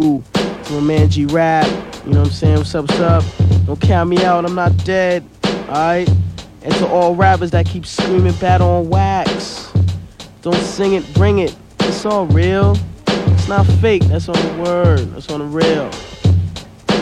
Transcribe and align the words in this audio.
Ooh, 0.00 0.22
my 0.70 0.80
man 0.80 1.10
G 1.10 1.26
Rap. 1.26 1.66
You 2.06 2.12
know 2.12 2.20
what 2.20 2.28
I'm 2.28 2.32
saying? 2.32 2.56
What's 2.58 2.74
up, 2.74 2.88
what's 2.88 3.00
up? 3.00 3.24
Don't 3.66 3.80
count 3.80 4.08
me 4.08 4.24
out, 4.24 4.44
I'm 4.44 4.54
not 4.54 4.76
dead. 4.84 5.24
Alright? 5.44 6.08
And 6.62 6.74
to 6.74 6.86
all 6.86 7.14
rappers 7.14 7.50
that 7.50 7.66
keep 7.66 7.84
screaming 7.84 8.32
bad 8.34 8.62
on 8.62 8.88
wax. 8.88 9.72
Don't 10.40 10.56
sing 10.56 10.94
it, 10.94 11.14
bring 11.14 11.40
it. 11.40 11.54
It's 11.80 12.06
all 12.06 12.26
real. 12.26 12.76
It's 13.06 13.48
not 13.48 13.66
fake, 13.66 14.04
that's 14.04 14.28
on 14.28 14.34
the 14.34 14.62
word. 14.62 15.00
That's 15.12 15.30
on 15.30 15.40
the 15.40 15.46
real. 15.46 15.90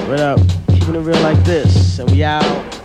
What 0.08 0.20
up? 0.20 0.40
Keeping 0.68 0.96
it 0.96 1.00
real 1.00 1.20
like 1.20 1.42
this. 1.44 1.98
And 2.00 2.10
we 2.10 2.24
out. 2.24 2.79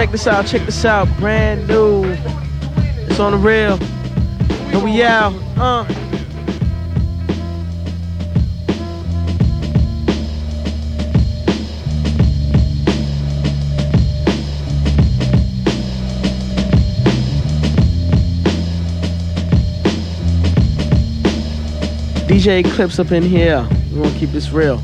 Check 0.00 0.12
this 0.12 0.26
out, 0.26 0.46
check 0.46 0.62
this 0.62 0.84
out. 0.86 1.14
Brand 1.18 1.68
new. 1.68 2.04
It's 2.06 3.20
on 3.20 3.32
the 3.32 3.36
real. 3.36 3.78
And 4.72 4.82
we 4.82 5.02
out. 5.02 5.34
Uh. 5.58 5.84
DJ 22.26 22.64
Eclipse 22.64 22.98
up 22.98 23.12
in 23.12 23.22
here. 23.22 23.68
We 23.92 24.00
want 24.00 24.14
to 24.14 24.18
keep 24.18 24.30
this 24.30 24.50
real. 24.50 24.78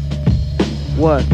What? 0.99 1.25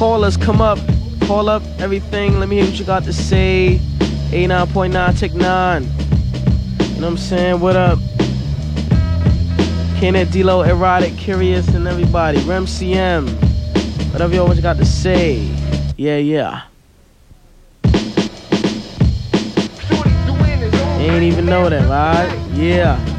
Call 0.00 0.24
us, 0.24 0.34
come 0.38 0.62
up, 0.62 0.78
call 1.26 1.50
up 1.50 1.62
everything. 1.78 2.40
Let 2.40 2.48
me 2.48 2.56
hear 2.56 2.64
what 2.64 2.78
you 2.78 2.86
got 2.86 3.04
to 3.04 3.12
say. 3.12 3.78
89.9 4.30 5.18
Tick 5.18 5.34
9. 5.34 5.82
You 5.82 5.88
know 5.88 5.94
what 6.94 7.04
I'm 7.04 7.16
saying? 7.18 7.60
What 7.60 7.76
up? 7.76 7.98
Kenneth, 10.00 10.32
D-Lo, 10.32 10.62
Erotic, 10.62 11.18
Curious, 11.18 11.68
and 11.74 11.86
everybody. 11.86 12.38
Rem 12.44 12.64
CM. 12.64 13.28
Whatever 14.10 14.36
you 14.36 14.40
always 14.40 14.60
got 14.60 14.78
to 14.78 14.86
say. 14.86 15.34
Yeah, 15.98 16.16
yeah. 16.16 16.62
ain't 20.98 21.24
even 21.24 21.44
know 21.44 21.68
that, 21.68 21.86
right? 21.90 22.54
Yeah. 22.54 23.09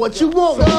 what 0.00 0.18
you 0.18 0.28
want. 0.28 0.69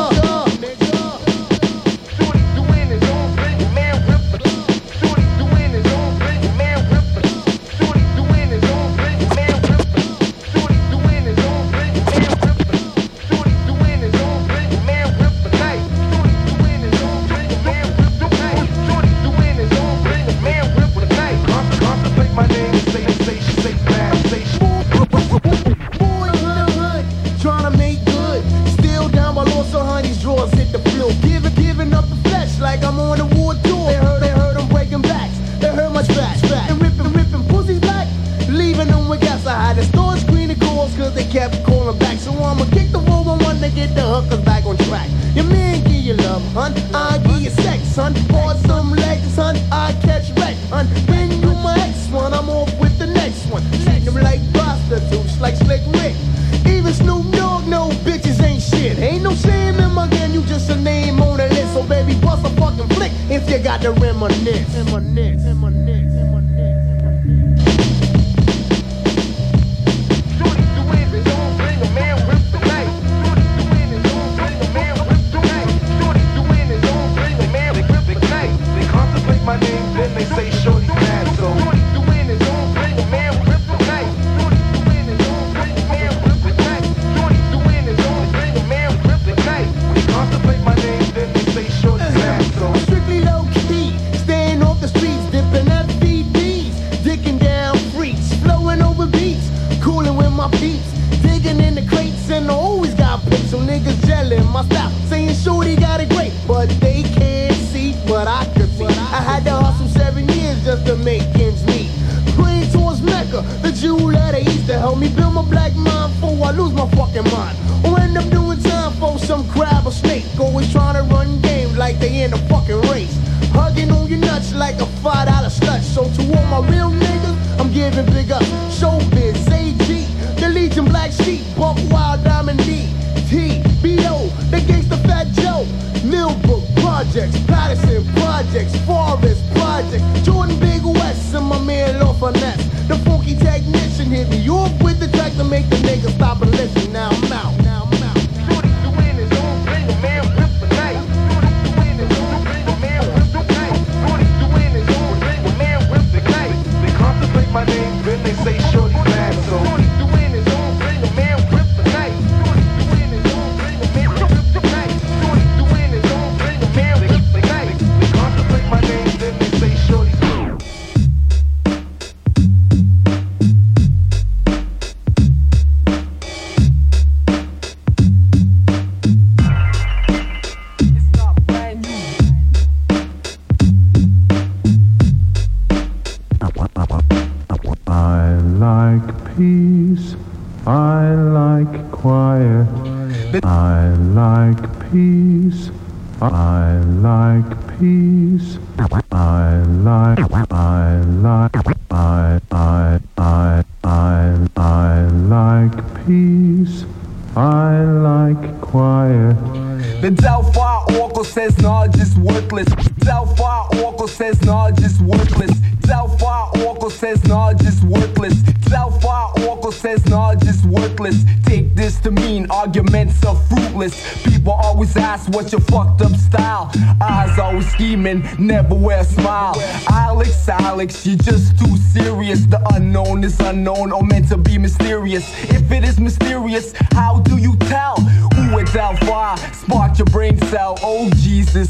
Style. 226.32 226.72
Eyes 227.02 227.38
always 227.38 227.70
scheming, 227.72 228.24
never 228.40 228.76
wear 228.76 229.02
a 229.02 229.04
smile. 229.04 229.56
Alex, 229.90 230.48
Alex, 230.48 231.06
you're 231.06 231.18
just 231.18 231.58
too 231.60 231.76
serious. 231.78 232.46
The 232.46 232.62
unknown 232.74 233.24
is 233.24 233.40
unknown 233.40 233.92
or 233.92 234.04
meant 234.04 234.30
to 234.30 234.38
be 234.38 234.58
mysterious. 234.58 235.26
If 235.50 235.72
it 235.72 235.84
is 235.84 236.00
mysterious, 236.00 236.74
how 236.94 237.20
do 237.20 237.38
you 237.38 237.56
tell? 237.58 237.96
Who 238.36 238.58
is 238.60 238.72
Delphi? 238.72 239.36
Spark 239.52 239.98
your 239.98 240.06
brain 240.06 240.38
cell. 240.50 240.78
Oh 240.82 241.10
Jesus. 241.18 241.70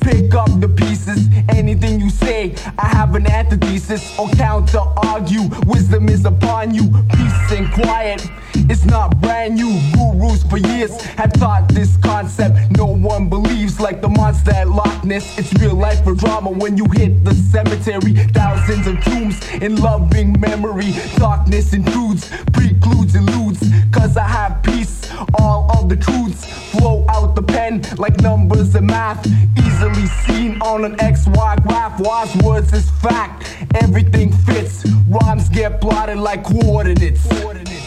Pick 0.00 0.34
up 0.34 0.48
the 0.60 0.68
pieces. 0.68 1.28
Anything 1.48 2.00
you 2.00 2.10
say, 2.10 2.54
I 2.78 2.88
have 2.88 3.14
an 3.14 3.26
antithesis 3.26 4.18
or 4.18 4.28
counter 4.30 4.80
argue. 4.96 5.48
Wisdom 5.66 6.08
is 6.08 6.24
upon 6.24 6.74
you. 6.74 6.90
Peace 7.14 7.52
and 7.52 7.72
quiet. 7.72 8.26
It's 8.54 8.84
not 8.84 9.20
brand 9.20 9.54
new. 9.54 9.80
Gurus 9.94 10.42
for 10.44 10.58
years 10.58 11.00
had 11.02 11.32
taught 11.34 11.68
this 11.68 11.96
concept. 11.98 12.76
No 12.76 12.86
one 12.86 13.28
believes 13.28 13.80
like 13.80 14.02
the 14.02 14.08
monster 14.08 14.52
at 14.52 14.68
Loch 14.68 15.04
Ness. 15.04 15.38
It's 15.38 15.52
real 15.54 15.74
life 15.74 16.04
for 16.04 16.14
drama 16.14 16.50
when 16.50 16.76
you 16.76 16.86
hit 16.92 17.24
the 17.24 17.34
cemetery. 17.34 18.12
Thousands 18.32 18.86
of 18.86 19.02
tombs 19.04 19.48
in 19.54 19.76
loving 19.76 20.38
memory. 20.40 20.92
Darkness 21.16 21.72
intrudes, 21.72 22.30
precludes, 22.52 23.14
eludes. 23.14 23.60
Cause 23.92 24.16
I 24.16 24.26
have 24.28 24.62
peace. 24.62 25.10
All 25.38 25.70
of 25.76 25.88
the 25.88 25.96
truths 25.96 26.44
flow 26.70 27.04
out 27.08 27.34
the 27.34 27.42
pen 27.42 27.82
like 27.98 28.20
numbers 28.20 28.74
and 28.74 28.86
math. 28.86 29.26
Easily 29.70 30.06
seen 30.06 30.62
on 30.62 30.84
an 30.84 30.96
XY 30.96 31.62
graph. 31.62 32.00
Wise 32.00 32.34
words 32.42 32.72
is 32.72 32.90
fact. 33.02 33.56
Everything 33.74 34.32
fits. 34.32 34.84
Rhymes 35.08 35.48
get 35.48 35.80
plotted 35.80 36.18
like 36.18 36.44
coordinates. 36.44 37.26
Peace. 37.28 37.79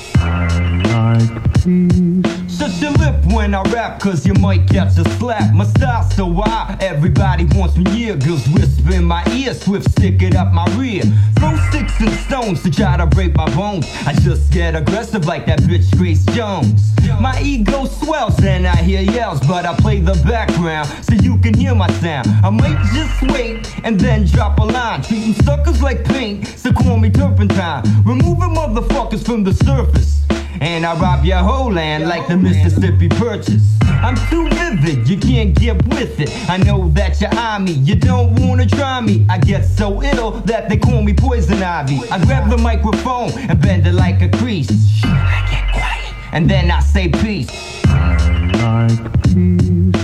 Shut 2.50 2.81
your 2.81 2.92
lip 2.92 3.16
when 3.34 3.54
I 3.56 3.62
rap, 3.72 4.00
cause 4.00 4.25
you 4.25 4.34
might 4.34 4.68
catch 4.70 4.98
a 4.98 5.10
slap. 5.18 5.54
My 5.54 5.66
style's 5.66 6.14
so 6.14 6.28
wild, 6.28 6.81
everybody 6.84 7.46
wants 7.56 7.78
me 7.78 7.86
near. 7.86 8.16
Girls 8.16 8.48
whisper 8.50 8.94
in 8.94 9.06
my 9.06 9.25
ear, 9.34 9.54
swift 9.54 9.90
stick 9.92 10.22
it 10.22 10.36
up 10.36 10.52
my 10.54 10.66
rear. 10.75 11.04
Throw 11.40 11.56
sticks 11.70 12.00
and 12.00 12.12
stones 12.25 12.62
to 12.64 12.72
try 12.72 12.98
to 12.98 13.06
break 13.06 13.36
my 13.36 13.50
bones. 13.56 13.86
I 14.06 14.14
just 14.14 14.52
get 14.52 14.75
aggressive 14.75 15.25
like 15.25 15.46
that 15.46 15.60
bitch 15.62 15.96
Grace 15.98 16.25
Jones. 16.28 16.92
My 17.22 17.42
ego 17.42 17.86
swells 17.86 18.42
and 18.44 18.68
I 18.68 18.75
hear 18.78 19.02
yells, 19.02 19.40
but 19.48 19.66
I 19.66 19.75
play 19.75 20.00
the 20.00 20.16
background 20.25 20.90
so 21.04 21.14
you 21.14 21.38
can 21.38 21.54
hear 21.54 21.75
my 21.75 21.90
sound. 22.02 22.28
I 22.44 22.50
might 22.50 22.78
just 22.94 23.34
wait 23.34 23.74
and 23.86 24.00
then 24.00 24.25
drop 24.25 24.60
a 24.60 24.64
line. 24.64 25.02
Treating 25.02 25.34
suckers 25.46 25.81
like 25.81 26.04
paint, 26.06 26.46
so 26.48 26.72
call 26.74 26.98
me 26.98 27.10
turpentine. 27.10 27.84
Removing 28.06 28.53
motherfuckers 28.56 29.25
from 29.25 29.44
the 29.44 29.53
surface. 29.53 30.12
And 30.62 30.86
I 30.86 30.98
rob 31.00 31.25
your 31.25 31.39
whole 31.39 31.72
land 31.72 32.08
like 32.08 32.27
the 32.27 32.38
Mississippi 32.38 33.10
Purchase. 33.10 33.63
I'm 33.86 34.15
too 34.29 34.50
vivid, 34.50 35.10
you 35.10 35.17
can't 35.17 35.53
get 35.58 35.86
with 35.88 36.20
it. 36.20 36.29
I 36.50 36.58
know 36.58 36.89
that 36.89 37.20
you 37.20 37.27
eye 37.27 37.60
me, 37.60 37.72
you 37.72 37.96
don't 37.96 38.36
wanna 38.39 38.65
try 38.65 39.01
me. 39.01 39.25
I 39.29 39.38
get 39.38 39.65
so 39.65 40.01
ill 40.03 40.32
that 40.41 40.70
they 40.70 40.77
call 40.77 41.01
me 41.01 41.13
poison 41.13 41.62
ivy. 41.62 42.00
I 42.10 42.24
grab 42.24 42.50
the 42.50 42.58
microphone 42.58 43.32
and 43.50 43.62
bend 43.62 43.88
it 43.88 43.93
like 43.93 44.22
a 44.22 44.29
crease. 44.29 44.70
I 45.03 45.46
get 45.50 45.72
quiet, 45.74 46.13
and 46.34 46.50
then 46.50 46.72
I 46.72 46.79
say 46.79 47.10
peace. 47.10 47.50
I 47.86 48.17
like 48.63 49.24
peace. 49.24 49.96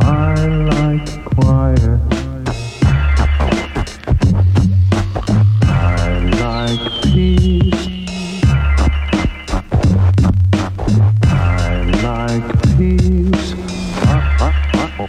I 0.00 0.34
like 0.46 1.24
quiet. 1.36 1.99
Hey 15.00 15.08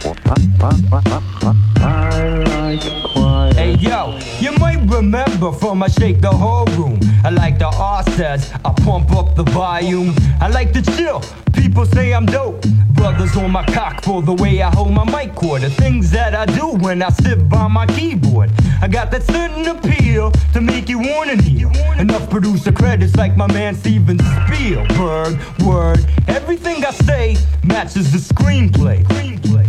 yo, 3.78 4.18
you 4.40 4.52
might 4.52 4.80
remember 4.88 5.31
from 5.50 5.82
I 5.82 5.88
shake 5.88 6.20
the 6.20 6.30
whole 6.30 6.66
room. 6.76 7.00
I 7.24 7.30
like 7.30 7.58
the 7.58 7.66
R 7.66 8.04
says, 8.10 8.52
I 8.64 8.72
pump 8.84 9.10
up 9.12 9.34
the 9.34 9.42
volume. 9.42 10.14
I 10.40 10.48
like 10.48 10.72
to 10.74 10.82
chill. 10.82 11.22
People 11.54 11.84
say 11.86 12.14
I'm 12.14 12.26
dope. 12.26 12.62
Brothers 12.90 13.36
on 13.36 13.50
my 13.50 13.64
cock 13.64 14.04
for 14.04 14.22
the 14.22 14.34
way 14.34 14.62
I 14.62 14.70
hold 14.70 14.92
my 14.92 15.04
mic 15.04 15.34
cord. 15.34 15.62
The 15.62 15.70
things 15.70 16.12
that 16.12 16.34
I 16.34 16.46
do 16.46 16.68
when 16.68 17.02
I 17.02 17.08
sit 17.08 17.48
by 17.48 17.66
my 17.66 17.86
keyboard. 17.86 18.50
I 18.80 18.86
got 18.86 19.10
that 19.10 19.24
certain 19.24 19.66
appeal 19.66 20.30
to 20.52 20.60
make 20.60 20.88
you 20.88 20.98
wanna 20.98 21.36
kneel. 21.36 21.72
Enough 21.98 22.30
producer 22.30 22.70
credits 22.70 23.16
like 23.16 23.36
my 23.36 23.48
man 23.52 23.74
Steven 23.74 24.18
Spielberg. 24.18 25.40
Word, 25.66 26.06
everything 26.28 26.84
I 26.84 26.92
say 26.92 27.36
matches 27.64 28.12
the 28.12 28.18
screenplay. 28.18 29.02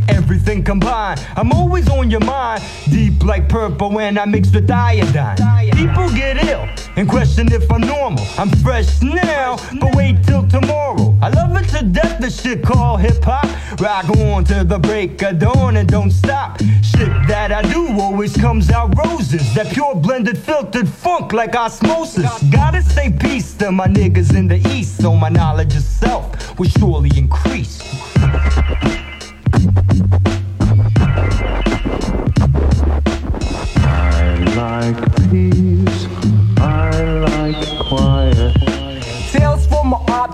Everything 0.09 0.63
combined, 0.63 1.25
I'm 1.35 1.51
always 1.51 1.89
on 1.89 2.11
your 2.11 2.19
mind. 2.19 2.63
Deep 2.85 3.23
like 3.23 3.47
purple 3.47 3.91
when 3.91 4.17
I 4.17 4.25
mix 4.25 4.51
with 4.51 4.69
iodine. 4.69 5.37
People 5.71 6.09
get 6.09 6.43
ill 6.45 6.67
and 6.95 7.07
question 7.07 7.51
if 7.51 7.71
I'm 7.71 7.81
normal. 7.81 8.25
I'm 8.37 8.49
fresh 8.49 9.01
now, 9.01 9.57
but 9.79 9.95
wait 9.95 10.23
till 10.23 10.47
tomorrow. 10.47 11.17
I 11.21 11.29
love 11.29 11.55
it 11.55 11.67
to 11.69 11.83
death, 11.85 12.19
the 12.19 12.29
shit 12.29 12.63
called 12.63 13.01
hip 13.01 13.23
hop. 13.23 13.47
Rock 13.79 14.09
on 14.17 14.43
to 14.45 14.63
the 14.63 14.79
break 14.79 15.21
of 15.23 15.39
dawn 15.39 15.77
and 15.77 15.87
don't 15.87 16.11
stop. 16.11 16.59
Shit 16.81 17.09
that 17.27 17.51
I 17.51 17.61
do 17.71 17.99
always 17.99 18.35
comes 18.35 18.69
out 18.69 18.95
roses. 18.97 19.53
That 19.55 19.71
pure 19.73 19.95
blended 19.95 20.37
filtered 20.37 20.87
funk 20.87 21.33
like 21.33 21.55
osmosis. 21.55 22.43
Gotta 22.51 22.81
say 22.81 23.11
peace 23.11 23.53
to 23.55 23.71
my 23.71 23.87
niggas 23.87 24.35
in 24.35 24.47
the 24.47 24.57
east, 24.69 25.01
so 25.01 25.15
my 25.15 25.29
knowledge 25.29 25.75
of 25.75 25.83
self 25.83 26.59
will 26.59 26.69
surely 26.69 27.11
increase. 27.17 27.81
Like 34.55 34.97
peace. 35.29 36.07
I 36.57 36.91
like 37.27 37.87
quiet. 37.87 38.63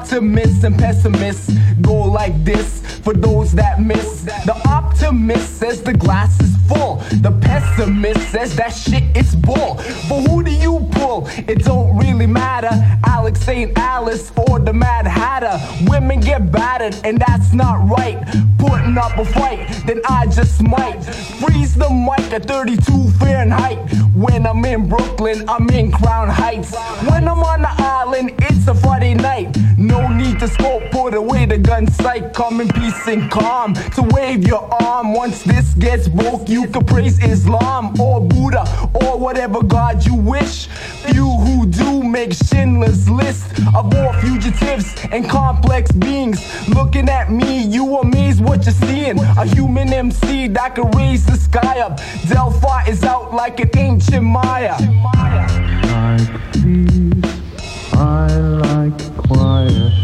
optimists 0.10 0.64
and 0.64 0.78
pessimists 0.78 1.54
go 1.82 1.94
like 1.94 2.44
this 2.44 2.82
for 3.04 3.14
those 3.14 3.54
that 3.54 3.82
miss. 3.82 4.24
The 4.46 4.60
optimist 4.68 5.60
says 5.60 5.82
the 5.82 5.94
glass 5.94 6.40
is 6.42 6.59
full. 6.70 6.96
The 7.26 7.32
pessimist 7.42 8.32
says 8.32 8.56
that 8.56 8.70
shit 8.70 9.04
is 9.18 9.36
bull. 9.36 9.76
But 10.08 10.20
who 10.28 10.44
do 10.44 10.52
you 10.52 10.88
pull? 10.92 11.28
It 11.52 11.66
don't 11.66 11.98
really 11.98 12.28
matter. 12.28 12.70
Alex 13.06 13.42
St. 13.42 13.78
Alice 13.78 14.32
or 14.48 14.60
the 14.60 14.74
Mad 14.74 15.06
Hatter. 15.06 15.60
Women 15.90 16.20
get 16.20 16.52
battered, 16.52 16.96
and 17.04 17.20
that's 17.20 17.52
not 17.54 17.78
right. 17.90 18.18
Putting 18.58 18.98
up 18.98 19.18
a 19.18 19.26
fight, 19.26 19.68
then 19.86 20.02
I 20.08 20.28
just 20.28 20.62
might 20.62 21.02
freeze 21.42 21.74
the 21.76 21.90
mic 21.90 22.32
at 22.32 22.46
32 22.46 23.10
Fahrenheit. 23.20 23.80
When 24.14 24.46
I'm 24.46 24.64
in 24.66 24.88
Brooklyn, 24.88 25.48
I'm 25.50 25.70
in 25.70 25.92
Crown 25.92 26.30
Heights. 26.30 26.76
When 27.10 27.28
I'm 27.28 27.40
on 27.40 27.62
the 27.62 27.74
island, 27.78 28.34
it's 28.40 28.68
a 28.68 28.76
Friday 28.76 29.14
night. 29.14 29.58
No 29.78 30.08
need 30.10 30.40
to 30.40 30.48
scope, 30.48 30.84
put 30.92 31.14
away 31.14 31.46
the 31.46 31.58
gun 31.58 31.90
sight. 31.90 32.34
Come 32.34 32.60
in 32.60 32.68
peace 32.68 33.08
and 33.08 33.32
calm 33.32 33.74
to 33.74 34.02
wave 34.12 34.46
your 34.46 34.68
arm. 34.84 35.14
Once 35.14 35.44
this 35.44 35.74
gets 35.76 36.08
broke, 36.10 36.50
you 36.50 36.59
can 36.68 36.86
praise 36.86 37.22
Islam 37.24 38.00
or 38.00 38.22
Buddha 38.22 38.64
or 38.94 39.18
whatever 39.18 39.64
God 39.64 40.06
you 40.06 40.16
wish. 40.16 40.68
Few 40.68 41.30
who 41.30 41.66
do 41.66 42.04
make 42.04 42.34
Schindler's 42.34 43.10
List 43.10 43.60
of 43.76 43.94
all 43.94 44.14
fugitives 44.22 44.94
and 45.12 45.30
complex 45.30 45.92
beings. 45.92 46.40
Looking 46.70 47.10
at 47.10 47.32
me, 47.32 47.64
you 47.64 47.98
amazed 47.98 48.44
what 48.44 48.66
you're 48.66 48.74
seeing. 48.74 49.20
A 49.20 49.46
human 49.46 49.92
MC 49.94 50.48
that 50.50 50.76
can 50.76 50.92
raise 50.92 51.26
the 51.26 51.38
sky 51.38 51.80
up. 51.80 52.00
Delphi 52.28 52.84
is 52.88 53.04
out 53.04 53.34
like 53.34 53.60
an 53.60 53.70
ancient 53.78 54.24
Maya. 54.24 54.76
like 55.84 56.54
peace. 56.54 57.40
I 57.94 58.28
like 58.38 59.18
quiet. 59.28 59.99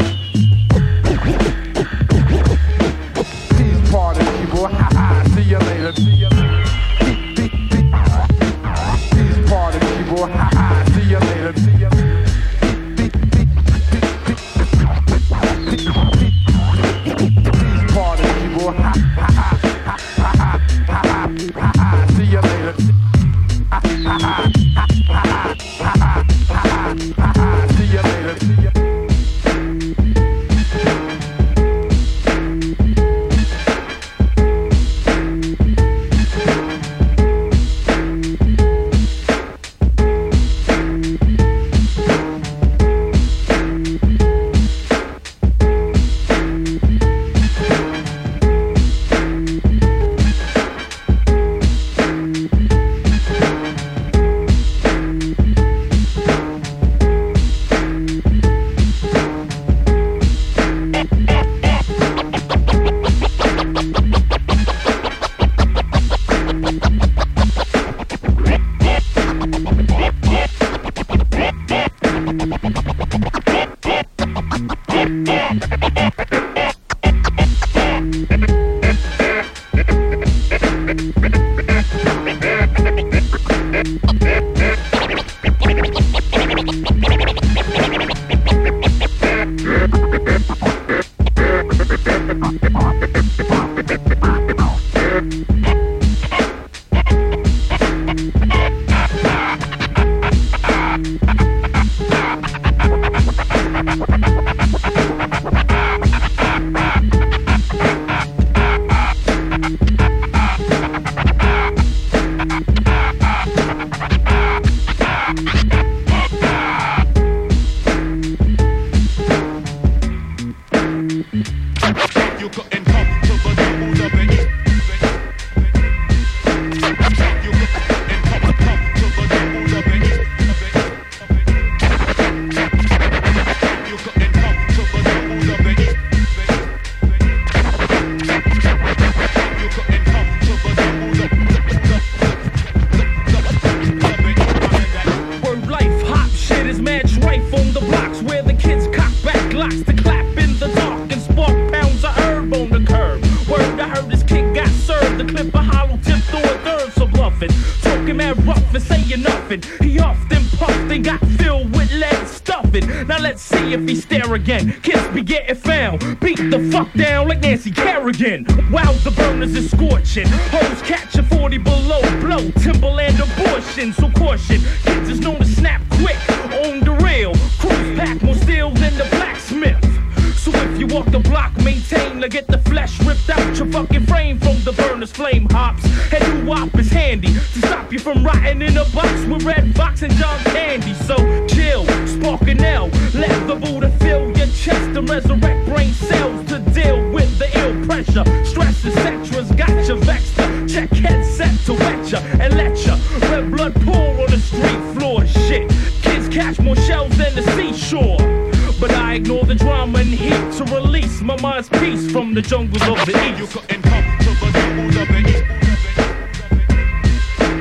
The 181.22 181.30
block, 181.30 181.56
maintain 181.64 182.20
to 182.20 182.28
get 182.28 182.46
the 182.48 182.58
flesh 182.70 183.00
ripped 183.04 183.30
out 183.30 183.58
your 183.58 183.68
fucking 183.68 184.06
frame 184.06 184.38
from 184.38 184.62
the 184.64 184.74
burner's 184.74 185.12
flame 185.12 185.48
hops. 185.50 185.86
And 186.12 186.44
new 186.44 186.50
wop 186.50 186.78
is 186.78 186.92
handy 186.92 187.30
to 187.34 187.60
stop 187.60 187.92
you 187.94 188.00
from 188.00 188.26
rotting 188.26 188.62
in 188.62 188.76
a 188.76 188.84
box 188.90 189.24
with 189.24 189.44
red 189.44 189.74
box 189.76 190.02
and 190.02 190.12
John 190.16 190.38
Candy. 190.46 190.94
So 190.94 191.16
chill, 191.48 191.86
spark 192.06 192.42
an 192.50 192.62
L, 192.62 192.90
let 193.14 193.48
the 193.48 193.56
Buddha 193.56 193.90
fill 194.00 194.26
your 194.38 194.48
chest 194.48 194.98
and 194.98 195.10
resurrect 195.10 195.66
brain 195.70 195.94
cells 195.94 196.46
to 196.50 196.60
deal 196.74 197.10
with 197.12 197.32
the 197.40 197.48
ill 197.60 197.86
pressure. 197.86 198.26
Stress, 198.44 198.84
etc's 198.84 199.52
got 199.56 199.88
you 199.88 199.96
vexed. 200.04 200.36
Check 200.68 200.90
headset 200.92 201.58
to 201.66 201.74
wet 201.76 202.12
ya 202.12 202.20
and 202.42 202.58
let 202.58 202.76
ya 202.86 202.98
red 203.32 203.52
blood 203.52 203.74
pour 203.86 204.10
on 204.22 204.30
the 204.32 204.40
street 204.40 204.84
floor. 204.96 205.26
Shit, 205.26 205.70
kids 206.02 206.28
catch 206.28 206.60
more 206.60 206.76
shells 206.76 207.16
than 207.18 207.34
the 207.36 207.44
seashore. 207.56 208.55
But 208.80 208.92
I 208.92 209.16
ignore 209.16 209.46
the 209.46 209.56
drama 209.56 210.00
and 210.00 210.08
heat 210.10 210.52
to 210.58 210.64
release 210.76 211.22
my 211.22 211.40
mind's 211.42 211.70
peace 211.70 212.12
from 212.12 212.34
the 212.34 212.42
jungles 212.42 212.82
of 212.84 213.06
the 213.06 213.12
You 213.38 213.44
east. 213.46 213.54
couldn't 213.54 213.82
come 213.84 214.04
to 214.20 214.30
the 214.42 214.52
double 214.52 215.02
of 215.02 215.10
it. 215.12 215.26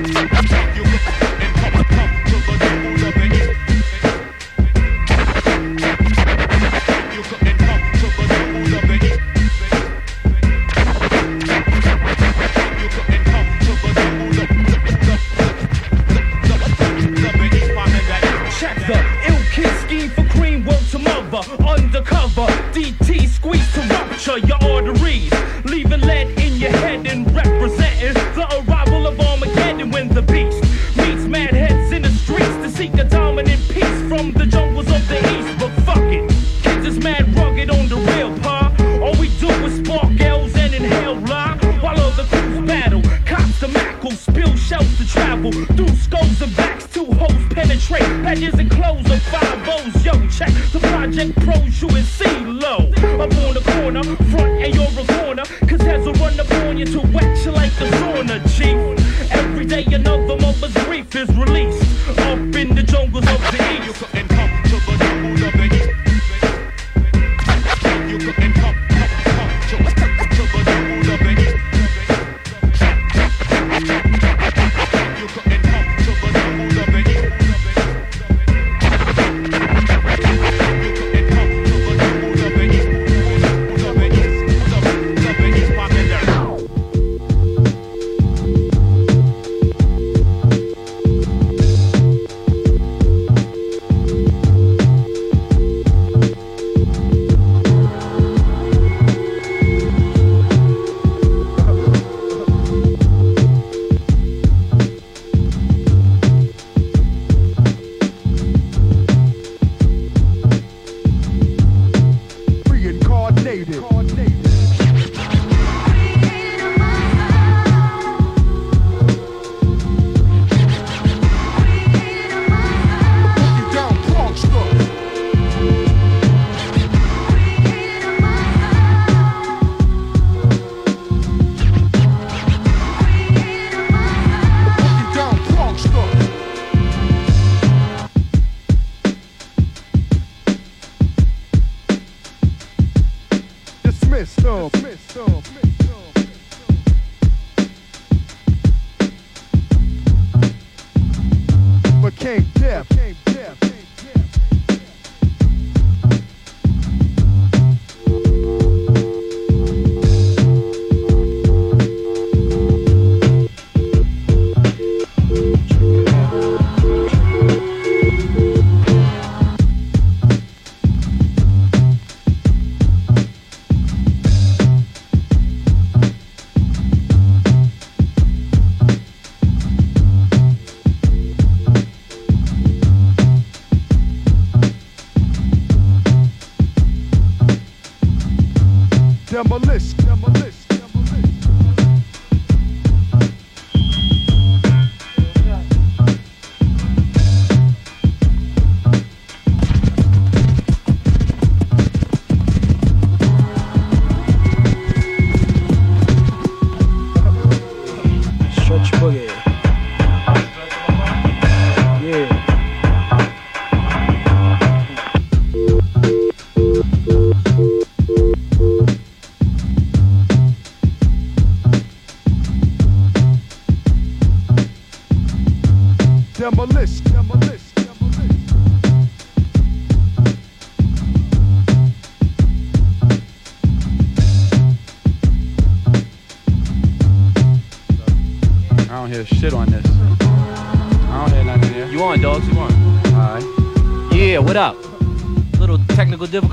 You 0.09 0.64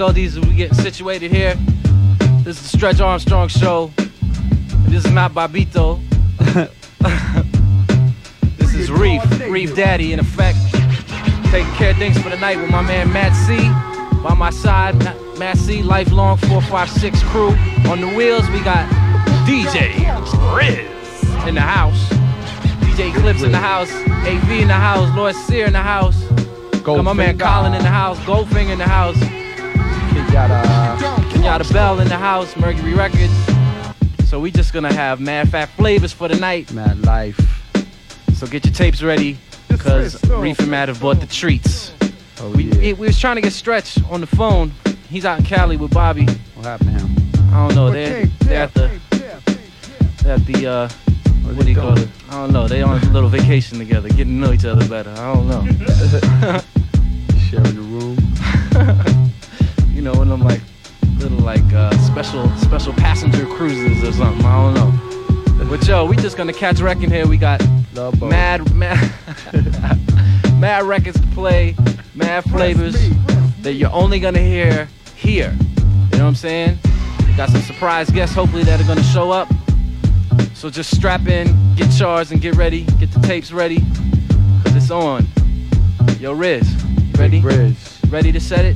difficulties 0.01 0.35
as 0.35 0.43
we 0.47 0.55
get 0.55 0.73
situated 0.73 1.31
here. 1.31 1.53
This 2.43 2.57
is 2.57 2.71
the 2.71 2.75
Stretch 2.75 3.01
Armstrong 3.01 3.49
Show. 3.49 3.91
And 3.99 4.87
this 4.87 5.05
is 5.05 5.11
not 5.11 5.31
Bobbito. 5.31 6.01
this 8.57 8.73
is 8.73 8.89
Reef, 8.89 9.21
Reef 9.47 9.75
Daddy 9.75 10.11
in 10.11 10.19
effect. 10.19 10.57
Taking 11.51 11.71
care 11.73 11.91
of 11.91 11.97
things 11.97 12.19
for 12.19 12.31
the 12.31 12.37
night 12.37 12.57
with 12.57 12.71
my 12.71 12.81
man 12.81 13.13
Matt 13.13 13.35
C. 13.45 13.57
By 14.23 14.33
my 14.33 14.49
side, 14.49 14.95
Matt 15.37 15.57
C, 15.57 15.83
lifelong 15.83 16.37
456 16.37 17.21
crew. 17.25 17.49
On 17.91 18.01
the 18.01 18.07
wheels, 18.07 18.49
we 18.49 18.59
got 18.61 18.89
DJ 19.45 19.93
Riz 20.57 21.47
in 21.47 21.53
the 21.53 21.61
house. 21.61 22.09
DJ 22.79 23.15
Eclipse 23.15 23.43
in 23.43 23.51
the 23.51 23.59
house. 23.59 23.91
AV 24.25 24.61
in 24.61 24.67
the 24.67 24.73
house. 24.73 25.15
Lord 25.15 25.35
Sear 25.35 25.67
in 25.67 25.73
the 25.73 25.79
house. 25.79 26.19
Got 26.81 27.03
my 27.03 27.13
man. 27.13 27.37
Colin 27.37 27.75
in 27.75 27.83
the 27.83 27.89
house. 27.89 28.17
Goldfinger 28.21 28.71
in 28.71 28.79
the 28.79 28.87
house. 28.87 29.21
Kenyatta. 30.31 30.63
Kenyatta 31.31 31.73
Bell 31.73 31.99
in 31.99 32.07
the 32.07 32.17
house. 32.17 32.55
Mercury 32.55 32.93
Records. 32.93 33.33
So 34.29 34.39
we 34.39 34.49
just 34.49 34.71
gonna 34.71 34.93
have 34.93 35.19
mad 35.19 35.49
fat 35.49 35.67
flavors 35.69 36.13
for 36.13 36.29
the 36.29 36.37
night. 36.37 36.71
Matt 36.71 36.99
Life. 37.01 37.37
So 38.35 38.47
get 38.47 38.63
your 38.65 38.73
tapes 38.73 39.03
ready, 39.03 39.37
cause 39.77 40.23
Reef 40.29 40.57
and 40.59 40.71
Matt 40.71 40.87
have 40.87 41.01
bought 41.01 41.19
the 41.19 41.27
treats. 41.27 41.91
Oh, 42.39 42.49
We, 42.51 42.63
yeah. 42.63 42.77
we, 42.77 42.93
we 42.93 43.07
was 43.07 43.19
trying 43.19 43.35
to 43.35 43.41
get 43.41 43.51
Stretch 43.51 44.01
on 44.09 44.21
the 44.21 44.25
phone. 44.27 44.71
He's 45.09 45.25
out 45.25 45.37
in 45.37 45.43
Cali 45.45 45.75
with 45.75 45.93
Bobby. 45.93 46.25
What 46.55 46.65
happened 46.65 46.97
to 46.97 47.05
him? 47.05 47.53
I 47.53 47.67
don't 47.67 47.75
know. 47.75 47.91
They're, 47.91 48.25
they're 48.39 48.63
at 48.63 48.73
the 48.73 48.89
they're 50.23 50.33
at 50.35 50.45
the 50.45 50.65
uh 50.67 50.89
what 51.53 51.65
do 51.65 51.69
you 51.69 51.75
call 51.75 51.97
it? 51.99 52.07
I 52.29 52.35
don't 52.35 52.53
know. 52.53 52.69
They 52.69 52.81
on 52.81 53.03
a 53.03 53.11
little 53.11 53.27
vacation 53.27 53.77
together, 53.79 54.07
getting 54.07 54.39
to 54.39 54.47
know 54.47 54.53
each 54.53 54.63
other 54.63 54.87
better. 54.87 55.11
I 55.11 55.33
don't 55.33 55.47
know. 55.49 55.61
Sharing 57.49 57.75
the 57.75 57.81
room. 57.81 59.07
you 60.01 60.05
know, 60.05 60.17
one 60.17 60.31
of 60.31 60.39
them 60.39 60.47
like 60.47 60.61
little 61.19 61.37
like 61.37 61.61
uh, 61.73 61.95
special 61.99 62.49
special 62.57 62.91
passenger 62.93 63.45
cruises 63.45 64.01
or 64.01 64.11
something. 64.11 64.43
I 64.43 64.73
don't 64.73 64.73
know. 64.73 65.65
But 65.65 65.87
yo, 65.87 66.05
we 66.05 66.15
just 66.15 66.37
gonna 66.37 66.53
catch 66.53 66.81
wrecking 66.81 67.11
here. 67.11 67.27
We 67.27 67.37
got 67.37 67.61
Love 67.93 68.19
boat. 68.19 68.31
mad 68.31 68.73
mad 68.73 68.97
mad 70.59 70.85
records 70.85 71.21
to 71.21 71.27
play, 71.27 71.75
mad 72.15 72.45
flavors 72.45 72.95
that 73.61 73.73
you're 73.73 73.91
only 73.91 74.19
gonna 74.19 74.39
hear 74.39 74.89
here. 75.15 75.55
You 75.59 76.17
know 76.17 76.23
what 76.23 76.29
I'm 76.29 76.35
saying? 76.35 76.79
We 77.27 77.35
got 77.37 77.51
some 77.51 77.61
surprise 77.61 78.09
guests 78.09 78.33
hopefully 78.33 78.63
that 78.63 78.81
are 78.81 78.87
gonna 78.87 79.03
show 79.03 79.29
up. 79.29 79.49
So 80.55 80.71
just 80.71 80.95
strap 80.95 81.27
in, 81.27 81.75
get 81.75 81.95
charged, 81.95 82.31
and 82.31 82.41
get 82.41 82.55
ready. 82.55 82.85
Get 82.99 83.11
the 83.11 83.19
tapes 83.19 83.51
ready, 83.51 83.81
cause 84.63 84.75
it's 84.75 84.89
on. 84.89 85.27
Yo, 86.19 86.31
Riz, 86.31 86.67
ready? 87.19 87.39
Riz. 87.39 87.99
Ready 88.09 88.31
to 88.31 88.39
set 88.39 88.65
it? 88.65 88.75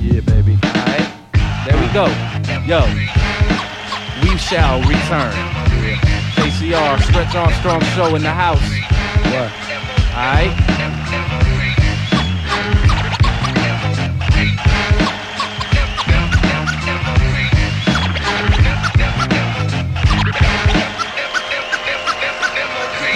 Yeah, 0.00 0.20
baby. 0.20 0.56
Alright, 0.64 1.08
there 1.66 1.76
we 1.76 1.86
go. 1.92 2.06
Yo, 2.64 2.80
we 4.22 4.38
shall 4.38 4.80
return. 4.80 5.34
KCR, 6.36 7.02
Stretch 7.02 7.34
Armstrong 7.34 7.82
Show 7.94 8.14
in 8.14 8.22
the 8.22 8.30
house. 8.30 8.62
What? 9.28 9.52
Alright? 10.16 10.56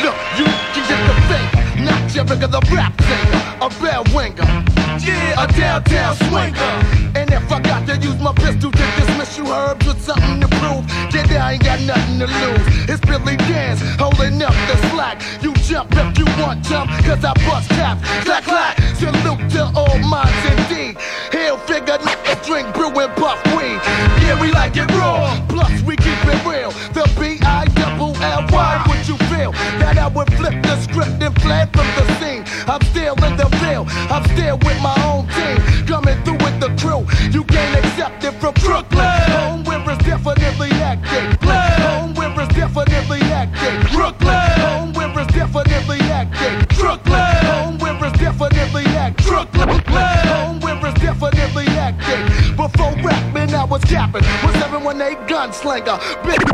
Look, 0.02 0.16
you 0.36 0.44
can 0.74 0.84
get 0.86 1.00
the 1.08 1.14
thing. 1.32 1.84
Not 1.86 2.14
your 2.14 2.24
regular 2.24 2.60
rap 2.70 3.00
singer, 3.00 3.42
a 3.62 3.70
bell 3.80 4.04
winger. 4.14 4.63
Yeah, 5.04 5.44
a 5.44 5.46
downtown 5.52 6.16
swinger. 6.16 7.04
And 7.14 7.30
if 7.30 7.50
I 7.52 7.60
got 7.60 7.86
to 7.88 7.96
use 7.96 8.18
my 8.20 8.32
pistol 8.32 8.70
to 8.70 8.84
dismiss 8.96 9.36
you 9.38 9.46
herbs 9.46 9.86
with 9.86 10.00
something 10.00 10.40
to 10.40 10.48
prove, 10.58 10.84
then 11.12 11.30
I 11.30 11.52
ain't 11.52 11.64
got 11.64 11.80
nothing 11.82 12.18
to 12.20 12.26
lose. 12.26 12.88
It's 12.88 13.00
Billy 13.00 13.36
Danze 13.48 13.80
holding 13.98 14.42
up 14.42 14.54
the 14.68 14.76
slack. 14.90 15.22
You 15.42 15.52
jump 15.68 15.92
if 15.92 16.18
you 16.18 16.24
want 16.40 16.64
jump, 16.64 16.90
cause 17.04 17.24
I 17.24 17.34
bust 17.46 17.68
caps. 17.70 18.02
Clack, 18.24 18.44
clack. 18.44 18.80
Salute 18.96 19.50
to 19.52 19.70
all 19.76 19.98
minds 19.98 20.44
indeed. 20.50 20.96
Hell 21.30 21.58
figure 21.58 21.98
niggas 21.98 22.44
drink 22.46 22.74
brew 22.74 22.90
and 22.98 23.12
puff 23.16 23.38
weed. 23.56 23.80
Yeah, 24.24 24.40
we 24.40 24.50
like 24.52 24.76
it 24.76 24.90
raw. 24.92 25.38
Plus, 25.48 25.82
we 25.82 25.96
keep 25.96 26.18
it 26.24 26.40
real. 26.44 26.70
The 26.96 27.04
B-I 27.20 27.66
double 27.76 28.16
L-Y, 28.16 28.82
what 28.86 29.06
you 29.06 29.16
feel? 29.28 29.52
That 29.78 29.98
I 29.98 30.08
would 30.08 30.33
the 30.52 30.76
script 30.80 31.22
and 31.22 31.34
fled 31.40 31.72
from 31.72 31.86
the 31.96 32.04
scene. 32.20 32.44
I'm 32.68 32.82
still 32.92 33.14
in 33.24 33.36
the 33.36 33.48
field. 33.60 33.88
I'm 34.12 34.24
still 34.36 34.58
with 34.58 34.80
my 34.82 34.94
own 35.04 35.26
team. 35.32 35.86
Coming 35.86 36.18
through 36.24 36.40
with 36.44 36.60
the 36.60 36.70
crew. 36.80 37.06
You 37.32 37.44
can't 37.44 37.84
accept 37.84 38.24
it 38.24 38.34
from 38.40 38.54
Brooklyn. 38.54 39.06
Home 39.32 39.64
where 39.64 39.80
it's 39.90 40.04
definitely 40.04 40.68
hectic. 40.68 41.40
Home 41.80 42.14
where 42.14 42.32
it's 42.40 42.54
definitely 42.54 43.20
hectic. 43.20 43.90
Brooklyn. 43.92 44.34
Home 44.60 44.92
where 44.92 45.20
it's 45.20 45.32
definitely 45.32 45.98
hectic. 45.98 46.68
Brooklyn. 46.76 47.36
Home 47.48 47.78
where 47.78 48.04
it's 48.04 48.18
definitely 48.18 48.84
hectic. 48.84 49.28
Brooklyn. 49.28 50.28
Home 50.28 50.60
where 50.60 50.86
it's 50.86 51.00
definitely 51.00 51.66
hectic. 51.66 52.20
Before 52.56 52.92
rapping, 53.02 53.54
I 53.54 53.64
was 53.64 53.84
capping. 53.84 54.24
Was 54.44 54.54
718 54.60 55.26
gunslinger. 55.26 55.98
Big 56.24 56.44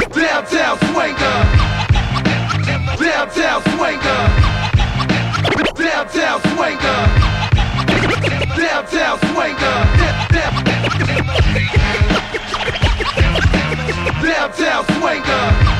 downtown 3.10 3.60
swinger. 3.74 4.22
Downtown 5.74 6.40
swinger. 6.54 7.00
Downtown 8.56 9.18
swinger. 9.30 9.76
Downtown 10.30 10.52
swinger. 10.62 11.74
Downtown 14.22 14.84
swinger. 15.00 15.79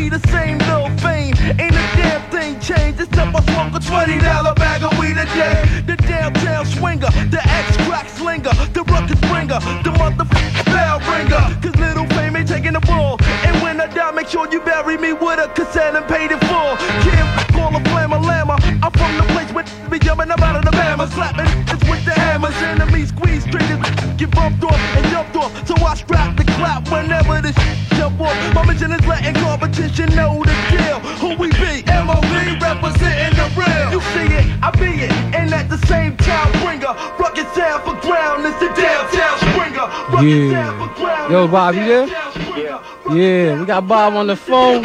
Be 0.00 0.08
the 0.08 0.28
same 0.28 0.56
little 0.70 0.88
fame, 1.04 1.34
ain't 1.60 1.76
a 1.76 1.86
damn 2.00 2.22
thing 2.30 2.58
changed. 2.60 3.00
Except 3.00 3.36
I 3.36 3.40
smoke 3.52 3.74
a 3.76 3.80
$20 3.80 4.56
bag 4.56 4.82
of 4.82 4.92
weed 4.98 5.18
a 5.24 5.26
day. 5.36 5.56
The 5.88 5.96
downtown 5.96 6.64
swinger, 6.64 7.10
the 7.34 7.40
ex 7.58 7.76
crack 7.84 8.08
slinger, 8.08 8.54
the 8.72 8.82
ruckus 8.92 9.20
bringer, 9.28 9.60
the 9.84 9.92
motherfucking 10.00 10.68
bell 10.72 10.98
ringer. 11.12 11.44
Cause 11.62 11.76
little 11.76 12.06
fame 12.16 12.36
ain't 12.36 12.48
taking 12.48 12.72
the 12.72 12.80
ball. 12.80 13.18
And 13.46 13.54
when 13.62 13.80
I 13.80 13.86
die, 13.88 14.12
make 14.12 14.28
sure 14.28 14.50
you 14.50 14.60
bury 14.60 14.96
me 14.96 15.12
with 15.12 15.38
a 15.38 15.48
cassette 15.48 15.94
and 15.94 16.06
paid 16.06 16.30
it 16.32 16.40
full. 16.48 16.72
Can't 17.04 17.52
call 17.52 17.76
a 17.76 17.80
flammer 17.90 18.20
lammer. 18.30 18.58
I'm 18.84 18.92
from 19.00 19.12
the 19.20 19.26
place 19.34 19.52
where 19.52 19.66
be 19.90 19.98
jumping 19.98 20.30
up 20.30 20.40
out 20.40 20.56
of 20.56 20.64
the 20.64 20.74
bama, 20.80 21.08
slapping 21.12 21.50
with 21.90 22.04
the 22.06 22.14
hammers. 22.24 22.56
Enemies 22.72 23.08
squeeze 23.08 23.44
triggers, 23.44 23.84
get 24.16 24.30
bumped 24.30 24.64
off 24.64 24.80
and 24.96 25.04
jumped 25.12 25.36
off. 25.36 25.50
So 25.68 25.74
I 25.84 25.94
strap 25.94 26.39
clap 26.60 26.84
whenever 26.92 27.40
this 27.40 27.56
jump 27.96 28.20
off. 28.20 28.36
My 28.54 28.64
mission 28.66 28.92
is 28.92 29.04
letting 29.06 29.34
competition 29.34 30.14
know 30.14 30.44
the 30.44 30.54
deal. 30.68 30.98
Who 31.20 31.28
we 31.40 31.48
be? 31.56 31.80
MOB 31.88 32.32
representing 32.60 33.34
the 33.40 33.46
real. 33.56 33.88
You 33.96 34.00
see 34.12 34.28
it, 34.36 34.44
I 34.62 34.70
be 34.76 34.90
it, 35.06 35.12
and 35.34 35.52
at 35.54 35.68
the 35.70 35.78
same 35.86 36.16
time 36.18 36.52
bring 36.60 36.84
a 36.84 36.92
rugged 37.18 37.48
sound 37.56 37.80
for 37.84 37.96
ground. 38.04 38.44
It's 38.44 38.60
the 38.60 38.68
downtown 38.76 39.36
springer. 39.48 39.86
Rugged 40.12 40.52
sound 40.52 40.74
for 40.80 40.90
ground. 41.00 41.32
Yo, 41.32 41.48
Bob, 41.48 41.74
you 41.74 41.84
there? 41.86 42.06
Yeah, 42.06 43.14
Yeah, 43.14 43.60
we 43.60 43.64
got 43.66 43.88
Bob 43.88 44.14
on 44.14 44.26
the 44.26 44.36
phone. 44.36 44.84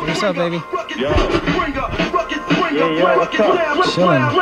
What's 0.00 0.22
up, 0.22 0.34
baby? 0.36 0.62
Yeah, 0.96 1.12
yo, 2.72 3.04
what's 3.76 3.98
up? 3.98 4.00
Chillin'. 4.00 4.32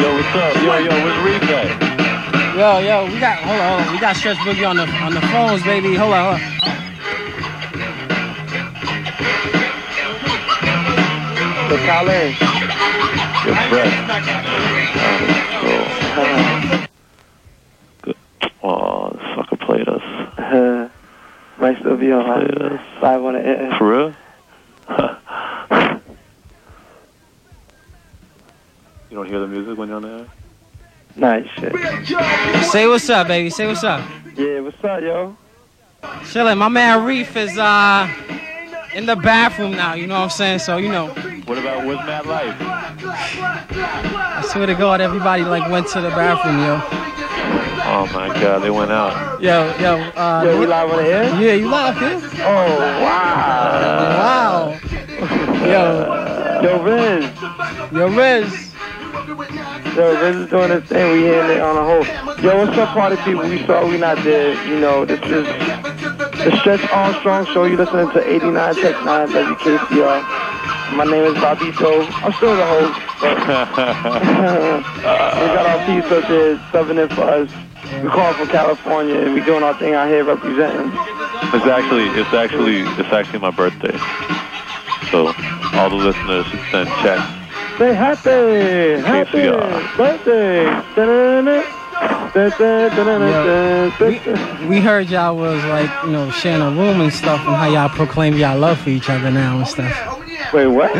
Yo, 0.00 0.08
what's 0.16 0.34
up? 0.34 0.62
Yo, 0.62 0.78
yo, 0.78 0.90
where's 1.04 1.18
Reef 1.24 1.50
at? 1.50 2.05
Yo, 2.56 2.78
yo, 2.78 3.04
we 3.12 3.20
got 3.20 3.36
hold 3.44 3.60
on, 3.60 3.68
hold 3.78 3.88
on. 3.88 3.92
We 3.94 4.00
got 4.00 4.16
Stretch 4.16 4.38
Boogie 4.38 4.66
on 4.66 4.76
the 4.76 4.86
on 4.86 5.12
the 5.12 5.20
phones, 5.20 5.62
baby. 5.64 5.94
Hold 5.94 6.14
on, 6.14 6.24
hold 6.24 6.40
on. 6.40 6.56
So, 11.68 11.76
Colin. 11.84 12.32
Good 13.44 13.58
breath. 13.68 13.92
Good. 18.02 18.16
Oh, 18.62 19.10
this 19.10 19.22
sucker 19.34 19.56
played 19.56 19.88
us. 19.88 20.02
Might 21.58 21.78
still 21.80 21.96
be 21.96 22.12
on 22.12 22.24
Played 22.24 22.62
us. 22.62 22.80
live 23.02 23.22
on 23.24 23.32
the 23.34 23.46
air. 23.46 23.74
For 23.78 23.90
real? 23.90 24.14
you 29.10 29.16
don't 29.16 29.26
hear 29.26 29.40
the 29.40 29.46
music 29.48 29.76
when 29.76 29.88
you're 29.88 29.96
on 29.96 30.02
the 30.02 30.08
air? 30.08 30.26
Nice 31.16 31.46
shit. 31.58 31.72
Say 32.64 32.86
what's 32.86 33.08
up, 33.08 33.26
baby. 33.28 33.48
Say 33.50 33.66
what's 33.66 33.82
up. 33.84 34.06
Yeah, 34.36 34.60
what's 34.60 34.76
up, 34.84 35.00
yo? 35.00 35.36
Chillin'. 36.02 36.58
My 36.58 36.68
man 36.68 37.04
Reef 37.04 37.36
is 37.36 37.56
uh 37.58 38.06
in 38.94 39.06
the 39.06 39.16
bathroom 39.16 39.72
now. 39.72 39.94
You 39.94 40.06
know 40.06 40.14
what 40.14 40.24
I'm 40.24 40.30
saying? 40.30 40.58
So 40.60 40.76
you 40.76 40.90
know, 40.90 41.08
What 41.46 41.58
about 41.58 41.86
Where's 41.86 41.98
Matt 42.00 42.26
Life? 42.26 42.54
I 42.60 44.42
swear 44.52 44.66
to 44.66 44.74
God, 44.74 45.00
everybody 45.00 45.42
like 45.42 45.70
went 45.70 45.88
to 45.88 46.00
the 46.02 46.10
bathroom, 46.10 46.58
yo. 46.58 46.80
Oh 47.88 48.06
my 48.12 48.28
god, 48.40 48.62
they 48.62 48.70
went 48.70 48.90
out. 48.92 49.40
Yo, 49.40 49.74
yo. 49.78 49.96
Uh, 50.16 50.42
Yo, 50.44 50.58
we 50.60 50.66
live 50.66 50.90
on 50.90 50.96
the 50.98 51.08
air? 51.08 51.24
Yeah, 51.40 51.54
you 51.54 51.68
live 51.70 51.96
here? 51.98 52.20
Oh, 52.44 52.78
wow. 53.02 54.76
Wow. 54.76 54.80
Yo, 55.66 56.62
Yo, 56.62 56.82
Riz. 56.82 57.30
yo, 57.92 58.08
Riz. 58.08 58.65
Yo, 59.26 59.34
Riz 59.34 60.36
is 60.36 60.46
doing 60.50 60.70
his 60.70 60.84
thing. 60.84 61.10
We 61.10 61.26
in 61.26 61.50
it 61.50 61.60
on 61.60 61.76
a 61.76 61.82
whole. 61.82 62.06
Yo, 62.44 62.64
what's 62.64 62.78
up, 62.78 62.90
party 62.90 63.16
people? 63.24 63.42
We 63.42 63.58
saw 63.66 63.84
we 63.84 63.98
not 63.98 64.22
there. 64.22 64.54
You 64.68 64.78
know, 64.78 65.04
this 65.04 65.18
is 65.22 65.44
the 65.44 66.56
Stretch 66.60 66.88
Armstrong 66.92 67.44
Show. 67.46 67.64
You 67.64 67.76
listening 67.76 68.08
to 68.12 68.22
89 68.22 68.74
Tech 68.76 69.04
9 69.04 69.28
WKCR. 69.28 70.22
My 70.94 71.02
name 71.02 71.24
is 71.24 71.34
Bobby 71.42 71.72
Bobbito. 71.72 72.06
I'm 72.22 72.32
still 72.34 72.54
the 72.54 72.66
host, 72.66 73.00
but 73.20 73.36
we 75.42 75.46
got 75.58 75.66
our 75.66 75.84
piece 75.86 76.08
up 76.12 76.28
there 76.28 76.56
subbing 76.70 77.02
in 77.02 77.08
for 77.08 77.22
us. 77.22 77.50
We 78.04 78.08
call 78.08 78.32
from 78.34 78.46
California 78.46 79.16
and 79.16 79.34
we 79.34 79.40
doing 79.42 79.64
our 79.64 79.74
thing 79.76 79.94
out 79.94 80.06
here 80.06 80.22
representing. 80.22 80.92
It's 81.52 81.66
actually, 81.66 82.06
it's 82.20 82.32
actually, 82.32 82.82
it's 83.02 83.12
actually 83.12 83.40
my 83.40 83.50
birthday. 83.50 83.98
So 85.10 85.34
all 85.74 85.90
the 85.90 85.96
listeners 85.96 86.46
send 86.70 86.88
checks. 87.02 87.45
Say 87.78 87.92
happy, 87.92 89.02
happy 89.02 89.50
birthday. 89.98 90.64
We, 94.00 94.66
we 94.66 94.80
heard 94.80 95.10
y'all 95.10 95.36
was 95.36 95.62
like, 95.64 95.90
you 96.04 96.10
know, 96.10 96.30
sharing 96.30 96.62
a 96.62 96.70
room 96.70 97.02
and 97.02 97.12
stuff, 97.12 97.40
and 97.46 97.54
how 97.54 97.68
y'all 97.68 97.90
proclaim 97.90 98.38
y'all 98.38 98.58
love 98.58 98.78
for 98.80 98.88
each 98.88 99.10
other 99.10 99.30
now 99.30 99.58
and 99.58 99.68
stuff. 99.68 99.92
Wait, 100.54 100.66
what? 100.68 100.90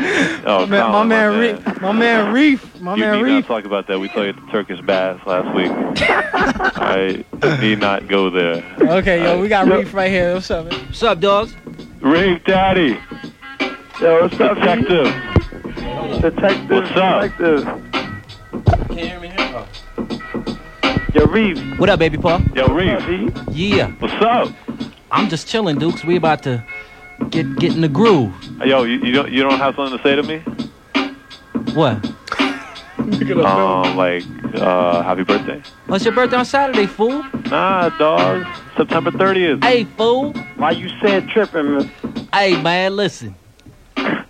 Oh, 0.45 0.67
my, 0.67 0.67
man, 0.67 0.81
my 0.81 0.91
Colin, 0.91 1.09
man, 1.09 1.41
Reef, 1.41 1.81
my 1.81 1.93
man 1.93 2.33
Reef, 2.35 2.81
my 2.81 2.95
You 2.95 3.01
man 3.01 3.17
need 3.17 3.23
Reef. 3.23 3.49
not 3.49 3.55
talk 3.57 3.65
about 3.65 3.87
that. 3.87 3.99
We 3.99 4.09
saw 4.09 4.21
you 4.21 4.31
at 4.31 4.37
the 4.37 4.53
Turkish 4.53 4.81
bath 4.83 5.27
last 5.27 5.55
week. 5.55 5.71
I 6.79 7.25
need 7.63 7.79
not 7.79 8.07
go 8.07 8.29
there. 8.29 8.63
Okay, 8.83 9.23
yo, 9.23 9.41
we 9.41 9.49
got 9.49 9.67
Reef 9.67 9.95
right 9.95 10.11
here. 10.11 10.35
What's 10.35 10.51
up, 10.51 10.71
man? 10.71 10.79
What's 10.87 11.03
up, 11.03 11.21
dogs? 11.21 11.55
Reef 12.03 12.45
Daddy, 12.45 13.01
Yo, 13.99 14.21
what's 14.21 14.39
up, 14.41 14.57
detective. 14.57 15.36
Detective. 16.07 16.71
What's 16.71 16.91
up? 16.93 17.23
Detective. 17.23 17.65
Can 18.87 18.99
you 18.99 19.07
hear 19.07 19.21
me 19.21 19.29
here? 19.29 19.67
Yo, 21.15 21.27
Reeve. 21.27 21.79
What 21.79 21.89
up, 21.91 21.99
baby 21.99 22.17
Paul? 22.17 22.41
Yo, 22.55 22.69
Reeve. 22.69 23.37
Yeah. 23.51 23.91
What's 23.99 24.15
up? 24.23 24.53
I'm 25.11 25.29
just 25.29 25.49
chilling, 25.49 25.79
Dukes. 25.79 26.05
We 26.05 26.17
about 26.17 26.43
to 26.45 26.65
get 27.31 27.57
get 27.57 27.75
in 27.75 27.81
the 27.81 27.89
groove. 27.89 28.33
Yo, 28.65 28.85
you, 28.85 28.99
you 29.01 29.13
don't 29.13 29.33
you 29.33 29.43
don't 29.43 29.59
have 29.59 29.75
something 29.75 29.99
to 29.99 30.03
say 30.05 30.15
to 30.15 30.23
me? 30.23 30.39
What? 31.75 32.05
Um, 32.99 33.97
like, 33.97 34.25
uh, 34.55 35.03
happy 35.03 35.23
birthday. 35.25 35.63
What's 35.87 36.05
your 36.05 36.15
birthday 36.15 36.37
on 36.37 36.45
Saturday, 36.45 36.87
fool? 36.87 37.23
Nah, 37.51 37.91
dog. 37.91 38.47
September 38.77 39.11
30th. 39.11 39.63
Hey, 39.63 39.85
fool. 39.85 40.33
Why 40.57 40.73
you 40.73 40.89
said 41.01 41.29
tripping, 41.29 41.75
man? 41.79 42.29
Hey, 42.33 42.61
man, 42.61 42.97
listen. 42.97 43.37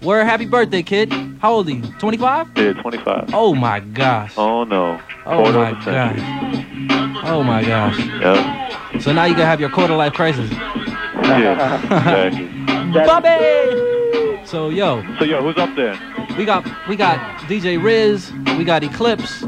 Word, 0.07 0.25
happy 0.25 0.47
birthday, 0.47 0.83
kid. 0.85 1.13
How 1.41 1.53
old 1.55 1.67
are 1.67 1.73
you? 1.73 1.83
25? 1.99 2.51
Yeah, 2.57 2.73
25. 2.75 3.31
Oh 3.35 3.55
my 3.57 3.81
gosh. 3.81 4.35
Oh 4.37 4.63
no. 4.63 5.01
Oh 5.25 5.37
Quarter 5.43 5.59
my 5.59 5.71
of 5.71 5.79
a 5.79 5.83
century. 5.83 6.23
gosh. 6.23 7.25
Oh 7.29 7.43
my 7.43 7.63
gosh. 7.65 7.99
Yep. 7.99 9.03
So 9.03 9.13
now 9.13 9.25
you 9.25 9.35
gonna 9.35 9.47
have 9.47 9.59
your 9.61 9.69
quarter 9.71 9.97
life 9.97 10.13
crisis. 10.13 10.49
Yeah. 10.53 11.83
exactly. 11.83 12.47
Bobby! 13.07 14.47
So 14.47 14.69
yo, 14.69 15.03
So 15.19 15.25
yo, 15.25 15.43
who's 15.43 15.57
up 15.59 15.75
there? 15.75 15.99
we 16.39 16.45
got 16.45 16.65
we 16.89 16.95
got 16.95 17.19
DJ 17.49 17.83
Riz, 17.83 18.33
we 18.57 18.63
got 18.65 18.85
Eclipse, 18.85 19.43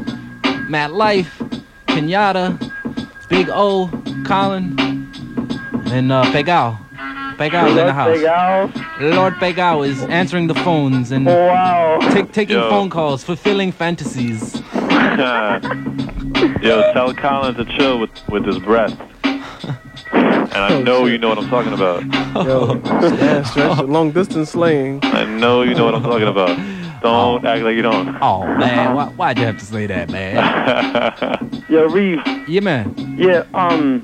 Matt 0.67 0.91
Life, 0.93 1.39
Kenyatta, 1.87 2.59
Big 3.29 3.47
O, 3.49 3.87
Colin, 4.25 4.77
and 5.89 6.11
uh 6.11 6.25
Pegal. 6.33 6.77
Pegal's 7.37 7.69
in 7.69 7.75
the 7.77 7.83
Lord 7.83 7.93
house. 7.95 8.17
Pegal. 8.17 8.78
Lord 8.99 9.35
Pegal 9.35 9.87
is 9.87 10.03
answering 10.03 10.47
the 10.47 10.55
phones 10.55 11.11
and 11.11 11.25
Wow. 11.25 11.99
take, 12.11 12.31
taking 12.33 12.57
Yo. 12.57 12.69
phone 12.69 12.89
calls, 12.89 13.23
fulfilling 13.23 13.71
fantasies. 13.71 14.61
yo, 16.61 16.91
tell 16.93 17.13
Colin 17.13 17.55
to 17.55 17.65
chill 17.77 17.99
with 17.99 18.09
with 18.29 18.45
his 18.45 18.59
breath. 18.59 18.97
And 20.11 20.57
I 20.57 20.81
know 20.81 21.05
you 21.05 21.17
know 21.17 21.29
what 21.29 21.37
I'm 21.37 21.49
talking 21.49 21.71
about. 21.73 22.03
Yo, 22.45 22.75
yeah, 23.15 23.43
stretch 23.43 23.79
long 23.83 24.11
distance 24.11 24.51
slaying. 24.51 24.99
I 25.03 25.23
know 25.23 25.61
you 25.61 25.75
know 25.75 25.85
what 25.85 25.95
I'm 25.95 26.03
talking 26.03 26.27
about. 26.27 26.57
Don't 27.01 27.45
act 27.45 27.63
like 27.63 27.75
you 27.75 27.81
don't. 27.81 28.17
Oh 28.21 28.45
man, 28.45 28.95
why, 28.95 29.05
why'd 29.07 29.37
you 29.39 29.45
have 29.45 29.57
to 29.59 29.65
say 29.65 29.85
that, 29.87 30.09
man? 30.09 31.63
Yo, 31.69 31.87
Reeve. 31.87 32.19
Yeah, 32.47 32.59
man. 32.61 32.93
Yeah, 33.17 33.43
um, 33.53 33.99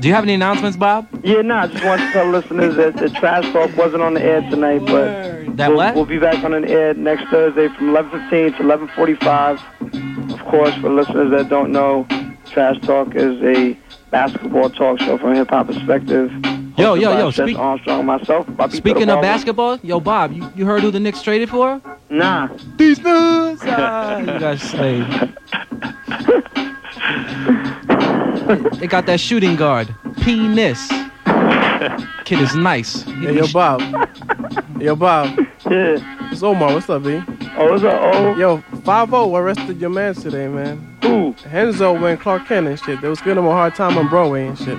Do 0.00 0.08
you 0.08 0.14
have 0.14 0.24
any 0.24 0.34
announcements, 0.34 0.76
Bob? 0.76 1.08
yeah, 1.24 1.42
nah, 1.42 1.62
I 1.62 1.66
just 1.68 1.84
want 1.84 2.00
to 2.00 2.12
tell 2.12 2.28
listeners 2.28 2.76
that 2.76 2.96
the 2.96 3.08
Trash 3.10 3.50
Talk 3.52 3.76
wasn't 3.76 4.02
on 4.02 4.14
the 4.14 4.22
air 4.22 4.40
tonight, 4.42 4.80
but 4.86 5.56
That 5.56 5.68
we'll, 5.68 5.76
what? 5.78 5.94
we'll 5.94 6.04
be 6.04 6.18
back 6.18 6.42
on 6.44 6.52
the 6.52 6.68
air 6.68 6.94
next 6.94 7.28
Thursday 7.30 7.68
from 7.68 7.90
11.15 7.90 8.56
to 8.58 8.62
11.45. 8.62 10.32
Of 10.32 10.44
course, 10.46 10.74
for 10.76 10.90
listeners 10.90 11.30
that 11.30 11.48
don't 11.48 11.72
know, 11.72 12.06
Trash 12.46 12.78
Talk 12.82 13.14
is 13.14 13.40
a 13.42 13.76
basketball 14.10 14.70
talk 14.70 14.98
show 15.00 15.18
from 15.18 15.32
a 15.32 15.36
hip-hop 15.36 15.66
perspective. 15.68 16.30
Yo, 16.78 16.94
yo, 16.94 17.18
yo, 17.18 17.30
speak- 17.32 17.58
Armstrong, 17.58 18.06
myself, 18.06 18.46
Bobby 18.56 18.76
Speaking 18.76 19.10
of 19.10 19.20
basketball, 19.20 19.80
yo, 19.82 19.98
Bob, 19.98 20.32
you, 20.32 20.48
you 20.54 20.64
heard 20.64 20.82
who 20.82 20.92
the 20.92 21.00
Knicks 21.00 21.22
traded 21.22 21.50
for? 21.50 21.82
Nah. 22.08 22.48
These 22.76 23.00
nuts! 23.00 23.62
Ah, 23.64 24.18
you 24.18 24.26
guys 24.26 24.62
they 28.78 28.86
got 28.86 29.06
that 29.06 29.18
shooting 29.18 29.56
guard, 29.56 29.92
Penis. 30.22 30.88
Kid 32.28 32.40
is 32.40 32.54
nice. 32.54 33.04
Hey, 33.04 33.36
yo, 33.36 33.46
Bob. 33.50 33.80
yo, 34.78 34.94
Bob. 34.94 35.34
Yeah. 35.70 36.28
It's 36.30 36.42
Omar. 36.42 36.74
What's 36.74 36.90
up, 36.90 37.02
B? 37.02 37.22
Oh, 37.56 37.70
what's 37.70 37.82
up, 37.82 38.14
O? 38.14 38.36
Yo, 38.36 38.58
5-0 38.82 39.34
arrested 39.38 39.80
your 39.80 39.88
man 39.88 40.12
today, 40.12 40.46
man. 40.46 40.98
Who? 41.00 41.32
Henzo 41.48 41.96
and 42.10 42.20
Clark 42.20 42.46
Kent 42.46 42.66
and 42.66 42.78
shit. 42.78 43.00
They 43.00 43.08
was 43.08 43.20
giving 43.22 43.38
him 43.38 43.46
a 43.46 43.50
hard 43.52 43.74
time 43.74 43.96
on 43.96 44.08
Broadway 44.08 44.46
and 44.48 44.58
shit. 44.58 44.78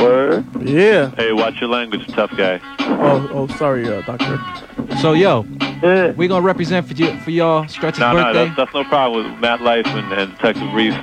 Word? 0.00 0.44
Yeah. 0.60 1.10
Hey, 1.16 1.32
watch 1.32 1.60
your 1.60 1.68
language, 1.70 2.06
tough 2.12 2.30
guy. 2.36 2.60
Oh, 2.78 3.28
oh, 3.32 3.46
sorry, 3.56 3.88
uh, 3.88 4.02
doctor. 4.02 4.38
So, 5.00 5.14
yo, 5.14 5.44
Yeah. 5.82 6.12
we 6.12 6.28
gonna 6.28 6.42
represent 6.46 6.86
for 6.86 6.94
you 6.94 7.18
for 7.22 7.30
y'all 7.32 7.66
Stretch's 7.66 7.98
No, 7.98 8.12
no, 8.12 8.22
birthday. 8.22 8.44
that's, 8.44 8.56
that's 8.56 8.74
no 8.74 8.84
problem 8.84 9.32
with 9.32 9.40
Matt 9.40 9.60
Life 9.62 9.86
and, 9.86 10.12
and 10.12 10.30
Detective 10.32 10.72
Reef 10.72 10.94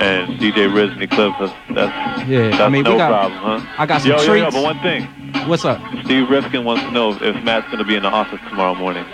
and 0.00 0.36
DJ 0.40 0.72
Riz 0.74 0.90
and 0.90 1.02
Eclipse. 1.02 1.36
That's, 1.38 1.52
that's, 1.74 2.28
Yeah, 2.28 2.48
that's 2.50 2.60
I 2.60 2.68
mean, 2.68 2.82
we 2.82 2.90
no 2.90 2.96
got- 2.96 3.08
problem, 3.30 3.60
huh? 3.60 3.74
I 3.78 3.86
got 3.86 4.02
some 4.02 4.10
yo, 4.10 4.16
yo, 4.16 4.22
yo, 4.22 4.40
treats. 4.42 4.54
but 4.56 4.62
one 4.64 4.80
thing. 4.80 5.06
What's 5.46 5.64
up? 5.64 5.80
Steve 6.04 6.28
Rifkin 6.30 6.64
wants 6.64 6.82
to 6.84 6.90
know 6.90 7.12
if 7.12 7.42
Matt's 7.44 7.66
going 7.66 7.78
to 7.78 7.84
be 7.84 7.94
in 7.96 8.02
the 8.02 8.08
office 8.08 8.40
tomorrow 8.48 8.74
morning. 8.74 9.04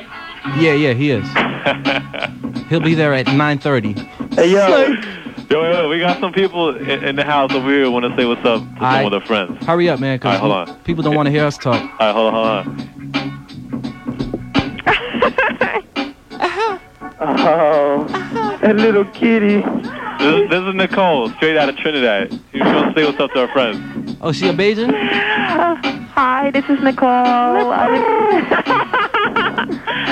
Yeah, 0.59 0.74
yeah, 0.74 0.92
he 0.92 1.11
is. 1.11 1.24
He'll 2.68 2.81
be 2.81 2.94
there 2.94 3.14
at 3.14 3.27
9:30. 3.27 4.35
Hey, 4.35 4.50
yo. 4.53 4.68
Yo, 5.50 5.62
yo, 5.62 5.83
yo, 5.83 5.88
we 5.88 5.98
got 6.00 6.18
some 6.20 6.33
people 6.33 6.74
in, 6.77 7.05
in 7.05 7.16
the 7.16 7.24
house 7.24 7.53
over 7.53 7.68
here 7.68 7.90
want 7.90 8.05
to 8.05 8.16
say 8.16 8.24
what's 8.24 8.44
up 8.44 8.61
to 8.62 8.81
some 8.81 9.05
of 9.05 9.11
their 9.11 9.20
friends. 9.20 9.64
Hurry 9.64 9.88
up, 9.88 10.00
man, 10.00 10.18
All 10.22 10.31
right, 10.31 10.40
hold 10.40 10.66
because 10.66 10.77
on. 10.77 10.83
people 10.85 11.03
don't 11.05 11.14
want 11.14 11.27
to 11.27 11.31
hear 11.31 11.44
us 11.44 11.57
talk. 11.59 11.81
All 11.81 11.98
right, 12.00 12.12
hold 12.12 12.35
on, 12.35 12.64
hold 12.64 12.77
on. 12.79 13.34
Oh, 17.20 18.05
that 18.61 18.77
little 18.77 19.05
kitty. 19.07 19.57
This, 19.61 20.42
is- 20.42 20.50
this 20.50 20.62
is 20.64 20.74
Nicole, 20.74 21.31
straight 21.31 21.57
out 21.57 21.68
of 21.68 21.77
Trinidad. 21.77 22.31
She 22.53 22.61
wants 22.61 22.94
to 22.94 23.00
say 23.00 23.07
what's 23.07 23.20
up 23.20 23.31
to 23.33 23.40
our 23.42 23.48
friends. 23.53 24.16
Oh, 24.20 24.33
she 24.33 24.48
a 24.48 24.53
Bajan? 24.53 24.92
Hi, 26.14 26.50
this 26.50 26.64
is 26.68 26.81
Nicole. 26.83 27.07
I 27.09 27.88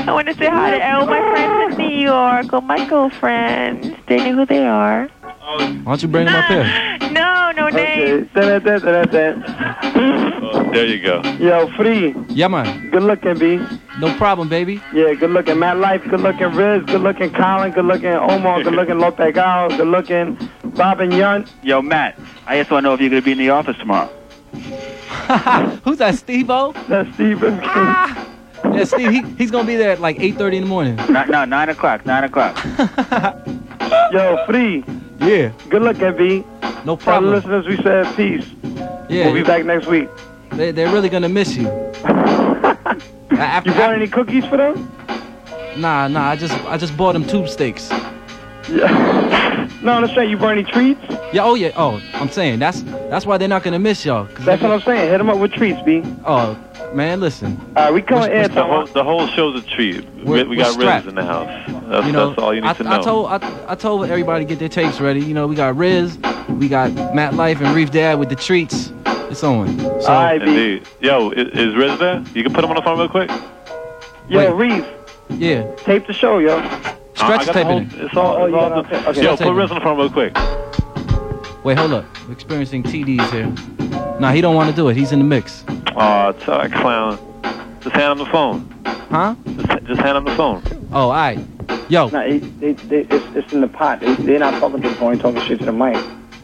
want 0.12 0.29
to 0.29 0.35
say 0.35 0.47
hi 0.49 0.79
to 0.79 0.95
all 0.95 1.07
my 1.07 1.21
friends 1.33 1.75
in 1.79 1.87
New 1.88 1.97
York, 1.97 2.53
all 2.53 2.61
my 2.61 2.88
girlfriends. 2.88 3.88
They 4.09 4.19
know 4.19 4.35
who 4.37 4.47
they 4.47 4.67
are. 4.67 5.09
Why 5.42 5.83
don't 5.85 6.02
you 6.02 6.09
bring 6.09 6.28
him 6.28 6.35
up 6.35 6.44
here? 6.46 6.98
No, 7.12 7.52
no 7.55 7.68
name. 7.68 8.31
Oh, 8.35 8.59
there 10.72 10.87
you 10.87 11.02
go. 11.02 11.20
Yo, 11.38 11.70
free. 11.76 12.14
Yeah, 12.28 12.48
man. 12.48 12.88
Good 12.88 13.02
looking, 13.02 13.38
B. 13.38 13.61
No 14.00 14.16
problem, 14.16 14.48
baby. 14.48 14.81
Yeah, 14.94 15.12
good 15.12 15.28
looking. 15.31 15.59
Matt 15.59 15.76
Life, 15.76 16.02
good 16.09 16.20
looking. 16.20 16.52
Riz, 16.52 16.83
good 16.87 17.02
looking. 17.02 17.31
Colin, 17.35 17.72
good 17.72 17.85
looking. 17.85 18.07
Omar, 18.07 18.62
good 18.62 18.72
looking. 18.72 18.98
Lopez 18.98 19.35
Gal, 19.35 19.68
good 19.68 19.88
looking. 19.88 20.38
Bob 20.74 21.00
and 21.00 21.12
Yunt. 21.12 21.50
Yo, 21.62 21.83
Matt, 21.83 22.18
I 22.46 22.57
just 22.57 22.70
want 22.70 22.85
to 22.85 22.88
know 22.88 22.94
if 22.94 23.00
you're 23.00 23.11
going 23.11 23.20
to 23.20 23.24
be 23.26 23.33
in 23.33 23.38
the 23.38 23.50
office 23.50 23.76
tomorrow. 23.76 24.09
Who's 25.85 25.98
that, 25.98 26.14
Steve-O? 26.14 26.72
That's 26.88 27.12
Steve 27.14 27.42
Rifkin. 27.42 27.61
Ah! 27.64 28.28
Yeah, 28.72 28.85
Steve, 28.85 29.11
he, 29.11 29.22
he's 29.35 29.50
going 29.50 29.66
to 29.66 29.70
be 29.70 29.76
there 29.76 29.90
at 29.90 30.00
like 30.00 30.16
8.30 30.16 30.55
in 30.55 30.62
the 30.62 30.68
morning. 30.68 30.96
No, 31.11 31.24
no, 31.24 31.44
9 31.44 31.68
o'clock, 31.68 32.07
9 32.07 32.24
o'clock. 32.24 32.57
Yo, 34.12 34.42
free. 34.46 34.83
Yeah. 35.23 35.53
Good 35.69 35.83
luck, 35.83 35.97
B. 36.17 36.45
No 36.85 36.97
Tell 36.97 36.97
the 36.97 36.97
problem. 36.97 37.33
listeners 37.33 37.67
we 37.67 37.77
said 37.77 38.07
peace. 38.17 38.47
Yeah, 39.09 39.27
We'll 39.27 39.35
be 39.35 39.43
back 39.43 39.65
next 39.65 39.87
week. 39.87 40.09
They, 40.53 40.73
they're 40.73 40.93
really 40.93 41.09
going 41.09 41.23
to 41.23 41.29
miss 41.29 41.57
you. 41.57 41.69
After, 43.31 43.71
You 43.71 43.77
bought 43.77 43.95
any 43.95 44.09
cookies 44.09 44.45
for 44.47 44.57
them? 44.57 44.91
Nah, 45.77 46.09
nah, 46.09 46.29
I 46.29 46.37
just 46.37 46.53
I 46.67 46.77
just 46.77 46.97
bought 46.97 47.13
them 47.15 47.27
tube 47.27 47.49
steaks. 47.49 47.91
Yeah. 48.69 49.39
No, 49.83 49.95
I'm 49.95 50.07
saying 50.15 50.31
you 50.31 50.37
bought 50.37 50.53
any 50.53 50.63
treats? 50.63 51.01
Yeah, 51.33 51.43
oh 51.43 51.55
yeah, 51.57 51.73
oh, 51.75 52.01
I'm 52.15 52.29
saying 52.29 52.61
that's 52.61 52.83
that's 53.11 53.27
why 53.27 53.37
they're 53.37 53.49
not 53.49 53.65
gonna 53.65 53.81
miss 53.81 54.05
y'all. 54.05 54.29
That's 54.41 54.63
what 54.63 54.71
I'm 54.71 54.81
saying. 54.83 55.11
Hit 55.11 55.19
them 55.19 55.29
up 55.29 55.39
with 55.39 55.53
treats, 55.53 55.83
B. 55.83 56.03
Oh, 56.25 56.57
man, 56.94 57.20
listen. 57.20 57.59
All 57.76 57.85
right, 57.85 57.94
we 57.94 58.02
come 58.02 58.20
What's- 58.20 58.33
air 58.33 58.42
what's 58.42 58.55
The 58.55 58.64
whole, 58.64 58.87
the 58.87 59.05
whole 59.05 59.26
show's 59.28 59.62
a 59.62 59.66
treat. 59.66 60.05
We, 60.14 60.22
We're- 60.24 60.44
we 60.48 60.57
got 60.57 60.72
strapped. 60.72 61.05
Riz 61.07 61.11
in 61.11 61.14
the 61.16 61.24
house. 61.24 61.46
That's, 61.88 62.07
you 62.07 62.12
know, 62.12 62.28
that's 62.31 62.38
all 62.42 62.55
you 62.55 62.61
need 62.61 62.68
I, 62.68 62.72
to 62.74 62.85
know. 62.85 62.90
I 62.90 63.02
told 63.02 63.26
I, 63.31 63.64
I 63.68 63.74
told 63.74 64.07
everybody 64.09 64.44
to 64.44 64.48
get 64.48 64.59
their 64.59 64.68
tapes 64.68 65.00
ready. 65.00 65.20
You 65.20 65.35
know, 65.35 65.46
we 65.46 65.55
got 65.57 65.76
Riz, 65.76 66.18
we 66.48 66.68
got 66.68 66.92
Matt 67.14 67.35
Life 67.35 67.61
and 67.61 67.74
Reef 67.74 67.90
Dad 67.90 68.18
with 68.18 68.28
the 68.28 68.37
treats. 68.37 68.92
It's 69.07 69.42
on. 69.42 69.78
So, 70.02 70.28
Indeed. 70.35 70.87
Yo, 71.00 71.31
is, 71.31 71.48
is 71.59 71.74
Riz 71.74 71.98
there? 71.98 72.22
You 72.35 72.42
can 72.42 72.52
put 72.52 72.64
him 72.64 72.70
on 72.70 72.76
the 72.76 72.83
phone 72.83 72.98
real 72.98 73.09
quick. 73.09 73.31
Yo, 74.28 74.55
Reef, 74.55 74.87
yeah, 75.31 75.74
tape 75.76 76.07
the 76.07 76.12
show, 76.12 76.38
yo. 76.38 76.59
Stretch 77.14 77.42
I 77.42 77.44
got 77.44 77.52
taping 77.52 77.88
whole- 77.88 78.07
It's 78.07 78.16
all, 78.16 78.37
Oh, 78.37 78.44
it's 78.46 78.52
you 78.52 78.59
all 78.59 78.68
got 78.70 78.90
the- 78.90 79.09
Okay. 79.11 79.22
Yo, 79.22 79.37
put 79.37 79.52
Riz 79.55 79.70
on 79.70 79.78
the 79.78 79.81
phone 79.85 79.98
real 79.98 80.11
quick. 80.11 80.33
Wait, 81.64 81.79
hold 81.79 81.92
up. 81.92 82.05
We're 82.27 82.33
experiencing 82.35 82.83
TDs 82.83 83.31
here. 83.31 84.18
Nah, 84.18 84.33
he 84.33 84.40
don't 84.40 84.55
want 84.55 84.70
to 84.70 84.77
do 84.77 84.88
it. 84.88 84.96
He's 84.96 85.12
in 85.12 85.18
the 85.18 85.25
mix. 85.25 85.64
Aw, 85.96 86.33
tell 86.33 86.59
that 86.59 86.72
clown. 86.72 87.18
Just 87.81 87.94
hand 87.94 88.12
him 88.12 88.18
the 88.18 88.31
phone. 88.31 88.68
Huh? 89.11 89.35
Just, 89.44 89.85
just 89.85 90.01
hand 90.01 90.16
him 90.18 90.25
the 90.25 90.35
phone. 90.37 90.62
Oh, 90.92 91.11
all 91.11 91.11
right. 91.11 91.38
Yo. 91.88 92.09
Nah, 92.09 92.22
they, 92.22 92.38
they, 92.38 92.72
they, 92.72 93.01
it's, 93.01 93.37
it's 93.37 93.53
in 93.53 93.61
the 93.61 93.68
pot. 93.68 94.01
They, 94.01 94.14
they're 94.14 94.38
not 94.38 94.59
talking 94.61 94.81
to 94.83 94.88
the 94.88 94.94
phone, 94.94 95.14
they're 95.14 95.22
talking 95.22 95.42
shit 95.42 95.59
to 95.61 95.66
the 95.66 95.72
mic. 95.72 95.96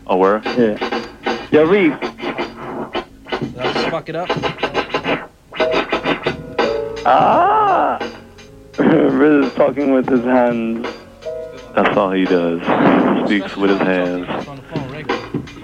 Oh, 0.06 0.16
where? 0.16 0.42
Yeah. 0.44 1.06
Yo, 1.50 1.64
Reef. 1.64 1.98
Did 2.00 3.58
I 3.58 3.72
just 3.72 3.88
fuck 3.88 4.08
it 4.08 4.16
up? 4.16 4.28
Ah! 7.06 7.98
Riz 8.78 9.46
is 9.46 9.54
talking 9.54 9.92
with 9.92 10.08
his 10.08 10.24
hands. 10.24 10.86
That's 11.74 11.96
all 11.96 12.12
he 12.12 12.24
does. 12.24 12.60
He 13.30 13.40
Speaks 13.40 13.56
with 13.56 13.70
his 13.70 13.80
hands. 13.80 14.26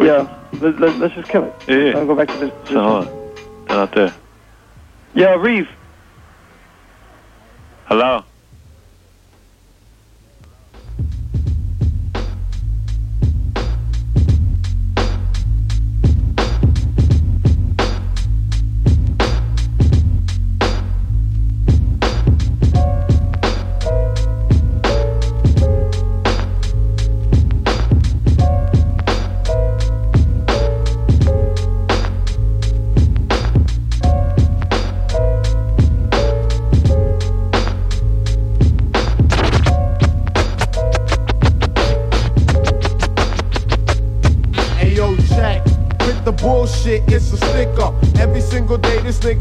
Yeah, 0.00 0.26
let, 0.60 0.80
let, 0.80 0.98
let's 0.98 1.14
just 1.14 1.28
kill 1.28 1.44
it. 1.44 1.54
Yeah, 1.68 2.04
go 2.04 2.14
back 2.14 2.32
to 2.32 2.38
this. 2.38 2.50
So 2.68 2.74
hold 2.80 3.08
on. 3.08 3.32
They're 3.68 3.78
not 3.78 3.94
there. 3.94 4.16
Yeah, 5.14 5.34
Reeve. 5.34 5.68
Hello? 7.86 8.24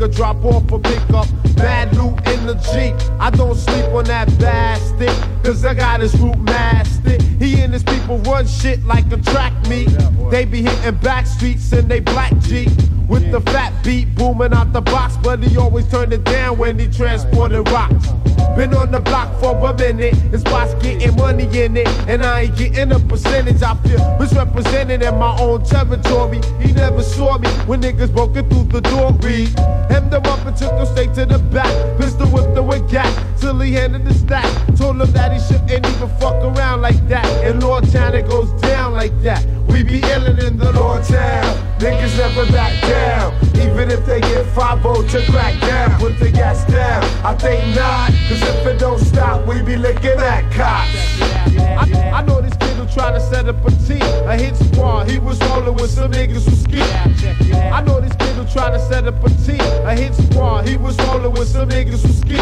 Nigga 0.04 0.16
drop 0.16 0.44
off 0.46 0.72
a 0.72 0.80
pickup. 0.80 1.28
Bad 1.56 1.96
loot 1.96 2.16
in 2.28 2.46
the 2.46 2.56
Jeep. 2.74 2.96
I 3.20 3.30
don't 3.30 3.56
sleep 3.56 3.86
on 3.86 4.06
that 4.06 4.28
bastard, 4.40 5.10
cause 5.44 5.64
I 5.66 5.74
got 5.74 6.02
his 6.02 6.18
root 6.20 6.38
mastered. 6.40 7.22
He 7.22 7.62
and 7.62 7.74
his 7.74 7.84
people 7.84 8.18
run 8.20 8.48
shit 8.48 8.84
like 8.86 9.12
a 9.12 9.18
track 9.18 9.54
meet. 9.68 9.90
They 10.30 10.46
be 10.46 10.62
hitting 10.62 10.96
back 10.96 11.28
streets 11.28 11.72
in 11.74 11.88
they 11.88 12.00
black 12.00 12.38
Jeep. 12.40 12.70
With 13.08 13.32
the 13.32 13.42
fat 13.42 13.74
beat 13.84 14.13
booming 14.34 14.54
out 14.54 14.74
the 14.74 14.82
box, 14.82 15.18
but 15.18 15.44
he 15.44 15.58
always 15.58 15.88
turned 15.90 16.14
it 16.14 16.24
down 16.24 16.58
when 16.58 16.78
he 16.80 16.88
transported 16.88 17.68
rocks. 17.70 18.08
Been 18.56 18.74
on 18.74 18.92
the 18.92 19.00
block 19.00 19.40
for 19.40 19.56
a 19.66 19.74
minute, 19.78 20.16
his 20.32 20.42
spots 20.42 20.74
getting 20.76 21.16
money 21.16 21.46
in 21.58 21.78
it, 21.78 21.88
and 22.08 22.24
I 22.24 22.42
ain't 22.42 22.58
getting 22.58 22.92
a 22.92 23.00
percentage. 23.00 23.62
I 23.62 23.76
feel 23.78 24.18
misrepresented 24.20 25.02
in 25.02 25.18
my 25.18 25.38
own 25.40 25.64
territory. 25.64 26.42
He 26.62 26.72
never 26.72 27.02
saw 27.02 27.38
me 27.38 27.48
when 27.68 27.82
niggas 27.82 28.14
broken 28.14 28.48
through 28.50 28.66
the 28.66 28.82
door. 28.82 29.12
Read 29.22 29.50
hemmed 29.90 30.14
him 30.14 30.26
up 30.26 30.46
and 30.46 30.56
took 30.56 30.74
him 30.74 30.86
straight 30.86 31.14
to 31.16 31.26
the 31.26 31.40
back. 31.40 31.98
Pistol 31.98 32.28
whipped 32.28 32.58
him 32.58 32.68
with 32.68 32.90
gas 32.90 33.12
till 33.40 33.60
he 33.60 33.74
handed 33.74 34.06
the 34.06 34.14
stack. 34.14 34.46
Told 34.76 35.02
him 35.02 35.12
that 35.14 35.32
he 35.34 35.40
shouldn't 35.40 35.86
even 35.86 36.10
fuck 36.20 36.44
around 36.44 36.82
like 36.82 37.08
that. 37.08 37.26
In 37.46 37.60
Lord 37.60 37.90
Town 37.92 38.14
it 38.14 38.28
goes 38.28 38.52
down 38.62 38.94
like 38.94 39.20
that. 39.22 39.46
We 39.68 39.84
be 39.84 40.02
illin' 40.02 40.44
in 40.44 40.58
the 40.58 40.72
Lord 40.74 41.04
Town. 41.04 41.64
Niggas 41.80 42.18
never 42.18 42.50
back 42.52 42.82
down. 42.82 43.34
Even 43.56 43.90
if 43.92 44.06
they 44.06 44.22
get 44.22 44.46
5 44.48 44.82
to 44.82 45.26
crack 45.32 45.60
down. 45.62 46.00
Put 46.00 46.20
the 46.20 46.32
gas 46.32 46.66
down. 46.72 47.04
I 47.26 47.36
think 47.36 47.76
not. 47.76 48.10
Cause 48.28 48.42
if 48.42 48.66
it 48.68 48.80
don't 48.80 49.00
stop, 49.00 49.46
we 49.48 49.62
be 49.62 49.76
licking 49.76 50.20
at 50.20 50.52
cops. 50.52 51.22
I, 51.58 52.12
I 52.14 52.22
know 52.24 52.42
this 52.42 52.56
kid 52.58 52.78
who 52.78 52.86
try 52.86 53.12
to 53.12 53.20
set 53.20 53.48
up 53.48 53.66
a 53.66 53.72
team, 53.86 54.02
a 54.02 54.38
hit 54.38 54.56
squad. 54.56 55.10
He 55.10 55.20
was 55.20 55.40
rolling 55.42 55.76
with 55.76 55.92
some 55.92 56.12
niggas 56.12 56.48
who 56.48 56.56
ski. 56.56 56.82
I 56.82 57.82
know 57.82 58.00
this 58.00 58.16
kid 58.16 58.36
who 58.36 58.46
try 58.46 58.70
to 58.70 58.80
set 58.80 59.06
up 59.06 59.24
a 59.24 59.30
team, 59.30 59.60
a 59.60 59.96
hit 59.96 60.14
squad. 60.16 60.68
He 60.68 60.78
was 60.78 60.98
rolling 61.08 61.34
with 61.34 61.48
some 61.48 61.70
niggas 61.70 62.06
who 62.06 62.14
ski. 62.14 62.38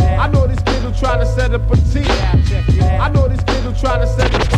I 0.00 0.28
know 0.28 0.46
this 0.46 0.62
kid 0.62 0.82
who 0.82 0.92
try 0.92 1.18
to 1.18 1.26
set 1.26 1.52
up 1.52 1.70
a 1.70 1.76
team. 1.76 2.06
I 3.00 3.10
know 3.12 3.28
this 3.28 3.42
kid 3.44 3.62
who 3.64 3.74
try 3.74 3.98
to 3.98 4.06
set 4.06 4.34
up 4.34 4.51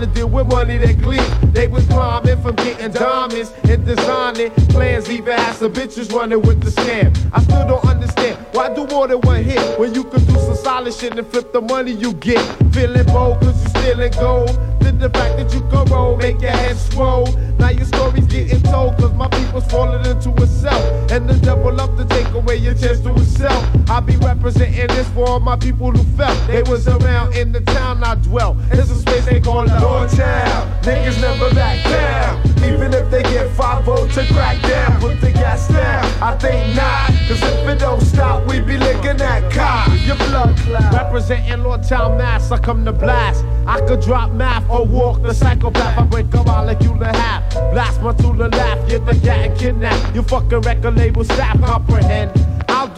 behind 0.00 0.14
to 0.14 0.20
deal 0.20 0.28
with 0.28 0.46
money 0.48 0.78
they 0.78 0.94
clean. 0.94 1.22
They 1.52 1.66
was 1.68 1.86
climbing 1.86 2.40
from 2.42 2.56
getting 2.56 2.92
diamonds 2.92 3.52
and 3.64 3.84
designing 3.84 4.50
plans. 4.70 5.10
Even 5.10 5.36
had 5.36 5.54
some 5.54 5.72
bitches 5.72 6.12
running 6.12 6.40
with 6.42 6.62
the 6.62 6.70
scam. 6.70 7.16
I 7.32 7.42
still 7.42 7.66
don't 7.66 7.84
understand 7.84 8.36
why 8.52 8.74
do 8.74 8.86
more 8.86 9.08
than 9.08 9.20
one 9.20 9.42
hit 9.42 9.78
when 9.78 9.94
you 9.94 10.04
can 10.04 10.24
do 10.24 10.34
some 10.34 10.49
solid 10.62 10.94
shit 10.94 11.16
and 11.16 11.26
flip 11.26 11.52
the 11.52 11.60
money 11.60 11.92
you 11.92 12.12
get. 12.14 12.40
Feeling 12.72 13.06
bold 13.06 13.40
cause 13.40 13.60
you 13.62 13.68
stealing 13.70 14.12
gold. 14.12 14.58
Then 14.80 14.98
the 14.98 15.10
fact 15.10 15.36
that 15.38 15.52
you 15.52 15.60
can 15.70 15.84
roll 15.86 16.16
make 16.16 16.40
your 16.40 16.50
head 16.50 16.76
swole. 16.76 17.26
Now 17.58 17.70
your 17.70 17.84
story's 17.84 18.26
getting 18.26 18.62
told 18.62 18.96
cause 18.98 19.12
my 19.14 19.28
people's 19.28 19.66
falling 19.70 20.04
into 20.04 20.30
itself. 20.42 20.82
And 21.10 21.28
the 21.28 21.34
devil 21.34 21.72
love 21.72 21.96
to 21.96 22.04
take 22.04 22.28
away 22.34 22.56
your 22.56 22.74
chance 22.74 23.00
to 23.00 23.12
excel. 23.12 23.58
I 23.88 24.00
be 24.00 24.16
representing 24.16 24.86
this 24.88 25.08
for 25.10 25.28
all 25.28 25.40
my 25.40 25.56
people 25.56 25.90
who 25.90 26.02
felt 26.16 26.36
they 26.46 26.62
was 26.62 26.86
around 26.86 27.34
in 27.34 27.52
the 27.52 27.60
town 27.60 28.04
I 28.04 28.14
dwell. 28.16 28.56
It's 28.70 28.90
a 28.90 28.96
space 28.96 29.26
they 29.26 29.40
call 29.40 29.64
Lord 29.64 30.10
Town. 30.10 30.82
Niggas 30.82 31.20
never 31.20 31.54
back 31.54 31.84
down. 31.84 32.40
Even 32.64 32.92
if 32.94 33.10
they 33.10 33.22
get 33.22 33.50
5 33.52 33.84
votes 33.84 34.14
to 34.14 34.26
crack 34.26 34.60
down. 34.62 35.00
Put 35.00 35.20
the 35.20 35.32
gas 35.32 35.68
down. 35.68 36.04
I 36.22 36.36
think 36.36 36.76
not. 36.76 37.08
Cause 37.28 37.42
if 37.42 37.68
it 37.68 37.78
don't 37.78 38.00
stop, 38.00 38.46
we 38.46 38.60
be 38.60 38.76
licking 38.76 39.20
at 39.20 39.50
cops. 39.52 40.00
Your 40.06 40.16
blood 40.16 40.49
clot. 40.56 40.92
Representing 40.92 41.62
Lord 41.62 41.82
Town 41.82 42.18
Mass, 42.18 42.50
I 42.50 42.58
come 42.58 42.84
to 42.84 42.92
blast. 42.92 43.44
I 43.66 43.80
could 43.86 44.00
drop 44.00 44.32
math 44.32 44.68
or 44.70 44.84
walk 44.84 45.22
the 45.22 45.34
psychopath. 45.34 45.98
I 45.98 46.04
break 46.04 46.32
like 46.34 46.82
you 46.82 46.96
the 46.98 47.06
half. 47.06 47.52
Blast 47.72 48.00
my 48.02 48.12
tool 48.14 48.40
and 48.42 48.54
laugh. 48.54 48.88
Get 48.88 49.04
the 49.06 49.14
cat 49.14 49.50
and 49.50 49.58
kidnap. 49.58 50.14
You 50.14 50.22
fucking 50.22 50.60
record 50.60 50.96
label 50.96 51.24
staff 51.24 51.60
comprehend. 51.60 52.32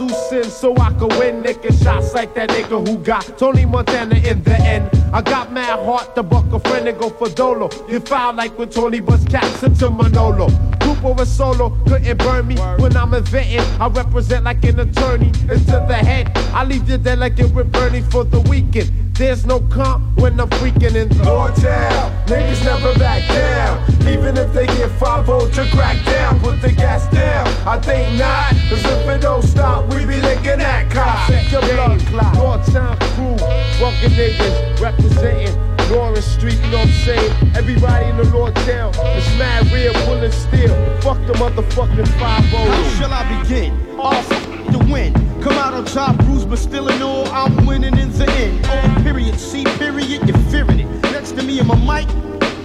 Do 0.07 0.13
sin 0.29 0.43
so 0.43 0.75
I 0.77 0.89
can 0.89 1.07
win. 1.19 1.43
Nigga 1.43 1.71
shots 1.81 2.13
like 2.13 2.33
that 2.35 2.49
nigga 2.49 2.85
who 2.85 2.97
got 2.97 3.37
Tony 3.37 3.65
Montana 3.65 4.15
in 4.15 4.43
the 4.43 4.55
end. 4.59 4.89
I 5.13 5.21
got 5.21 5.53
mad 5.53 5.79
heart 5.79 6.15
to 6.15 6.23
buck 6.23 6.51
a 6.51 6.59
friend 6.59 6.87
and 6.87 6.99
go 6.99 7.09
for 7.09 7.29
Dolo. 7.29 7.69
You 7.87 8.01
foul 8.01 8.33
like 8.33 8.57
when 8.57 8.69
Tony 8.69 8.99
bust 8.99 9.29
caps 9.29 9.63
into 9.63 9.89
Manolo. 9.89 10.49
Group 10.79 11.05
over 11.05 11.25
solo 11.25 11.69
couldn't 11.87 12.17
burn 12.17 12.47
me 12.47 12.57
when 12.79 12.97
I'm 12.97 13.13
inventing. 13.13 13.61
I 13.79 13.87
represent 13.87 14.43
like 14.43 14.63
an 14.65 14.79
attorney. 14.81 15.31
It's 15.49 15.65
to 15.67 15.85
the 15.87 15.95
head. 15.95 16.31
I 16.53 16.65
leave 16.65 16.89
you 16.89 16.97
dead 16.97 17.19
like 17.19 17.39
it 17.39 17.53
with 17.53 17.71
Bernie 17.71 18.01
for 18.01 18.25
the 18.25 18.41
weekend. 18.41 18.91
There's 19.13 19.45
no 19.45 19.59
comp 19.59 20.17
when 20.17 20.39
I'm 20.39 20.49
freaking 20.49 20.95
in 20.95 21.07
the 21.09 21.23
Lord 21.23 21.55
Town. 21.55 22.25
Niggas 22.25 22.65
never 22.65 22.97
back 22.97 23.27
down. 23.29 24.07
Even 24.07 24.35
if 24.37 24.51
they 24.53 24.65
get 24.65 24.89
5 24.91 25.25
to 25.53 25.69
crack 25.71 26.03
down. 26.03 26.39
Put 26.39 26.61
the 26.61 26.71
gas 26.71 27.07
down. 27.13 27.47
I 27.67 27.79
think 27.79 28.17
not. 28.17 28.49
Cause 28.69 28.83
if 28.83 29.07
it 29.07 29.21
don't 29.21 29.43
stop, 29.43 29.92
we 29.93 30.05
be 30.05 30.19
licking 30.21 30.61
at 30.61 30.89
cops. 30.91 31.27
Check 31.29 31.51
your 31.51 31.61
blood 31.61 31.99
clock. 32.07 32.35
Lord 32.35 32.63
Town 32.65 32.97
crew. 33.15 33.37
Fucking 33.79 34.11
niggas 34.11 34.79
representing. 34.79 35.73
Lawrence 35.91 36.25
Street, 36.25 36.55
you 36.55 36.71
know 36.71 36.79
what 36.79 36.87
I'm 36.87 36.93
saying? 37.05 37.55
Everybody 37.55 38.05
in 38.05 38.17
the 38.17 38.23
Lord 38.35 38.55
Town 38.55 38.89
is 39.17 39.27
mad 39.37 39.71
real, 39.71 39.93
pulling 40.05 40.31
steel. 40.31 40.73
Fuck 41.01 41.19
the 41.27 41.33
motherfucking 41.33 42.07
5 42.07 42.19
How 42.19 42.89
shall 42.97 43.13
I 43.13 43.43
begin? 43.43 43.73
Off 43.99 44.27
the 44.29 44.79
win. 44.91 45.13
Come 45.41 45.53
out 45.53 45.73
on 45.73 45.85
top, 45.85 46.15
bruised, 46.19 46.49
but 46.49 46.57
still 46.57 46.87
in 46.87 47.01
all, 47.01 47.27
I'm 47.27 47.65
winning 47.65 47.97
in 47.97 48.11
the 48.13 48.29
end. 48.31 48.65
Oh, 48.65 49.01
period, 49.03 49.39
C 49.39 49.65
period, 49.77 50.27
you're 50.27 50.37
fearing 50.49 50.79
it. 50.79 50.87
Next 51.11 51.33
to 51.33 51.43
me 51.43 51.59
in 51.59 51.67
my 51.67 51.75
mic, 51.75 52.07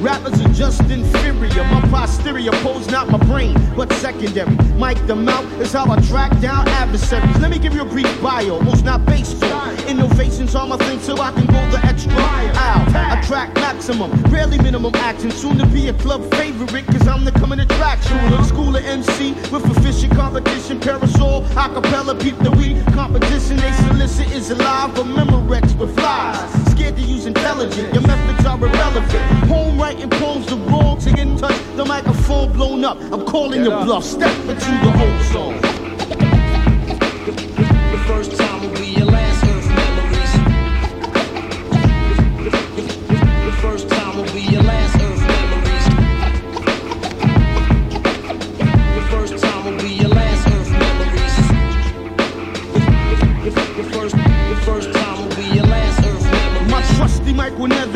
rappers 0.00 0.40
are 0.40 0.52
just 0.52 0.80
inferior. 0.82 1.64
My 1.64 1.80
posterior 1.90 2.52
pose 2.62 2.88
not 2.88 3.08
my 3.08 3.18
brain, 3.18 3.56
but 3.76 3.92
secondary. 3.94 4.54
Mike 4.76 5.04
the 5.06 5.14
mouth 5.16 5.44
is 5.60 5.72
how 5.72 5.90
I 5.90 6.00
track 6.02 6.38
down 6.40 6.68
adversaries. 6.68 7.38
Let 7.38 7.50
me 7.50 7.58
give 7.58 7.74
you 7.74 7.82
a 7.82 7.84
brief 7.84 8.10
bio, 8.22 8.60
most 8.60 8.84
not 8.84 9.04
baseball. 9.06 9.70
Innovations 9.86 10.54
are 10.54 10.66
my 10.66 10.76
thing, 10.76 11.00
so 11.00 11.16
I 11.18 11.32
can 11.32 11.46
go 11.46 11.70
the 11.70 11.80
extra 11.84 12.12
mile. 12.12 12.52
I 12.56 13.20
track 13.26 13.54
maximum, 13.54 14.10
rarely 14.24 14.58
minimum 14.58 14.94
action. 14.96 15.30
Soon 15.30 15.58
to 15.58 15.66
be 15.66 15.88
a 15.88 15.94
club 15.94 16.22
favorite, 16.34 16.86
cause 16.86 17.06
I'm 17.06 17.24
the 17.24 17.32
coming 17.32 17.60
attraction. 17.60 18.18
School 18.44 18.76
of 18.76 18.84
MC 18.84 19.32
with 19.50 19.64
efficient 19.76 20.12
competition, 20.14 20.80
parasol, 20.80 21.42
acapella, 21.54 22.20
peep 22.20 22.38
the 22.38 22.50
week. 22.52 22.76
Competition 22.94 23.56
they 23.56 23.72
solicit 23.72 24.30
is 24.32 24.50
alive, 24.50 24.94
but 24.94 25.06
Memorex 25.06 25.76
with 25.78 25.96
lies. 25.98 26.67
Scared 26.78 26.94
to 26.94 27.02
use 27.02 27.26
intelligent, 27.26 27.92
your 27.92 28.06
methods 28.06 28.46
are 28.46 28.56
irrelevant. 28.56 29.10
Home 29.48 29.80
writing 29.80 30.08
poems, 30.10 30.46
the 30.46 30.54
wrong 30.54 30.96
to 30.98 31.10
get 31.10 31.26
in 31.26 31.36
touch. 31.36 31.56
The 31.74 31.84
microphone 31.84 32.52
blown 32.52 32.84
up, 32.84 32.96
I'm 33.12 33.26
calling 33.26 33.64
your 33.64 33.84
bluff. 33.84 34.04
Step 34.04 34.30
into 34.42 34.70
the 34.84 34.92
whole 34.92 35.18
song. 35.24 35.60
The 37.24 37.98
first 38.06 38.36
time 38.36 38.60
will 38.62 38.76
be 38.76 38.90
your 38.90 39.06
last 39.06 39.44
earth 39.44 39.68
memories. 39.74 40.32
The 43.44 43.56
first 43.60 43.88
time 43.88 44.16
will 44.16 44.32
be 44.32 44.42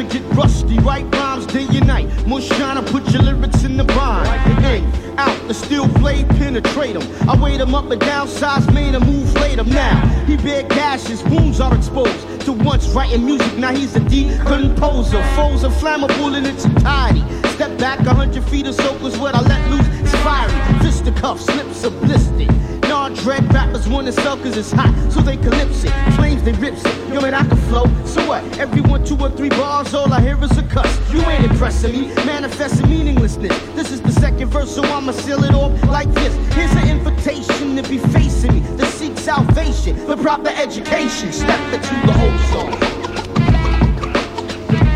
get 0.04 0.22
rusty. 0.34 0.78
Write 0.80 1.12
rhymes 1.14 1.46
day 1.46 1.66
and 1.70 1.86
night. 1.86 2.26
More 2.26 2.40
shine, 2.40 2.76
I 2.76 2.82
put 2.82 3.08
your 3.10 3.22
lyrics 3.22 3.64
in 3.64 3.76
the 3.76 3.84
bind. 3.84 4.64
In, 4.64 5.18
out, 5.18 5.48
the 5.48 5.54
steel 5.54 5.86
blade 5.88 6.28
penetrate 6.30 6.96
him. 6.96 7.28
I 7.28 7.36
weighed 7.40 7.60
him 7.60 7.74
up 7.74 7.90
and 7.90 8.00
down, 8.00 8.28
size 8.28 8.66
made 8.70 8.94
him 8.94 9.02
move 9.04 9.32
later. 9.34 9.64
Now, 9.64 10.06
he 10.26 10.36
bear 10.36 10.62
gashes, 10.62 11.22
wounds 11.24 11.60
are 11.60 11.74
exposed. 11.74 12.40
To 12.46 12.52
once 12.52 12.88
writing 12.88 13.24
music, 13.24 13.56
now 13.58 13.72
he's 13.72 13.94
a 13.94 14.00
deep 14.00 14.30
composer. 14.46 15.22
Foes 15.34 15.64
are 15.64 15.70
flammable 15.70 16.36
in 16.36 16.46
its 16.46 16.64
entirety. 16.64 17.22
Step 17.50 17.78
back 17.78 18.00
a 18.00 18.14
hundred 18.14 18.44
feet 18.44 18.66
or 18.66 18.72
so, 18.72 18.98
cause 18.98 19.16
what 19.18 19.34
I 19.34 19.40
let 19.42 19.70
loose 19.70 19.86
is 19.86 20.14
fiery. 20.22 20.78
Fisticuffs, 20.80 21.46
lips 21.48 21.84
are 21.84 21.90
blistered. 21.90 22.81
Non-dread 23.02 23.52
rappers 23.52 23.88
wanna 23.88 24.12
sell 24.12 24.36
cause 24.36 24.56
it's 24.56 24.70
hot, 24.70 24.94
so 25.10 25.20
they 25.22 25.36
calypse 25.36 25.82
it. 25.82 25.90
Flames, 26.14 26.40
they 26.44 26.52
rips 26.52 26.84
it. 26.84 27.12
Yo, 27.12 27.20
man, 27.20 27.34
I 27.34 27.44
can 27.44 27.56
flow. 27.68 27.86
So 28.06 28.24
what? 28.28 28.44
Every 28.60 28.80
one, 28.80 29.04
two, 29.04 29.18
or 29.18 29.28
three 29.28 29.48
bars, 29.48 29.92
all 29.92 30.12
I 30.12 30.20
hear 30.20 30.40
is 30.40 30.56
a 30.56 30.62
cuss. 30.62 30.86
You 31.12 31.20
ain't 31.22 31.50
impressing 31.50 31.90
me, 31.90 32.14
manifesting 32.24 32.88
meaninglessness. 32.88 33.58
This 33.74 33.90
is 33.90 34.00
the 34.02 34.12
second 34.12 34.50
verse, 34.50 34.72
so 34.72 34.84
I'ma 34.84 35.10
seal 35.10 35.42
it 35.42 35.52
off 35.52 35.72
like 35.88 36.14
this. 36.14 36.32
Here's 36.54 36.70
an 36.76 36.90
invitation 36.90 37.74
to 37.74 37.82
be 37.88 37.98
facing 37.98 38.54
me, 38.54 38.60
to 38.78 38.86
seek 38.86 39.18
salvation, 39.18 39.96
the 40.06 40.16
proper 40.16 40.50
education. 40.50 41.32
Step 41.32 41.58
into 41.74 42.06
the 42.06 42.12
whole 42.12 42.38
song. 42.52 42.70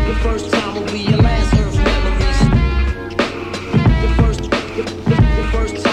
The 0.07 0.15
first 0.23 0.49
time 0.53 0.75
will 0.75 0.89
be 0.93 0.99
your 0.99 1.17
last 1.21 1.53
memories. 1.53 2.39
The 4.01 4.09
first, 4.15 4.43
the, 4.43 5.49
first 5.51 5.86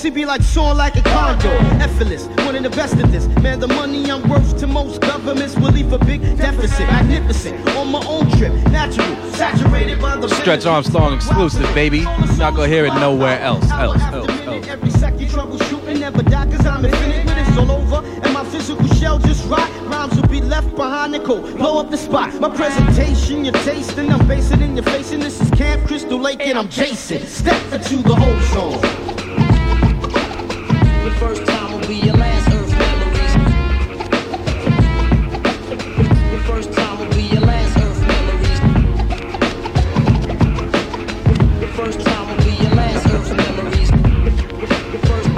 encore. 0.00 0.10
OCB 0.10 0.26
like 0.26 0.42
Sean 0.42 0.76
like 0.76 0.96
a 0.96 1.02
condo. 1.02 1.50
Effortless, 1.82 2.26
one 2.46 2.56
of 2.56 2.62
the 2.62 2.70
best 2.70 2.94
of 2.94 3.10
this. 3.12 3.26
Man, 3.42 3.60
the 3.60 3.68
money 3.68 4.10
I'm 4.10 4.28
worth 4.28 4.58
to 4.58 4.66
most 4.66 5.00
governments 5.00 5.56
will 5.56 5.72
leave 5.72 5.92
a 5.92 5.98
big 5.98 6.22
deficit. 6.36 6.86
Magnificent, 6.88 7.68
on 7.76 7.88
my 7.88 8.04
own 8.06 8.30
trip. 8.32 8.52
Natural, 8.70 9.16
saturated 9.32 10.00
by 10.00 10.16
the 10.16 10.28
Stretch 10.28 10.66
Armstrong 10.66 11.14
exclusive, 11.14 11.72
baby. 11.74 11.98
You're 11.98 12.36
not 12.36 12.54
gonna 12.54 12.68
hear 12.68 12.86
it 12.86 12.94
nowhere 12.94 13.40
else. 13.40 13.70
Else, 13.70 14.00
else, 14.02 14.28
else. 14.28 14.66
Every 14.68 14.90
second 14.90 15.26
troubleshooting, 15.26 16.00
never 16.00 16.22
die 16.22 16.46
cause 16.46 16.64
I'm 16.66 16.84
infinite 16.84 17.26
when 17.26 17.38
it's 17.38 17.56
all 17.56 17.70
over. 17.70 18.06
And 18.22 18.32
my 18.32 18.44
physical 18.44 18.86
shell 18.94 19.18
just 19.18 19.48
rot. 19.48 19.68
Rhymes 19.86 20.14
will 20.14 20.28
be 20.28 20.40
left 20.40 20.74
behind 20.76 21.12
the 21.14 21.20
cold. 21.20 21.56
Blow 21.56 21.80
up 21.80 21.90
the 21.90 21.98
spot. 21.98 22.32
My 22.40 22.48
presentation, 22.48 23.44
your 23.44 23.54
tasting, 23.64 24.10
I'm 24.12 24.26
basing 24.26 24.62
in 24.62 24.76
your 24.76 24.84
face. 24.84 25.12
And 25.12 25.22
this 25.22 25.40
is 25.40 25.50
Camp 25.50 25.86
Crystal 25.86 26.18
Lake 26.18 26.40
and 26.40 26.58
I'm 26.58 26.68
Jason. 26.68 27.26
Step 27.26 27.60
into 27.72 27.96
the 27.96 28.14
whole 28.14 28.40
zone. 28.80 28.99
Your 31.20 31.28
first 31.28 31.46
time 31.46 31.72
will 31.72 31.86
be 31.86 31.96
your 31.96 32.14
last 32.16 32.48
earth 32.48 32.70
memories. 32.78 33.34
Your 36.30 36.40
first 36.40 36.72
time 36.72 36.98
will 36.98 37.10
be 37.14 37.22
your 37.24 37.40
last 37.42 37.76
earth 37.76 38.00
memories. 38.08 38.60
Your 41.60 41.68
first 41.76 42.00
time 42.00 42.26
will 42.26 42.42
be 42.42 42.52
your 42.62 42.74
last 42.74 43.06
earth 43.08 43.36
memories. 43.36 43.90
Your 43.90 45.02
first, 45.02 45.28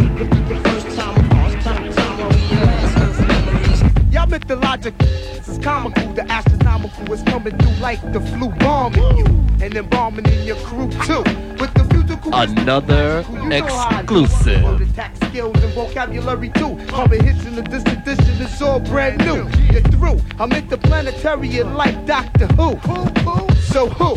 your 0.53 0.61
first 0.63 0.87
time, 0.97 1.29
time, 1.63 1.93
time 1.93 2.17
will 2.19 2.31
be 2.31 2.43
your 2.55 2.65
last 2.65 2.97
earth 2.99 3.21
memories. 3.27 4.13
Y'all 4.15 4.27
mythologic. 4.29 4.97
This 4.99 5.49
is 5.49 5.59
comical. 5.59 6.13
The 6.13 6.31
astronomical 6.31 7.13
is 7.13 7.23
coming 7.25 7.59
through 7.59 7.77
like 7.83 8.01
the 8.13 8.21
flu 8.21 8.51
bombing 8.61 9.17
you. 9.19 9.27
And 9.61 9.73
then 9.73 9.89
bombing 9.89 10.27
in 10.27 10.45
your 10.45 10.57
crew 10.59 10.89
too. 11.07 11.25
With 11.59 11.75
the 11.75 11.85
musical 11.93 12.33
Another 12.33 13.25
You 13.33 13.49
know 13.49 13.67
how 13.67 13.89
I 13.99 14.03
do. 14.03 14.23
exclusive. 14.23 15.22
Vocabulary 15.87 16.51
too. 16.51 16.77
Pumping 16.89 17.25
hits 17.25 17.45
in 17.45 17.57
the 17.57 17.63
distant 17.63 18.07
edition, 18.07 18.41
it's 18.41 18.61
all 18.63 18.81
brand 18.81 19.19
new. 19.19 19.49
You're 19.73 19.83
through. 19.83 20.21
I'm 20.39 20.53
interplanetary 20.53 21.63
like 21.65 22.07
Doctor 22.07 22.47
Who. 22.59 22.79
So 23.73 23.89
who? 23.89 24.17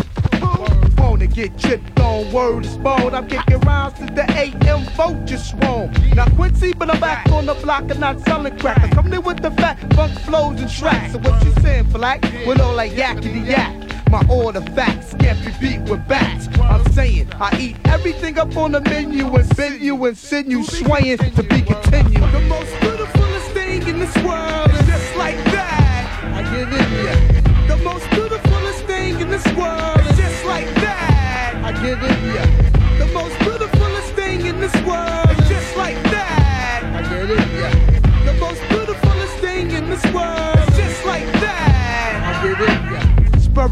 Wanna 0.97 1.27
get 1.27 1.57
tripped 1.57 1.99
on 1.99 2.31
word 2.31 2.65
is. 2.65 2.77
I'm 2.77 3.27
kicking 3.27 3.59
rounds 3.61 3.97
to 3.99 4.05
the 4.05 4.25
AM 4.31 4.83
vulture 4.95 5.37
swarm. 5.37 5.91
Now 6.13 6.27
Quincy, 6.35 6.73
but 6.73 6.89
I'm 6.89 6.99
back 6.99 7.29
on 7.31 7.45
the 7.45 7.55
block 7.55 7.89
and 7.89 7.99
not 7.99 8.19
selling 8.21 8.57
crack. 8.59 8.83
I 8.83 8.89
come 8.89 9.11
in 9.13 9.23
with 9.23 9.41
the 9.41 9.51
fat 9.51 9.77
funk 9.93 10.19
flows 10.19 10.59
and 10.61 10.69
tracks. 10.69 11.13
So 11.13 11.19
what 11.19 11.43
you 11.43 11.53
saying, 11.61 11.85
black? 11.91 12.21
With 12.45 12.59
all 12.59 12.75
like 12.75 12.91
yakety 12.91 13.45
yak. 13.47 13.73
My 14.09 14.23
order 14.29 14.61
facts 14.61 15.15
can't 15.19 15.39
be 15.43 15.51
beat 15.59 15.89
with 15.89 16.07
bats. 16.07 16.47
Saying 16.95 17.27
I 17.33 17.59
eat 17.59 17.75
everything 17.83 18.39
up 18.39 18.55
on 18.55 18.71
the 18.71 18.79
menu 18.79 19.27
and 19.35 19.57
bend 19.57 19.81
you 19.81 20.05
and 20.05 20.17
send 20.17 20.49
you 20.49 20.63
swaying 20.63 21.17
to 21.17 21.43
be 21.43 21.61
continued. 21.61 22.23
The 22.31 22.39
most 22.47 22.71
beautifulest 22.79 23.51
thing 23.51 23.85
in 23.85 23.99
this 23.99 24.15
world 24.23 24.71
is 24.71 24.87
just 24.87 25.17
like 25.17 25.35
that. 25.51 26.07
I 26.33 26.41
get 26.55 26.71
in 26.71 26.89
ya. 27.03 27.75
The 27.75 27.83
most 27.83 28.09
beautifulest 28.11 28.85
thing 28.85 29.19
in 29.19 29.29
this 29.29 29.45
world 29.57 29.99
is 30.07 30.17
just 30.17 30.45
like 30.45 30.73
that. 30.75 31.61
I 31.65 31.73
get 31.83 32.01
in 32.01 32.33
ya. 32.33 33.05
The 33.05 33.11
most 33.11 33.37
beautifulest 33.39 34.13
thing 34.13 34.45
in 34.45 34.61
this 34.61 34.75
world 34.83 35.04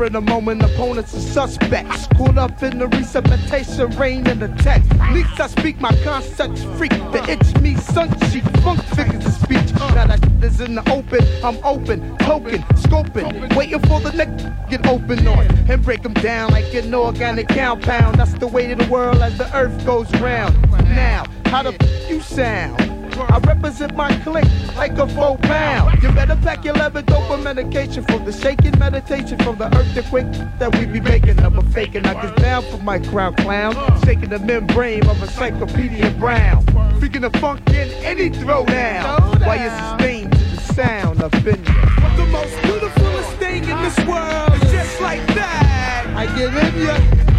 in 0.06 0.14
the 0.14 0.22
moment, 0.22 0.62
opponents 0.62 1.14
and 1.14 1.24
suspects. 1.24 2.08
Caught 2.16 2.38
up 2.38 2.64
in 2.64 2.80
the 2.80 2.88
resuscitation, 2.88 3.90
rain 3.98 4.28
and 4.28 4.42
the 4.42 4.48
text. 4.64 4.90
Least 5.12 5.40
I 5.40 5.48
speak 5.48 5.80
my 5.80 5.96
concepts 6.04 6.64
freak. 6.78 6.92
The 7.12 7.24
itch 7.30 7.62
me, 7.62 7.76
sun 7.76 8.10
cheek, 8.30 8.44
funk 8.64 8.82
figures 8.96 9.26
of 9.26 9.34
speech. 9.34 9.74
Now 9.74 10.08
that 10.08 10.26
is 10.44 10.60
in 10.62 10.76
the 10.76 10.90
open, 10.92 11.26
I'm 11.44 11.64
open, 11.64 12.18
poking, 12.18 12.62
scoping, 12.84 13.56
waiting 13.56 13.80
for 13.82 14.00
the 14.00 14.12
next 14.12 14.46
get 14.70 14.86
open 14.88 15.28
on 15.28 15.46
and 15.70 15.84
break 15.84 16.02
them 16.02 16.14
down 16.16 16.52
like 16.52 16.74
an 16.74 16.94
organic 16.94 17.48
compound. 17.50 18.18
That's 18.18 18.34
the 18.34 18.48
way 18.48 18.72
of 18.72 18.80
the 18.80 18.88
world 18.92 19.18
as 19.18 19.38
the 19.38 19.56
earth 19.56 19.86
goes 19.86 20.12
round. 20.20 20.60
Now, 20.96 21.26
how 21.46 21.64
the 21.64 21.74
f- 21.80 22.10
you 22.10 22.22
sound? 22.22 22.93
I 23.22 23.40
represent 23.40 23.96
my 23.96 24.12
clique 24.20 24.46
like 24.76 24.98
a 24.98 25.08
four 25.08 25.38
pound. 25.38 26.02
You 26.02 26.12
better 26.12 26.36
pack 26.38 26.66
your 26.66 26.74
leather 26.74 27.02
dope 27.02 27.28
for 27.28 27.38
medication 27.38 28.04
from 28.04 28.26
the 28.26 28.32
shaking 28.32 28.78
meditation 28.80 29.38
from 29.40 29.58
the 29.58 29.66
earthquake 29.78 30.32
that 30.60 30.76
we 30.78 30.86
be 30.86 31.00
making. 31.00 31.40
I'm 31.40 31.58
a 31.58 31.64
faking. 31.72 32.06
I 32.06 32.14
get 32.14 32.36
down 32.38 32.64
for 32.64 32.78
my 32.78 33.00
crown 33.00 33.36
clown, 33.36 33.76
shaking 34.04 34.30
the 34.30 34.40
membrane 34.40 35.06
of 35.08 35.20
a 35.20 35.24
encyclopedia 35.24 36.12
brown. 36.12 36.66
Freaking 37.00 37.22
the 37.22 37.38
funk 37.40 37.68
in 37.70 37.90
any 38.04 38.30
throwdown. 38.30 39.46
While 39.46 39.62
you 39.62 39.70
sustain 39.70 40.30
to 40.32 40.38
the 40.38 40.74
sound 40.74 41.22
of 41.22 41.32
been 41.44 41.64
The 41.64 42.28
most 42.32 42.62
beautifulest 42.62 43.32
thing 43.38 43.64
in 43.64 43.82
this 43.82 43.98
world 44.08 44.54
is 44.54 44.72
just 44.72 45.02
like 45.02 45.26
that. 45.36 46.06
I 46.16 46.26
get 46.38 46.54
in 46.54 46.82
ya. 46.82 46.98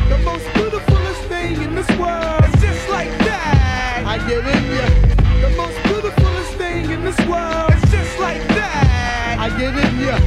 The 0.08 0.18
most 0.24 0.46
beautifulest 0.54 1.22
thing 1.22 1.62
in 1.62 1.74
this 1.74 1.88
world 1.98 2.44
is 2.44 2.60
just 2.60 2.88
like 2.90 3.10
that. 3.20 4.04
I 4.06 4.18
get 4.28 4.44
in 4.46 5.18
ya. 5.18 5.23
The 5.45 5.51
most 5.59 5.82
beautifulest 5.82 6.53
thing 6.55 6.90
in 6.90 7.05
this 7.05 7.18
world 7.26 7.70
is 7.74 7.90
just 7.90 8.18
like 8.18 8.40
that. 8.49 9.36
I 9.38 9.51
get 9.59 9.76
in 9.76 10.01
ya. 10.01 10.18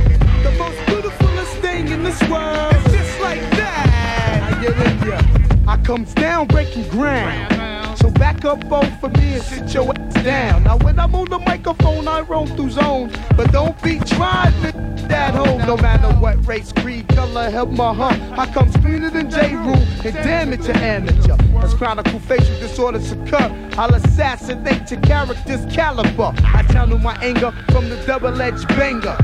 The 0.44 0.52
most 0.60 0.78
beautifulest 0.86 1.54
thing 1.58 1.88
in 1.88 2.04
this 2.04 2.22
world 2.30 2.76
is 2.76 2.84
just 2.94 3.20
like 3.20 3.42
that. 3.58 4.54
I 4.54 4.62
get 4.62 4.78
in 4.78 5.08
ya. 5.08 5.20
I 5.68 5.78
comes 5.78 6.14
down 6.14 6.46
breaking 6.48 6.88
ground. 6.90 7.98
So 7.98 8.12
back 8.12 8.46
up 8.46 8.70
both 8.70 9.00
for 9.00 9.10
me 9.10 9.34
and 9.34 9.44
sit 9.44 9.74
your 9.74 9.92
ass 10.00 10.14
down. 10.24 10.66
Now 10.66 10.78
when 10.78 11.00
I'm 11.00 11.16
on 11.16 11.30
the 11.32 11.40
microphone, 11.40 12.08
I 12.08 12.22
roam 12.22 12.48
through 12.56 12.70
zones. 12.70 13.12
But 13.36 13.52
don't 13.52 13.82
be 13.82 13.98
trying 14.00 14.54
to 14.62 14.97
that 15.08 15.36
hole. 15.36 15.60
No 15.60 15.78
matter 15.78 16.08
what 16.20 16.46
race, 16.48 16.72
creed, 16.72 17.08
color, 17.10 17.50
help 17.50 17.70
my 17.70 17.94
heart. 17.94 18.20
I 18.38 18.46
come 18.52 18.72
cleaner 18.74 19.10
than 19.10 19.30
J. 19.30 19.56
Rule 19.56 19.76
and 19.76 20.14
damage 20.14 20.68
your 20.68 20.78
amateur. 20.78 21.38
As 21.64 21.74
chronicle 21.74 22.20
facial 22.20 22.60
disorders 22.60 23.12
occur, 23.12 23.52
I'll 23.78 23.94
assassinate 23.94 24.90
your 24.92 25.02
character's 25.02 25.66
caliber. 25.74 26.34
I 26.44 26.64
channel 26.72 27.00
my 27.00 27.16
anger 27.22 27.52
from 27.72 27.90
the 27.90 27.98
double-edged 28.06 28.68
banger 28.70 29.18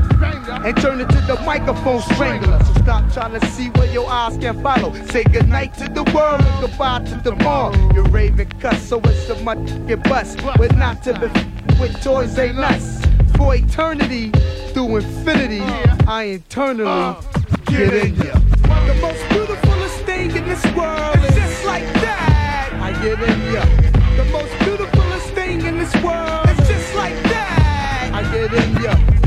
and 0.64 0.76
turn 0.78 1.00
it 1.00 1.08
to 1.10 1.20
the 1.22 1.40
microphone 1.44 2.02
strangler. 2.02 2.62
So 2.64 2.72
stop 2.82 3.12
trying 3.12 3.38
to 3.38 3.46
see 3.48 3.68
where 3.70 3.90
your 3.92 4.08
eyes 4.08 4.36
can 4.38 4.62
follow. 4.62 4.92
Say 5.06 5.24
goodnight 5.24 5.74
to 5.74 5.88
the 5.88 6.04
world 6.14 6.40
and 6.40 6.60
goodbye 6.60 7.04
to 7.04 7.16
the 7.22 7.36
mall. 7.36 7.74
You're 7.94 8.04
raving 8.04 8.50
cuss, 8.60 8.82
so 8.82 9.00
it's 9.04 9.28
a 9.30 9.34
get 9.86 10.02
bust. 10.04 10.40
But 10.42 10.76
not 10.76 11.02
to 11.04 11.12
be 11.14 11.26
with 11.80 12.02
toys 12.02 12.38
ain't 12.38 12.58
us. 12.58 13.03
For 13.36 13.54
eternity, 13.54 14.30
through 14.72 14.96
infinity, 14.96 15.60
I 16.06 16.40
eternally 16.40 16.86
uh, 16.86 17.20
get 17.66 17.92
in 17.92 18.14
ya. 18.16 18.34
The 18.86 18.98
most 19.00 19.28
beautifulest 19.28 19.98
thing 20.04 20.30
in 20.30 20.44
this 20.48 20.64
world 20.74 21.16
is 21.16 21.34
just 21.34 21.64
like 21.64 21.84
that. 22.04 22.70
I 22.80 22.92
get 23.02 23.20
in 23.20 23.52
ya. 23.52 23.64
The 24.16 24.24
most 24.30 24.58
beautifulest 24.60 25.28
thing 25.34 25.64
in 25.64 25.78
this 25.78 25.94
world 26.02 26.48
is 26.50 26.68
just 26.68 26.94
like 26.94 27.14
that. 27.24 28.10
I 28.12 28.22
get 28.32 28.52
in 28.52 28.82
ya. 28.82 29.23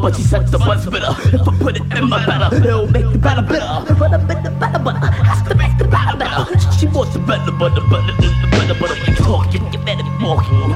But 0.00 0.16
she 0.16 0.22
said 0.22 0.48
the 0.48 0.58
buzz 0.58 0.86
bitter. 0.86 1.14
If 1.34 1.46
I 1.46 1.58
put 1.58 1.76
it 1.76 1.82
in 1.96 2.08
my 2.08 2.24
batter, 2.24 2.56
it'll 2.56 2.86
make 2.90 3.10
the 3.12 3.18
batter 3.18 3.42
better. 3.42 3.94
But 3.94 4.14
I 4.14 4.16
bet 4.16 4.42
the 4.42 4.50
batter 4.50 4.78
butter 4.78 5.06
has 5.06 5.46
to 5.48 5.54
make 5.54 5.76
the 5.78 5.84
batter 5.84 6.16
better. 6.16 6.58
She 6.78 6.86
wants 6.86 7.12
the 7.12 7.20
better 7.20 7.52
butter, 7.52 7.82
better 7.90 8.14
than 8.20 8.32
the 8.40 8.48
better. 8.50 8.74
When 8.80 8.90
you 9.06 9.14
talking, 9.16 9.72
you 9.72 9.78
better 9.80 10.02
be 10.02 10.24
walking. 10.24 10.70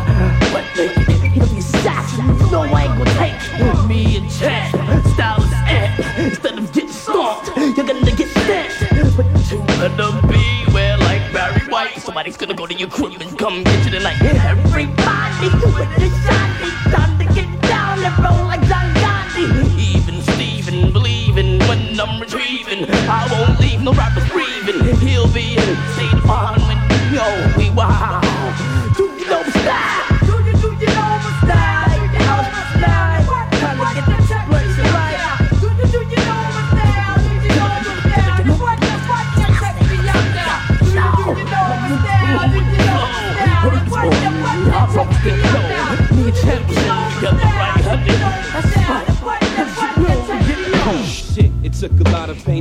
But 0.52 0.64
he'll 0.74 1.48
be 1.48 1.58
assassin. 1.58 2.26
No, 2.50 2.62
I 2.62 2.84
ain't 2.84 2.98
gonna 2.98 3.14
take 3.14 3.88
me 3.88 4.16
and 4.18 4.30
Chad. 4.30 4.70
Style 5.14 5.42
is 5.42 5.52
amp. 5.52 6.18
Instead 6.18 6.58
of 6.58 6.72
getting 6.72 6.90
stomped, 6.90 7.56
you're 7.56 7.86
gonna 7.86 8.16
get 8.16 8.28
stamped. 8.28 9.16
But 9.16 9.26
you 9.50 9.58
better 9.80 10.10
beware 10.26 10.98
like 10.98 11.32
Barry 11.32 11.66
White. 11.70 11.98
Somebody's 11.98 12.36
gonna 12.36 12.54
go 12.54 12.66
to 12.66 12.74
your 12.74 12.88
crib 12.88 13.20
and 13.20 13.38
come 13.38 13.62
get 13.62 13.84
you 13.84 13.92
tonight. 13.92 14.20
Everybody 14.20 15.48
with 15.74 15.90
the 15.96 16.08
shiny, 16.26 16.70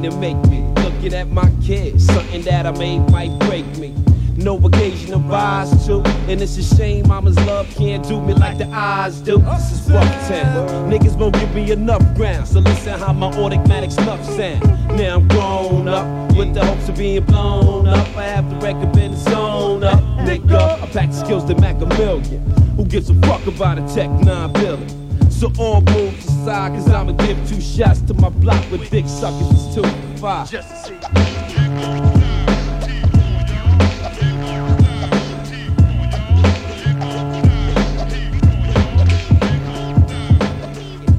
to 0.03 0.11
make 0.17 0.37
me. 0.47 0.61
Looking 0.83 1.13
at 1.13 1.29
my 1.29 1.49
kids, 1.63 2.05
something 2.05 2.41
that 2.43 2.65
I 2.65 2.71
made 2.71 3.09
might 3.09 3.37
break 3.39 3.65
me. 3.77 3.95
No 4.35 4.57
occasion 4.57 5.11
to 5.11 5.17
rise 5.17 5.85
to, 5.85 6.01
and 6.27 6.41
it's 6.41 6.57
a 6.57 6.75
shame 6.75 7.07
mama's 7.07 7.37
love 7.45 7.69
can't 7.75 8.05
do 8.07 8.19
me 8.19 8.33
like 8.33 8.57
the 8.57 8.67
eyes 8.67 9.21
do. 9.21 9.37
This 9.37 9.71
is 9.71 9.91
rough 9.91 10.27
town. 10.27 10.91
Niggas 10.91 11.15
won't 11.17 11.35
give 11.35 11.53
me 11.53 11.71
enough 11.71 12.01
ground, 12.15 12.47
so 12.47 12.59
listen 12.59 12.99
how 12.99 13.13
my 13.13 13.27
automatic 13.27 13.91
snuff 13.91 14.23
sound. 14.25 14.63
Now 14.97 15.17
I'm 15.17 15.27
grown 15.27 15.87
up 15.87 16.35
with 16.35 16.53
the 16.53 16.65
hopes 16.65 16.89
of 16.89 16.97
being 16.97 17.23
blown 17.23 17.87
up. 17.87 18.17
I 18.17 18.23
have 18.23 18.49
the 18.49 18.55
record 18.57 18.91
been 18.93 19.15
sewn 19.15 19.83
up, 19.83 19.99
nigga. 20.27 20.81
I 20.81 20.87
pack 20.87 21.13
skills 21.13 21.45
to 21.45 21.55
Mac 21.55 21.79
a 21.81 21.85
million. 21.85 22.41
Who 22.75 22.85
gives 22.85 23.09
a 23.09 23.13
fuck 23.21 23.45
about 23.45 23.77
a 23.77 23.93
tech 23.93 24.09
nine 24.09 24.51
billion? 24.53 25.31
So 25.31 25.51
all 25.59 25.81
moves 25.81 26.32
cause 26.45 26.89
I'ma 26.89 27.13
give 27.13 27.37
two 27.47 27.61
shots 27.61 28.01
to 28.01 28.13
my 28.15 28.29
block 28.29 28.69
with 28.69 28.89
dick 28.89 29.07
suckers. 29.07 29.49
It's 29.51 29.75
two 29.75 29.81
for 29.81 30.17
five. 30.17 30.49
Just 30.49 30.69
to 30.69 30.75
see. 30.75 30.99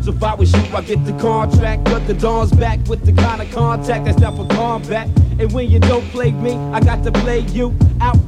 So 0.02 0.10
if 0.10 0.22
I 0.22 0.34
was 0.34 0.52
you, 0.52 0.76
I 0.76 0.82
get 0.82 1.02
the 1.06 1.16
contract, 1.18 1.86
cut 1.86 2.06
the 2.06 2.14
dawn's 2.14 2.52
back 2.52 2.78
with 2.86 3.06
the 3.06 3.12
kind 3.12 3.40
of 3.40 3.50
contact 3.52 4.04
that's 4.04 4.18
not 4.18 4.36
for 4.36 4.46
combat. 4.54 5.08
And 5.38 5.50
when 5.52 5.70
you 5.70 5.80
don't 5.80 6.04
play 6.10 6.32
me, 6.32 6.52
I 6.52 6.80
got 6.80 7.02
to 7.04 7.12
play 7.12 7.40
you 7.40 7.74
out. 8.00 8.18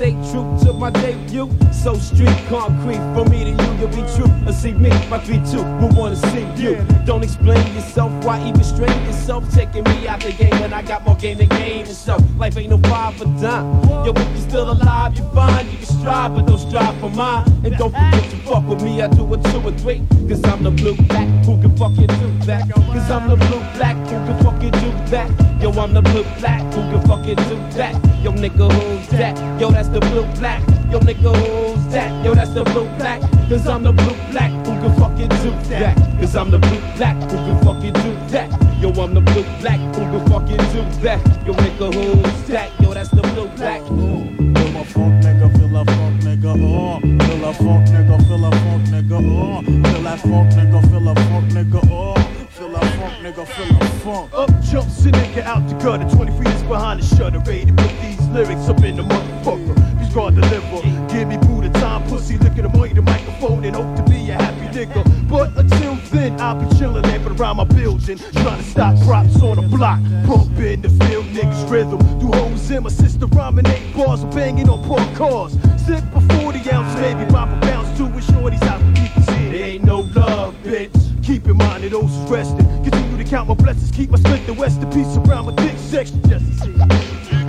Stay 0.00 0.12
true 0.32 0.56
to 0.64 0.72
my 0.72 0.88
debut. 0.88 1.50
So 1.74 1.92
street 1.92 2.34
concrete 2.48 3.04
for 3.12 3.28
me 3.28 3.44
to 3.44 3.50
you, 3.50 3.72
you'll 3.78 3.88
be 3.88 4.02
true. 4.16 4.32
Or 4.46 4.52
see 4.54 4.72
me, 4.72 4.88
my 5.10 5.18
3-2, 5.18 5.60
we 5.78 5.94
wanna 5.94 6.16
see 6.16 6.46
you. 6.56 6.76
Don't 7.04 7.22
explain 7.22 7.60
yourself, 7.74 8.10
why 8.24 8.40
even 8.48 8.64
strain 8.64 8.98
yourself? 9.04 9.44
Taking 9.52 9.84
me 9.84 10.08
out 10.08 10.20
the 10.20 10.32
game 10.32 10.58
when 10.58 10.72
I 10.72 10.80
got 10.80 11.04
more 11.04 11.16
game 11.16 11.36
than 11.36 11.48
game 11.48 11.84
and 11.84 11.94
so 11.94 12.16
life 12.38 12.56
ain't 12.56 12.70
no 12.70 12.78
five 12.88 13.14
for 13.16 13.26
dime. 13.26 13.66
Yo, 14.06 14.12
if 14.16 14.16
you're 14.16 14.48
still 14.48 14.70
alive, 14.70 15.18
you're 15.18 15.30
fine. 15.34 15.70
You 15.70 15.76
can 15.76 15.86
strive, 15.86 16.34
but 16.34 16.46
don't 16.46 16.58
strive 16.58 16.98
for 16.98 17.10
mine. 17.10 17.44
And 17.62 17.76
don't 17.76 17.92
forget 17.92 18.30
to 18.30 18.36
fuck 18.48 18.66
with 18.66 18.82
me, 18.82 19.02
I 19.02 19.08
do 19.08 19.34
it 19.34 19.44
two 19.52 19.60
or 19.60 19.72
three. 19.72 20.00
Cause 20.26 20.42
I'm 20.44 20.62
the 20.62 20.70
blue 20.70 20.94
black, 20.94 21.28
who 21.44 21.60
can 21.60 21.76
fucking 21.76 22.06
do 22.06 22.46
that? 22.46 22.72
Cause 22.72 23.10
I'm 23.10 23.28
the 23.28 23.36
blue 23.36 23.60
black, 23.76 23.96
who 24.08 24.16
can 24.16 24.42
fucking 24.44 24.72
do 24.80 24.90
that? 25.10 25.28
Yo, 25.60 25.70
I'm 25.72 25.92
the 25.92 26.00
blue 26.00 26.24
black, 26.38 26.62
who 26.72 26.80
can 26.90 27.02
fucking 27.06 27.36
do 27.36 27.56
that? 27.76 28.09
Yo, 28.22 28.32
nigga, 28.32 28.70
who's 28.70 29.08
that? 29.08 29.34
Yo, 29.60 29.70
that's 29.70 29.88
the 29.88 30.00
blue 30.00 30.24
black. 30.38 30.60
Yo, 30.90 31.00
nigga, 31.00 31.34
who's 31.34 31.92
that? 31.92 32.24
Yo, 32.24 32.34
that's 32.34 32.50
the 32.50 32.62
blue 32.64 32.84
black. 32.98 33.20
Cause 33.48 33.66
I'm 33.66 33.82
the 33.82 33.92
blue 33.92 34.14
black, 34.30 34.50
who 34.66 34.72
can 34.78 34.94
fucking 35.00 35.28
do 35.28 35.50
that? 35.70 35.96
Cause 36.20 36.36
I'm 36.36 36.50
the 36.50 36.58
blue 36.58 36.80
black, 36.96 37.16
who 37.16 37.36
can 37.36 37.64
fucking 37.64 37.92
do 37.94 38.14
that? 38.28 38.50
Yo, 38.80 38.90
I'm 38.90 39.14
the 39.14 39.20
blue 39.20 39.42
black, 39.60 39.80
who 39.96 40.02
can 40.02 40.28
fucking 40.28 40.56
do 40.70 40.82
that? 41.00 41.18
Yo, 41.46 41.54
nigga, 41.54 41.94
who's 41.94 42.48
that? 42.48 42.70
Yo, 42.80 42.92
that's 42.92 43.08
the 43.08 43.22
blue 43.22 43.48
black. 43.56 43.80
Feel 43.80 44.76
a 44.76 44.84
funk 44.84 45.24
nigga, 45.24 45.50
feel 45.58 45.76
a 45.76 45.84
funk 45.84 46.22
nigga, 46.22 46.52
uh. 46.54 47.00
Feel 47.00 47.44
a 47.44 47.52
funk 47.54 47.88
nigga, 47.88 48.16
feel 48.28 48.44
a 48.44 48.50
funk 48.50 48.84
nigga, 48.92 49.18
uh. 49.18 49.62
Feel 49.90 50.02
that 50.02 50.20
funk 50.20 50.52
nigga, 50.52 50.80
feel 50.90 51.08
a 51.08 51.14
funk 51.14 51.52
nigga, 51.52 51.80
uh. 51.90 52.22
Feel 52.50 52.68
that 52.68 52.84
funk 53.00 53.14
nigga, 53.24 53.44
feel 53.48 53.76
a 53.76 53.84
funk. 54.04 54.49
Up 54.70 54.84
jumps 54.84 55.04
a 55.04 55.42
out 55.42 55.66
the 55.68 55.74
gutter, 55.82 56.08
20 56.14 56.38
feet 56.38 56.54
is 56.54 56.62
behind 56.62 57.02
the 57.02 57.16
shutter, 57.16 57.40
ready 57.40 57.64
to 57.64 57.72
put 57.72 57.90
these 58.00 58.20
lyrics 58.28 58.68
up 58.68 58.80
in 58.84 58.94
the 58.94 59.02
motherfucker. 59.02 59.98
He's 59.98 60.14
gonna 60.14 60.40
deliver. 60.40 60.80
Give 61.12 61.26
me 61.26 61.38
Buddha 61.38 61.70
time, 61.80 62.08
pussy, 62.08 62.38
look 62.38 62.52
at 62.52 62.64
him 62.64 62.80
on 62.80 62.94
the 62.94 63.02
microphone 63.02 63.64
and 63.64 63.74
hope 63.74 63.96
to 63.96 64.02
be 64.08 64.30
a 64.30 64.34
happy 64.34 64.68
nigga. 64.78 65.02
But 65.28 65.56
until 65.58 65.96
then, 66.12 66.40
I'll 66.40 66.54
be 66.54 66.66
chillin' 66.76 67.02
lamping 67.02 67.36
around 67.36 67.56
my 67.56 67.64
building, 67.64 68.18
trying 68.18 68.58
to 68.58 68.62
stop 68.62 68.96
props 69.00 69.42
on 69.42 69.56
the 69.56 69.76
block. 69.76 69.98
Pump 70.24 70.56
in 70.60 70.82
the 70.82 70.88
field, 71.04 71.24
niggas 71.34 71.68
rhythm. 71.68 71.98
Do 72.20 72.28
hoes 72.28 72.70
in 72.70 72.84
my 72.84 72.90
sister 72.90 73.26
rhyming 73.26 73.66
eight 73.66 73.92
bars, 73.92 74.22
I'm 74.22 74.30
banging 74.30 74.68
on 74.68 74.84
park 74.84 75.16
cars. 75.16 75.54
Sip 75.84 76.04
a 76.14 76.20
40 76.38 76.70
ounce, 76.70 76.94
maybe 77.00 77.28
pop 77.32 77.48
a 77.48 77.60
bounce 77.66 77.98
to 77.98 78.04
it, 78.06 78.22
shorties 78.22 78.62
out. 78.62 78.80
There 79.26 79.52
ain't 79.52 79.82
no 79.82 80.02
love, 80.14 80.54
bitch. 80.62 80.99
Keep 81.30 81.46
in 81.46 81.58
mind 81.58 81.84
that 81.84 81.90
those 81.90 82.10
who's 82.10 82.28
resting. 82.28 82.66
Continue 82.82 83.22
to 83.22 83.30
count 83.30 83.48
my 83.48 83.54
blessings, 83.54 83.92
keep 83.92 84.10
my 84.10 84.18
strength 84.18 84.48
and 84.48 84.58
in 84.82 84.90
peace 84.90 85.16
around 85.16 85.46
my 85.46 85.54
dick 85.64 85.78
section. 85.78 86.20
Just 86.28 86.44
to 86.44 87.24
see. 87.24 87.39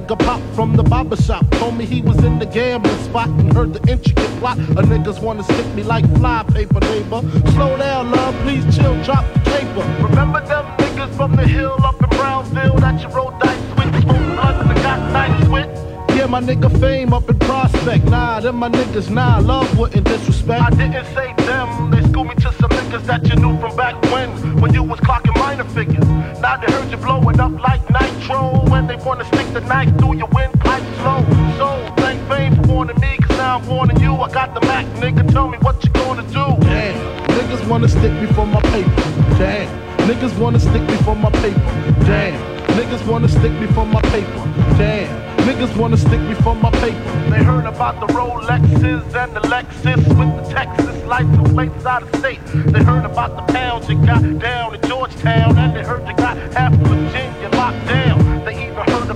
Nigga 0.00 0.18
Pop 0.18 0.40
from 0.54 0.76
the 0.76 0.82
barber 0.82 1.16
shop. 1.16 1.44
Told 1.52 1.76
me 1.76 1.84
he 1.84 2.02
was 2.02 2.22
in 2.24 2.38
the 2.38 2.46
gambling 2.46 2.98
spot 3.04 3.28
and 3.28 3.52
heard 3.52 3.72
the 3.72 3.90
intricate 3.90 4.30
plot. 4.38 4.58
A 4.58 4.82
niggas 4.82 5.20
wanna 5.20 5.42
stick 5.42 5.66
me 5.74 5.82
like 5.82 6.04
fly 6.16 6.44
paper, 6.52 6.80
neighbor. 6.80 7.20
Slow 7.52 7.76
down, 7.76 8.10
love, 8.10 8.34
please 8.42 8.64
chill, 8.76 8.94
drop 9.02 9.24
the 9.34 9.40
caper. 9.50 9.84
Remember 10.02 10.40
them 10.46 10.64
niggas 10.78 11.14
from 11.16 11.34
the 11.36 11.46
hill 11.46 11.76
up 11.84 12.00
in 12.02 12.10
Brownsville 12.10 12.76
that 12.76 13.00
you 13.02 13.08
rolled 13.08 13.38
dice 13.40 13.58
with? 13.76 14.02
Smoked 14.02 14.26
blunts 14.36 14.70
and 14.70 14.82
got 14.82 15.12
nice 15.12 15.48
with? 15.48 15.88
Yeah, 16.16 16.26
my 16.26 16.40
nigga 16.40 16.68
fame 16.80 17.12
up 17.12 17.28
in 17.28 17.38
prospect. 17.40 18.04
Nah, 18.04 18.40
them 18.40 18.56
my 18.56 18.68
niggas, 18.68 19.10
nah, 19.10 19.38
love 19.38 19.78
wouldn't 19.78 20.06
disrespect. 20.06 20.62
I 20.62 20.70
didn't 20.70 21.06
say 21.14 21.32
them, 21.46 21.90
they 21.90 22.02
schooled 22.08 22.28
me 22.28 22.34
to 22.36 22.52
some 22.54 22.70
niggas 22.70 23.04
that 23.06 23.26
you 23.28 23.36
knew 23.36 23.58
from 23.60 23.76
back 23.76 24.00
when, 24.12 24.30
when 24.60 24.74
you 24.74 24.82
was 24.82 25.00
clocking 25.00 25.36
minor 25.38 25.64
figures. 25.64 26.06
Now 26.40 26.56
they 26.56 26.72
heard 26.72 26.90
you 26.90 26.96
blowing 26.96 27.38
up 27.40 27.52
like 27.60 27.82
nitro, 27.90 28.47
and 29.48 29.56
they 29.56 29.60
wanna 29.60 29.62
stick 29.62 29.62
the 29.62 29.68
knife 29.68 29.98
through 29.98 30.16
your 30.16 30.28
windpipe 30.28 30.82
slow. 31.00 31.24
So, 31.56 31.94
thank 31.96 32.28
fame 32.28 32.54
for 32.56 32.72
warning 32.72 33.00
me, 33.00 33.16
cause 33.18 33.36
now 33.36 33.58
I'm 33.58 33.66
warning 33.66 34.00
you. 34.00 34.14
I 34.14 34.30
got 34.30 34.54
the 34.54 34.60
Mac, 34.66 34.86
nigga, 34.96 35.30
tell 35.32 35.48
me 35.48 35.58
what 35.58 35.82
you 35.84 35.90
gonna 35.90 36.22
do. 36.22 36.56
Damn, 36.64 37.26
niggas 37.28 37.68
wanna 37.68 37.88
stick 37.88 38.12
me 38.12 38.26
for 38.34 38.46
my 38.46 38.60
paper. 38.62 38.90
Damn, 39.38 39.68
niggas 40.08 40.38
wanna 40.38 40.60
stick 40.60 40.82
me 40.82 40.96
for 40.98 41.16
my 41.16 41.30
paper. 41.30 41.60
Damn, 42.04 42.38
niggas 42.76 43.06
wanna 43.06 43.28
stick 43.28 43.52
me 43.52 43.66
for 43.68 43.86
my 43.86 44.00
paper. 44.02 44.44
Damn. 44.76 45.28
Niggas 45.48 45.74
wanna 45.78 45.96
stick 45.96 46.20
me 46.20 46.34
for 46.34 46.54
my 46.54 46.70
paper. 46.72 47.30
They 47.30 47.42
heard 47.42 47.64
about 47.64 48.00
the 48.00 48.12
Rolexes 48.12 49.14
and 49.14 49.34
the 49.34 49.40
Lexus 49.48 49.96
with 50.18 50.36
the 50.36 50.52
Texas 50.52 51.04
license 51.06 51.52
plates 51.52 51.86
out 51.86 52.02
of 52.02 52.14
state. 52.16 52.40
They 52.66 52.82
heard 52.82 53.06
about 53.06 53.34
the 53.34 53.52
pounds 53.54 53.88
you 53.88 53.94
got 54.04 54.20
down 54.40 54.74
in 54.74 54.80
Georgetown, 54.82 55.56
and 55.56 55.74
they 55.74 55.82
heard 55.82 56.06
you 56.06 56.14
got 56.16 56.36
half 56.52 56.67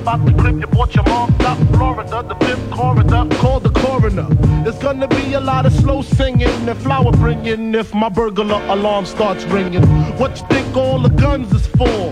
about 0.02 0.24
the 0.26 0.32
crib 0.32 0.58
you 0.58 0.66
bought 0.66 0.92
your 0.96 1.04
mom 1.04 1.32
up 1.42 1.56
Florida, 1.76 2.24
the 2.26 2.34
fifth 2.44 2.70
corridor. 2.72 3.24
Call 3.36 3.60
the 3.60 3.70
coroner. 3.70 4.26
There's 4.64 4.78
gonna 4.78 5.06
be 5.06 5.34
a 5.34 5.40
lot 5.40 5.64
of 5.64 5.72
slow 5.72 6.02
singing 6.02 6.68
and 6.68 6.78
flower 6.78 7.12
bringing 7.12 7.72
if 7.74 7.94
my 7.94 8.08
burglar 8.08 8.60
alarm 8.74 9.06
starts 9.06 9.44
ringing. 9.44 9.84
What 10.18 10.40
you 10.40 10.46
think 10.48 10.76
all 10.76 10.98
the 10.98 11.08
guns 11.08 11.52
is 11.52 11.66
for? 11.78 12.02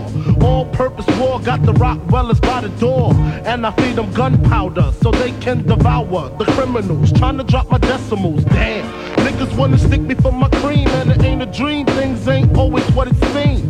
All 0.45 0.67
purpose 0.67 1.07
war 1.19 1.41
got 1.41 1.63
the 1.63 1.73
Rottweilers 1.73 2.41
by 2.41 2.61
the 2.61 2.69
door, 2.79 3.13
and 3.45 3.67
I 3.67 3.73
feed 3.73 3.97
them 3.97 4.13
gunpowder 4.13 4.93
so 5.03 5.11
they 5.11 5.33
can 5.41 5.67
devour 5.67 6.29
the 6.39 6.45
criminals. 6.57 7.13
Trying 7.13 7.39
to 7.39 7.45
drop 7.45 7.71
my 7.71 7.79
decimals, 7.79 8.45
damn. 8.45 8.87
Niggas 9.25 9.57
wanna 9.57 9.79
stick 9.79 10.01
me 10.01 10.15
for 10.15 10.33
my 10.33 10.49
cream, 10.63 10.87
and 11.01 11.11
it 11.11 11.23
ain't 11.25 11.43
a 11.43 11.47
dream. 11.47 11.87
Things 11.87 12.29
ain't 12.29 12.57
always 12.57 12.89
what 12.93 13.09
it 13.09 13.17
seems. 13.35 13.70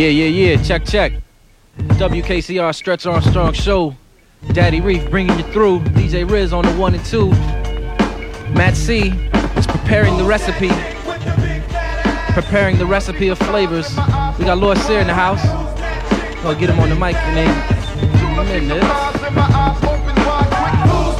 Yeah, 0.00 0.08
yeah, 0.08 0.54
yeah. 0.54 0.62
Check, 0.62 0.86
check. 0.86 1.12
WKCR 1.76 2.74
Stretch 2.74 3.04
Armstrong 3.04 3.52
Show. 3.52 3.94
Daddy 4.54 4.80
Reef 4.80 5.10
bringing 5.10 5.36
you 5.36 5.44
through. 5.52 5.80
DJ 5.80 6.26
Riz 6.26 6.54
on 6.54 6.64
the 6.64 6.72
one 6.76 6.94
and 6.94 7.04
two. 7.04 7.28
Matt 8.54 8.78
C 8.78 9.08
is 9.58 9.66
preparing 9.66 10.16
the 10.16 10.24
recipe. 10.24 10.70
Preparing 12.32 12.78
the 12.78 12.86
recipe 12.86 13.28
of 13.28 13.36
flavors. 13.40 13.90
We 14.38 14.46
got 14.46 14.56
Lord 14.56 14.78
Sear 14.78 15.00
in 15.00 15.06
the 15.06 15.12
house. 15.12 15.44
Gonna 16.42 16.58
get 16.58 16.70
him 16.70 16.80
on 16.80 16.88
the 16.88 16.94
mic 16.94 17.16
in 17.16 17.36
a. 17.36 17.44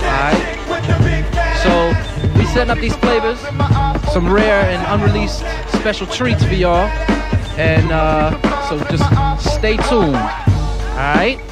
Alright. 0.09 0.41
So 1.63 1.93
we 2.39 2.47
setting 2.47 2.71
up 2.71 2.79
these 2.79 2.97
flavors. 2.97 3.39
Some 4.11 4.33
rare 4.33 4.65
and 4.65 5.03
unreleased 5.03 5.41
special 5.79 6.07
treats 6.07 6.43
for 6.43 6.55
y'all. 6.55 6.89
And 7.59 7.93
uh, 7.93 8.51
so 8.71 8.79
just 8.85 9.57
stay 9.57 9.77
tuned. 9.79 10.15
Alright? 10.95 11.41
we 11.41 11.50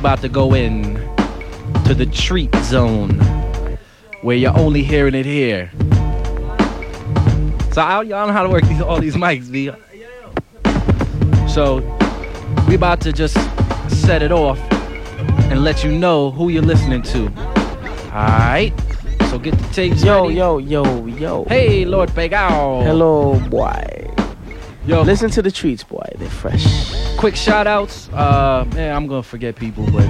about 0.00 0.22
to 0.22 0.30
go 0.30 0.54
in 0.54 0.94
to 1.84 1.94
the 1.94 2.06
treat 2.06 2.54
zone 2.62 3.18
where 4.22 4.34
you're 4.34 4.56
only 4.58 4.82
hearing 4.82 5.14
it 5.14 5.26
here. 5.26 5.70
So 7.72 7.82
I, 7.82 7.98
I 7.98 8.04
don't 8.04 8.28
know 8.28 8.32
how 8.32 8.42
to 8.42 8.48
work 8.48 8.64
these, 8.64 8.80
all 8.80 8.98
these 8.98 9.14
mics, 9.14 9.42
V. 9.42 9.72
So 11.46 11.80
we 12.66 12.74
about 12.76 13.02
to 13.02 13.12
just 13.12 13.34
set 13.90 14.22
it 14.22 14.32
off 14.32 14.58
and 15.50 15.62
let 15.62 15.84
you 15.84 15.92
know 15.92 16.30
who 16.30 16.48
you're 16.48 16.62
listening 16.62 17.02
to. 17.02 17.26
Alright? 18.06 18.72
So 19.28 19.38
get 19.38 19.56
the 19.58 19.68
tapes 19.74 20.02
Yo, 20.02 20.22
ready. 20.22 20.34
yo, 20.36 20.56
yo, 20.58 21.06
yo. 21.06 21.44
Hey, 21.44 21.84
Lord 21.84 22.08
Pegao. 22.08 22.82
Hello, 22.82 23.38
boy. 23.50 24.10
Yo. 24.86 25.02
Listen 25.02 25.30
to 25.32 25.42
the 25.42 25.50
treats, 25.50 25.84
boy. 25.84 26.08
They're 26.16 26.30
fresh. 26.30 26.99
Quick 27.20 27.36
shout 27.36 27.66
outs. 27.66 28.08
Uh, 28.14 28.64
man, 28.72 28.96
I'm 28.96 29.06
gonna 29.06 29.22
forget 29.22 29.54
people, 29.54 29.84
but 29.92 30.06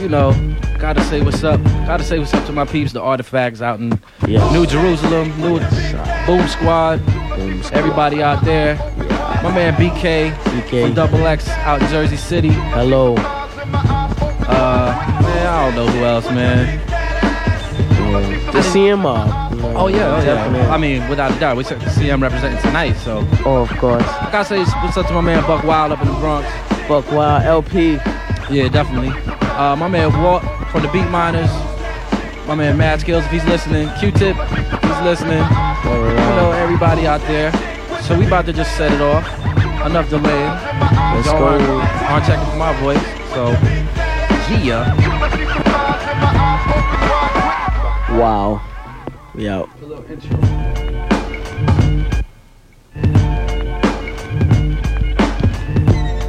you 0.00 0.08
know, 0.08 0.32
gotta 0.78 1.04
say 1.04 1.20
what's 1.20 1.44
up. 1.44 1.62
Gotta 1.86 2.04
say 2.04 2.18
what's 2.18 2.32
up 2.32 2.46
to 2.46 2.52
my 2.52 2.64
peeps, 2.64 2.94
the 2.94 3.02
artifacts 3.02 3.60
out 3.60 3.80
in 3.80 4.00
Yes. 4.26 4.50
New 4.50 4.64
Jerusalem, 4.64 5.28
New 5.38 5.58
Boom 6.24 6.48
Squad, 6.48 7.04
boom 7.36 7.60
everybody 7.70 8.22
out 8.22 8.42
there. 8.46 8.76
My 9.42 9.54
man 9.54 9.74
BK, 9.74 10.32
BK. 10.32 10.86
from 10.86 10.94
Double 10.94 11.26
X 11.26 11.50
out 11.50 11.82
in 11.82 11.88
Jersey 11.88 12.16
City. 12.16 12.48
Hello. 12.48 13.14
Uh, 13.18 15.18
man, 15.20 15.46
I 15.46 15.66
don't 15.66 15.74
know 15.74 15.86
who 15.92 16.02
else, 16.02 16.30
man. 16.30 16.78
The 18.54 18.62
CMR. 18.62 19.45
Oh 19.74 19.88
yeah, 19.88 20.14
oh, 20.14 20.18
yeah. 20.18 20.24
definitely. 20.24 20.68
I 20.68 20.76
mean, 20.76 21.08
without 21.08 21.34
a 21.34 21.40
doubt, 21.40 21.56
we 21.56 21.64
see 21.64 22.08
him 22.08 22.22
representing 22.22 22.60
tonight, 22.62 22.94
so. 22.94 23.26
Oh, 23.44 23.62
of 23.62 23.70
course. 23.78 24.02
I 24.02 24.30
gotta 24.30 24.44
say 24.44 24.64
what's 24.82 24.96
up 24.96 25.06
to 25.06 25.12
my 25.14 25.20
man 25.20 25.42
Buck 25.46 25.64
Wild 25.64 25.92
up 25.92 26.00
in 26.00 26.08
the 26.08 26.14
Bronx. 26.14 26.48
Buck 26.88 27.10
Wild, 27.10 27.42
LP. 27.44 27.92
Yeah, 28.50 28.68
definitely. 28.68 29.08
Uh, 29.56 29.74
my 29.76 29.88
man 29.88 30.12
Walt 30.22 30.42
from 30.70 30.82
the 30.82 30.88
Beatminerz. 30.88 31.50
My 32.46 32.54
man 32.54 32.76
Mad 32.76 33.00
Skillz, 33.00 33.24
if 33.24 33.30
he's 33.30 33.44
listening. 33.46 33.88
Q-Tip, 33.98 34.36
if 34.38 34.82
he's 34.82 35.00
listening. 35.02 35.42
You 35.84 36.32
know, 36.36 36.52
everybody 36.56 37.06
out 37.06 37.20
there. 37.22 37.50
So 38.02 38.16
we 38.16 38.26
about 38.26 38.46
to 38.46 38.52
just 38.52 38.76
set 38.76 38.92
it 38.92 39.00
off. 39.00 39.26
Enough 39.84 40.10
delaying. 40.10 40.50
Let's 41.14 41.26
Y'all 41.26 41.38
go. 41.38 41.46
Aren't, 41.46 42.02
aren't 42.10 42.26
checking 42.26 42.50
for 42.50 42.56
my 42.56 42.72
voice. 42.80 43.02
So, 43.34 43.50
yeah. 44.62 44.94
Wow. 48.16 48.62
We 49.36 49.48
out. 49.48 49.68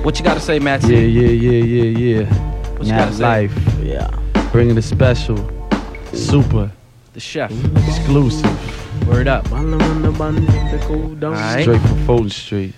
What 0.04 0.20
you 0.20 0.26
gotta 0.26 0.42
say, 0.42 0.60
Matt? 0.60 0.84
Yeah, 0.84 1.00
yeah, 1.00 1.30
yeah, 1.30 1.64
yeah, 1.64 1.84
yeah. 1.84 2.26
What 2.74 2.86
you 2.86 2.92
gotta 2.92 3.14
say? 3.14 3.50
Yeah. 3.82 4.10
Bringing 4.52 4.76
the 4.76 4.82
special. 4.82 5.38
Super. 6.12 6.70
The 7.14 7.22
chef. 7.22 7.50
Exclusive. 7.88 9.08
Word 9.08 9.30
up. 9.30 9.50
Alright. 9.54 11.62
Straight 11.62 11.82
from 11.82 12.06
Fulton 12.06 12.30
Street. 12.30 12.74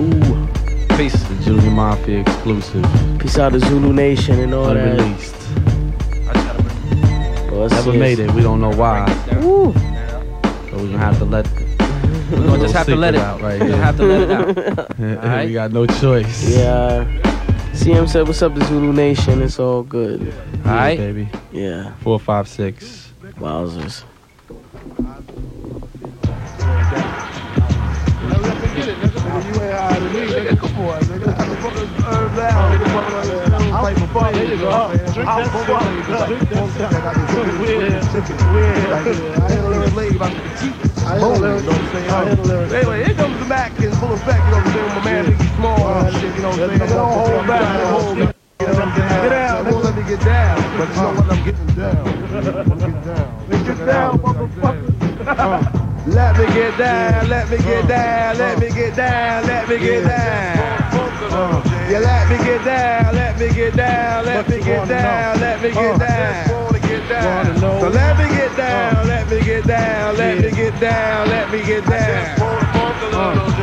Ooh. 0.00 0.48
Peace. 0.96 1.22
The 1.24 1.34
Junior 1.44 1.70
Mafia 1.70 2.20
exclusive. 2.20 2.86
Peace 3.18 3.38
out 3.38 3.52
to 3.52 3.60
Zulu 3.60 3.92
Nation 3.92 4.40
and 4.40 4.54
all 4.54 4.72
that. 4.72 4.76
Unreleased. 4.76 5.34
Well, 5.34 5.41
let's 7.62 7.74
Never 7.74 7.92
see 7.92 7.98
made 7.98 8.18
it. 8.18 8.28
it. 8.30 8.34
We 8.34 8.42
don't 8.42 8.60
know 8.60 8.70
why. 8.74 9.04
Woo. 9.40 9.72
So 9.72 10.76
we're 10.76 10.86
gonna 10.86 10.98
have 10.98 11.18
to 11.18 11.24
let. 11.24 11.46
We're 12.32 12.46
gonna 12.46 12.62
just 12.62 12.72
have 12.74 12.86
to 12.86 12.96
let 12.96 13.14
it 13.14 13.20
out 13.20 13.40
right 13.42 13.60
We're 13.60 13.66
here. 13.66 13.76
gonna 13.76 13.84
have 13.84 13.96
to 13.98 14.04
let 14.04 14.20
it 14.22 14.78
out. 14.78 15.00
Alright. 15.00 15.46
we 15.48 15.52
got 15.52 15.70
no 15.72 15.84
choice. 15.86 16.48
Yeah. 16.48 17.04
CM 17.74 18.08
said, 18.08 18.26
"What's 18.26 18.40
up 18.40 18.54
to 18.54 18.64
Zulu 18.64 18.92
Nation? 18.92 19.42
It's 19.42 19.58
all 19.58 19.82
good." 19.82 20.20
Yeah, 20.22 20.70
Alright. 20.70 20.98
baby. 20.98 21.28
Yeah. 21.52 21.92
Four, 21.96 22.18
five, 22.18 22.48
six. 22.48 23.12
Wowzers. 23.38 24.04
Anyway, 42.72 43.04
here 43.04 43.14
comes 43.14 43.38
the 43.38 43.44
back 43.44 43.78
in 43.80 43.90
full 43.92 44.12
effect, 44.12 44.44
you 44.44 44.50
know 44.52 44.58
what 44.58 44.66
I'm 44.66 44.72
saying? 44.72 44.94
My 44.94 45.00
man 45.00 45.24
Biggie 45.26 45.56
Small 45.56 46.04
and 46.04 46.14
shit, 46.14 46.34
you 46.36 46.42
know 46.42 46.50
what 46.50 46.60
I'm 46.60 46.78
saying? 46.78 46.90
Don't 46.90 47.12
hold 47.12 47.46
back? 47.46 48.36
Get 48.58 49.30
down, 49.30 49.64
won't 49.66 49.84
let 49.84 49.96
me 49.96 50.02
get 50.04 50.20
down. 50.20 50.78
But 50.78 50.88
you 50.94 51.02
know 51.02 51.12
what, 51.12 51.32
I'm 51.32 51.44
getting 51.44 51.66
down. 51.74 52.04
Let's 53.48 53.62
get 53.66 53.78
down, 53.86 54.18
motherfucker. 54.20 54.92
Let 56.06 56.38
me 56.38 56.46
get 56.54 56.78
down, 56.78 57.28
let 57.28 57.50
me 57.50 57.56
get 57.58 57.88
down, 57.88 58.38
let 58.38 58.58
me 58.60 58.70
get 58.70 58.94
down, 58.96 59.46
let 59.46 59.68
me 59.68 59.78
get 59.78 60.04
down. 60.04 60.81
Yeah, 61.30 62.00
let 62.00 62.28
me 62.28 62.44
get 62.44 62.64
down, 62.64 63.14
let 63.14 63.38
me 63.38 63.48
get 63.50 63.76
down, 63.76 64.24
let 64.24 64.48
me 64.48 64.60
get 64.60 64.88
down, 64.88 65.40
let 65.40 65.62
me 65.62 65.70
get 65.70 65.98
down. 65.98 66.71
So 66.92 67.88
let 67.88 68.18
me 68.18 68.28
get 68.36 68.54
down, 68.54 69.06
let 69.06 69.30
me 69.30 69.40
get 69.40 69.64
down, 69.66 70.16
let 70.16 70.42
me 70.42 70.50
get 70.50 70.78
down, 70.78 71.28
let 71.28 71.50
me 71.50 71.62
get 71.62 71.86
down. 71.86 72.38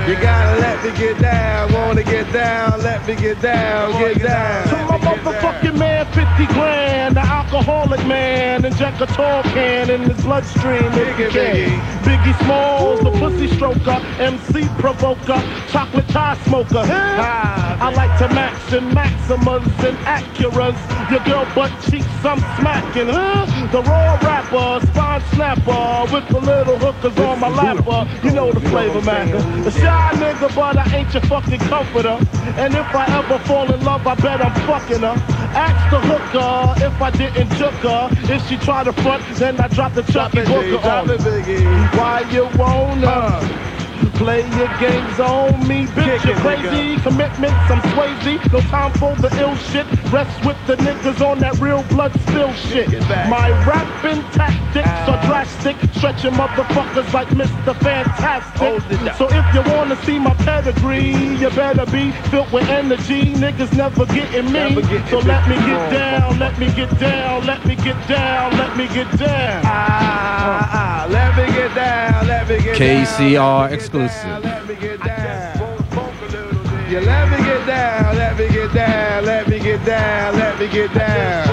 You 0.10 0.16
gotta 0.16 0.60
let 0.60 0.84
me 0.84 0.92
get 0.98 1.20
down, 1.20 1.72
wanna 1.72 2.04
get 2.04 2.32
down, 2.34 2.82
let 2.82 3.08
me 3.08 3.16
get 3.16 3.40
down, 3.40 3.92
get 4.00 4.20
down. 4.24 4.68
To 4.70 4.76
my 4.86 4.98
motherfucking 4.98 5.78
man, 5.78 6.06
50 6.08 6.46
grand, 6.54 7.16
the 7.18 7.22
alcoholic 7.22 8.04
man, 8.08 8.66
inject 8.66 9.00
a 9.02 9.06
tall 9.06 9.44
can 9.44 9.92
in 9.92 10.02
his 10.02 10.24
bloodstream. 10.24 10.92
he 10.92 11.14
can. 11.30 11.80
Biggie 12.02 12.38
Smalls, 12.44 13.02
the 13.02 13.12
pussy 13.12 13.48
stroker, 13.48 14.02
MC 14.20 14.68
provoker, 14.80 15.44
chocolate 15.68 16.08
tie 16.08 16.38
smoker. 16.46 16.84
I 16.84 17.92
like 17.96 18.18
to 18.18 18.28
max 18.34 18.74
and 18.74 18.92
maximas 18.92 19.64
and 19.88 19.98
Acuras. 20.00 21.12
Your 21.12 21.20
girl 21.22 21.46
butt 21.54 21.72
cheeks, 21.90 22.26
I'm 22.26 22.40
smacking? 22.60 23.08
The 23.72 23.84
raw 23.84 24.18
rapper, 24.24 24.86
spine 24.88 25.22
snapper, 25.34 26.12
with 26.12 26.28
the 26.30 26.40
little 26.40 26.80
hookers 26.80 27.16
on 27.20 27.40
my 27.40 27.50
lapper. 27.50 28.24
You 28.24 28.32
know 28.32 28.52
the 28.52 28.62
flavor, 28.62 29.02
man. 29.02 29.32
A 29.68 29.72
shy 29.72 30.12
nigga, 30.16 30.56
but 30.56 30.76
I 30.76 30.98
ain't 30.98 31.14
your 31.14 31.22
fucking 31.24 31.60
comforter. 31.60 32.18
And 32.58 32.74
if 32.74 32.96
I 32.96 33.06
ever 33.20 33.38
fall 33.46 33.72
in 33.72 33.84
love, 33.86 34.08
I 34.08 34.16
bet 34.16 34.44
I'm 34.44 34.56
fucking 34.66 35.02
her. 35.02 35.16
Ask 35.54 35.92
the 35.92 36.00
hooker 36.00 36.86
if 36.86 37.00
I 37.00 37.12
didn't 37.12 37.52
joke 37.58 37.74
her. 37.86 38.10
If 38.34 38.48
she 38.48 38.58
try 38.58 38.84
to 38.84 38.94
front, 38.94 39.24
then 39.36 39.60
I 39.60 39.68
drop 39.68 39.94
the 39.94 40.02
Chucky 40.02 40.44
Booker 40.46 40.90
on. 40.90 41.08
Why 41.98 42.22
you 42.32 42.50
wanna? 42.58 43.70
Play 44.20 44.42
your 44.58 44.68
games 44.80 45.18
on 45.22 45.66
me, 45.66 45.86
bitch. 45.96 46.26
You're 46.26 46.36
crazy. 46.44 47.02
Commitments, 47.02 47.72
I'm 47.72 47.80
Swayze. 47.94 48.52
No 48.52 48.60
time 48.68 48.92
for 49.00 49.16
the 49.16 49.30
ill 49.40 49.56
shit. 49.72 49.88
Rest 50.12 50.46
with 50.46 50.58
the 50.68 50.76
niggas 50.76 51.26
on 51.26 51.40
that 51.40 51.58
real 51.60 51.84
blood 51.84 52.12
spill 52.24 52.52
shit. 52.52 52.90
My 53.30 53.48
rapping 53.66 54.22
tactics 54.32 54.90
are 55.08 55.26
drastic. 55.26 55.78
Stretching 55.96 56.32
motherfuckers 56.32 57.14
like 57.14 57.30
Mr. 57.30 57.74
Fantastic. 57.80 59.16
So 59.16 59.30
if 59.32 59.46
you 59.56 59.62
wanna 59.74 59.96
see 60.04 60.20
my 60.20 60.34
pedigree, 60.44 61.16
you 61.40 61.50
better 61.52 61.86
be 61.86 62.12
filled 62.30 62.52
with 62.52 62.68
energy. 62.68 63.34
Niggas 63.36 63.72
never 63.78 64.06
getting 64.06 64.52
me. 64.52 64.84
So 65.10 65.20
let 65.20 65.48
me 65.48 65.56
get 65.56 65.92
down, 65.94 66.38
let 66.40 66.60
me 66.60 66.68
get 66.74 67.00
down, 67.00 67.46
let 67.46 67.66
me 67.66 67.76
get 67.78 68.08
down, 68.10 68.52
let 68.58 68.76
me 68.76 68.86
get 68.90 69.10
down. 69.18 69.62
Ah, 69.64 70.70
ah, 70.74 71.08
let 71.10 71.38
me 71.38 71.46
get 71.54 71.74
down, 71.74 72.28
let 72.28 72.50
me 72.50 72.58
get 72.58 72.78
down. 72.78 73.06
KCR 73.06 73.72
exclusive. 73.72 74.09
Yeah, 74.10 74.40
let 77.02 77.30
me 77.30 77.38
get 77.46 77.66
down, 77.68 78.16
let 78.16 78.38
me 78.40 78.48
get 78.50 78.74
down, 78.74 79.26
let 79.26 79.48
me 79.48 79.60
get 79.60 79.86
down, 79.86 80.36
let 80.36 80.60
me 80.60 80.68
get 80.68 80.92
down. 80.96 81.48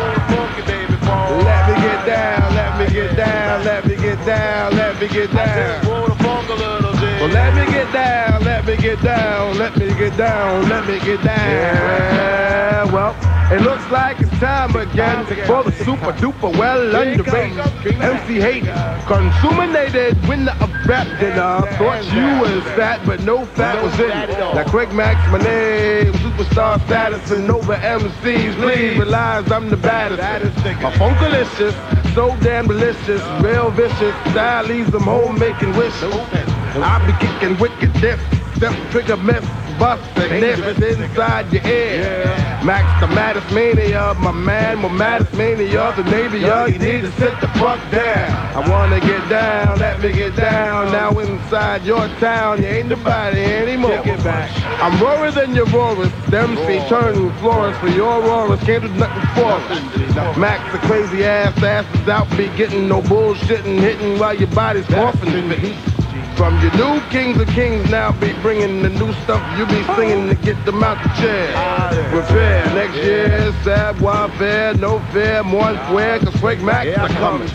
Let 1.44 1.68
me 1.68 1.74
get 1.82 2.06
down, 2.06 2.54
let 2.54 2.78
me 2.78 2.86
get 2.94 3.14
down, 3.16 3.64
let 3.64 3.84
me 3.86 3.96
get 3.96 4.24
down, 4.24 4.74
let 4.74 4.98
me 4.98 5.08
get 5.08 5.30
down. 5.32 5.86
Well, 7.20 7.28
let 7.28 7.54
me 7.54 7.70
get 7.70 7.92
down, 7.92 8.42
let 8.44 8.64
me 8.64 8.76
get 8.78 9.02
down, 9.02 9.58
let 9.58 9.76
me 9.76 9.88
get 9.94 10.16
down, 10.16 10.68
let 10.70 10.86
me 10.86 10.98
get 11.00 11.22
down. 11.22 12.90
Well, 12.90 13.25
it 13.48 13.60
looks 13.62 13.88
like 13.90 14.18
it's 14.18 14.30
time 14.40 14.74
again 14.74 15.24
for 15.46 15.62
the 15.62 15.70
super 15.84 16.12
duper 16.14 16.50
well 16.58 16.96
underrated 16.96 18.02
MC 18.02 18.40
Hater, 18.40 19.04
consuminated 19.06 20.20
winner 20.26 20.56
of 20.60 20.70
rap 20.86 21.06
dinner. 21.20 21.62
Thought 21.76 22.04
you 22.12 22.26
was 22.40 22.64
fat, 22.74 23.00
but 23.06 23.20
no 23.22 23.46
fat 23.46 23.80
was 23.82 23.94
in 24.00 24.06
you. 24.30 24.36
Now 24.36 24.64
Craig 24.68 24.92
Mack's, 24.92 25.30
my 25.30 25.38
name, 25.38 26.12
superstar 26.14 26.84
status, 26.86 27.30
and 27.30 27.48
over 27.50 27.76
MCs, 27.76 28.54
please 28.56 28.98
realize 28.98 29.50
I'm 29.52 29.70
the 29.70 29.76
baddest. 29.76 30.20
My 30.82 30.92
funkalicious, 30.92 31.74
so 32.14 32.36
damn 32.40 32.66
delicious, 32.66 33.22
real 33.42 33.70
vicious, 33.70 34.14
style 34.32 34.64
leaves 34.64 34.90
them 34.90 35.02
home 35.04 35.38
making 35.38 35.76
wishes. 35.76 36.12
I 36.12 36.98
be 37.06 37.12
kicking 37.24 37.56
wicked 37.58 37.92
diff, 38.00 38.20
step 38.56 38.74
trigger 38.90 39.16
myth, 39.16 39.48
bust 39.78 40.02
it, 40.16 40.40
nip 40.40 40.58
it 40.58 40.98
inside 40.98 41.52
your 41.52 41.64
ear. 41.64 42.55
Max 42.66 43.00
the 43.00 43.06
maddest 43.06 43.48
mania, 43.52 44.12
my 44.18 44.32
man, 44.32 44.80
my 44.80 44.88
maddest 44.88 45.32
mania, 45.34 45.92
the 45.94 46.02
navy, 46.02 46.40
you 46.40 46.78
need 46.80 47.02
to 47.02 47.12
sit 47.12 47.40
the 47.40 47.46
fuck 47.60 47.78
down. 47.92 48.56
I 48.56 48.68
wanna 48.68 48.98
get 48.98 49.28
down, 49.28 49.78
let 49.78 50.02
me 50.02 50.12
get 50.12 50.34
down. 50.34 50.90
Now 50.90 51.16
inside 51.16 51.84
your 51.84 52.08
town, 52.18 52.60
you 52.60 52.66
ain't 52.66 52.88
nobody 52.88 53.44
anymore. 53.44 54.02
I'm 54.82 55.00
roarer 55.00 55.30
than 55.30 55.54
your 55.54 55.66
roarers, 55.66 56.10
them 56.26 56.56
see 56.56 56.80
turning 56.88 57.32
floors 57.34 57.76
for 57.76 57.86
your 57.86 58.20
roarers, 58.20 58.58
can't 58.64 58.82
do 58.82 58.88
nothing 58.88 59.26
for 59.36 59.44
us. 59.44 60.36
Max 60.36 60.72
the 60.72 60.78
crazy 60.88 61.24
ass 61.24 61.62
asses 61.62 62.08
out, 62.08 62.28
be 62.36 62.48
getting 62.56 62.88
no 62.88 63.00
bullshitting, 63.00 63.78
hitting 63.78 64.18
while 64.18 64.34
your 64.36 64.48
body's 64.48 64.86
coughing. 64.86 65.95
From 66.36 66.60
your 66.60 66.70
new 66.76 67.00
kings 67.08 67.40
of 67.40 67.48
kings 67.48 67.90
now 67.90 68.12
be 68.12 68.34
bringing 68.42 68.82
the 68.82 68.90
new 68.90 69.10
stuff 69.24 69.40
you 69.58 69.64
be 69.66 69.82
singing 69.94 70.28
to 70.28 70.34
get 70.34 70.62
them 70.66 70.84
out 70.84 71.02
the 71.02 71.08
chair. 71.20 71.48
Prepare 72.10 72.66
next 72.74 72.96
year, 72.96 73.52
sad 73.64 73.98
warfare, 74.02 74.74
no 74.74 74.98
fear, 75.12 75.42
more 75.42 75.74
square, 75.86 76.18
cause 76.18 76.36
Frank 76.36 76.60
Max 76.60 76.90
are 76.98 77.08
coming. 77.08 77.48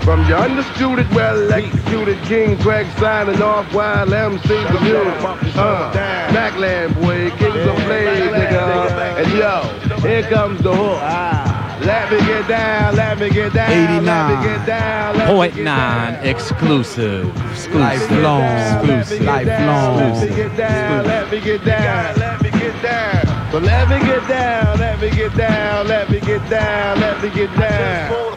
From 0.00 0.26
your 0.26 0.38
undisputed, 0.38 1.08
well 1.14 1.52
executed 1.52 2.18
King 2.24 2.58
Craig 2.58 2.88
signing 2.98 3.40
off 3.40 3.72
while 3.72 4.12
MC's 4.12 4.48
the 4.48 4.80
music. 4.80 5.56
Uh, 5.56 5.92
Macland 6.32 6.94
boy, 7.00 7.30
kings 7.38 7.54
of 7.54 7.76
plays, 7.86 8.30
nigga. 8.30 9.16
And 9.22 9.32
yo, 9.32 9.98
here 10.00 10.22
comes 10.24 10.60
the 10.60 10.74
hook. 10.74 11.47
Let 11.88 12.12
me 12.12 12.18
get 12.18 12.46
down, 12.46 12.96
let 12.96 13.18
me 13.18 13.30
get 13.30 13.54
down, 13.54 14.04
let 14.04 14.42
me 14.42 14.46
get 14.46 14.66
down. 14.66 15.16
let 15.16 15.34
me 15.34 15.56
get 15.56 15.64
nine 15.64 16.14
exclusive. 16.16 17.34
Exclusive. 17.50 17.80
Lifelong, 17.80 18.42
Exclusive. 18.42 19.24
lifelong. 19.24 19.96
Let 19.96 20.28
me 20.28 20.36
get 20.36 20.56
down, 20.58 21.06
let 21.06 21.30
me 21.32 21.40
get 21.40 21.64
down, 21.64 22.18
let 22.18 22.42
me 22.42 22.50
get 22.50 22.82
down. 22.82 23.50
So 23.50 23.58
let 23.60 23.88
me 23.88 23.98
get 24.06 24.28
down, 24.28 24.78
let 24.78 25.00
me 25.00 25.08
get 25.08 25.34
down, 25.34 25.88
let 25.88 26.10
me 26.10 26.20
get 26.20 26.50
down, 26.50 27.00
let 27.00 27.22
me 27.22 27.30
get 27.30 27.56
down. 27.56 28.36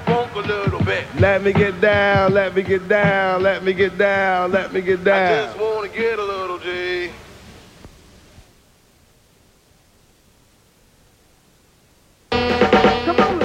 Let 1.20 1.44
me 1.44 1.52
get 1.52 1.82
down, 1.82 2.34
let 2.34 2.56
me 2.56 2.64
get 2.64 2.88
down, 2.88 3.44
let 3.44 3.66
me 3.66 3.74
get 3.74 3.98
down, 3.98 4.52
let 4.54 4.72
me 4.72 4.80
get 4.80 5.04
down. 5.04 5.34
I 5.34 5.46
just 5.48 5.60
wanna 5.60 5.90
get 5.90 6.18
a 6.18 6.24
little 6.24 6.58
G. 6.60 7.12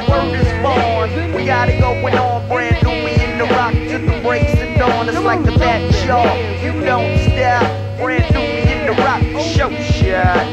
We 0.06 1.44
got 1.44 1.68
it 1.68 1.80
going 1.80 2.14
on, 2.14 2.48
brand 2.48 2.82
new. 2.82 3.04
We 3.04 3.12
in 3.22 3.38
the 3.38 3.44
rock 3.44 3.72
to 3.72 3.98
the 3.98 4.20
breaks 4.22 4.54
and 4.54 4.78
dawn. 4.78 5.08
It's 5.08 5.18
like 5.18 5.44
the 5.44 5.52
bat 5.58 5.92
jaw. 6.06 6.34
You 6.62 6.72
don't 6.84 7.18
stop. 7.18 7.98
Brand 7.98 8.34
new. 8.34 8.40
We 8.40 8.62
in 8.72 8.86
the 8.86 8.92
rock 9.02 9.22
show 9.42 9.70
shot. 9.70 10.46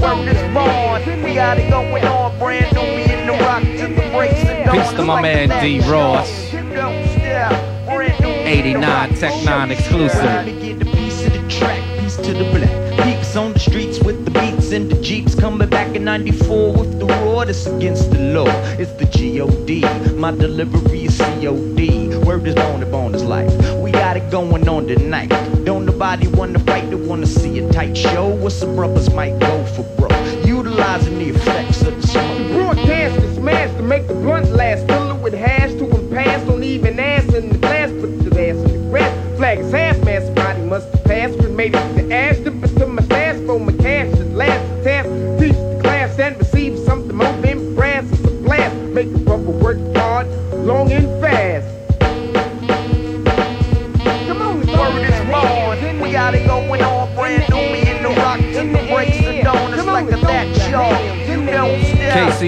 Word 0.00 0.28
is 0.28 0.42
born. 0.54 1.22
We 1.22 1.34
got 1.34 1.58
it 1.58 1.70
going 1.70 2.04
on, 2.04 2.38
brand 2.38 2.74
new. 2.74 2.80
We 2.80 3.04
in 3.12 3.26
the 3.26 3.32
rock 3.44 3.62
to 3.62 3.86
the 3.88 4.10
breaks 4.12 4.44
and 4.44 4.66
dawn. 4.66 4.76
Peace 4.76 4.92
to 4.92 5.02
my 5.02 5.20
man 5.22 5.48
D 5.62 5.80
Ross. 5.90 6.52
You 6.52 6.60
don't 6.70 7.06
stop. 7.08 7.86
Brand 7.86 8.20
new. 8.20 8.28
89 8.28 9.14
Tech 9.14 9.44
9 9.44 9.70
exclusive. 9.70 10.46
Piece 10.92 11.26
of 11.26 11.32
the 11.32 11.46
track, 11.48 11.82
piece 12.00 12.16
to 12.16 12.32
the 12.32 12.44
black. 12.52 13.04
Peeps 13.04 13.36
on 13.36 13.52
the 13.52 13.58
streets 13.58 13.98
with 14.00 14.24
the 14.24 14.30
beats 14.30 14.72
and 14.72 14.90
the 14.90 14.99
coming 15.40 15.70
back 15.70 15.96
in 15.96 16.04
94 16.04 16.72
with 16.74 16.98
the 16.98 17.06
roar 17.06 17.46
that's 17.46 17.64
against 17.64 18.10
the 18.10 18.18
law. 18.18 18.46
It's 18.78 18.92
the 18.92 19.06
G-O-D, 19.06 19.80
my 20.14 20.32
delivery 20.32 21.06
is 21.06 21.16
C-O-D. 21.16 22.18
Word 22.18 22.46
is 22.46 22.54
born, 22.54 22.80
the 22.80 22.86
bone 22.86 23.14
is 23.14 23.24
life. 23.24 23.50
We 23.76 23.90
got 23.90 24.18
it 24.18 24.30
going 24.30 24.68
on 24.68 24.86
tonight. 24.86 25.30
Don't 25.64 25.86
nobody 25.86 26.28
wanna 26.28 26.58
fight, 26.58 26.90
they 26.90 26.96
wanna 26.96 27.26
see 27.26 27.58
a 27.58 27.72
tight 27.72 27.96
show. 27.96 28.28
What's 28.28 28.56
some 28.56 28.76
brothers 28.76 29.08
might 29.14 29.38
go 29.38 29.64
for 29.64 29.82
bro? 29.96 30.08
Utilizing 30.44 31.18
the 31.18 31.30
effects 31.30 31.82
of 31.82 31.96
the 31.98 32.06
smoke. 32.06 32.48
Broadcast 32.48 33.16
is 33.24 33.36
smashed 33.36 33.76
to 33.78 33.82
make 33.82 34.06
the 34.08 34.14
blunt 34.14 34.50
last. 34.50 34.89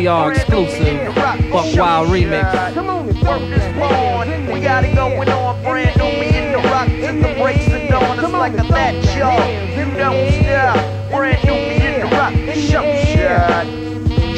Stop. 0.01 0.32
KCR 0.32 0.34
exclusive. 0.34 1.14
Buck 1.14 1.76
Wild 1.76 2.09
remix. 2.09 2.74
Come 2.74 2.88
on, 2.88 3.07
word 3.07 3.53
is 3.53 3.76
born. 3.76 4.53
We 4.53 4.61
got 4.61 4.84
it 4.84 4.95
going 4.95 5.28
on, 5.28 5.62
brand 5.62 5.97
new. 5.99 6.05
We 6.05 6.36
in 6.36 6.53
the 6.53 6.59
rock 6.59 6.88
to 6.88 7.12
the 7.12 7.34
breaks 7.40 7.68
and 7.68 7.88
dawn. 7.88 8.18
It's 8.18 8.32
like 8.32 8.55
a 8.55 8.68
that 8.72 9.05
jaw. 9.14 9.47
You 9.76 9.84
don't 9.97 10.32
stop. 10.43 11.11
Brand 11.11 11.45
new. 11.45 11.53
We 11.53 11.86
in 11.86 12.01
the 12.01 12.16
rock 12.16 12.34
show 12.57 12.82
shot. 13.12 13.66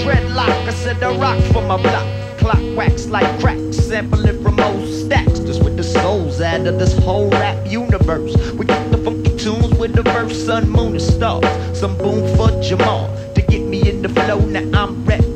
Dreadlock, 0.02 0.68
I 0.68 0.70
said 0.70 1.02
I 1.02 1.16
rock 1.16 1.40
for 1.52 1.62
my 1.62 1.80
block. 1.80 2.38
Clock 2.38 2.76
wax 2.76 3.06
like 3.06 3.40
crack, 3.40 3.58
sampling 3.72 4.42
from 4.42 4.60
old 4.60 4.88
stacks. 4.88 5.38
Just 5.40 5.62
with 5.62 5.76
the 5.76 5.84
souls 5.84 6.40
out 6.40 6.66
of 6.66 6.78
this 6.78 6.96
whole 6.98 7.30
rap 7.30 7.66
universe. 7.66 8.52
We 8.52 8.66
got 8.66 8.90
the 8.90 8.98
funky 8.98 9.34
tunes 9.36 9.72
with 9.78 9.94
the 9.94 10.02
verse, 10.02 10.44
sun, 10.44 10.68
moon, 10.68 10.92
and 10.92 11.02
stars. 11.02 11.46
Some 11.78 11.96
boom 11.96 12.36
for 12.36 12.50
Jamal 12.60 13.08
to 13.34 13.42
get 13.42 13.62
me 13.62 13.88
in 13.88 14.02
the 14.02 14.08
flow. 14.10 14.40
Now 14.40 14.82
I'm 14.82 15.04
ready 15.06 15.22
to 15.22 15.28
go. 15.28 15.33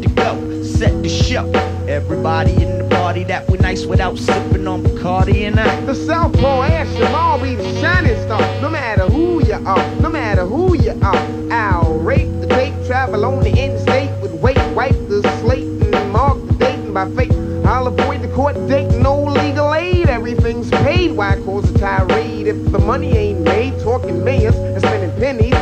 Everybody 1.30 2.52
in 2.52 2.78
the 2.78 2.88
party 2.88 3.22
that 3.24 3.50
we 3.50 3.58
nice 3.58 3.84
without 3.84 4.16
sipping 4.16 4.66
on 4.66 4.82
Bacardi 4.82 5.46
and 5.46 5.60
I. 5.60 5.80
The 5.82 5.94
Southpaw 5.94 6.62
ass 6.62 6.90
should 6.96 7.02
all 7.08 7.38
be 7.38 7.54
the 7.54 7.80
shining 7.82 8.16
star. 8.22 8.40
No 8.62 8.70
matter 8.70 9.04
who 9.04 9.44
you 9.44 9.52
are, 9.52 10.00
no 10.00 10.08
matter 10.08 10.46
who 10.46 10.74
you 10.74 10.92
are. 11.02 11.52
I'll 11.52 11.98
rape 11.98 12.30
the 12.40 12.46
tape, 12.46 12.72
travel 12.86 13.26
on 13.26 13.40
the 13.40 13.50
interstate 13.50 14.10
with 14.22 14.32
weight, 14.40 14.56
wipe 14.74 14.96
the 15.10 15.20
slate 15.42 15.64
and 15.64 16.12
mark 16.12 16.38
the 16.46 16.54
date 16.54 16.76
and 16.76 16.94
by 16.94 17.10
fate. 17.10 17.32
I'll 17.66 17.88
avoid 17.88 18.22
the 18.22 18.28
court 18.28 18.54
date, 18.66 18.88
no 18.96 19.22
legal 19.22 19.74
aid. 19.74 20.08
Everything's 20.08 20.70
paid. 20.70 21.12
Why 21.12 21.36
cause 21.44 21.70
a 21.70 21.78
tirade 21.78 22.46
if 22.46 22.72
the 22.72 22.78
money 22.78 23.14
ain't 23.14 23.40
made? 23.40 23.78
Talking 23.80 24.24
millions 24.24 24.56
and 24.56 24.80
spending 24.80 25.14
pennies 25.20 25.57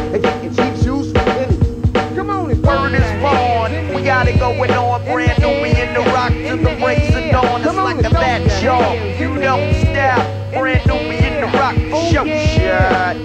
got 4.26 4.34
it 4.34 4.38
going 4.40 4.70
on, 4.72 5.04
brand 5.04 5.40
new. 5.40 5.62
We 5.62 5.70
in 5.80 5.94
the 5.94 6.00
rock 6.12 6.32
to 6.32 6.56
the 6.56 6.76
breaks 6.80 7.14
and 7.14 7.30
dawn. 7.30 7.62
It's 7.62 7.74
like 7.76 7.98
a 7.98 8.08
that 8.10 8.62
jaw. 8.62 8.92
You 9.18 9.40
don't 9.40 9.72
stop. 9.74 10.52
Brand 10.52 10.86
new. 10.86 11.08
We 11.08 11.18
in 11.18 11.40
the 11.40 11.46
rock 11.58 11.76
show 12.10 12.24
shot. 12.24 13.16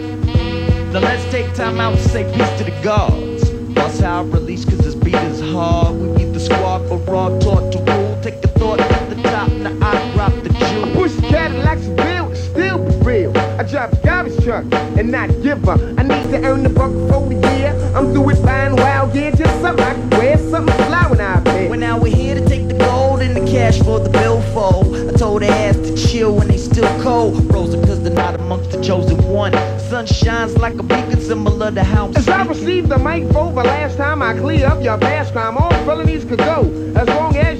Now 0.91 0.99
let's 0.99 1.23
take 1.31 1.53
time 1.53 1.79
out 1.79 1.95
to 1.95 2.09
say 2.09 2.23
peace 2.35 2.57
to 2.57 2.63
the 2.63 2.83
gods. 2.83 3.49
Bust 3.49 4.01
how 4.01 4.21
I 4.21 4.25
release 4.25 4.65
cause 4.65 4.79
this 4.79 4.95
beat 4.95 5.15
is 5.15 5.41
hard. 5.41 5.95
We 5.95 6.17
beat 6.17 6.33
the 6.33 6.39
squad 6.39 6.89
but 6.89 6.97
raw 7.09 7.29
taught 7.39 7.71
to 7.71 7.79
rule. 7.79 8.19
Take 8.21 8.41
the 8.41 8.49
thought 8.49 8.77
to 8.77 9.15
the 9.15 9.21
top, 9.23 9.49
now 9.51 9.71
I 9.81 10.13
drop 10.13 10.33
the 10.43 10.49
jewel. 10.49 10.93
Push 10.93 11.17
Cadillacs 11.21 11.85
and 11.85 11.97
build, 11.97 12.35
still 12.35 12.77
be 12.77 12.95
real. 13.05 13.37
I 13.37 13.63
drive 13.63 13.93
a 13.93 13.95
garbage 14.05 14.43
truck 14.43 14.65
and 14.71 15.09
not 15.09 15.29
give 15.41 15.67
up. 15.67 15.79
I 15.97 16.03
need 16.03 16.29
to 16.31 16.43
earn 16.43 16.63
the 16.63 16.69
buck 16.69 16.91
for 16.91 17.27
the 17.27 17.35
year. 17.57 17.73
I'm 17.95 18.11
through 18.11 18.23
with 18.23 18.43
buying 18.43 18.75
gear, 19.13 19.31
just 19.31 19.61
something 19.61 19.83
I 19.83 19.93
can 19.93 20.09
wear, 20.11 20.37
something 20.37 20.75
fly 20.85 21.07
when 21.09 21.21
I. 21.21 21.41
Well, 21.69 21.79
now 21.79 21.97
we're 21.97 22.15
here 22.15 22.35
to 22.35 22.45
take 22.47 22.67
the 22.67 22.73
gold 22.73 23.21
and 23.21 23.35
the 23.35 23.51
cash 23.51 23.79
for 23.79 23.99
the 23.99 24.09
billfold. 24.09 24.95
I 25.09 25.17
told 25.17 25.41
their 25.41 25.51
ass 25.51 25.75
to 25.77 25.95
chill 25.95 26.35
when 26.35 26.47
they 26.47 26.57
still 26.57 26.87
cold. 27.01 27.47
Frozen 27.49 27.81
cause 27.85 28.01
they're 28.03 28.13
not 28.13 28.35
amongst 28.35 28.71
the 28.71 28.81
chosen 28.81 29.17
one. 29.27 29.53
Sun 29.89 30.05
shines 30.05 30.57
like 30.57 30.75
a 30.75 30.83
beacon 30.83 31.19
similar 31.19 31.71
to 31.71 31.83
how 31.83 32.07
I'm 32.07 32.17
As 32.17 32.29
I 32.29 32.43
received 32.43 32.89
the 32.89 32.97
mic 32.97 33.23
for 33.31 33.51
the 33.51 33.63
last 33.63 33.97
time 33.97 34.21
I 34.21 34.33
clear 34.33 34.67
up 34.67 34.83
your 34.83 34.97
past 34.97 35.33
crime, 35.33 35.57
all 35.57 35.71
felonies 35.85 36.25
could 36.25 36.39
go. 36.39 36.61
As 36.95 37.07
long 37.07 37.35
as 37.35 37.50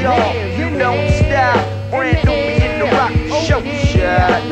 jaw. 0.00 0.32
You 0.56 0.78
don't 0.78 1.10
stop. 1.18 1.90
Brand 1.90 2.24
new. 2.26 2.32
We 2.32 2.54
in 2.62 2.78
the 2.78 2.86
rock 2.96 3.12
show 3.44 3.62
shot. 3.62 4.42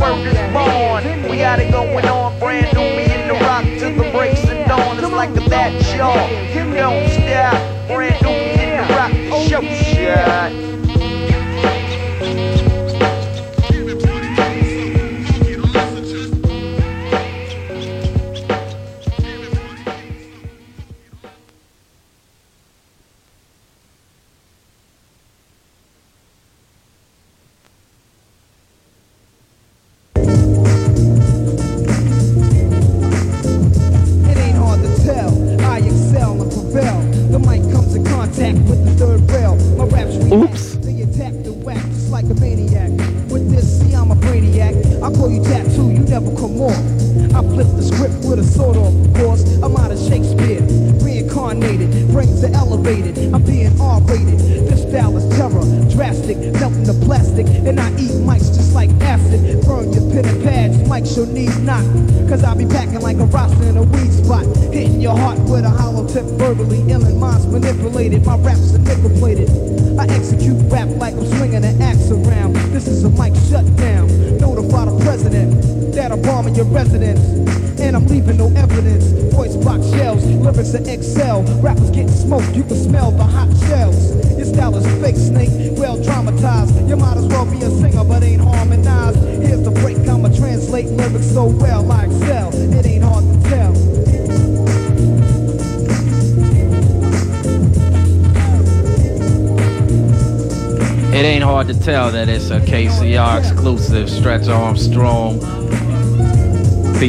Word 0.00 0.26
is 0.26 0.38
born. 0.52 1.30
We 1.30 1.38
got 1.38 1.58
it 1.58 1.70
going 1.70 2.06
on, 2.06 2.38
brand 2.38 2.74
new. 2.74 2.80
We 2.96 3.04
in 3.12 3.28
the 3.28 3.34
rock 3.34 3.64
to 3.64 3.86
the 3.94 4.10
breaks 4.10 4.44
and 4.48 4.66
dawn. 4.68 4.98
It's 4.98 5.10
like 5.12 5.30
a 5.30 5.48
that 5.48 5.72
jaw. 5.94 6.28
You 6.54 6.74
don't 6.74 7.08
stop. 7.10 7.88
Brand 7.88 8.22
new. 8.22 8.28
We 8.28 8.62
in 8.64 8.70
the 8.76 8.94
rock 8.94 9.12
show 9.48 9.62
shot. 9.62 10.87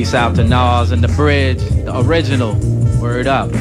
Peace 0.09 0.15
out 0.15 0.33
to 0.37 0.43
Nas 0.43 0.89
and 0.89 1.03
the 1.03 1.07
Bridge, 1.09 1.59
the 1.85 1.99
original. 1.99 2.55
Word 2.99 3.27
up. 3.27 3.53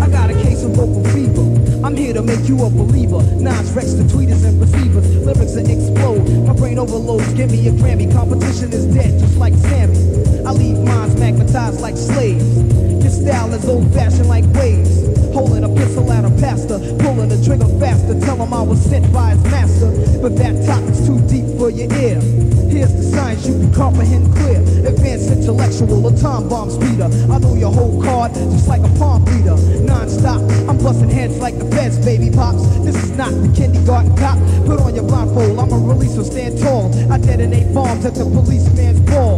I 0.00 0.08
got 0.08 0.30
a 0.30 0.34
case 0.40 0.64
of 0.64 0.70
vocal 0.70 1.04
fever. 1.12 1.44
I'm 1.86 1.94
here 1.94 2.14
to 2.14 2.22
make 2.22 2.48
you 2.48 2.64
a 2.64 2.70
believer. 2.70 3.20
Nas 3.36 3.70
Rex 3.72 3.92
the 3.92 4.04
tweeters 4.04 4.46
and 4.48 4.58
receivers. 4.58 5.14
Lyrics 5.26 5.52
that 5.56 5.68
explode. 5.68 6.24
My 6.46 6.54
brain 6.54 6.78
overloads. 6.78 7.34
Give 7.34 7.50
me 7.50 7.68
a 7.68 7.72
Grammy. 7.72 8.10
Competition 8.10 8.72
is 8.72 8.86
dead, 8.86 9.20
just 9.20 9.36
like 9.36 9.52
Sammy. 9.56 9.98
I 10.46 10.52
leave 10.52 10.78
minds 10.78 11.20
magnetized 11.20 11.82
like 11.82 11.98
slaves. 11.98 12.48
Your 13.04 13.12
style 13.12 13.52
is 13.52 13.68
old 13.68 13.92
fashioned 13.92 14.26
like 14.26 14.46
waves. 14.54 15.04
Holding 15.34 15.64
a 15.64 15.68
pistol 15.68 16.10
at 16.10 16.24
a 16.24 16.30
pastor, 16.40 16.78
pulling 16.96 17.28
the 17.28 17.44
trigger 17.44 17.68
faster. 17.78 18.18
Tell 18.20 18.36
him 18.40 18.54
I 18.54 18.62
was 18.62 18.80
sent 18.80 19.12
by 19.12 19.34
his 19.34 19.44
master. 19.52 19.90
But 20.22 20.36
that 20.36 20.64
topic's 20.64 21.06
too 21.06 21.20
deep 21.28 21.44
for 21.58 21.68
your 21.68 21.92
ear. 21.92 22.61
Here's 22.72 22.94
the 22.94 23.02
science 23.02 23.46
you 23.46 23.52
can 23.52 23.70
comprehend 23.74 24.34
clear. 24.34 24.60
Advanced 24.88 25.30
intellectual, 25.30 26.06
a 26.08 26.16
time 26.16 26.48
bomb 26.48 26.70
speeder. 26.70 27.04
I 27.30 27.38
know 27.38 27.54
your 27.54 27.70
whole 27.70 28.02
card 28.02 28.32
just 28.32 28.66
like 28.66 28.80
a 28.80 28.88
palm 28.96 29.26
reader. 29.26 29.56
Non-stop, 29.84 30.40
I'm 30.66 30.78
busting 30.78 31.10
heads 31.10 31.36
like 31.36 31.58
the 31.58 31.66
feds, 31.66 31.98
baby 32.02 32.30
pops. 32.30 32.64
This 32.78 32.96
is 32.96 33.10
not 33.10 33.28
the 33.28 33.52
kindergarten 33.54 34.16
cop. 34.16 34.38
Put 34.64 34.80
on 34.80 34.94
your 34.94 35.04
blindfold, 35.04 35.58
I'm 35.58 35.70
a 35.70 35.76
release, 35.76 36.14
so 36.14 36.22
stand 36.22 36.58
tall. 36.60 36.88
I 37.12 37.18
detonate 37.18 37.74
bombs 37.74 38.06
at 38.06 38.14
the 38.14 38.24
policeman's 38.24 39.00
ball. 39.00 39.31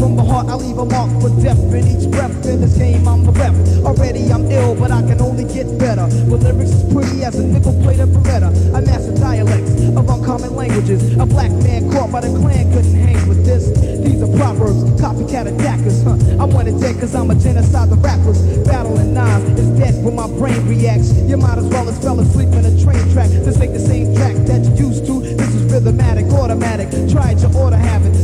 From 0.00 0.16
the 0.16 0.24
heart, 0.24 0.48
I 0.48 0.54
leave 0.54 0.78
a 0.78 0.86
mark 0.86 1.10
for 1.20 1.28
death 1.44 1.60
in 1.74 1.86
each 1.86 2.10
breath. 2.10 2.32
In 2.46 2.62
this 2.62 2.74
game, 2.78 3.06
I'm 3.06 3.28
a 3.28 3.32
rep. 3.32 3.52
Already 3.84 4.32
I'm 4.32 4.50
ill, 4.50 4.74
but 4.74 4.90
I 4.90 5.02
can 5.02 5.20
only 5.20 5.44
get 5.44 5.78
better. 5.78 6.06
With 6.24 6.42
lyrics 6.42 6.72
as 6.72 6.90
pretty 6.90 7.22
as 7.22 7.38
a 7.38 7.44
nickel 7.44 7.74
plate 7.82 8.00
of 8.00 8.08
Beretta. 8.08 8.48
I 8.74 8.80
master 8.80 9.12
dialects 9.12 9.72
of 9.92 10.08
uncommon 10.08 10.56
languages. 10.56 11.18
A 11.18 11.26
black 11.26 11.52
man 11.52 11.92
caught 11.92 12.10
by 12.10 12.22
the 12.22 12.32
clan 12.40 12.72
couldn't 12.72 12.94
hang 12.94 13.28
this. 13.50 13.66
These 13.98 14.22
are 14.22 14.32
proverbs, 14.38 14.82
copycat 15.02 15.50
attackers. 15.50 16.02
Huh? 16.02 16.16
I 16.38 16.44
want 16.44 16.68
it 16.68 16.78
dead 16.78 17.00
cause 17.00 17.14
I'm 17.14 17.30
a 17.30 17.34
genocide 17.34 17.90
of 17.90 18.02
rappers. 18.02 18.38
Battling 18.64 19.12
knives 19.14 19.44
is 19.58 19.70
dead 19.78 20.04
when 20.04 20.14
my 20.14 20.28
brain 20.28 20.60
reacts. 20.68 21.12
You 21.26 21.36
might 21.36 21.58
as 21.58 21.66
well 21.66 21.88
as 21.88 21.98
fell 21.98 22.20
asleep 22.20 22.48
in 22.54 22.64
a 22.64 22.74
train 22.82 23.02
track. 23.12 23.30
This 23.30 23.60
ain't 23.60 23.74
the 23.74 23.80
same 23.80 24.14
track 24.14 24.36
that 24.46 24.62
you 24.64 24.86
used 24.86 25.06
to. 25.06 25.20
This 25.20 25.54
is 25.54 25.62
rhythmatic, 25.72 26.30
automatic. 26.32 26.88
Try 27.10 27.32
it, 27.32 27.42
you 27.42 27.48
oughta. 27.58 27.78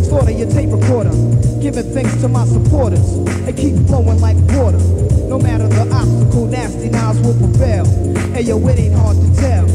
Slaughter 0.06 0.30
your 0.30 0.48
tape 0.50 0.70
recorder. 0.70 1.10
Giving 1.60 1.90
thanks 1.92 2.14
to 2.22 2.28
my 2.28 2.44
supporters. 2.46 3.06
And 3.46 3.56
keep 3.56 3.74
flowing 3.86 4.20
like 4.20 4.36
water. 4.54 4.78
No 5.26 5.38
matter 5.38 5.66
the 5.66 5.82
obstacle, 5.92 6.46
Nasty 6.46 6.88
Nas 6.88 7.18
will 7.20 7.34
prevail. 7.34 7.84
Hey 8.32 8.42
yo, 8.42 8.56
it 8.68 8.78
ain't 8.78 8.94
hard 8.94 9.16
to 9.16 9.40
tell. 9.40 9.65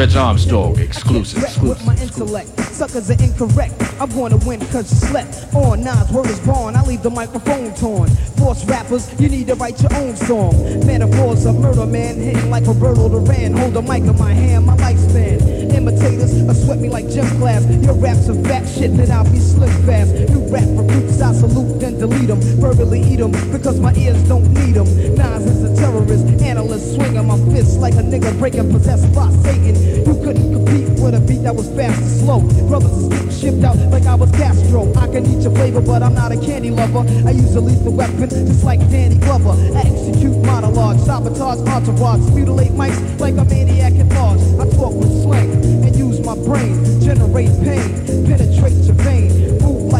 Stretch 0.00 0.16
Armstrong 0.16 0.78
exclusive. 0.78 1.62
With 1.62 1.84
my 1.84 1.94
intellect. 1.96 2.58
Suckers 2.72 3.10
are 3.10 3.22
incorrect. 3.22 3.74
I'm 4.00 4.08
going 4.08 4.30
to 4.30 4.48
win 4.48 4.58
cause 4.68 4.90
you 4.90 5.08
slept. 5.08 5.54
On 5.54 5.84
Nas, 5.84 6.10
word 6.10 6.30
is 6.30 6.40
born. 6.40 6.74
I 6.74 6.82
leave 6.84 7.02
the 7.02 7.10
microphone 7.10 7.74
torn. 7.74 8.08
Force 8.38 8.64
rappers, 8.64 9.12
you 9.20 9.28
need 9.28 9.48
to 9.48 9.56
write 9.56 9.82
your 9.82 9.92
own 9.96 10.16
song. 10.16 10.86
Metaphors 10.86 11.44
of 11.44 11.60
murder, 11.60 11.84
man. 11.84 12.14
Hitting 12.16 12.48
like 12.48 12.66
Roberto 12.66 13.10
Duran. 13.10 13.54
Hold 13.58 13.74
the 13.74 13.82
mic 13.82 14.04
in 14.04 14.16
my 14.16 14.32
hand, 14.32 14.64
my 14.64 14.76
lifespan. 14.78 15.59
Imitators, 15.74 16.32
uh, 16.48 16.54
sweat 16.54 16.78
me 16.78 16.88
like 16.88 17.08
gym 17.08 17.26
class. 17.38 17.64
Your 17.84 17.94
raps 17.94 18.28
are 18.28 18.34
fat 18.44 18.66
shit, 18.68 18.96
then 18.96 19.10
I'll 19.10 19.24
be 19.30 19.38
slim 19.38 19.70
fast. 19.86 20.12
New 20.12 20.46
rap 20.48 20.68
recruits, 20.68 21.20
I 21.20 21.32
salute, 21.32 21.80
then 21.80 21.98
delete 21.98 22.28
them. 22.28 22.40
Verbally 22.60 23.00
eat 23.02 23.16
them, 23.16 23.32
because 23.52 23.80
my 23.80 23.94
ears 23.94 24.22
don't 24.28 24.46
need 24.54 24.74
them. 24.74 24.86
Nas 25.16 25.46
is 25.46 25.62
a 25.64 25.76
terrorist, 25.76 26.26
analyst, 26.42 26.94
swinging 26.94 27.26
my 27.26 27.38
fists 27.52 27.76
like 27.76 27.94
a 27.94 28.02
nigga 28.02 28.36
breaking 28.38 28.70
possessed 28.70 29.12
by 29.14 29.30
Satan. 29.42 29.99
You 30.10 30.16
couldn't 30.24 30.52
compete 30.52 30.88
with 30.98 31.14
a 31.14 31.20
beat 31.20 31.44
that 31.44 31.54
was 31.54 31.68
fast 31.70 32.02
and 32.02 32.10
slow. 32.10 32.40
Brothers 32.66 33.14
shipped 33.40 33.62
out 33.62 33.76
like 33.94 34.06
I 34.06 34.16
was 34.16 34.28
Castro. 34.32 34.92
I 34.96 35.06
can 35.06 35.24
eat 35.24 35.44
your 35.44 35.54
flavor, 35.54 35.80
but 35.80 36.02
I'm 36.02 36.14
not 36.14 36.32
a 36.32 36.36
candy 36.36 36.72
lover. 36.72 37.06
I 37.24 37.30
use 37.30 37.54
a 37.54 37.60
lethal 37.60 37.92
weapon, 37.92 38.28
just 38.28 38.64
like 38.64 38.80
Danny 38.90 39.18
Glover. 39.18 39.54
I 39.72 39.82
execute 39.86 40.36
monologues, 40.44 41.04
sabotage 41.04 41.60
entourage, 41.60 42.28
mutilate 42.34 42.72
mics 42.72 42.98
like 43.20 43.36
a 43.36 43.44
maniac 43.44 43.92
at 43.92 44.08
large. 44.08 44.40
I 44.58 44.66
talk 44.74 44.94
with 44.94 45.12
slang 45.22 45.52
and 45.86 45.94
use 45.94 46.18
my 46.26 46.34
brain, 46.34 46.74
generate 47.00 47.54
pain, 47.62 48.26
penetrate 48.26 48.82
your 48.82 48.98
vein. 49.06 49.19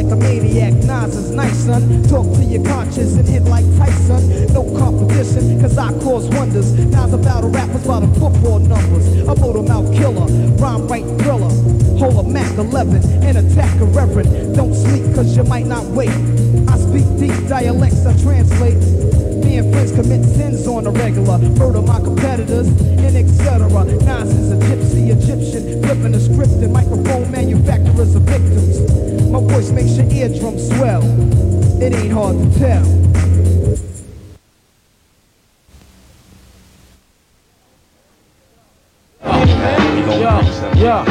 Like 0.01 0.13
a 0.13 0.17
maniac, 0.17 0.73
Nas 0.85 1.15
is 1.15 1.31
nice, 1.31 1.67
son. 1.67 2.03
Talk 2.05 2.25
to 2.37 2.43
your 2.43 2.65
conscience 2.65 3.17
and 3.19 3.29
hit 3.29 3.43
like 3.43 3.67
Tyson. 3.77 4.51
No 4.55 4.65
competition, 4.79 5.61
cause 5.61 5.77
I 5.77 5.93
cause 6.01 6.27
wonders. 6.31 6.73
Nas 6.73 7.13
about 7.13 7.45
a 7.45 7.49
rappers 7.49 7.87
by 7.87 8.01
the 8.01 8.09
football 8.19 8.61
numbers. 8.61 9.07
A 9.29 9.35
motor 9.37 9.63
mouth 9.63 9.93
killer, 9.93 10.25
rhyme 10.57 10.89
right 10.89 11.05
thriller. 11.21 11.53
Hold 12.01 12.25
a 12.25 12.29
Mac 12.31 12.51
11 12.57 12.97
and 13.25 13.37
attack 13.37 13.79
a 13.79 13.85
reverend. 13.85 14.57
Don't 14.57 14.73
sleep 14.73 15.05
cause 15.15 15.37
you 15.37 15.45
might 15.45 15.67
not 15.67 15.85
wait. 15.85 16.09
I 16.09 16.79
speak 16.79 17.05
deep 17.21 17.37
dialects, 17.47 18.07
I 18.07 18.17
translate. 18.23 18.81
Me 19.45 19.59
and 19.59 19.71
friends 19.71 19.93
commit 19.93 20.25
sins 20.25 20.67
on 20.67 20.85
the 20.85 20.93
regular. 20.93 21.37
Murder 21.61 21.83
my 21.83 22.01
competitors 22.01 22.69
and 22.69 23.17
etc. 23.17 23.69
Nas 23.69 24.33
is 24.33 24.51
a 24.51 24.57
gypsy 24.57 25.13
Egyptian. 25.13 25.83
Flipping 25.83 26.13
the 26.13 26.21
script 26.21 26.53
and 26.65 26.73
microphone 26.73 27.31
manufacturers 27.31 28.17
are 28.17 28.21
victims. 28.21 29.10
My 29.31 29.41
voice 29.41 29.71
makes 29.71 29.97
your 29.97 30.11
eardrums 30.13 30.67
swell. 30.69 31.03
It 31.81 31.95
ain't 31.95 32.13
hard 32.13 32.37
to 32.37 32.59
tell. 32.59 32.85
Yo, 40.75 41.05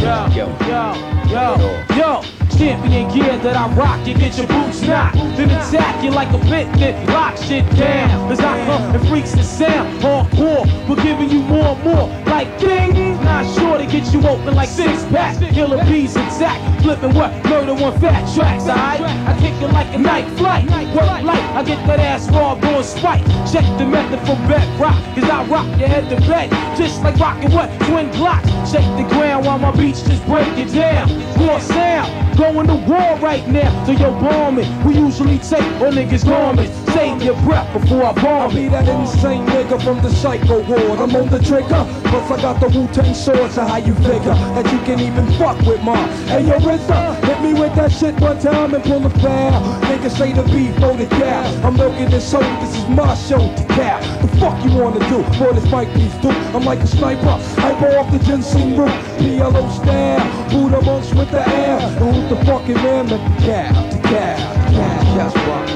yo, 0.00 0.28
yo, 0.34 0.48
yo, 0.66 0.94
yo, 1.30 1.96
yo. 1.96 2.22
Champion 2.58 3.12
gear 3.12 3.36
that 3.38 3.56
I 3.56 3.68
rock, 3.74 4.06
you 4.06 4.14
get 4.14 4.36
your 4.36 4.46
boots 4.46 4.80
knocked. 4.82 5.16
Then 5.36 5.50
attack 5.50 6.02
you 6.04 6.10
like 6.10 6.28
a 6.30 6.38
bit, 6.38 6.72
then 6.78 7.06
lock 7.08 7.36
shit 7.36 7.68
down. 7.76 8.32
As 8.32 8.40
I 8.40 8.64
come 8.66 8.94
and 8.94 9.08
freaks 9.08 9.32
the 9.32 9.42
sound, 9.42 10.00
hardcore. 10.00 10.66
We're 10.88 11.02
giving 11.02 11.30
you 11.30 11.40
more 11.40 11.76
and 11.76 11.84
more. 11.84 12.08
Like 12.26 12.58
ding, 12.58 13.14
not 13.24 13.44
sure 13.54 13.78
to 13.78 13.86
get 13.86 14.12
you 14.12 14.26
open 14.26 14.54
like 14.54 14.68
six 14.68 15.04
pack, 15.06 15.38
killer 15.52 15.84
bees 15.84 16.16
exact, 16.16 16.82
flipping 16.82 17.14
what? 17.14 17.43
One 17.84 18.00
fat 18.00 18.34
tracks, 18.34 18.62
alright? 18.62 18.98
I 19.02 19.38
like 19.60 19.94
a 19.94 19.98
night 19.98 20.28
flight, 20.36 20.64
work 20.94 21.22
light, 21.22 21.44
I 21.54 21.62
get 21.64 21.84
that 21.86 22.00
ass 22.00 22.28
raw, 22.30 22.54
doing 22.54 22.82
spike. 22.82 23.24
Check 23.50 23.64
the 23.78 23.86
method 23.86 24.20
for 24.20 24.36
bedrock, 24.48 24.98
cause 25.14 25.28
I 25.28 25.44
rock 25.46 25.66
your 25.78 25.88
head 25.88 26.08
to 26.10 26.16
bed, 26.26 26.50
just 26.76 27.02
like 27.02 27.16
rocking 27.18 27.52
what? 27.52 27.68
Twin 27.82 28.10
blocks. 28.12 28.48
Shake 28.70 28.86
the 28.96 29.06
ground 29.14 29.46
while 29.46 29.58
my 29.58 29.70
beats 29.72 30.02
just 30.02 30.24
break 30.26 30.48
it 30.58 30.72
down. 30.72 31.08
More 31.38 31.60
sound, 31.60 32.36
going 32.36 32.66
to 32.66 32.74
war 32.74 33.16
right 33.18 33.46
now. 33.48 33.84
So 33.84 33.92
yo, 33.92 34.10
bomb 34.20 34.58
it. 34.58 34.68
We 34.84 34.94
usually 34.96 35.38
take 35.38 35.64
all 35.80 35.92
niggas 35.92 36.24
garments. 36.24 36.72
Save 36.92 37.22
your 37.22 37.40
breath 37.42 37.70
before 37.72 38.04
I 38.04 38.12
bomb 38.12 38.50
it. 38.52 38.54
I 38.54 38.54
be 38.54 38.68
that 38.68 38.88
insane 38.88 39.46
nigga 39.46 39.82
from 39.82 40.00
the 40.02 40.10
psycho 40.10 40.62
ward. 40.68 40.98
I'm 40.98 41.14
on 41.14 41.28
the 41.28 41.38
trigger, 41.40 41.84
plus 42.04 42.30
I 42.30 42.40
got 42.40 42.60
the 42.60 42.68
Wu-Tang 42.68 43.14
sword. 43.14 43.50
So 43.52 43.64
how 43.64 43.76
you 43.76 43.94
figure 43.96 44.34
that 44.54 44.72
you 44.72 44.78
can 44.80 45.00
even 45.00 45.26
fuck 45.38 45.58
with 45.66 45.82
ma? 45.82 45.94
Hey 46.26 46.46
yo, 46.46 46.58
RZA, 46.58 47.24
hit 47.24 47.40
me 47.42 47.52
with 47.58 47.74
that 47.76 47.92
shit 47.92 48.18
one 48.20 48.38
time 48.38 48.74
and 48.74 48.82
pull 48.84 49.00
the 49.00 49.10
foul. 49.50 49.80
Niggas 49.82 50.16
say 50.16 50.32
the 50.32 50.42
beef 50.44 50.74
for 50.74 50.96
the 50.96 51.06
cow. 51.06 51.66
I'm 51.66 51.76
milking 51.76 52.10
this 52.10 52.32
hoe. 52.32 52.40
This 52.60 52.76
is 52.76 52.88
my 52.88 53.14
show 53.14 53.38
to 53.38 53.64
cow. 53.74 54.00
The 54.22 54.28
fuck 54.38 54.64
you 54.64 54.72
wanna 54.76 55.00
do? 55.08 55.22
Boy, 55.38 55.52
this 55.52 55.70
mic 55.70 55.92
piece 55.94 56.14
do. 56.22 56.30
I'm 56.54 56.64
like 56.64 56.80
a 56.80 56.86
sniper, 56.86 57.36
hyper 57.60 57.98
off 57.98 58.10
the 58.10 58.18
ginseng 58.18 58.76
root. 58.76 58.90
PLO 59.18 59.64
style, 59.70 60.50
Buddha 60.50 60.80
monks 60.84 61.12
with 61.14 61.30
the 61.30 61.46
air. 61.48 61.78
And 61.80 61.96
who's 61.98 62.28
the 62.30 62.44
fucking 62.44 62.74
man? 62.74 63.06
The 63.06 63.18
cow, 63.44 63.72
the 63.90 63.98
cow, 64.08 64.36
cow. 64.72 65.16
That's 65.16 65.36
right. 65.36 65.70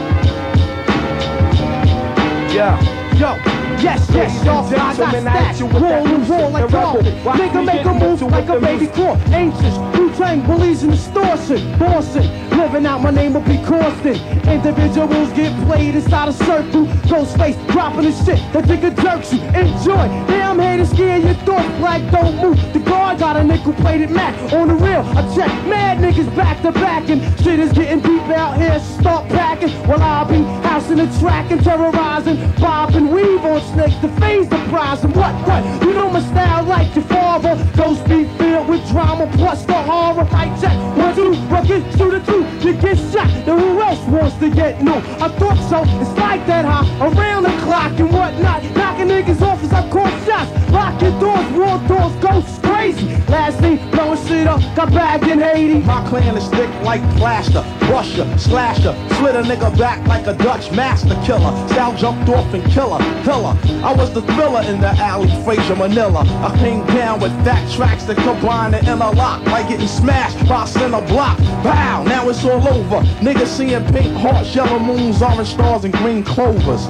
Yeah. 2.53 2.99
Yo, 3.19 3.35
yes, 3.82 4.09
yes, 4.12 4.45
y'all, 4.45 4.65
I 4.65 4.97
got 4.97 5.24
that. 5.24 5.61
Roll 5.61 6.07
and 6.07 6.28
roll 6.28 6.51
like 6.51 6.70
gold. 6.70 7.05
Nigga 7.05 7.65
make 7.66 7.85
a 7.85 7.93
move 7.93 8.23
like 8.23 8.49
a 8.49 8.61
baby 8.61 8.86
crawl. 8.86 9.16
Anxious, 9.32 9.77
Wu-Tang, 9.99 10.47
bullies 10.47 10.85
in 10.85 10.90
distortion. 10.90 11.77
Boston, 11.81 12.48
living 12.59 12.86
out 12.86 13.01
my 13.01 13.10
name 13.10 13.35
will 13.35 13.40
be 13.43 13.56
costing. 13.64 14.18
Individuals 14.51 15.30
get 15.32 15.52
played 15.66 15.94
inside 15.94 16.28
a 16.28 16.32
circle. 16.32 16.86
Ghostface 17.06 17.56
dropping 17.70 18.05
the 18.05 18.12
shit 18.24 18.40
that 18.52 18.64
nigga 18.64 18.90
jerks 19.01 19.32
you. 19.32 19.40
Enjoy. 19.55 20.05
Yeah, 20.28 20.51
I'm 20.51 20.59
here 20.59 20.76
to 20.78 20.86
scare 20.86 21.18
your 21.18 21.35
thoughts. 21.47 21.68
Black 21.78 22.02
don't 22.10 22.36
move. 22.43 22.59
The 22.72 22.80
guard 22.80 23.20
got 23.20 23.36
a 23.36 23.44
nickel 23.44 23.74
plated 23.74 24.10
Mac 24.10 24.35
on 24.52 24.68
the 24.68 24.74
real. 24.74 25.02
I 25.18 25.22
check 25.36 25.51
mad 25.68 25.98
niggas 25.98 26.35
back 26.35 26.60
to 26.62 26.72
back 26.72 27.09
and 27.09 27.22
shit 27.40 27.60
is 27.60 27.72
getting 27.72 28.01
deep 28.01 28.26
out 28.43 28.59
here. 28.60 28.80
Start 28.80 29.28
packing 29.28 29.70
while 29.86 30.02
I 30.02 30.24
be 30.24 30.43
housing 30.66 30.97
the 30.97 31.09
and 31.51 31.62
terrorizing. 31.62 32.36
Bob 32.59 32.94
and 32.97 33.12
weave 33.12 33.44
on 33.44 33.60
snakes 33.72 33.97
to 34.01 34.09
phase 34.20 34.48
the 34.48 34.59
prize. 34.68 35.05
And 35.05 35.14
what, 35.14 35.35
what? 35.47 35.62
You 35.82 35.94
know 35.94 36.10
my 36.10 36.20
style 36.20 36.64
like 36.64 36.93
your 36.97 37.05
father. 37.05 37.55
Ghost 37.76 38.05
be 38.09 38.24
filled 38.36 38.68
with 38.68 38.86
drama 38.89 39.30
plus 39.36 39.64
the 39.64 39.74
horror. 39.74 40.24
Fight 40.26 40.60
check. 40.60 40.76
One, 40.97 41.14
two, 41.14 41.32
rocket, 41.47 41.82
shoot 41.97 42.14
it 42.14 42.24
through. 42.24 42.48
You 42.65 42.73
get 42.75 42.97
shot. 43.12 43.29
Then 43.45 43.59
who 43.59 43.81
else 43.81 44.01
wants 44.09 44.37
to 44.39 44.51
get 44.51 44.83
new? 44.83 44.95
I 44.95 45.29
thought 45.39 45.59
so. 45.70 45.83
It's 46.01 46.19
like 46.19 46.47
that 46.47 46.65
high 46.65 46.89
around 47.07 47.45
the 47.45 47.55
clock 47.65 47.99
and 47.99 48.11
whatnot. 48.12 48.62
Knocking 48.77 49.09
niggas 49.09 49.41
off 49.43 49.62
as 49.62 49.73
I 49.73 49.89
call 49.91 50.09
shots. 50.27 50.51
Lock 50.70 51.01
your 51.01 51.19
doors, 51.20 51.49
war 51.53 51.79
doors, 51.89 52.15
ghosts 52.23 52.59
crazy. 52.59 53.07
Last 53.29 53.59
thing, 53.61 53.79
blowing 53.91 54.19
shit 54.27 54.47
up. 54.47 54.61
Got 54.75 54.93
bagged 54.93 55.27
in 55.29 55.41
Haiti. 55.41 55.81
My 55.81 56.07
clan 56.09 56.37
is 56.37 56.49
thick 56.49 56.70
like 56.83 57.03
plaster, 57.16 57.65
brusher, 57.89 58.39
slasher, 58.39 58.94
slit 59.16 59.35
a 59.35 59.43
nigga 59.43 59.77
back 59.78 60.06
like 60.06 60.27
a 60.27 60.35
Dutch 60.35 60.70
master 60.73 61.19
killer. 61.24 61.52
Style 61.69 61.97
jumped 61.97 62.28
off 62.28 62.52
and 62.52 62.62
killer, 62.70 62.98
killer. 63.24 63.56
I 63.82 63.94
was 63.97 64.12
the 64.12 64.23
thriller 64.23 64.62
in 64.62 64.81
the 64.81 64.90
alley, 65.01 65.28
Frazier 65.44 65.74
Manila. 65.74 66.20
I 66.20 66.56
came 66.59 66.85
down 66.86 67.20
with 67.20 67.32
fat 67.44 67.65
tracks 67.73 68.05
that 68.05 68.19
combine 68.19 68.74
and 68.74 68.86
interlock 68.86 69.44
like 69.47 69.69
getting 69.69 69.89
smashed 69.89 70.39
by 70.48 70.69
a 70.69 71.01
block. 71.06 71.39
Bow, 71.65 72.05
now 72.05 72.28
it's 72.28 72.44
all 72.44 72.66
over. 72.69 73.01
Niggas 73.20 73.47
seeing 73.47 73.85
pink 73.93 74.15
hearts, 74.19 74.55
yellow 74.55 74.78
moons, 74.78 75.23
orange 75.23 75.48
stars, 75.48 75.85
and 75.85 75.94
green 75.94 76.23
clovers. 76.23 76.86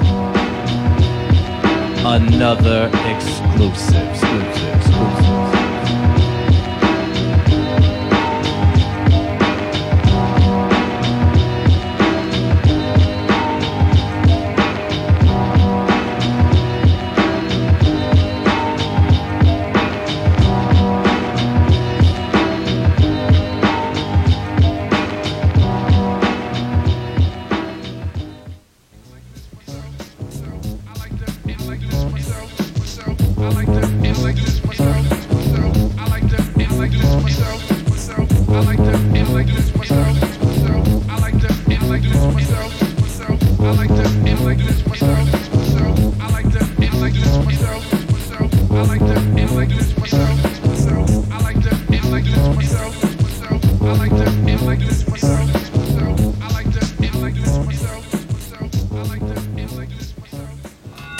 Another 2.05 2.89
exclusive, 3.05 3.95
exclusive, 4.09 4.78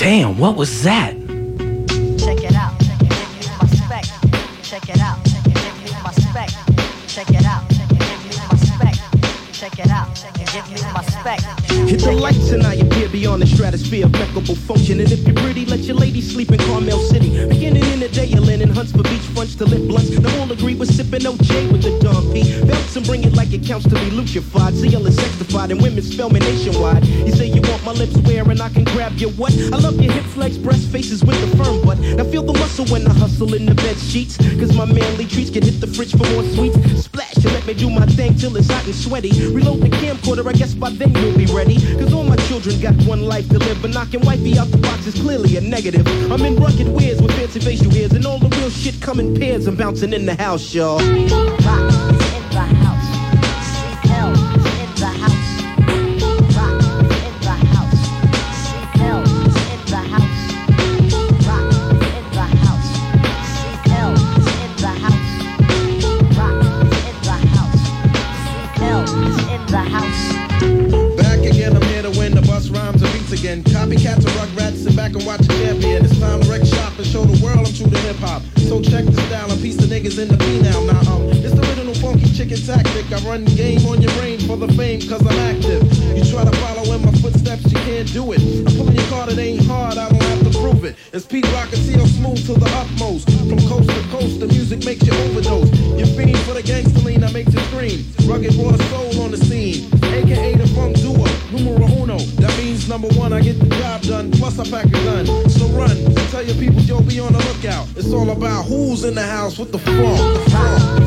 Damn, 0.10 0.40
what 0.40 0.56
was 0.56 0.82
that? 0.82 1.14
Check 2.18 2.42
it 2.42 2.56
out. 2.56 2.74
Give 2.80 3.30
me 3.30 3.46
my 3.62 3.68
spec. 3.70 4.06
Check 4.64 4.90
it 4.90 5.00
out. 5.00 5.24
Give 5.24 5.84
me 5.84 5.92
my 6.04 6.12
spec. 6.12 6.50
Check 7.06 7.30
it 7.30 7.46
out. 7.46 7.70
Give 7.70 8.18
me 8.26 8.32
my 8.50 8.56
spec. 8.58 8.96
Check 9.54 9.78
it 9.78 9.92
out. 9.92 10.10
Give 10.52 10.68
me 10.72 10.82
my 10.92 11.04
spec. 11.04 11.42
Hit 11.88 12.02
the 12.02 12.12
lights 12.12 12.50
and 12.50 12.64
I 12.64 12.74
appear 12.74 13.08
beyond 13.10 13.44
the 13.44 13.46
stratosphere, 13.46 14.08
impeccable 14.08 14.56
function. 14.56 15.00
And 15.00 15.12
if 15.12 15.20
you're 15.28 15.36
pretty, 15.36 15.68
let 15.68 15.82
your 15.82 15.96
lady 15.96 16.22
sleep 16.22 16.52
in 16.52 16.58
Carmel 16.58 16.98
City. 16.98 17.30
Beginning 17.48 17.86
in 17.94 18.00
the 18.00 18.10
day, 18.10 18.26
you're 18.26 18.42
landing 18.42 18.70
hunts 18.70 18.92
for 18.92 19.04
beach 19.04 19.22
fronts 19.38 19.54
to 19.58 19.66
lit 19.66 19.88
blunts. 19.88 20.10
Now 20.10 20.42
all 20.42 20.52
agree 20.52 20.74
with 20.74 20.92
sipping 20.92 21.22
OJ 21.22 21.72
with 21.72 21.84
the 21.84 22.00
Don 22.00 22.34
P. 22.34 22.66
Bounce 22.66 22.96
and 22.96 23.06
bring 23.06 23.26
it 23.26 23.34
like 23.34 23.54
it 23.54 23.64
counts 23.64 23.88
to 23.88 23.94
be 23.94 24.10
lucified. 24.10 24.74
CL 24.74 25.06
is 25.06 25.18
sexified 25.18 25.70
and 25.70 25.80
women 25.80 26.02
spell 26.02 26.32
me 26.32 26.40
nationwide. 26.40 27.06
You 27.26 27.32
say 27.32 27.46
you 27.48 27.62
want 27.62 27.84
my 27.84 27.92
lips 27.92 28.16
where 28.18 28.44
and 28.50 28.62
I 28.62 28.70
can 28.70 28.84
grab 28.86 29.14
your 29.18 29.32
what? 29.32 29.54
I 29.54 29.78
love 29.78 30.02
your 30.02 30.12
hips, 30.12 30.36
legs, 30.38 30.58
breast, 30.58 30.90
faces 30.90 31.24
with 31.24 31.40
the 31.42 31.64
firm 31.64 31.82
butt. 31.82 32.00
Now 32.00 32.24
feel 32.24 32.44
the 32.44 32.54
muscle 32.54 32.86
when 32.86 33.06
I 33.08 33.14
hustle 33.14 33.54
in 33.54 33.66
the 33.66 33.76
bed 33.76 33.98
sheets. 33.98 34.38
Cause 34.38 34.76
my 34.76 34.86
manly 34.86 35.26
treats 35.26 35.50
can 35.50 35.64
hit 35.64 35.80
the 35.82 35.88
fridge 35.88 36.12
for 36.12 36.28
more 36.32 36.44
sweets. 36.56 36.78
Splash 37.06 37.36
and 37.36 37.54
let 37.54 37.66
me 37.66 37.74
do 37.74 37.90
my 37.90 38.06
thing 38.06 38.36
till 38.36 38.56
it's 38.58 38.70
hot 38.70 38.86
and 38.86 38.96
sweaty. 38.96 39.32
Reload 39.52 39.82
the 39.82 39.90
camcorder, 39.90 40.46
I 40.48 40.54
guess 40.54 40.74
by 40.74 40.90
then 40.92 41.14
you'll 41.16 41.38
be 41.38 41.46
ready. 41.48 41.78
Cause 41.98 42.14
all 42.14 42.24
my 42.24 42.38
children 42.48 42.80
got 42.80 42.96
one 43.06 43.22
life 43.22 43.48
to 43.50 43.60
live. 43.60 43.82
But 43.82 43.92
knocking 43.92 44.22
wifey 44.22 44.58
out 44.58 44.72
the 44.72 44.78
box 44.78 45.08
is 45.08 45.16
clearly 45.16 45.58
a 45.58 45.62
negative. 45.62 46.06
I'm 46.32 46.44
in 46.46 46.56
rugged 46.56 46.88
wears 46.88 47.22
with 47.22 47.32
fancy 47.34 47.60
facial 47.60 47.92
hairs. 47.92 48.14
And 48.14 48.26
all 48.26 48.40
the 48.40 48.50
real 48.58 48.70
shit 48.70 49.02
come 49.02 49.20
in 49.20 49.36
pairs. 49.36 49.68
I'm 49.68 49.76
bouncing 49.76 50.14
in 50.14 50.26
the 50.26 50.36
house, 50.36 50.74
y'all. 50.74 51.00
Again. 73.40 73.64
Copycats 73.64 74.26
and 74.28 74.36
rugrats, 74.36 74.84
sit 74.84 74.96
back 74.96 75.14
and 75.16 75.26
watch 75.26 75.40
the 75.40 75.54
champion. 75.64 76.04
It's 76.04 76.20
time 76.20 76.42
to 76.42 76.50
wreck 76.50 76.66
shop 76.66 76.98
and 76.98 77.08
show 77.08 77.24
the 77.24 77.40
world 77.44 77.66
I'm 77.66 77.74
true 77.74 77.90
to 77.90 78.00
hip 78.00 78.18
hop. 78.18 78.42
So 78.68 78.82
check 78.82 79.06
the 79.06 79.16
style 79.28 79.52
and 79.52 79.62
piece 79.62 79.78
the 79.78 79.88
niggas 79.88 80.20
in 80.20 80.28
the 80.28 80.38
P 80.38 80.62
now. 80.62 80.84
Now, 80.84 81.00
um, 81.12 81.32
it's 81.32 81.56
the 81.56 81.64
original 81.72 81.96
funky 81.96 82.28
chicken 82.36 82.60
tactic. 82.60 83.08
I 83.12 83.20
run 83.24 83.46
game 83.56 83.86
on 83.88 84.02
your 84.02 84.12
brain 84.20 84.40
for 84.44 84.58
the 84.58 84.68
fame, 84.74 85.00
cause 85.08 85.24
I'm 85.26 85.40
active. 85.48 85.82
You 86.16 86.24
try 86.28 86.44
to 86.44 86.56
follow 86.60 86.84
in 86.94 87.06
my 87.06 87.12
footsteps, 87.24 87.64
you 87.72 87.80
can't 87.88 88.12
do 88.12 88.32
it. 88.34 88.42
I'm 88.44 88.76
pulling 88.76 88.96
your 88.96 89.08
card, 89.08 89.32
it 89.32 89.40
ain't 89.40 89.66
hard, 89.66 89.98
I 89.98 90.10
don't 90.10 90.24
have 90.24 90.44
to 90.44 90.52
prove 90.60 90.84
it. 90.84 90.96
It's 91.14 91.26
Pete 91.26 91.48
Rock 91.54 91.72
and 91.72 91.82
CL 91.82 92.08
Smooth 92.20 92.46
to 92.48 92.54
the 92.60 92.70
utmost. 92.76 93.30
From 93.48 93.60
coast 93.72 93.90
to 93.90 94.04
coast, 94.12 94.40
the 94.40 94.48
music 94.48 94.84
makes 94.86 95.04
you 95.08 95.14
overdose. 95.26 95.72
You're 95.96 96.12
fiend 96.12 96.38
for 96.44 96.54
the 96.54 96.64
gangster 96.64 97.00
lean, 97.08 97.24
I 97.24 97.32
make 97.32 97.48
you 97.48 97.60
scream. 97.72 98.04
Rugged 98.28 98.54
raw 98.56 98.76
soul 98.92 99.24
on 99.24 99.32
the 99.32 99.38
scene, 99.38 99.88
aka 100.04 100.56
the 100.56 100.68
funk 100.76 100.98
duo, 101.00 101.26
numero 101.52 101.89
Number 102.88 103.08
one, 103.10 103.34
I 103.34 103.42
get 103.42 103.60
the 103.60 103.68
job 103.76 104.02
done, 104.02 104.32
plus 104.32 104.58
I 104.58 104.64
pack 104.70 104.86
a 104.86 104.90
gun. 104.90 105.26
So 105.50 105.68
run, 105.68 105.96
tell 106.32 106.44
your 106.44 106.56
people, 106.56 106.82
yo, 106.82 107.02
be 107.02 107.20
on 107.20 107.34
the 107.34 107.40
lookout. 107.40 107.88
It's 107.96 108.12
all 108.12 108.30
about 108.32 108.64
who's 108.66 109.04
in 109.04 109.16
the 109.16 109.22
house 109.22 109.60
with 109.60 109.72
the 109.72 109.80
funk. 109.80 111.00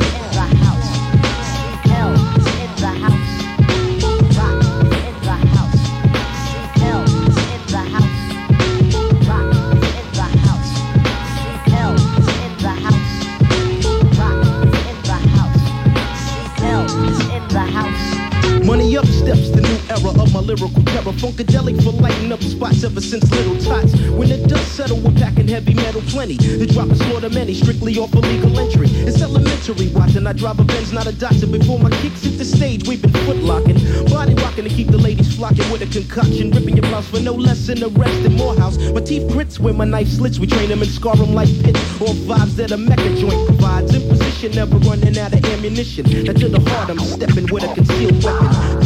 Up 18.92 19.06
steps 19.06 19.48
the 19.48 19.62
new 19.62 19.78
era 19.88 20.12
of 20.20 20.34
my 20.34 20.40
lyrical 20.40 20.84
terror. 20.84 21.16
Funkadelic 21.16 21.82
for 21.82 21.92
lighting 21.92 22.30
up 22.30 22.40
the 22.40 22.50
spots 22.50 22.84
ever 22.84 23.00
since 23.00 23.24
little 23.32 23.56
tots. 23.56 23.94
When 24.10 24.28
the 24.28 24.36
dust 24.46 24.76
settle, 24.76 25.00
we're 25.00 25.16
packing 25.16 25.48
heavy 25.48 25.72
metal 25.72 26.02
plenty. 26.02 26.36
The 26.36 26.66
drop 26.66 26.90
is 26.90 27.00
many, 27.32 27.54
strictly 27.54 27.96
off 27.96 28.12
illegal 28.12 28.58
entry. 28.60 28.88
It's 28.88 29.22
elementary 29.22 29.88
watching. 29.94 30.26
I 30.26 30.34
drive 30.34 30.60
a 30.60 30.64
Benz, 30.64 30.92
not 30.92 31.06
a 31.06 31.12
doctor. 31.12 31.46
Before 31.46 31.78
my 31.78 31.88
kicks 32.02 32.22
hit 32.22 32.36
the 32.36 32.44
stage, 32.44 32.86
we've 32.86 33.00
been 33.00 33.12
foot 33.24 33.38
locking. 33.38 33.78
Body 34.10 34.34
rocking 34.34 34.64
to 34.64 34.70
keep 34.70 34.88
the 34.88 34.98
ladies 34.98 35.34
flocking 35.36 35.70
with 35.72 35.80
a 35.80 35.86
concoction. 35.86 36.50
Ripping 36.50 36.76
your 36.76 36.86
blouse 36.86 37.08
for 37.08 37.20
no 37.20 37.32
less 37.32 37.66
than 37.66 37.82
arrest 37.82 38.26
in 38.26 38.36
Morehouse. 38.36 38.76
My 38.92 39.00
teeth 39.00 39.26
grits 39.32 39.58
where 39.58 39.72
my 39.72 39.86
knife 39.86 40.08
slits. 40.08 40.38
We 40.38 40.46
train 40.46 40.68
them 40.68 40.82
and 40.82 40.90
scar 40.90 41.16
them 41.16 41.32
like 41.32 41.48
pits. 41.64 41.80
All 42.02 42.14
vibes 42.28 42.56
that 42.56 42.72
a 42.72 42.76
Mecca 42.76 43.14
joint 43.16 43.46
provides. 43.46 43.94
In 43.94 44.06
position, 44.06 44.52
never 44.52 44.76
running 44.78 45.16
out 45.18 45.32
of 45.32 45.42
ammunition. 45.46 46.04
Now 46.24 46.34
to 46.34 46.48
the 46.48 46.60
heart, 46.70 46.90
I'm 46.90 46.98
stepping 46.98 47.46
with 47.50 47.64
a 47.64 47.74
concealed 47.74 48.22
weapon. 48.22 48.81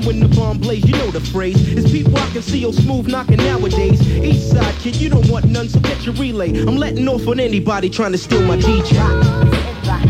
Calm 0.00 0.06
when 0.06 0.20
the 0.20 0.28
bomb 0.36 0.58
blaze, 0.58 0.84
you 0.84 0.96
know 0.96 1.10
the 1.10 1.20
phrase. 1.20 1.56
It's 1.72 1.90
people 1.90 2.16
I 2.16 2.28
can 2.30 2.42
see 2.42 2.60
CL 2.60 2.72
Smooth 2.72 3.08
knocking 3.08 3.38
nowadays. 3.38 4.00
East 4.08 4.50
side 4.50 4.74
kid, 4.76 4.96
you 4.96 5.08
don't 5.08 5.28
want 5.28 5.46
none, 5.46 5.68
so 5.68 5.80
get 5.80 6.04
your 6.04 6.14
relay. 6.14 6.50
I'm 6.50 6.76
letting 6.76 7.08
off 7.08 7.26
on 7.26 7.40
anybody 7.40 7.90
trying 7.90 8.12
to 8.12 8.18
steal 8.18 8.42
my 8.42 8.56
DJ. 8.56 10.09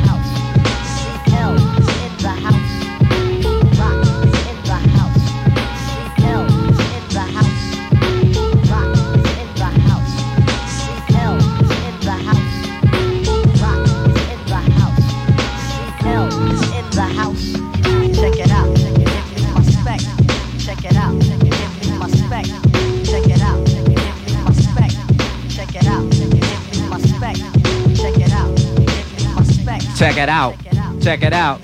It 30.20 30.28
out. 30.28 30.54
Check 31.00 31.22
it 31.22 31.32
out. 31.32 31.62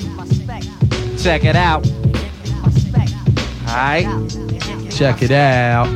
Check 1.18 1.44
it 1.44 1.56
out. 1.56 1.86
Alright. 3.68 4.06
Check 4.90 5.22
it 5.22 5.30
out. 5.30 5.86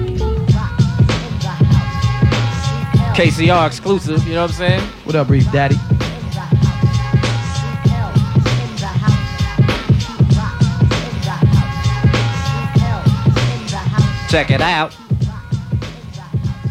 KCR 3.16 3.66
exclusive, 3.66 4.26
you 4.26 4.34
know 4.34 4.42
what 4.42 4.50
I'm 4.50 4.56
saying? 4.56 4.80
What 5.04 5.14
up, 5.16 5.28
Reef 5.30 5.50
Daddy? 5.50 5.76
Check 14.28 14.50
it 14.50 14.60
out. 14.60 14.96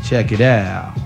Check 0.03 0.31
it 0.31 0.41
out. 0.41 0.98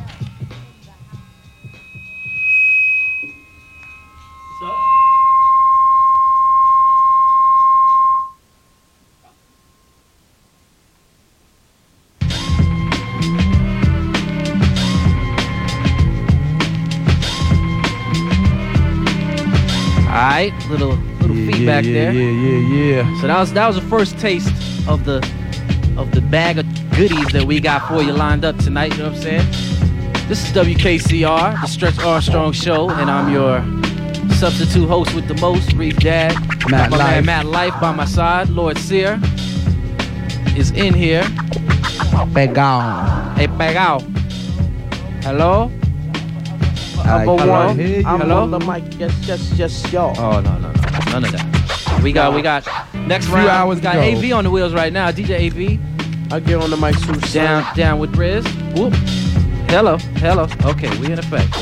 Alright, 20.33 20.67
little 20.67 20.95
little 21.21 21.35
feedback 21.35 21.85
yeah, 21.85 21.93
there. 21.93 22.11
yeah, 22.11 22.31
yeah, 22.31 23.03
yeah. 23.03 23.21
So 23.21 23.27
that 23.27 23.39
was 23.39 23.53
that 23.53 23.67
was 23.67 23.75
the 23.75 23.87
first 23.87 24.17
taste 24.17 24.49
of 24.87 25.05
the 25.05 25.17
of 25.95 26.09
the 26.09 26.21
bag 26.21 26.57
of 26.57 26.65
goodies 26.95 27.27
that 27.33 27.43
we 27.43 27.59
got 27.59 27.87
for 27.87 28.01
you 28.01 28.13
lined 28.13 28.43
up 28.43 28.57
tonight. 28.57 28.93
You 28.93 29.03
know 29.03 29.09
what 29.11 29.17
I'm 29.17 29.21
saying? 29.21 29.45
This 30.27 30.43
is 30.43 30.51
WKCR, 30.55 31.61
the 31.61 31.67
Stretch 31.67 31.99
Armstrong 31.99 32.51
Show, 32.51 32.89
and 32.89 33.11
I'm 33.11 33.31
your 33.31 33.61
substitute 34.33 34.87
host 34.87 35.13
with 35.13 35.27
the 35.27 35.35
most, 35.35 35.71
Reef 35.73 35.97
Dad. 35.97 36.33
Matt 36.67 36.89
my 36.89 36.97
man 36.97 36.97
Life. 36.97 37.25
Matt 37.25 37.45
Life 37.45 37.79
by 37.79 37.91
my 37.91 38.05
side. 38.05 38.49
Lord 38.49 38.79
Sear 38.79 39.19
is 40.57 40.71
in 40.71 40.95
here. 40.95 41.21
Pegao. 42.33 43.37
Hey, 43.37 43.45
Pegao. 43.45 44.01
Hello. 45.23 45.69
Number 47.05 47.43
Hello? 47.43 47.67
one, 47.67 47.79
I'm 48.05 48.19
Hello? 48.21 48.43
on 48.43 48.51
the 48.51 48.59
mic. 48.59 48.83
Yes, 48.97 49.13
yes, 49.27 49.51
yes, 49.57 49.91
y'all. 49.93 50.17
Oh 50.17 50.39
no 50.39 50.57
no 50.57 50.71
no 50.71 50.89
none 51.11 51.25
of 51.25 51.31
that. 51.33 51.99
We 52.01 52.11
got 52.11 52.33
we 52.33 52.41
got 52.41 52.65
next 53.07 53.25
Few 53.25 53.35
round. 53.35 53.49
hours 53.49 53.79
got 53.81 53.95
go. 53.95 54.01
AV 54.01 54.31
on 54.33 54.43
the 54.45 54.49
wheels 54.51 54.73
right 54.73 54.91
now. 54.91 55.11
DJ 55.11 55.47
AV. 55.47 55.79
I 56.33 56.39
get 56.39 56.55
on 56.61 56.69
the 56.69 56.77
mic 56.77 56.95
soon. 56.95 57.19
Down 57.33 57.65
down 57.75 57.99
with 57.99 58.15
Riz. 58.15 58.45
Whoop. 58.75 58.93
Hello 59.69 59.97
hello. 60.17 60.47
Okay, 60.65 60.89
we 60.99 61.07
in 61.11 61.19
effect. 61.19 61.53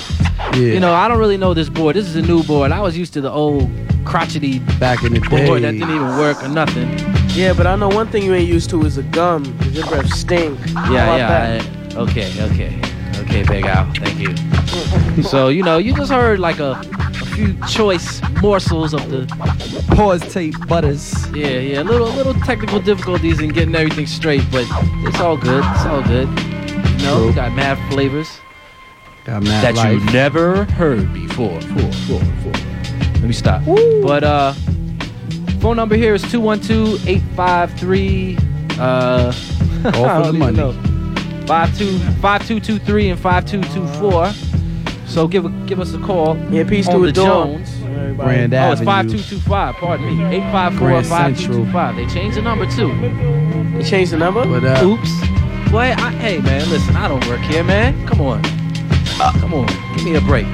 Yeah. 0.56 0.74
You 0.74 0.80
know 0.80 0.94
I 0.94 1.08
don't 1.08 1.18
really 1.20 1.38
know 1.38 1.54
this 1.54 1.70
board. 1.70 1.96
This 1.96 2.06
is 2.08 2.16
a 2.16 2.22
new 2.22 2.44
board. 2.44 2.72
I 2.72 2.80
was 2.80 2.98
used 2.98 3.14
to 3.14 3.22
the 3.22 3.32
old 3.32 3.70
crotchety 4.06 4.60
back 4.80 5.04
in 5.04 5.14
the 5.14 5.20
board 5.22 5.64
that 5.64 5.72
didn't 5.72 5.90
even 5.90 6.18
work 6.18 6.44
or 6.44 6.48
nothing. 6.50 6.90
Yeah, 7.30 7.54
but 7.54 7.66
I 7.68 7.76
know 7.76 7.90
one 7.90 8.08
thing 8.08 8.24
you 8.24 8.34
ain't 8.34 8.48
used 8.50 8.70
to 8.72 8.84
is 8.86 8.98
a 8.98 9.04
gum. 9.04 9.44
'cause 9.60 9.72
Your 9.72 9.88
breath 9.88 10.12
stink. 10.14 10.60
Yeah 10.68 11.16
yeah. 11.18 11.62
I- 11.62 11.96
okay 11.98 12.32
okay 12.44 12.82
okay 13.22 13.44
Big 13.44 13.66
Al. 13.66 13.86
Thank 13.96 14.20
you. 14.20 14.34
So 15.24 15.48
you 15.50 15.64
know 15.64 15.78
you 15.78 15.94
just 15.94 16.12
heard 16.12 16.40
like 16.40 16.60
a, 16.60 16.72
a 17.22 17.26
few 17.36 17.56
choice 17.68 18.22
morsels 18.42 18.94
of 18.94 19.10
the 19.10 19.26
pause 19.96 20.22
tape 20.34 20.56
butters. 20.68 21.14
Yeah, 21.36 21.60
yeah, 21.60 21.82
little 21.82 22.10
little 22.10 22.34
technical 22.34 22.80
difficulties 22.80 23.40
in 23.40 23.50
getting 23.50 23.76
everything 23.76 24.08
straight, 24.08 24.44
but 24.52 24.66
it's 25.08 25.20
all 25.20 25.38
good. 25.38 25.64
It's 25.76 25.86
all 25.86 26.02
good. 26.04 26.28
You 27.02 27.08
know, 27.08 27.28
we 27.28 27.34
got 27.34 27.52
mad 27.54 27.78
flavors 27.92 28.40
Got 29.26 29.44
mad 29.44 29.64
that 29.64 29.76
life. 29.76 30.00
you 30.04 30.12
never 30.12 30.64
heard 30.66 31.12
before. 31.14 31.60
Four, 31.62 31.92
four, 32.08 32.22
four. 32.42 32.54
Let 33.14 33.24
me 33.24 33.34
stop. 33.34 33.62
But 34.02 34.24
uh, 34.24 34.54
phone 35.60 35.76
number 35.76 35.96
here 35.96 36.14
is 36.16 36.24
212-853 36.26 38.40
uh 38.80 39.32
All 39.96 40.24
for 40.24 40.32
the 40.32 40.38
money. 40.38 40.58
know. 40.58 40.74
52 41.48 41.98
5223 42.22 43.10
and 43.10 43.20
5224. 43.20 44.51
So 45.12 45.28
give 45.28 45.46
a, 45.46 45.50
give 45.68 45.82
us 45.82 45.94
a 45.94 46.00
call. 46.00 46.38
Yeah, 46.50 46.64
peace 46.64 46.88
on 46.88 46.96
to 46.96 47.02
the 47.02 47.08
a 47.10 47.12
dog. 47.12 47.58
Jones. 47.58 47.82
Grand 48.16 48.54
oh, 48.54 48.72
it's 48.72 48.82
Avenue. 48.82 49.18
5225. 49.18 49.76
Pardon 49.76 50.06
me. 50.06 50.24
854 50.38 50.88
Grand 50.88 51.08
5225. 51.08 51.96
They 51.98 52.06
changed 52.08 52.38
the 52.38 52.42
number 52.42 52.66
too. 52.72 53.78
They 53.78 53.84
changed 53.84 54.14
the 54.14 54.18
number? 54.18 54.48
What 54.48 54.64
up? 54.64 54.82
Oops. 54.84 55.10
Boy, 55.70 55.94
I, 55.98 56.12
hey 56.20 56.40
man, 56.40 56.70
listen, 56.70 56.96
I 56.96 57.10
don't 57.10 57.26
work 57.28 57.42
here, 57.42 57.64
man. 57.64 58.08
Come 58.08 58.22
on. 58.22 58.42
Uh, 59.20 59.32
come 59.40 59.54
on. 59.54 59.68
Give 59.96 60.06
me 60.06 60.16
a 60.16 60.22
break. 60.22 60.48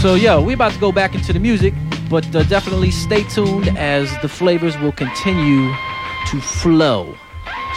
So, 0.00 0.14
yo, 0.14 0.42
we 0.42 0.52
about 0.52 0.72
to 0.72 0.78
go 0.78 0.92
back 0.92 1.14
into 1.14 1.32
the 1.32 1.40
music, 1.40 1.74
but 2.08 2.24
uh, 2.36 2.44
definitely 2.44 2.92
stay 2.92 3.24
tuned 3.24 3.68
as 3.76 4.16
the 4.22 4.28
flavors 4.28 4.78
will 4.78 4.92
continue 4.92 5.72
to 6.28 6.40
flow. 6.40 7.16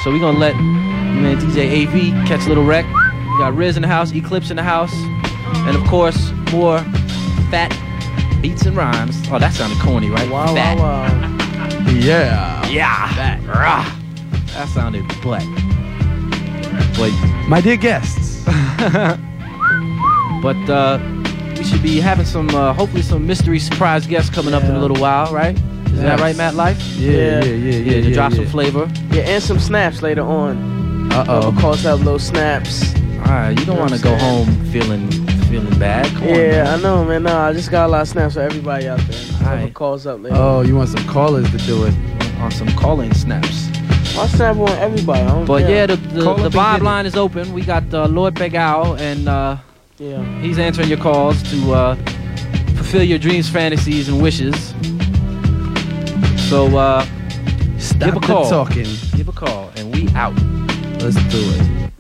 So, 0.04 0.12
we're 0.12 0.20
going 0.20 0.36
to 0.36 0.40
let 0.40 0.56
man 0.56 1.40
DJ 1.40 1.88
AV 1.88 2.28
catch 2.28 2.46
a 2.46 2.50
little 2.50 2.66
wreck. 2.66 2.86
We 2.86 3.38
got 3.40 3.56
Riz 3.56 3.76
in 3.76 3.82
the 3.82 3.88
house, 3.88 4.14
Eclipse 4.14 4.50
in 4.50 4.58
the 4.58 4.64
house, 4.64 4.94
and 5.68 5.76
of 5.76 5.84
course, 5.88 6.32
more 6.52 6.80
fat 7.50 7.70
beats 8.42 8.66
and 8.66 8.76
rhymes. 8.76 9.22
Oh, 9.32 9.40
that 9.40 9.54
sounded 9.54 9.80
corny, 9.80 10.10
right? 10.10 10.30
Wow, 10.30 10.54
fat. 10.56 10.78
wow, 10.78 11.04
wow. 11.04 11.92
Yeah. 11.92 12.68
Yeah. 12.68 13.14
That, 13.16 13.42
rah. 13.48 13.96
that 14.54 14.68
sounded 14.70 15.08
butt. 15.22 15.44
But 16.98 17.12
My 17.48 17.62
dear 17.62 17.78
guests. 17.78 18.44
but 20.42 20.70
uh, 20.70 21.00
we 21.58 21.64
should 21.64 21.84
be 21.84 22.00
having 22.00 22.26
some, 22.26 22.50
uh, 22.50 22.74
hopefully, 22.74 23.02
some 23.02 23.26
mystery 23.28 23.60
surprise 23.60 24.08
guests 24.08 24.34
coming 24.34 24.54
up 24.54 24.64
in 24.64 24.72
a 24.72 24.80
little 24.80 24.98
while, 24.98 25.34
right? 25.34 25.58
Is 25.88 26.02
that 26.02 26.20
right, 26.20 26.36
Matt 26.38 26.56
Life? 26.56 26.82
Yeah, 26.96 27.12
yeah, 27.12 27.44
yeah, 27.44 27.78
yeah, 27.78 28.02
to 28.02 28.02
yeah, 28.02 28.14
drop 28.14 28.32
some 28.32 28.46
yeah. 28.46 28.52
flavor. 28.52 28.92
Yeah, 29.12 29.24
and 29.24 29.44
some 29.44 29.60
snaps 29.60 30.02
later 30.02 30.22
on. 30.22 31.12
Uh-oh. 31.12 31.50
Of 31.50 31.58
course, 31.58 31.84
have 31.84 32.00
little 32.00 32.20
snaps. 32.20 32.96
All 32.96 33.36
right, 33.36 33.60
you 33.60 33.66
don't 33.66 33.80
want 33.80 33.94
to 33.94 34.02
go 34.02 34.16
home 34.18 34.48
feeling 34.72 35.29
feeling 35.50 35.78
bad. 35.80 36.06
Come 36.16 36.24
Yeah, 36.30 36.64
man. 36.64 36.68
I 36.68 36.82
know, 36.82 37.04
man. 37.06 37.24
Nah, 37.24 37.48
I 37.48 37.54
just 37.54 37.72
got 37.72 37.88
a 37.88 37.92
lot 37.92 38.02
of 38.02 38.08
snaps 38.08 38.36
for 38.36 38.42
everybody 38.42 38.88
out 38.88 39.00
there. 39.00 39.18
Whoever 39.20 39.50
Alright. 39.50 39.74
calls 39.74 40.06
up 40.08 40.22
later. 40.22 40.36
Oh, 40.38 40.62
you 40.62 40.76
want 40.76 40.90
some 40.90 41.06
callers 41.08 41.50
to 41.52 41.58
do 41.58 41.86
it? 41.86 41.94
on 42.40 42.52
some 42.52 42.70
calling 42.78 43.14
snaps. 43.14 43.68
I 44.18 44.26
snap 44.28 44.56
on 44.56 44.70
everybody. 44.70 45.20
I 45.22 45.28
don't 45.28 45.46
But 45.46 45.64
care. 45.64 45.72
yeah, 45.72 45.86
the 45.88 45.98
the, 45.98 46.34
the 46.36 46.50
vibe 46.50 46.82
line 46.82 47.06
is 47.06 47.16
open. 47.18 47.52
We 47.52 47.64
got 47.64 47.94
uh, 47.94 48.08
Lord 48.08 48.34
Pegao 48.36 48.98
and 48.98 49.28
uh, 49.28 49.58
Yeah. 49.98 50.24
He's 50.40 50.58
answering 50.58 50.88
your 50.88 51.00
calls 51.00 51.44
to 51.52 51.74
uh, 51.74 51.96
fulfill 52.78 53.04
your 53.04 53.20
dreams, 53.20 53.50
fantasies, 53.50 54.08
and 54.08 54.22
wishes. 54.22 54.56
So 56.50 56.78
uh, 56.78 57.06
Stop 57.78 58.00
give 58.06 58.16
a 58.16 58.20
the 58.22 58.26
call. 58.28 58.50
talking. 58.50 58.88
Give 59.18 59.28
a 59.28 59.32
call, 59.34 59.70
and 59.76 59.94
we 59.94 60.08
out. 60.16 60.34
Let's 61.02 61.16
do 61.28 61.40
it. 61.58 61.92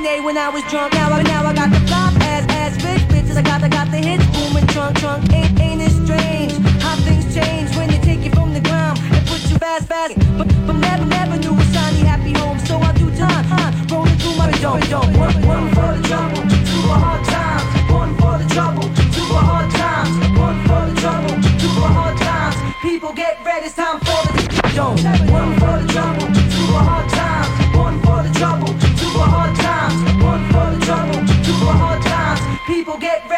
Today 0.00 0.20
when 0.20 0.36
I 0.38 0.48
was 0.48 0.62
drunk. 0.64 0.94
Now, 0.94 1.12
I, 1.12 1.22
now 1.22 1.44
I 1.44 1.52
got 1.52 1.70
the 1.70 1.80
flop 1.86 2.14
ass, 2.32 2.44
ass, 2.48 2.76
bitch, 2.78 3.04
bitches. 3.12 3.36
I 3.36 3.42
got, 3.42 3.62
I 3.62 3.68
got 3.68 3.90
the 3.90 3.98
hits, 3.98 4.24
booming, 4.32 4.66
trunk, 4.68 4.98
trunk. 4.98 5.30
Ain't, 5.32 5.60
ain't 5.60 5.82
it 5.82 5.92
strange 5.92 6.52
how 6.80 6.96
things 7.04 7.26
change 7.34 7.76
when 7.76 7.88
they 7.88 7.98
take 7.98 8.20
you 8.24 8.30
from 8.30 8.54
the 8.54 8.60
ground 8.60 8.98
and 9.12 9.26
put 9.26 9.40
you 9.50 9.58
fast, 9.58 9.88
fast. 9.88 10.16
But, 10.38 10.48
but 10.66 10.76
never, 10.76 11.04
never 11.04 11.36
knew 11.36 11.52
a 11.52 11.64
shiny, 11.72 12.00
happy 12.00 12.32
home. 12.32 12.58
So 12.60 12.78
I 12.78 12.92
do 12.92 13.10
time, 13.14 13.44
huh, 13.52 13.70
rolling 13.92 14.16
through 14.16 14.36
my 14.36 14.50
dome, 14.64 14.80
dome. 14.88 15.12
One, 15.20 15.36
one 15.46 15.68
for 15.74 15.92
the 15.92 16.02
trouble, 16.08 16.42
two 16.48 16.80
for 16.88 16.96
hard 17.04 17.24
times. 17.26 17.68
One 17.92 18.12
for 18.16 18.34
the 18.40 18.48
trouble, 18.54 18.88
two 19.12 19.26
for 19.28 19.42
hard 19.44 19.70
times. 19.70 20.12
One 20.38 20.58
for 20.64 20.82
the 20.88 20.94
trouble, 21.00 21.34
two 21.60 21.72
for 21.76 21.90
hard 21.92 22.16
times. 22.16 22.56
People 22.80 23.12
get 23.12 23.44
ready, 23.44 23.66
it's 23.66 23.76
time 23.76 24.00
for 24.00 24.20
the 24.32 24.72
dome. 24.74 24.96
One 25.28 25.52
for 25.60 25.76
the 25.76 25.86
trouble, 25.92 26.26
two 26.32 26.64
for 26.72 26.80
hard 26.88 27.04
times. 27.04 27.09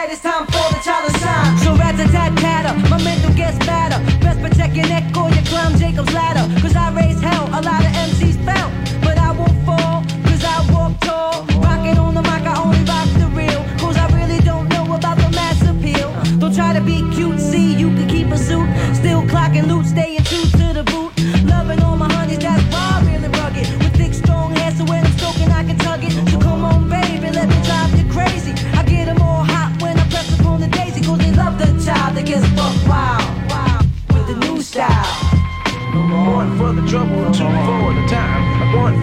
People 0.02 0.14
it's 0.14 0.22
time 0.22 0.46
for 0.46 0.66
the 0.74 0.80
to 0.82 1.18
shine. 1.20 1.58
So 1.58 1.76
rat 1.76 1.94
a 1.94 2.10
tat 2.10 2.36
tatter, 2.38 2.74
my 2.88 3.00
mental 3.04 3.32
gets 3.34 3.56
better. 3.58 3.98
Best 4.18 4.40
protect 4.42 4.74
your 4.74 4.88
neck 4.88 5.16
or 5.16 5.30
you 5.30 5.42
climb 5.42 5.78
Jacob's 5.78 6.12
ladder. 6.12 6.42
Cause 6.60 6.74
I 6.74 6.92
raise 6.92 7.20
hell, 7.20 7.46
a 7.46 7.62
lot 7.62 7.84
of 7.84 7.92
MCs 7.92 8.44
fell. 8.44 8.61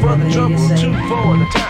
For 0.09 0.31
trouble, 0.31 0.69
two 0.69 0.91
for 1.07 1.37
the 1.37 1.45
time. 1.53 1.68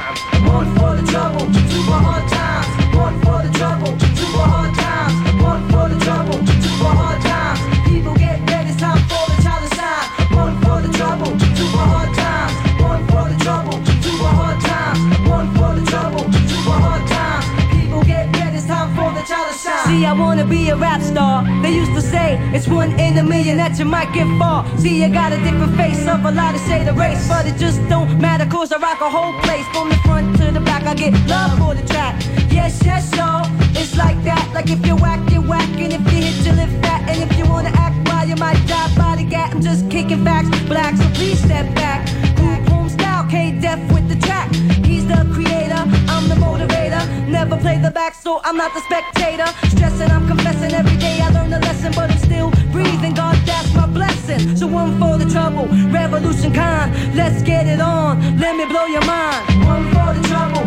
I 20.10 20.14
wanna 20.14 20.44
be 20.44 20.70
a 20.70 20.76
rap 20.76 21.04
star. 21.04 21.44
They 21.62 21.72
used 21.72 21.94
to 21.94 22.02
say 22.02 22.40
it's 22.52 22.68
one 22.68 23.00
in 23.00 23.16
a 23.20 23.24
million 23.24 23.58
that 23.58 23.78
you 23.78 23.86
might 23.86 24.12
get 24.12 24.26
far. 24.40 24.66
See, 24.80 25.04
you 25.04 25.08
got 25.08 25.32
a 25.32 25.38
different 25.38 25.78
face 25.78 26.08
of 26.08 26.26
a 26.26 26.32
lot 26.32 26.56
of 26.56 26.62
shade 26.62 26.88
of 26.88 26.98
race, 26.98 27.28
but 27.28 27.46
it 27.46 27.58
just 27.58 27.78
don't 27.90 28.20
matter 28.20 28.48
cause 28.48 28.72
I 28.72 28.80
rock 28.80 29.02
a 29.02 29.10
whole 29.10 29.40
place 29.42 29.68
from 29.68 29.90
the 29.90 29.98
front 29.98 30.36
to 30.38 30.50
the 30.50 30.62
back. 30.62 30.82
I 30.88 30.96
get 30.96 31.14
love 31.28 31.60
for 31.60 31.76
the 31.76 31.86
track. 31.88 32.16
Yes, 32.50 32.82
yes, 32.84 33.16
y'all. 33.16 33.46
It's 33.78 33.96
like 33.98 34.18
that. 34.24 34.50
Like 34.52 34.72
if 34.72 34.84
you 34.84 34.96
whack, 34.96 35.22
you 35.32 35.42
whack, 35.42 35.70
and 35.78 35.94
if 35.94 36.02
you 36.12 36.22
hit, 36.26 36.44
you 36.44 36.54
live 36.54 36.72
fat. 36.82 37.08
And 37.08 37.22
if 37.22 37.38
you 37.38 37.46
wanna 37.46 37.72
act 37.76 38.10
wild, 38.10 38.30
you 38.30 38.36
might 38.36 38.60
die 38.66 38.92
by 38.98 39.16
the 39.16 39.30
gap. 39.30 39.54
I'm 39.54 39.62
just 39.62 39.92
kicking 39.92 40.24
facts, 40.26 40.50
black, 40.68 40.98
so 40.98 41.08
please 41.14 41.38
step 41.38 41.68
back. 41.76 42.10
Home 42.70 42.90
style, 42.90 43.28
K 43.30 43.52
Never 47.30 47.58
play 47.58 47.78
the 47.78 47.92
back, 47.92 48.16
so 48.16 48.42
I'm 48.44 48.58
not 48.58 48.74
the 48.74 48.82
spectator. 48.82 49.46
Stressing, 49.70 50.10
I'm 50.10 50.28
confessing 50.28 50.74
every 50.74 50.98
day 50.98 51.20
I 51.22 51.30
learn 51.30 51.54
a 51.54 51.60
lesson, 51.60 51.92
but 51.96 52.10
I'm 52.10 52.18
still 52.18 52.50
breathing. 52.72 53.14
God, 53.14 53.38
that's 53.46 53.72
my 53.76 53.86
blessing. 53.86 54.58
So 54.58 54.66
one 54.66 54.98
for 55.00 55.16
the 55.16 55.30
trouble, 55.30 55.68
revolution 55.92 56.52
kind. 56.52 56.90
Let's 57.16 57.44
get 57.44 57.68
it 57.68 57.80
on. 57.80 58.40
Let 58.40 58.56
me 58.56 58.66
blow 58.66 58.86
your 58.88 59.06
mind. 59.06 59.46
One 59.64 59.86
for 59.94 60.10
the 60.18 60.28
trouble, 60.28 60.66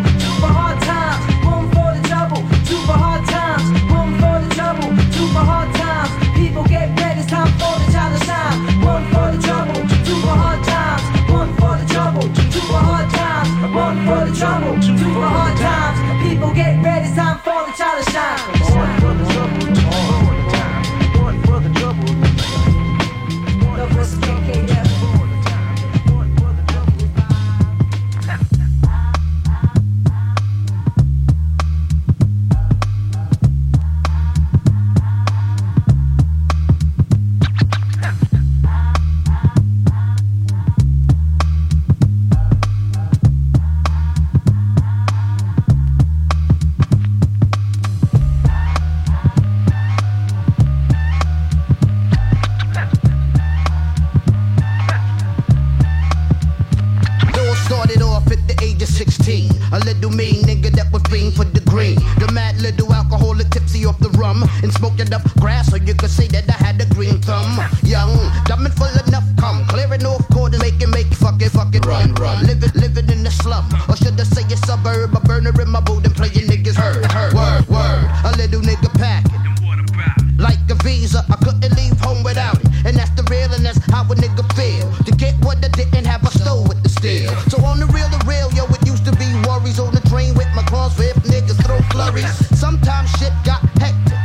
like 80.63 80.79
a 80.79 80.83
visa. 80.83 81.25
I 81.29 81.35
couldn't 81.43 81.75
leave 81.75 81.99
home 81.99 82.23
without 82.23 82.59
it. 82.59 82.67
And 82.85 82.95
that's 82.95 83.11
the 83.11 83.23
real, 83.29 83.51
and 83.53 83.65
that's 83.65 83.79
how 83.91 84.03
a 84.03 84.15
nigga 84.15 84.43
feel. 84.55 84.91
To 85.05 85.11
get 85.11 85.35
what 85.43 85.63
I 85.63 85.69
didn't 85.69 86.05
have, 86.05 86.23
I 86.25 86.29
stole 86.29 86.63
with 86.67 86.81
the 86.83 86.89
steel. 86.89 87.31
So 87.49 87.63
on 87.65 87.79
the 87.79 87.87
real, 87.87 88.07
the 88.09 88.21
real, 88.25 88.51
yo, 88.53 88.65
it 88.65 88.85
used 88.85 89.05
to 89.05 89.11
be 89.15 89.27
worries 89.47 89.79
on 89.79 89.93
the 89.93 90.01
train 90.09 90.35
with 90.35 90.47
my 90.55 90.63
cross 90.63 90.99
if 90.99 91.15
niggas 91.23 91.59
throw 91.65 91.79
flurries. 91.91 92.31
Sometimes 92.57 93.09
shit 93.19 93.33
got 93.43 93.61
hectic. 93.79 94.19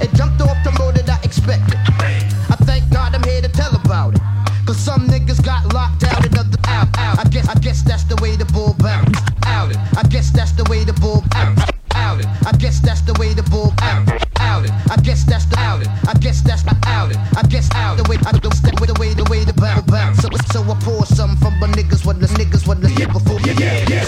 It 0.00 0.14
jumped 0.14 0.40
off 0.40 0.56
the 0.64 0.72
more 0.78 0.92
than 0.92 1.08
I 1.10 1.18
expected. 1.22 1.78
I 1.98 2.56
thank 2.66 2.90
God 2.90 3.14
I'm 3.14 3.22
here 3.24 3.42
to 3.42 3.48
tell 3.48 3.74
about 3.74 4.14
it. 4.14 4.20
Cause 4.66 4.78
some 4.78 5.08
niggas 5.08 5.42
got 5.44 5.72
locked 5.72 6.04
out 6.04 6.24
and 6.24 6.36
out, 6.38 6.98
out. 6.98 7.18
I 7.18 7.24
guess, 7.30 7.48
I 7.48 7.54
guess 7.54 7.82
that's 7.82 8.04
the 8.04 8.16
way 8.20 8.36
the 8.36 8.44
bull 8.46 8.74
bounce. 8.78 9.18
Out 9.46 9.70
it. 9.70 9.78
I 9.96 10.02
guess 10.08 10.30
that's 10.30 10.52
the 10.52 10.64
way 10.64 10.84
the 10.84 10.92
bull 10.94 11.24
bounce. 11.30 11.60
Out 11.94 12.20
it. 12.20 12.26
I 12.46 12.52
guess 12.52 12.80
that's 12.80 13.00
the 13.00 13.14
way 13.14 13.32
the 13.32 13.42
bull 13.44 13.72
bounce 13.78 14.27
outed. 14.70 14.90
I 14.90 15.00
guess 15.02 15.24
that's 15.24 15.44
the 15.46 15.58
outed. 15.58 15.88
I 16.08 16.14
guess 16.14 16.42
that's 16.42 16.64
my 16.64 16.76
outed. 16.86 17.16
I 17.36 17.42
guess 17.42 17.68
out 17.74 17.96
the 17.96 18.08
way 18.08 18.16
I 18.26 18.32
don't 18.32 18.54
step 18.54 18.80
with 18.80 18.92
the 18.92 19.00
way 19.00 19.14
the 19.14 19.24
way 19.24 19.44
the 19.44 19.52
bounce 19.52 19.82
bounce. 19.86 20.18
So 20.18 20.28
so 20.52 20.62
I 20.62 20.78
pour 20.80 21.06
some 21.06 21.36
from 21.36 21.58
my 21.60 21.68
niggas 21.68 22.04
when 22.04 22.18
the 22.20 22.26
niggas 22.26 22.66
when 22.66 22.80
the 22.80 22.90
yeah, 22.92 23.06
before 23.06 23.40
yeah 23.40 23.52
yeah 23.52 23.84
yeah 23.88 24.04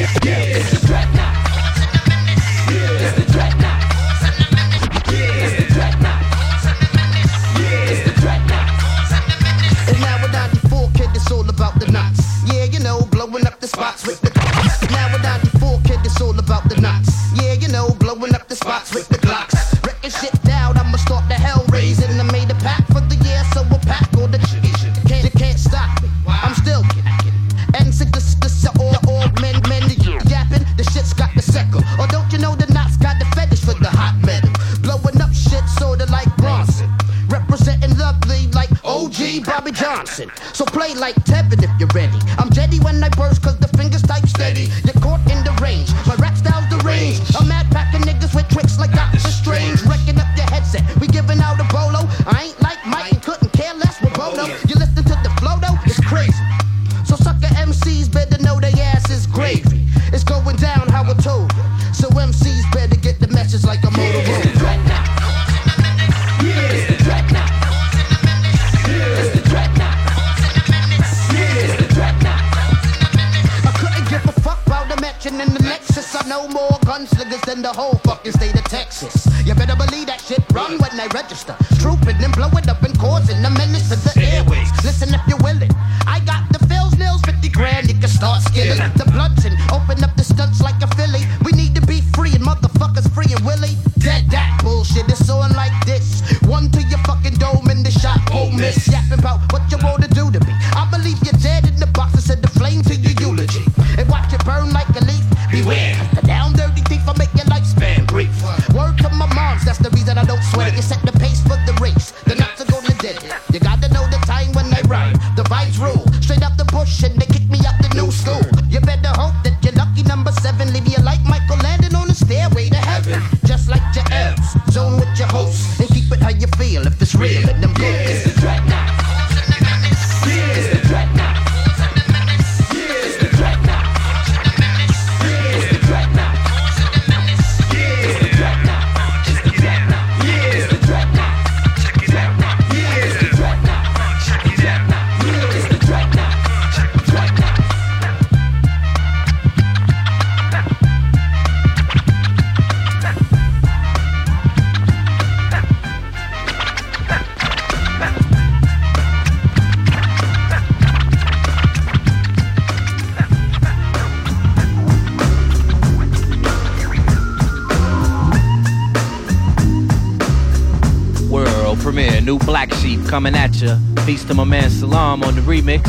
coming 173.11 173.35
at 173.35 173.53
ya. 173.61 173.75
Feast 174.05 174.29
of 174.29 174.37
my 174.37 174.45
man 174.45 174.69
Salam 174.69 175.21
on 175.23 175.35
the 175.35 175.41
remix. 175.41 175.85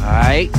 Alright. 0.00 0.52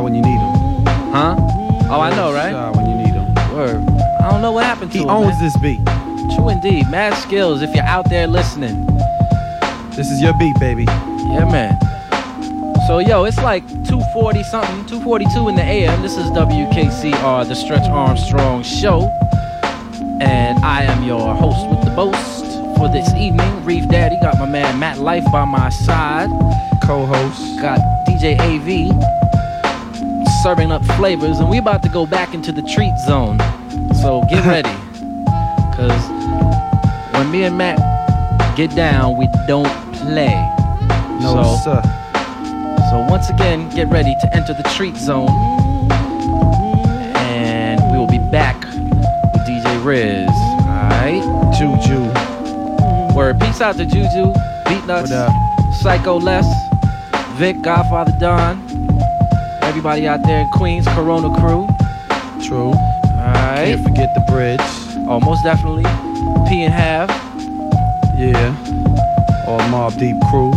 when 0.00 0.14
you 0.14 0.22
need 0.22 0.38
him. 0.38 0.86
Huh? 1.12 1.36
Oh, 1.90 2.00
I 2.00 2.14
know, 2.14 2.32
right? 2.32 2.74
When 2.74 2.88
you 2.88 2.96
need 2.96 3.12
him. 3.12 3.34
Word. 3.54 3.76
I 4.20 4.30
don't 4.30 4.40
know 4.40 4.52
what 4.52 4.64
happened 4.64 4.92
to 4.92 4.98
he 4.98 5.04
him. 5.04 5.10
He 5.10 5.14
owns 5.14 5.34
man. 5.34 5.42
this 5.42 5.56
beat. 5.58 6.36
True 6.36 6.48
indeed. 6.48 6.88
Mad 6.88 7.12
Skillz 7.14 7.62
if 7.62 7.74
you're 7.74 7.84
out 7.84 8.08
there 8.08 8.26
listening. 8.26 8.86
This 9.90 10.10
is 10.10 10.22
your 10.22 10.32
beat, 10.38 10.58
baby. 10.58 10.84
Yeah, 10.84 11.48
man. 11.50 11.78
So, 12.86 13.00
yo, 13.00 13.24
it's 13.24 13.36
like 13.38 13.66
240 13.84 14.42
something, 14.44 14.86
242 14.86 15.48
in 15.48 15.56
the 15.56 15.62
AM. 15.62 16.00
This 16.00 16.16
is 16.16 16.24
WKCR, 16.30 17.46
the 17.46 17.54
Stretch 17.54 17.88
Armstrong 17.90 18.62
Show. 18.62 19.02
And 20.20 20.64
I 20.64 20.84
am 20.84 21.04
your 21.04 21.34
host 21.34 21.68
with 21.68 21.84
the 21.84 21.94
most 21.94 22.46
for 22.78 22.88
this 22.88 23.12
evening. 23.14 23.64
Reef 23.64 23.88
Daddy 23.88 24.16
got 24.22 24.38
my 24.38 24.46
man 24.46 24.78
Matt 24.78 24.98
Life 24.98 25.24
by 25.30 25.44
my 25.44 25.68
side. 25.68 26.30
Co 26.82 27.04
host. 27.04 27.60
Got 27.60 27.80
DJ 28.06 28.38
AV 28.38 29.31
serving 30.42 30.72
up 30.72 30.84
flavors, 30.96 31.38
and 31.38 31.48
we 31.48 31.58
about 31.58 31.84
to 31.84 31.88
go 31.88 32.04
back 32.04 32.34
into 32.34 32.50
the 32.50 32.62
treat 32.62 32.96
zone. 33.06 33.38
So 34.02 34.22
get 34.28 34.44
ready, 34.46 34.74
cause 35.76 36.02
when 37.14 37.30
me 37.30 37.44
and 37.44 37.56
Matt 37.56 37.78
get 38.56 38.74
down, 38.74 39.16
we 39.16 39.28
don't 39.46 39.70
play. 39.94 40.34
No 41.20 41.42
so, 41.42 41.56
sir. 41.62 41.82
So 42.90 43.06
once 43.08 43.30
again, 43.30 43.70
get 43.70 43.88
ready 43.88 44.16
to 44.20 44.34
enter 44.34 44.52
the 44.52 44.68
treat 44.74 44.96
zone, 44.96 45.28
and 47.16 47.80
we 47.92 47.98
will 47.98 48.08
be 48.08 48.18
back 48.18 48.60
with 48.64 49.46
DJ 49.46 49.84
Riz. 49.84 50.28
All 50.28 50.88
right, 50.90 51.22
Juju. 51.56 53.14
Word. 53.14 53.38
Peace 53.40 53.60
out 53.60 53.76
to 53.76 53.84
Juju, 53.84 54.32
Beatnuts, 54.64 55.12
Psycho 55.74 56.18
Les, 56.18 56.46
Vic 57.38 57.62
Godfather 57.62 58.12
Don. 58.18 58.61
Everybody 59.84 60.06
out 60.06 60.22
there 60.22 60.42
in 60.42 60.48
Queens, 60.50 60.86
Corona 60.86 61.28
crew. 61.40 61.66
True. 62.40 62.70
Alright. 62.70 63.66
Can't 63.66 63.82
forget 63.82 64.14
the 64.14 64.20
bridge. 64.28 64.60
Oh, 65.08 65.18
most 65.18 65.42
definitely. 65.42 65.82
P 66.48 66.62
and 66.62 66.72
half. 66.72 67.10
Yeah. 68.16 68.54
All 69.48 69.58
Mobb 69.72 69.98
Deep 69.98 70.14
crew. 70.30 70.52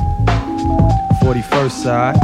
41st 1.25 1.71
side. 1.71 2.15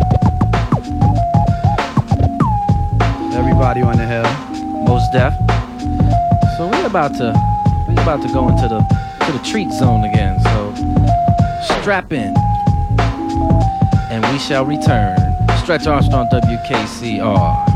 Everybody 3.33 3.81
on 3.81 3.97
the 3.97 4.05
hill. 4.05 4.83
Most 4.83 5.11
deaf. 5.11 5.35
So 6.55 6.69
we're 6.69 6.85
about 6.85 7.15
to 7.15 7.33
we're 7.87 7.99
about 8.03 8.21
to 8.21 8.31
go 8.31 8.47
into 8.47 8.67
the 8.67 8.79
to 9.25 9.31
the 9.31 9.41
treat 9.43 9.71
zone 9.71 10.03
again. 10.03 10.39
So 10.43 10.75
strap 11.81 12.13
in 12.13 12.35
and 14.11 14.23
we 14.31 14.37
shall 14.37 14.67
return. 14.67 15.30
Stretch 15.71 15.87
Armstrong, 15.87 16.27
WKCR. 16.27 17.70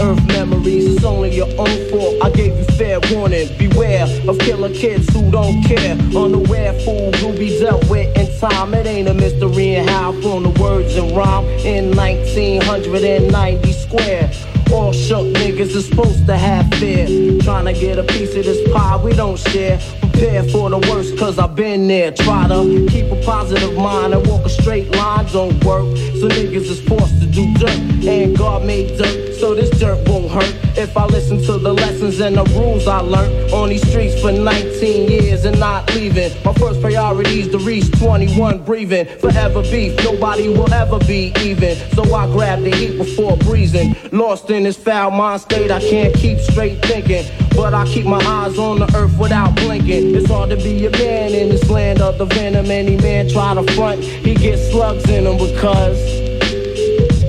Earth 0.00 0.26
memories. 0.28 0.86
It's 0.86 1.04
only 1.04 1.34
your 1.34 1.48
own 1.58 1.90
fault. 1.90 2.16
I 2.22 2.30
gave 2.30 2.56
you 2.56 2.64
fair 2.76 3.00
warning. 3.12 3.48
Beware 3.58 4.06
of 4.28 4.38
killer 4.38 4.72
kids 4.72 5.08
who 5.12 5.30
don't 5.30 5.62
care. 5.64 5.92
Unaware 6.16 6.72
fool 6.80 7.12
who 7.12 7.32
be 7.36 7.58
dealt 7.58 7.88
with 7.88 8.16
in 8.16 8.38
time. 8.38 8.74
It 8.74 8.86
ain't 8.86 9.08
a 9.08 9.14
mystery 9.14 9.74
in 9.74 9.88
how 9.88 10.12
from 10.20 10.44
the 10.44 10.60
words 10.60 10.96
and 10.96 11.10
rhyme 11.16 11.44
in 11.64 11.96
1990 11.96 13.72
square. 13.72 14.30
All 14.72 14.92
shook 14.92 15.26
niggas 15.34 15.74
is 15.74 15.88
supposed 15.88 16.26
to 16.26 16.36
have 16.36 16.68
fear. 16.74 17.06
Trying 17.40 17.64
to 17.66 17.72
get 17.72 17.98
a 17.98 18.04
piece 18.04 18.34
of 18.36 18.44
this 18.44 18.60
pie 18.72 19.02
we 19.02 19.14
don't 19.14 19.38
share. 19.38 19.80
Prepare 20.00 20.42
for 20.50 20.68
the 20.68 20.78
worst, 20.90 21.16
cause 21.16 21.38
I've 21.38 21.54
been 21.54 21.86
there. 21.86 22.10
Try 22.10 22.48
to 22.48 22.86
keep 22.90 23.10
a 23.10 23.16
positive 23.22 23.74
mind 23.76 24.14
and 24.14 24.26
walk 24.26 24.44
a 24.44 24.48
straight 24.48 24.90
line, 24.96 25.26
don't 25.32 25.64
work. 25.64 25.96
So 26.18 26.28
niggas 26.28 26.68
is 26.68 26.80
forced 26.82 27.20
to 27.20 27.26
do 27.26 27.54
dirt. 27.54 27.78
And 28.04 28.36
God 28.36 28.64
made 28.66 28.98
dirt, 28.98 29.17
so 29.38 29.54
this 29.54 29.70
dirt 29.78 30.06
won't 30.08 30.30
hurt. 30.30 30.54
If 30.76 30.96
I 30.96 31.06
listen 31.06 31.42
to 31.44 31.58
the 31.58 31.72
lessons 31.72 32.20
and 32.20 32.36
the 32.36 32.44
rules 32.58 32.86
I 32.86 32.98
learned 33.00 33.52
on 33.52 33.68
these 33.68 33.86
streets 33.88 34.20
for 34.20 34.32
19 34.32 35.10
years 35.10 35.44
and 35.44 35.58
not 35.58 35.92
leaving. 35.94 36.32
My 36.44 36.52
first 36.54 36.80
priority 36.80 37.40
is 37.40 37.48
to 37.48 37.58
reach 37.58 37.90
21 37.98 38.64
breathing. 38.64 39.06
Forever 39.18 39.62
beef, 39.62 39.96
nobody 40.04 40.48
will 40.48 40.72
ever 40.72 40.98
be 41.00 41.32
even. 41.40 41.76
So 41.92 42.02
I 42.14 42.26
grab 42.26 42.62
the 42.62 42.74
heat 42.74 42.98
before 42.98 43.36
breezing. 43.36 43.96
Lost 44.12 44.50
in 44.50 44.64
this 44.64 44.76
foul 44.76 45.10
mind 45.10 45.42
state, 45.42 45.70
I 45.70 45.80
can't 45.80 46.14
keep 46.14 46.38
straight 46.38 46.82
thinking. 46.82 47.24
But 47.54 47.74
I 47.74 47.86
keep 47.86 48.06
my 48.06 48.22
eyes 48.24 48.58
on 48.58 48.78
the 48.80 48.96
earth 48.96 49.16
without 49.18 49.54
blinking. 49.56 50.14
It's 50.14 50.28
hard 50.28 50.50
to 50.50 50.56
be 50.56 50.86
a 50.86 50.90
man 50.90 51.32
in 51.32 51.48
this 51.48 51.68
land 51.70 52.00
of 52.00 52.18
the 52.18 52.24
venom. 52.24 52.70
Any 52.70 52.96
man 52.96 53.28
try 53.28 53.54
to 53.54 53.62
front, 53.74 54.02
he 54.02 54.34
gets 54.34 54.70
slugs 54.70 55.08
in 55.08 55.26
him 55.26 55.38
because 55.38 55.98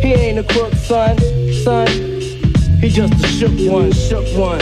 he 0.02 0.14
ain't 0.14 0.40
a 0.40 0.44
crook, 0.44 0.74
son, 0.76 1.18
son. 1.64 1.88
He 2.80 2.90
just 2.90 3.14
a 3.14 3.28
shook 3.28 3.72
one, 3.72 3.92
shook 3.92 4.26
one. 4.38 4.60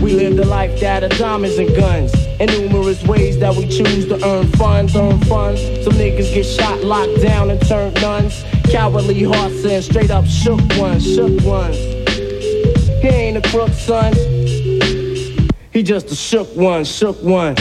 We 0.00 0.12
live 0.14 0.36
the 0.36 0.46
life 0.46 0.80
that 0.80 1.02
of 1.02 1.10
diamonds 1.18 1.58
and 1.58 1.74
guns. 1.74 2.12
In 2.40 2.46
numerous 2.46 3.02
ways 3.04 3.38
that 3.38 3.54
we 3.54 3.68
choose 3.68 4.06
to 4.08 4.24
earn 4.24 4.46
funds, 4.52 4.96
earn 4.96 5.18
funds. 5.22 5.60
Some 5.84 5.94
niggas 5.94 6.32
get 6.34 6.44
shot, 6.44 6.82
locked 6.82 7.22
down, 7.22 7.50
and 7.50 7.60
turned 7.66 8.00
nuns. 8.00 8.44
Cowardly 8.70 9.22
hearts 9.24 9.64
and 9.64 9.82
straight 9.82 10.10
up 10.10 10.26
shook 10.26 10.60
ones, 10.76 11.04
shook 11.14 11.40
ones. 11.42 11.76
He 13.02 13.08
ain't 13.08 13.36
a 13.36 13.42
crook, 13.50 13.70
son. 13.70 14.12
He 15.72 15.82
just 15.82 16.10
a 16.10 16.14
shook 16.14 16.54
one, 16.54 16.84
shook 16.84 17.20
one. 17.22 17.56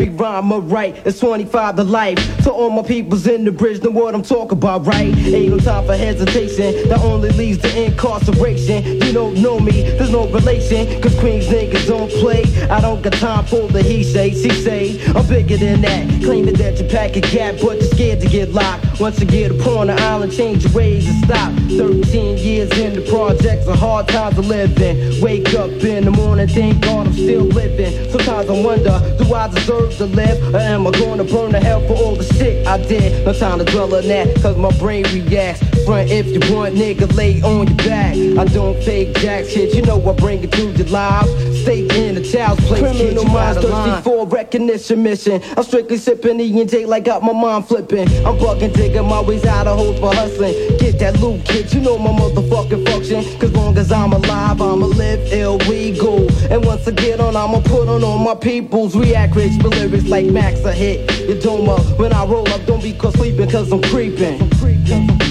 Every 0.00 0.14
rhyme 0.14 0.52
I 0.52 0.56
write, 0.58 1.06
it's 1.06 1.18
25 1.18 1.76
to 1.76 1.84
life. 1.84 2.44
To 2.44 2.52
all 2.52 2.70
my 2.70 2.82
peoples 2.82 3.26
in 3.26 3.44
the 3.44 3.52
bridge, 3.52 3.82
know 3.82 3.90
what 3.90 4.14
I'm 4.14 4.22
talking 4.22 4.58
about, 4.58 4.86
right? 4.86 5.16
Ain't 5.16 5.50
no 5.50 5.58
time 5.58 5.86
for 5.86 5.96
hesitation, 5.96 6.88
that 6.88 7.00
only 7.00 7.30
leads 7.30 7.60
to 7.62 7.84
incarceration. 7.84 8.84
You 9.02 9.12
don't 9.12 9.34
know 9.42 9.58
me, 9.58 9.82
there's 9.82 10.10
no 10.10 10.28
relation, 10.28 11.00
cause 11.02 11.18
Queens 11.18 11.46
niggas 11.46 11.86
don't 11.86 12.10
play. 12.10 12.44
I 12.70 12.80
don't 12.80 13.02
got 13.02 13.14
time 13.14 13.44
for 13.46 13.66
the 13.68 13.82
he 13.82 14.04
say, 14.04 14.30
she 14.30 14.50
say. 14.50 15.04
I'm 15.14 15.26
bigger 15.26 15.56
than 15.56 15.80
that, 15.82 16.22
claiming 16.22 16.54
that 16.54 16.78
you 16.78 16.88
pack 16.88 17.16
a 17.16 17.20
gap, 17.20 17.56
but 17.60 17.78
you're 17.78 17.90
scared 17.90 18.20
to 18.20 18.28
get 18.28 18.50
locked. 18.50 18.87
Once 19.00 19.20
you 19.20 19.26
get 19.26 19.52
upon 19.52 19.86
the 19.86 19.92
island, 19.92 20.32
change 20.32 20.64
your 20.64 20.72
ways 20.72 21.06
and 21.08 21.24
stop. 21.24 21.52
13 21.68 22.36
years 22.36 22.68
in 22.78 22.94
the 22.94 23.00
projects, 23.08 23.64
a 23.68 23.76
hard 23.76 24.08
time 24.08 24.34
to 24.34 24.40
live 24.40 24.76
in. 24.80 25.22
Wake 25.22 25.54
up 25.54 25.70
in 25.70 26.04
the 26.04 26.10
morning, 26.10 26.48
thank 26.48 26.82
God 26.82 27.06
I'm 27.06 27.12
still 27.12 27.44
living. 27.44 28.10
Sometimes 28.10 28.50
I 28.50 28.60
wonder, 28.60 29.16
do 29.16 29.32
I 29.32 29.46
deserve 29.48 29.96
to 29.98 30.06
live? 30.06 30.52
Or 30.52 30.58
am 30.58 30.84
I 30.88 30.90
gonna 30.90 31.22
burn 31.22 31.52
to 31.52 31.60
hell 31.60 31.80
for 31.86 31.94
all 31.94 32.16
the 32.16 32.24
shit 32.24 32.66
I 32.66 32.78
did? 32.88 33.24
No 33.24 33.32
time 33.32 33.60
to 33.60 33.64
dwell 33.64 33.94
on 33.94 34.08
that, 34.08 34.34
cause 34.42 34.56
my 34.56 34.76
brain 34.78 35.04
reacts. 35.14 35.62
Front 35.84 36.10
if 36.10 36.26
you 36.26 36.40
want, 36.52 36.74
nigga, 36.74 37.14
lay 37.16 37.40
on 37.42 37.68
your 37.68 37.76
back. 37.76 38.16
I 38.16 38.44
don't 38.52 38.82
fake 38.82 39.14
jack 39.18 39.44
shit, 39.44 39.74
you 39.76 39.82
know 39.82 40.02
I 40.10 40.12
bring 40.14 40.42
it 40.42 40.50
to 40.52 40.70
your 40.72 40.88
lives. 40.88 41.57
The 41.68 42.26
child's 42.32 42.64
place, 42.66 42.80
Criminal 42.80 43.24
minds 43.26 43.60
thirsty 43.60 44.02
for 44.02 44.26
recognition 44.26 45.02
mission. 45.02 45.42
I'm 45.54 45.62
strictly 45.62 45.98
sipping 45.98 46.40
E 46.40 46.60
and 46.62 46.70
J 46.70 46.86
like 46.86 47.04
got 47.04 47.22
my 47.22 47.34
mind 47.34 47.68
flipping. 47.68 48.08
I'm 48.24 48.38
fucking 48.38 48.72
digging 48.72 49.04
my 49.04 49.20
ways 49.20 49.44
out 49.44 49.66
of 49.66 49.76
holes 49.76 50.00
for 50.00 50.14
hustling. 50.14 50.54
Get 50.78 50.98
that 51.00 51.20
loot, 51.20 51.44
kid, 51.44 51.70
you 51.74 51.80
know 51.82 51.98
my 51.98 52.10
motherfucking 52.10 52.88
function. 52.88 53.22
Cause 53.38 53.52
long 53.52 53.76
as 53.76 53.92
I'm 53.92 54.14
alive, 54.14 54.62
I'ma 54.62 54.86
live 54.86 55.30
illegal. 55.30 56.26
And 56.50 56.64
once 56.64 56.88
I 56.88 56.92
get 56.92 57.20
on, 57.20 57.36
I'ma 57.36 57.60
put 57.60 57.86
on 57.86 58.02
all 58.02 58.18
my 58.18 58.34
peoples. 58.34 58.96
React 58.96 59.36
rich, 59.36 59.52
but 59.60 59.72
lyrics 59.76 60.06
like 60.06 60.24
Max 60.24 60.60
a 60.64 60.72
hit. 60.72 61.00
Your 61.28 61.36
doma, 61.36 61.98
when 61.98 62.14
I 62.14 62.24
roll 62.24 62.48
up, 62.48 62.64
don't 62.64 62.82
be 62.82 62.94
caught 62.94 63.12
sleeping, 63.12 63.50
cause 63.50 63.70
I'm 63.70 63.82
creeping. 63.82 64.40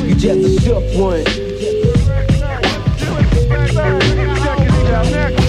You 0.05 0.13
just 0.13 0.45
a 0.45 0.61
shook 0.61 0.83
one. 1.01 1.56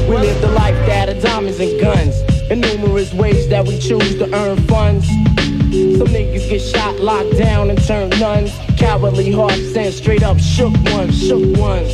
We 0.09 0.17
live 0.17 0.41
the 0.41 0.49
life 0.49 0.75
that 0.87 1.11
of 1.11 1.23
diamonds 1.23 1.61
and 1.61 1.79
guns. 1.79 2.21
In 2.51 2.63
numerous 2.63 3.13
ways 3.13 3.47
that 3.49 3.67
we 3.67 3.79
choose 3.79 4.17
to 4.17 4.25
earn 4.35 4.57
funds. 4.67 5.07
Some 5.07 6.09
niggas 6.09 6.49
get 6.49 6.61
shot, 6.61 6.99
locked 6.99 7.37
down, 7.37 7.69
and 7.69 7.79
turn 7.85 8.09
nuns. 8.19 8.51
Cowardly 8.79 9.31
hearts 9.31 9.77
and 9.77 9.93
straight 9.93 10.23
up 10.23 10.39
shook 10.39 10.73
ones, 10.95 11.27
shook 11.27 11.45
ones. 11.59 11.93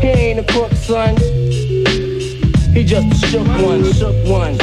He 0.00 0.08
ain't 0.08 0.40
a 0.40 0.44
crook, 0.50 0.72
son. 0.72 1.18
He 2.74 2.82
just 2.82 3.26
shook 3.26 3.46
one, 3.46 3.92
shook 3.92 4.16
one. 4.26 4.56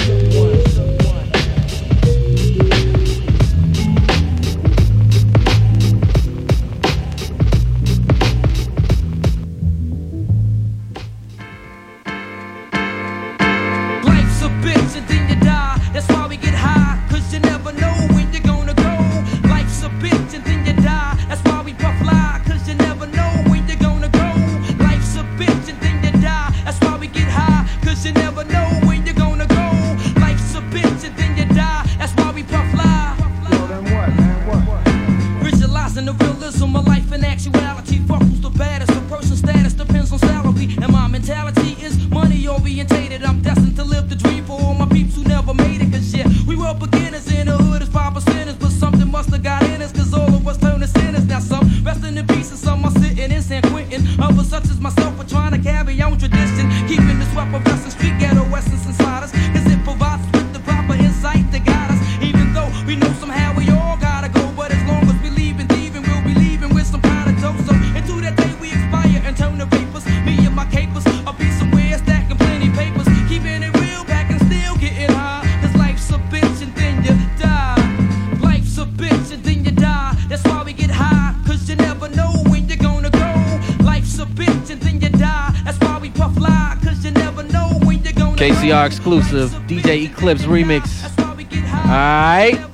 KCR 88.63 88.87
exclusive, 88.87 89.51
DJ 89.67 90.05
Eclipse 90.05 90.43
remix. 90.43 91.03
Alright. 91.83 92.57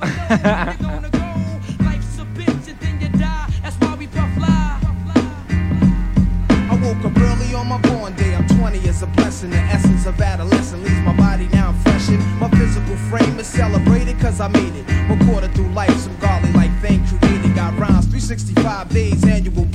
I 6.70 6.78
woke 6.80 7.04
up 7.04 7.18
early 7.18 7.54
on 7.54 7.66
my 7.66 7.78
born 7.78 8.14
day. 8.14 8.36
I'm 8.36 8.46
20, 8.46 8.78
it's 8.78 9.02
a 9.02 9.08
blessing. 9.08 9.50
The 9.50 9.56
essence 9.56 10.06
of 10.06 10.20
adolescence 10.20 10.80
leaves 10.88 11.00
my 11.00 11.16
body 11.16 11.48
now 11.48 11.72
freshened. 11.82 12.24
My 12.38 12.48
physical 12.50 12.94
frame 13.10 13.40
is 13.40 13.48
celebrated 13.48 14.20
cause 14.20 14.40
I 14.40 14.46
made 14.46 14.76
it. 14.76 14.86
Through 15.54 15.72
life, 15.72 15.96
some 15.98 16.16
godly 16.18 16.52
like. 16.52 16.70
Got 17.56 17.76
rhymes 17.78 18.06
365 18.06 18.88
days 18.90 19.29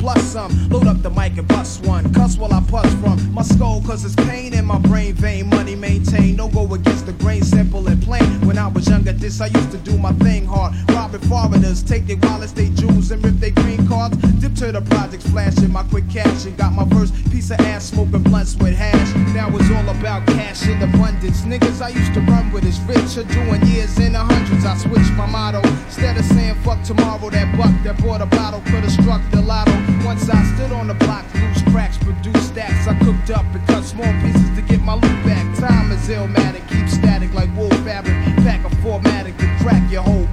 plus 0.05 0.23
some. 0.23 0.51
Load 0.69 0.85
up 0.85 1.01
the 1.01 1.09
mic 1.09 1.35
and 1.37 1.47
bust 1.47 1.83
one. 1.83 2.13
Cuss 2.13 2.37
while 2.37 2.53
I 2.53 2.61
puss 2.61 2.93
from 3.01 3.17
my 3.33 3.41
skull, 3.41 3.81
cause 3.81 4.05
it's 4.05 4.15
pain 4.27 4.53
in 4.53 4.63
my 4.63 4.77
brain 4.77 5.15
vein. 5.15 5.49
Money 5.49 5.75
maintain, 5.75 6.35
no 6.35 6.47
go 6.47 6.71
against 6.75 7.07
the 7.07 7.13
grain, 7.13 7.41
simple 7.41 7.87
and 7.87 7.99
plain. 8.03 8.23
When 8.45 8.57
I 8.59 8.67
was 8.67 8.87
younger, 8.87 9.13
this 9.13 9.41
I 9.41 9.47
used 9.47 9.71
to 9.71 9.77
do 9.77 9.97
my 9.97 10.13
thing 10.25 10.45
hard. 10.45 10.73
Robbing 10.91 11.21
foreigners, 11.21 11.81
take 11.81 12.05
their 12.05 12.17
wallets, 12.17 12.51
they 12.51 12.69
jewels, 12.69 13.09
and 13.09 13.23
rip 13.25 13.35
their 13.35 13.55
green 13.61 13.87
cards. 13.87 14.15
Dip 14.41 14.53
to 14.61 14.71
the 14.71 14.81
projects, 14.81 15.27
flashing 15.31 15.71
my 15.71 15.83
quick 15.83 16.07
cash, 16.07 16.45
and 16.45 16.55
got 16.55 16.73
my 16.73 16.87
first 16.95 17.11
piece 17.31 17.49
of 17.49 17.59
ass 17.61 17.85
smoking 17.85 18.21
blunts 18.21 18.55
with 18.57 18.75
hash. 18.75 19.09
Now 19.33 19.49
it's 19.57 19.71
all 19.71 19.89
about 19.89 20.27
cash 20.27 20.67
in 20.67 20.79
abundance. 20.83 21.41
Niggas 21.41 21.81
I 21.81 21.89
used 21.89 22.13
to 22.13 22.21
run 22.21 22.51
with 22.51 22.63
is 22.63 22.79
rich, 22.81 23.17
are 23.17 23.27
doing 23.33 23.65
years 23.65 23.97
in 23.97 24.13
the 24.13 24.19
hundreds. 24.19 24.65
I 24.65 24.77
switched 24.77 25.13
my 25.13 25.25
motto. 25.25 25.61
Instead 25.87 26.15
of 26.17 26.25
saying 26.25 26.55
fuck 26.63 26.83
tomorrow, 26.83 27.31
that 27.31 27.57
buck 27.57 27.73
that 27.83 27.97
bought 28.03 28.21
a 28.21 28.27
bottle 28.27 28.61
could've 28.67 28.91
struck 28.91 29.21
the 29.31 29.41
lotto. 29.41 29.84
Once 30.15 30.29
I 30.29 30.43
stood 30.55 30.71
on 30.71 30.87
the 30.87 30.93
block, 30.93 31.25
loose 31.33 31.61
cracks, 31.63 31.97
produced 31.97 32.47
stacks. 32.47 32.87
I 32.87 32.97
cooked 32.99 33.29
up 33.31 33.43
and 33.53 33.67
cut 33.67 33.83
small 33.83 34.09
pieces 34.21 34.49
to 34.55 34.61
get 34.61 34.79
my 34.79 34.93
loot 34.93 35.25
back. 35.25 35.43
Time 35.59 35.91
is 35.91 36.07
illmatic, 36.07 36.65
keep 36.69 36.87
static 36.87 37.33
like 37.33 37.53
wool 37.53 37.69
fabric. 37.83 38.15
Pack 38.37 38.63
a 38.63 38.69
formatic 38.77 39.37
to 39.39 39.45
crack 39.61 39.91
your 39.91 40.03
whole 40.03 40.24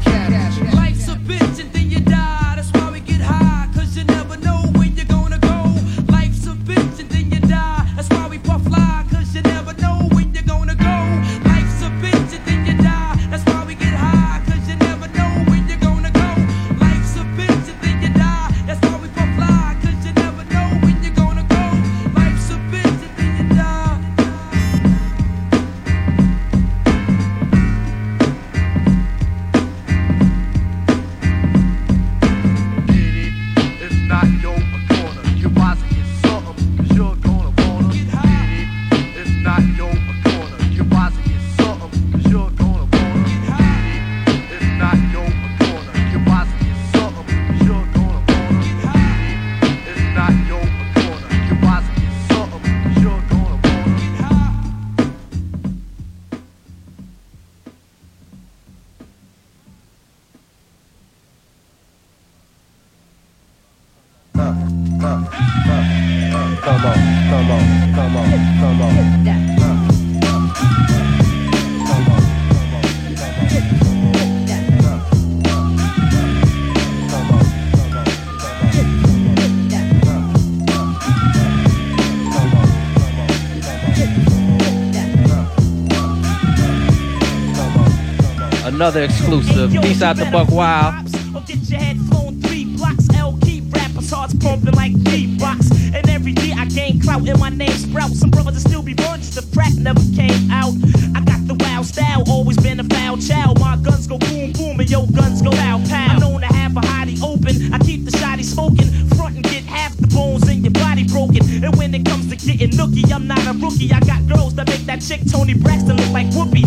Another 88.82 89.04
exclusive. 89.04 89.70
Peace 89.80 90.02
out 90.02 90.16
to 90.16 90.28
Buck 90.32 90.50
Wild. 90.50 91.06
Or 91.36 91.40
get 91.42 91.70
your 91.70 91.78
head 91.78 91.96
flown 92.08 92.40
three 92.40 92.64
blocks. 92.64 93.06
L 93.14 93.38
keep 93.42 93.72
rappers 93.72 94.10
hearts 94.10 94.34
pumping 94.34 94.74
like 94.74 94.90
beatbox. 95.06 95.70
And 95.94 96.10
every 96.10 96.32
year 96.42 96.56
I 96.58 96.64
gain 96.64 97.00
clout 97.00 97.28
and 97.28 97.38
my 97.38 97.50
name 97.50 97.70
sprouts. 97.70 98.18
Some 98.18 98.30
brothers 98.30 98.62
still 98.62 98.82
be 98.82 98.94
virgins. 98.94 99.36
The 99.36 99.46
crack 99.54 99.72
never 99.74 100.00
came 100.16 100.50
out. 100.50 100.74
I 101.14 101.20
got 101.20 101.46
the 101.46 101.54
wild 101.60 101.86
style, 101.86 102.24
always 102.28 102.56
been 102.56 102.80
a 102.80 102.84
foul 102.92 103.18
child. 103.18 103.60
My 103.60 103.76
guns 103.76 104.08
go 104.08 104.18
boom 104.18 104.50
boom 104.50 104.80
and 104.80 104.90
your 104.90 105.06
guns 105.06 105.42
go 105.42 105.52
pow 105.52 105.78
pow. 105.88 106.14
I'm 106.14 106.18
known 106.18 106.40
to 106.40 106.48
have 106.48 106.76
a 106.76 106.80
hottie 106.80 107.22
open. 107.22 107.72
I 107.72 107.78
keep 107.78 108.04
the 108.04 108.10
shotty 108.10 108.42
smoking. 108.42 108.90
Front 109.14 109.36
and 109.36 109.44
get 109.44 109.62
half 109.62 109.96
the 109.96 110.08
bones 110.08 110.48
in 110.48 110.64
your 110.64 110.72
body 110.72 111.06
broken. 111.06 111.38
And 111.62 111.76
when 111.76 111.94
it 111.94 112.04
comes 112.04 112.28
to 112.30 112.34
getting 112.34 112.70
nookie, 112.70 113.12
I'm 113.12 113.28
not 113.28 113.46
a 113.46 113.52
rookie. 113.52 113.92
I 113.92 114.00
got 114.00 114.26
girls 114.26 114.56
that 114.56 114.66
make 114.66 114.86
that 114.86 115.02
chick 115.02 115.20
Toni 115.30 115.54
Braxton 115.54 115.96
look 115.96 116.10
like 116.10 116.26
Whoopi. 116.34 116.66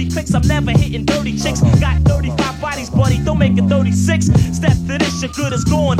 I 0.00 0.04
run 0.04 0.08
with 0.08 0.08
sturdy 0.08 0.10
clicks. 0.10 0.34
I'm 0.34 0.46
never 0.46 0.78
hitting 0.78 1.04
dirty 1.04 1.36
chicks. 1.36 1.60
Got 1.80 2.02
35 2.02 2.60
bodies, 2.60 2.90
buddy. 2.90 3.18
Don't 3.18 3.38
make 3.38 3.58
it 3.58 3.64
36. 3.68 4.26
Step 4.56 4.72
to 4.72 4.98
this, 4.98 5.22
your 5.22 5.32
good 5.32 5.52
is 5.52 5.64
gone. 5.64 5.98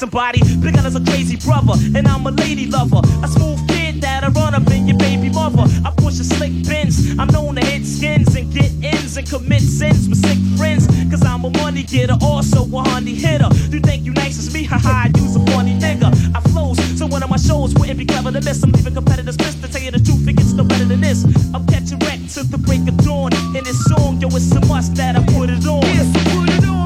Somebody. 0.00 0.40
Big 0.60 0.74
L 0.78 0.86
is 0.86 0.96
a 0.96 1.04
crazy 1.04 1.36
brother, 1.36 1.74
and 1.94 2.08
I'm 2.08 2.26
a 2.26 2.30
lady 2.30 2.66
lover. 2.66 3.02
A 3.22 3.28
smooth 3.28 3.60
kid 3.68 4.00
that'll 4.00 4.30
run 4.30 4.54
up 4.54 4.66
in 4.70 4.88
your 4.88 4.96
baby 4.96 5.28
mother. 5.28 5.66
I 5.84 5.92
push 5.94 6.18
a 6.18 6.24
slick 6.24 6.52
Benz. 6.64 7.18
I'm 7.18 7.28
known 7.28 7.56
to 7.56 7.60
hit 7.60 7.84
skins 7.84 8.34
and 8.34 8.50
get 8.50 8.72
ins 8.82 9.18
and 9.18 9.28
commit 9.28 9.60
sins 9.60 10.08
with 10.08 10.16
sick 10.24 10.38
friends. 10.56 10.86
Cause 11.10 11.22
I'm 11.22 11.44
a 11.44 11.50
money 11.50 11.82
getter, 11.82 12.16
also 12.22 12.64
a 12.64 12.82
honey 12.88 13.14
hitter. 13.14 13.50
You 13.68 13.80
think 13.80 14.06
you 14.06 14.14
nice 14.14 14.38
as 14.38 14.54
me? 14.54 14.64
Haha, 14.64 14.88
I 14.88 15.10
use 15.18 15.36
a 15.36 15.44
funny 15.52 15.78
nigga. 15.78 16.08
I 16.34 16.40
flows, 16.48 16.78
so 16.98 17.04
one 17.06 17.22
of 17.22 17.28
my 17.28 17.36
shows 17.36 17.74
wouldn't 17.74 17.98
be 17.98 18.06
clever 18.06 18.32
to 18.32 18.40
miss. 18.40 18.62
I'm 18.62 18.72
leaving 18.72 18.94
competitors 18.94 19.36
pissed 19.36 19.60
to 19.62 19.70
tell 19.70 19.82
you 19.82 19.90
the 19.90 20.00
truth, 20.00 20.26
it 20.26 20.32
gets 20.32 20.54
no 20.54 20.64
better 20.64 20.86
than 20.86 21.02
this. 21.02 21.24
I'm 21.52 21.66
catching 21.66 21.98
wreck 22.08 22.20
to 22.36 22.42
the 22.44 22.56
break 22.56 22.88
of 22.88 22.96
dawn. 23.04 23.34
In 23.54 23.64
this 23.64 23.84
song, 23.84 24.18
yo, 24.18 24.28
it's 24.28 24.50
a 24.52 24.64
must 24.64 24.94
that 24.94 25.16
I 25.16 25.22
put 25.36 25.50
it 25.50 25.66
on. 25.66 25.82
Yes, 25.82 26.08
put 26.32 26.48
it 26.48 26.64
on, 26.64 26.79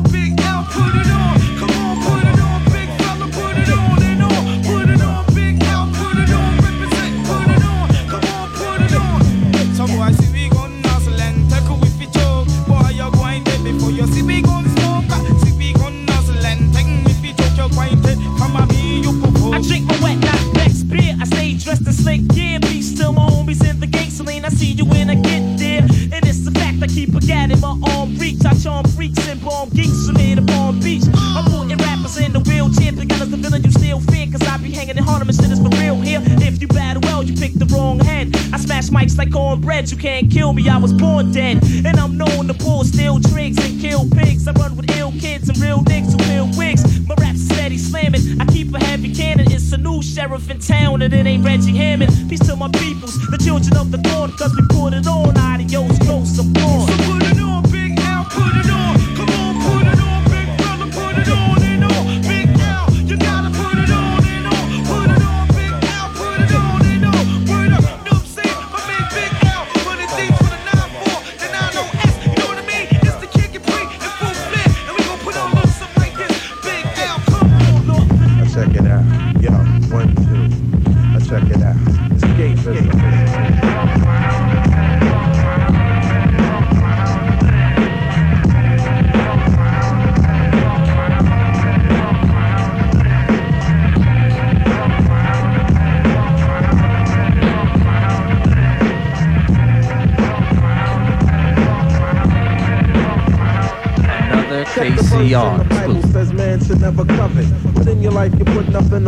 cornbread. 39.85 39.91
You 39.91 39.97
can't 39.97 40.31
kill 40.31 40.53
me, 40.53 40.69
I 40.69 40.79
was 40.79 40.93
born 40.93 41.33
dead. 41.33 41.63
And 41.85 41.99
I'm 41.99 42.17
known 42.17 42.47
to 42.49 42.55
pull 42.55 42.85
steel 42.85 43.21
tricks 43.21 43.59
and 43.59 43.81
kill 43.81 44.09
pigs. 44.11 44.47
I 44.49 44.53
run 44.53 44.77
with 44.77 44.91
ill 44.97 45.13
kids 45.13 45.49
and 45.49 45.59
real 45.59 45.83
niggas 45.85 46.13
who 46.13 46.29
wear 46.29 46.45
wigs. 46.57 46.83
My 47.07 47.15
rap's 47.19 47.45
steady 47.45 47.79
slamming. 47.79 48.41
I 48.41 48.45
keep 48.47 48.75
a 48.75 48.79
heavy 48.79 49.15
cannon. 49.15 49.51
It's 49.51 49.73
a 49.73 49.79
new 49.79 50.03
sheriff 50.03 50.51
in 50.51 50.61
town, 50.61 51.03
and 51.03 51.13
it 51.13 51.27
ain't 51.27 51.45
Reggie 51.45 51.77
Hammond. 51.77 52.13
Peace 52.29 52.47
to 52.47 52.57
my 52.57 52.69
peoples, 52.69 53.15
the 53.29 53.39
children 53.39 53.77
of 53.77 53.91
the 53.91 53.99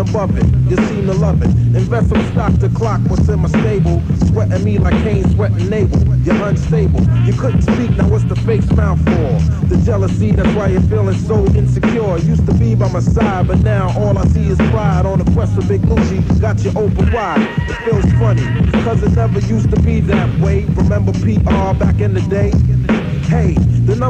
above 0.08 0.36
it. 0.36 0.44
You 0.70 0.76
seem 0.88 1.06
to 1.06 1.14
love 1.14 1.42
it. 1.42 1.48
Invest 1.76 2.08
some 2.10 2.24
stock 2.32 2.58
to 2.60 2.68
clock 2.68 3.00
what's 3.08 3.28
in 3.28 3.40
my 3.40 3.48
stable. 3.48 4.02
Sweating 4.26 4.64
me 4.64 4.78
like 4.78 4.94
Cain 5.02 5.28
sweating 5.30 5.72
Abel. 5.72 6.16
You're 6.18 6.42
unstable. 6.46 7.00
You 7.24 7.32
couldn't 7.34 7.62
speak, 7.62 7.90
now 7.96 8.08
what's 8.08 8.24
the 8.24 8.36
fake 8.36 8.62
smile 8.62 8.96
for? 8.96 9.66
The 9.66 9.80
jealousy, 9.84 10.32
that's 10.32 10.54
why 10.56 10.68
you're 10.68 10.80
feeling 10.82 11.18
so 11.18 11.44
insecure. 11.54 12.18
Used 12.18 12.46
to 12.46 12.54
be 12.54 12.74
by 12.74 12.90
my 12.90 13.00
side, 13.00 13.48
but 13.48 13.58
now 13.60 13.92
all 13.98 14.16
I 14.18 14.24
see 14.26 14.48
is 14.48 14.58
pride. 14.70 15.06
On 15.06 15.20
a 15.20 15.24
quest 15.32 15.54
for 15.54 15.62
Big 15.66 15.82
Lucci, 15.82 16.18
got 16.40 16.62
you 16.64 16.70
open 16.70 17.12
wide. 17.12 17.42
It 17.68 17.76
feels 17.84 18.12
funny, 18.14 18.46
cause 18.84 19.02
it 19.02 19.12
never 19.12 19.40
used 19.40 19.70
to 19.70 19.80
be 19.82 20.00
that 20.00 20.40
way. 20.40 20.64
Remember 20.64 21.12
PR 21.12 21.74
back 21.78 22.00
in 22.00 22.14
the 22.14 22.22
day? 22.22 22.52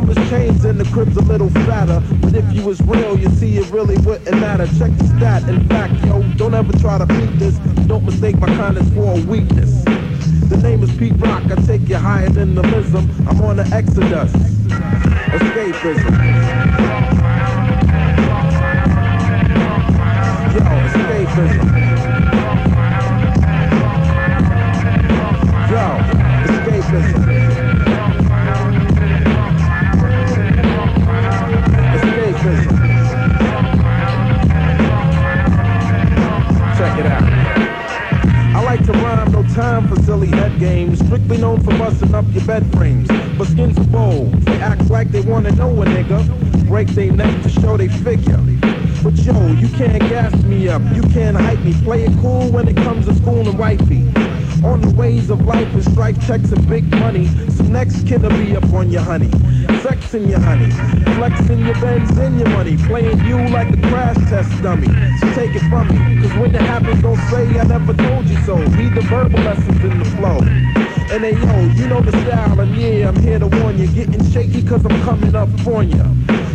Numbers 0.07 0.31
changed 0.31 0.65
and 0.65 0.79
the 0.79 0.85
crib's 0.93 1.17
a 1.17 1.23
little 1.23 1.51
fatter. 1.51 2.01
But 2.21 2.37
if 2.37 2.53
you 2.53 2.63
was 2.63 2.81
real, 2.83 3.19
you 3.19 3.29
see 3.31 3.57
it 3.59 3.69
really 3.73 3.97
wouldn't 3.99 4.31
matter. 4.39 4.65
Check 4.79 4.97
the 4.99 5.05
stat. 5.17 5.49
In 5.49 5.67
fact, 5.69 5.95
yo, 6.05 6.23
don't 6.37 6.55
ever 6.55 6.73
try 6.75 6.99
to 6.99 7.07
beat 7.07 7.37
this. 7.41 7.57
Don't 7.89 8.05
mistake 8.05 8.39
my 8.39 8.47
kindness 8.47 8.89
for 8.91 9.19
a 9.19 9.21
weakness. 9.23 9.83
The 10.49 10.59
name 10.63 10.85
is 10.85 10.97
Pete 10.97 11.15
Rock. 11.17 11.43
I 11.51 11.57
take 11.67 11.89
you 11.89 11.97
higher 11.97 12.29
than 12.29 12.55
the 12.55 12.63
mism. 12.63 13.09
I'm 13.29 13.41
on 13.41 13.57
the 13.57 13.65
exodus. 13.75 14.33
Escapism. 15.35 16.13
Yo, 20.55 20.63
escapism. 20.87 21.67
Yo. 25.69 25.99
Escapism. 26.47 27.66
To 38.85 38.93
rhyme, 38.93 39.33
no 39.33 39.43
time 39.55 39.89
for 39.89 39.97
silly 40.03 40.29
head 40.29 40.61
games. 40.61 40.99
Strictly 41.01 41.39
known 41.39 41.61
for 41.61 41.71
busting 41.79 42.15
up 42.15 42.25
your 42.33 42.45
bed 42.45 42.71
frames. 42.73 43.09
But 43.37 43.49
skins 43.49 43.77
are 43.79 43.85
bold. 43.85 44.33
They 44.43 44.61
act 44.61 44.91
like 44.91 45.11
they 45.11 45.23
wanna 45.23 45.51
know 45.53 45.83
a 45.83 45.87
nigga. 45.87 46.69
Break 46.69 46.89
their 46.89 47.11
neck 47.11 47.43
to 47.43 47.49
show 47.49 47.77
they 47.77 47.89
figure. 47.89 48.39
But 49.03 49.15
yo, 49.25 49.35
you 49.53 49.69
can't 49.71 49.99
gas 50.09 50.35
me 50.45 50.69
up. 50.69 50.83
You 50.95 51.03
can't 51.03 51.37
hype 51.37 51.59
me. 51.61 51.75
Play 51.83 52.05
it 52.05 52.13
cool 52.21 52.51
when 52.51 52.69
it 52.69 52.77
comes 52.77 53.07
to 53.07 53.15
school 53.15 53.49
and 53.49 53.59
wifey. 53.59 54.03
On 54.65 54.81
the 54.81 54.93
ways 54.97 55.31
of 55.31 55.45
life 55.45 55.73
and 55.73 55.83
strike 55.83 56.21
checks 56.27 56.53
and 56.53 56.69
big 56.69 56.85
money. 56.91 57.27
Some 57.51 57.73
next 57.73 58.07
kid'll 58.07 58.31
be 58.31 58.57
up 58.57 58.73
on 58.73 58.91
your 58.91 59.03
honey. 59.03 59.31
Sexing 59.83 60.29
your 60.29 60.41
honey. 60.41 60.71
Flexing 61.17 61.65
your 61.65 61.75
bends 61.81 62.17
and 62.19 62.39
your 62.39 62.51
money. 62.51 62.77
Playing 62.77 63.25
you 63.25 63.37
like 63.49 63.73
a 63.73 63.81
crash 63.89 64.17
test 64.29 64.63
dummy. 64.63 64.89
Take 65.37 65.55
it 65.55 65.69
from 65.69 65.87
me. 65.89 66.23
Cause 66.23 66.33
when 66.39 66.55
it 66.55 66.63
happens, 66.63 67.03
don't 67.03 67.19
say 67.29 67.45
I 67.61 67.65
never 67.65 67.93
told 67.93 68.25
you 68.25 68.39
so. 68.47 68.57
Read 68.57 68.95
the 68.95 69.03
verbal 69.03 69.39
lessons 69.41 69.85
in 69.85 69.99
the 69.99 70.05
flow. 70.17 70.39
And 71.13 71.25
hey 71.25 71.37
yo, 71.37 71.61
you 71.75 71.89
know 71.89 72.01
the 72.01 72.11
style, 72.23 72.59
and 72.59 72.75
yeah, 72.75 73.09
I'm 73.09 73.17
here 73.21 73.39
to 73.39 73.47
warn 73.47 73.77
you. 73.77 73.87
Getting 73.89 74.25
shaky 74.31 74.63
cause 74.63 74.87
I'm 74.87 74.99
coming 75.03 75.35
up 75.35 75.51
for 75.61 75.83
ya. 75.83 76.07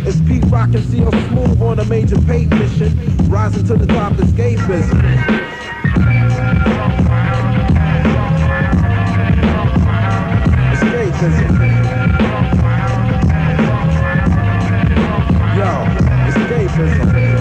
It's 0.04 0.20
Pete 0.22 0.44
Rock 0.46 0.74
and 0.74 0.84
CL 0.90 1.12
Smooth 1.28 1.62
on 1.62 1.78
a 1.78 1.84
major 1.84 2.20
paid 2.22 2.50
mission. 2.50 2.90
Rising 3.30 3.64
to 3.68 3.76
the 3.76 3.86
top, 3.86 4.14
escapism. 4.14 4.98
Escapism. 10.74 11.54
Yo, 15.56 15.70
escapism. 16.26 17.31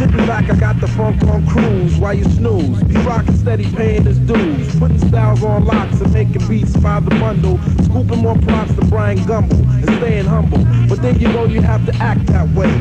Sitting 0.00 0.26
back, 0.26 0.48
I 0.48 0.56
got 0.56 0.80
the 0.80 0.88
funk 0.88 1.22
on 1.24 1.46
cruise 1.46 1.98
while 1.98 2.14
you 2.14 2.24
snooze. 2.24 2.82
Be 2.84 2.96
rockin' 3.02 3.36
steady 3.36 3.70
paying 3.76 4.06
his 4.06 4.18
dues. 4.20 4.74
Putting 4.78 4.98
styles 4.98 5.44
on 5.44 5.66
locks 5.66 6.00
and 6.00 6.10
making 6.14 6.48
beats 6.48 6.74
by 6.78 7.00
the 7.00 7.10
bundle. 7.10 7.58
Scooping 7.84 8.20
more 8.20 8.38
props 8.38 8.72
than 8.72 8.88
Bryant 8.88 9.20
Gumbel 9.28 9.60
and 9.60 9.84
staying 9.98 10.24
humble. 10.24 10.64
But 10.88 11.02
then 11.02 11.20
you 11.20 11.28
know 11.28 11.44
you 11.44 11.60
have 11.60 11.84
to 11.84 11.94
act 11.96 12.24
that 12.28 12.48
way. 12.54 12.72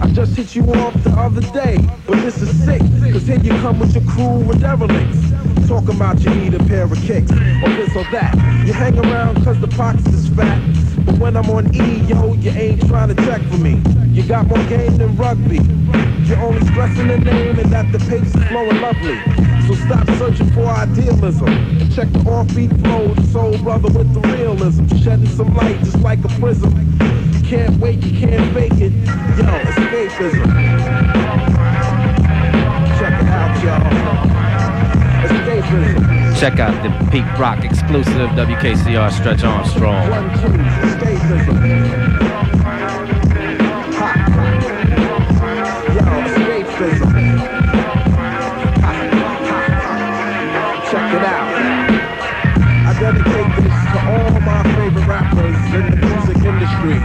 I 0.00 0.06
just 0.14 0.34
hit 0.34 0.56
you 0.56 0.64
off 0.72 0.94
the 1.04 1.10
other 1.10 1.42
day, 1.52 1.76
but 2.06 2.22
this 2.22 2.40
is 2.40 2.48
sick. 2.64 2.80
Cause 3.12 3.26
here 3.26 3.38
you 3.38 3.50
come 3.60 3.78
with 3.78 3.94
your 3.94 4.04
crew 4.10 4.38
with 4.38 4.62
derelicts. 4.62 5.68
Talking 5.68 5.96
about 5.96 6.20
you 6.20 6.30
need 6.30 6.54
a 6.54 6.64
pair 6.64 6.84
of 6.84 6.94
kicks, 7.02 7.30
or 7.32 7.68
this 7.68 7.94
or 7.94 8.04
that. 8.12 8.34
You 8.66 8.72
hang 8.72 8.98
around 8.98 9.44
cause 9.44 9.60
the 9.60 9.68
pockets 9.68 10.06
is 10.06 10.26
fat. 10.30 10.81
But 11.04 11.18
when 11.18 11.36
I'm 11.36 11.48
on 11.50 11.74
E, 11.74 12.00
yo, 12.06 12.34
you 12.34 12.50
ain't 12.50 12.86
trying 12.86 13.14
to 13.14 13.14
check 13.24 13.42
for 13.42 13.58
me. 13.58 13.82
You 14.10 14.22
got 14.22 14.46
more 14.46 14.62
game 14.68 14.96
than 14.98 15.16
rugby. 15.16 15.56
You're 16.26 16.38
only 16.38 16.64
stressing 16.68 17.08
the 17.08 17.18
name 17.18 17.58
and 17.58 17.72
that 17.72 17.90
the 17.92 17.98
pace 17.98 18.34
is 18.34 18.44
flowing 18.44 18.80
lovely. 18.80 19.18
So 19.66 19.74
stop 19.86 20.06
searching 20.18 20.50
for 20.52 20.66
idealism 20.66 21.48
and 21.48 21.94
check 21.94 22.10
the 22.12 22.20
offbeat 22.20 22.80
flow, 22.82 23.14
the 23.14 23.22
soul 23.28 23.58
brother 23.58 23.90
with 23.90 24.12
the 24.14 24.20
realism. 24.20 24.86
Shedding 24.98 25.26
some 25.26 25.54
light 25.54 25.78
just 25.80 26.00
like 26.00 26.24
a 26.24 26.28
prism. 26.40 26.72
You 27.32 27.48
can't 27.48 27.76
wait, 27.80 28.02
you 28.02 28.18
can't 28.18 28.52
fake 28.54 28.80
it. 28.80 28.92
Yo, 28.92 29.44
It's 29.44 29.78
escapism. 29.78 30.44
Check 32.98 33.22
it 33.22 33.28
out, 33.28 33.64
y'all. 33.64 34.31
Check 36.38 36.58
out 36.58 36.74
the 36.82 36.90
Pete 37.10 37.24
Rock 37.38 37.64
exclusive 37.64 38.30
WKCR 38.30 39.12
Stretch 39.12 39.44
Armstrong. 39.44 40.10
One. 40.10 40.28
Check 50.90 51.14
it 51.14 51.22
out. 51.22 51.48
I 52.84 52.92
dedicate 52.98 53.50
this 53.62 53.76
to 53.92 53.98
all 54.10 54.40
my 54.40 54.62
favorite 54.74 55.06
rappers 55.06 55.56
in 55.72 55.84
the 55.90 55.96
music 56.04 56.38
industry. 56.42 56.98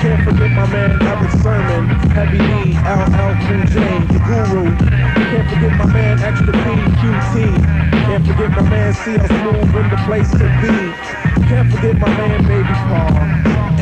Can't 0.00 0.24
forget 0.24 0.50
my 0.52 0.66
man 0.66 1.00
Erick 1.02 1.30
Sermon, 1.42 1.88
Heavy 2.10 2.38
D, 2.38 2.76
LL 2.84 3.34
Cool 3.46 3.64
J, 3.72 3.74
the 4.12 4.18
Guru. 4.24 4.64
Can't 4.76 5.48
forget 5.48 5.72
my 5.78 5.86
man 5.92 6.18
Extra 6.20 6.52
P, 6.52 6.58
QT. 7.04 7.60
Can't 8.06 8.26
forget 8.26 8.50
my 8.52 8.62
man 8.62 8.94
CL 8.94 9.26
Smooth 9.28 9.76
in 9.76 9.90
the 9.90 10.00
place 10.06 10.30
to 10.30 10.46
be. 10.62 11.44
Can't 11.48 11.70
forget 11.70 11.98
my 11.98 12.08
man 12.08 12.42
Baby 12.48 12.74
Paul, 12.88 13.18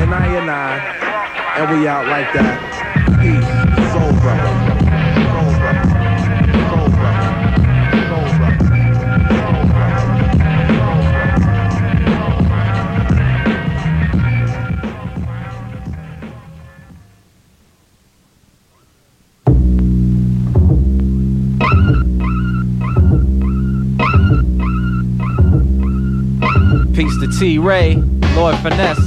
and 0.02 0.12
I 0.12 0.26
and 0.26 0.50
I, 0.50 0.78
and 1.58 1.78
we 1.78 1.86
out 1.86 2.06
like 2.08 2.32
that. 2.32 2.58
Peace, 3.22 3.92
soul 3.92 4.12
brother. 4.20 4.91
Finesse. 28.62 28.98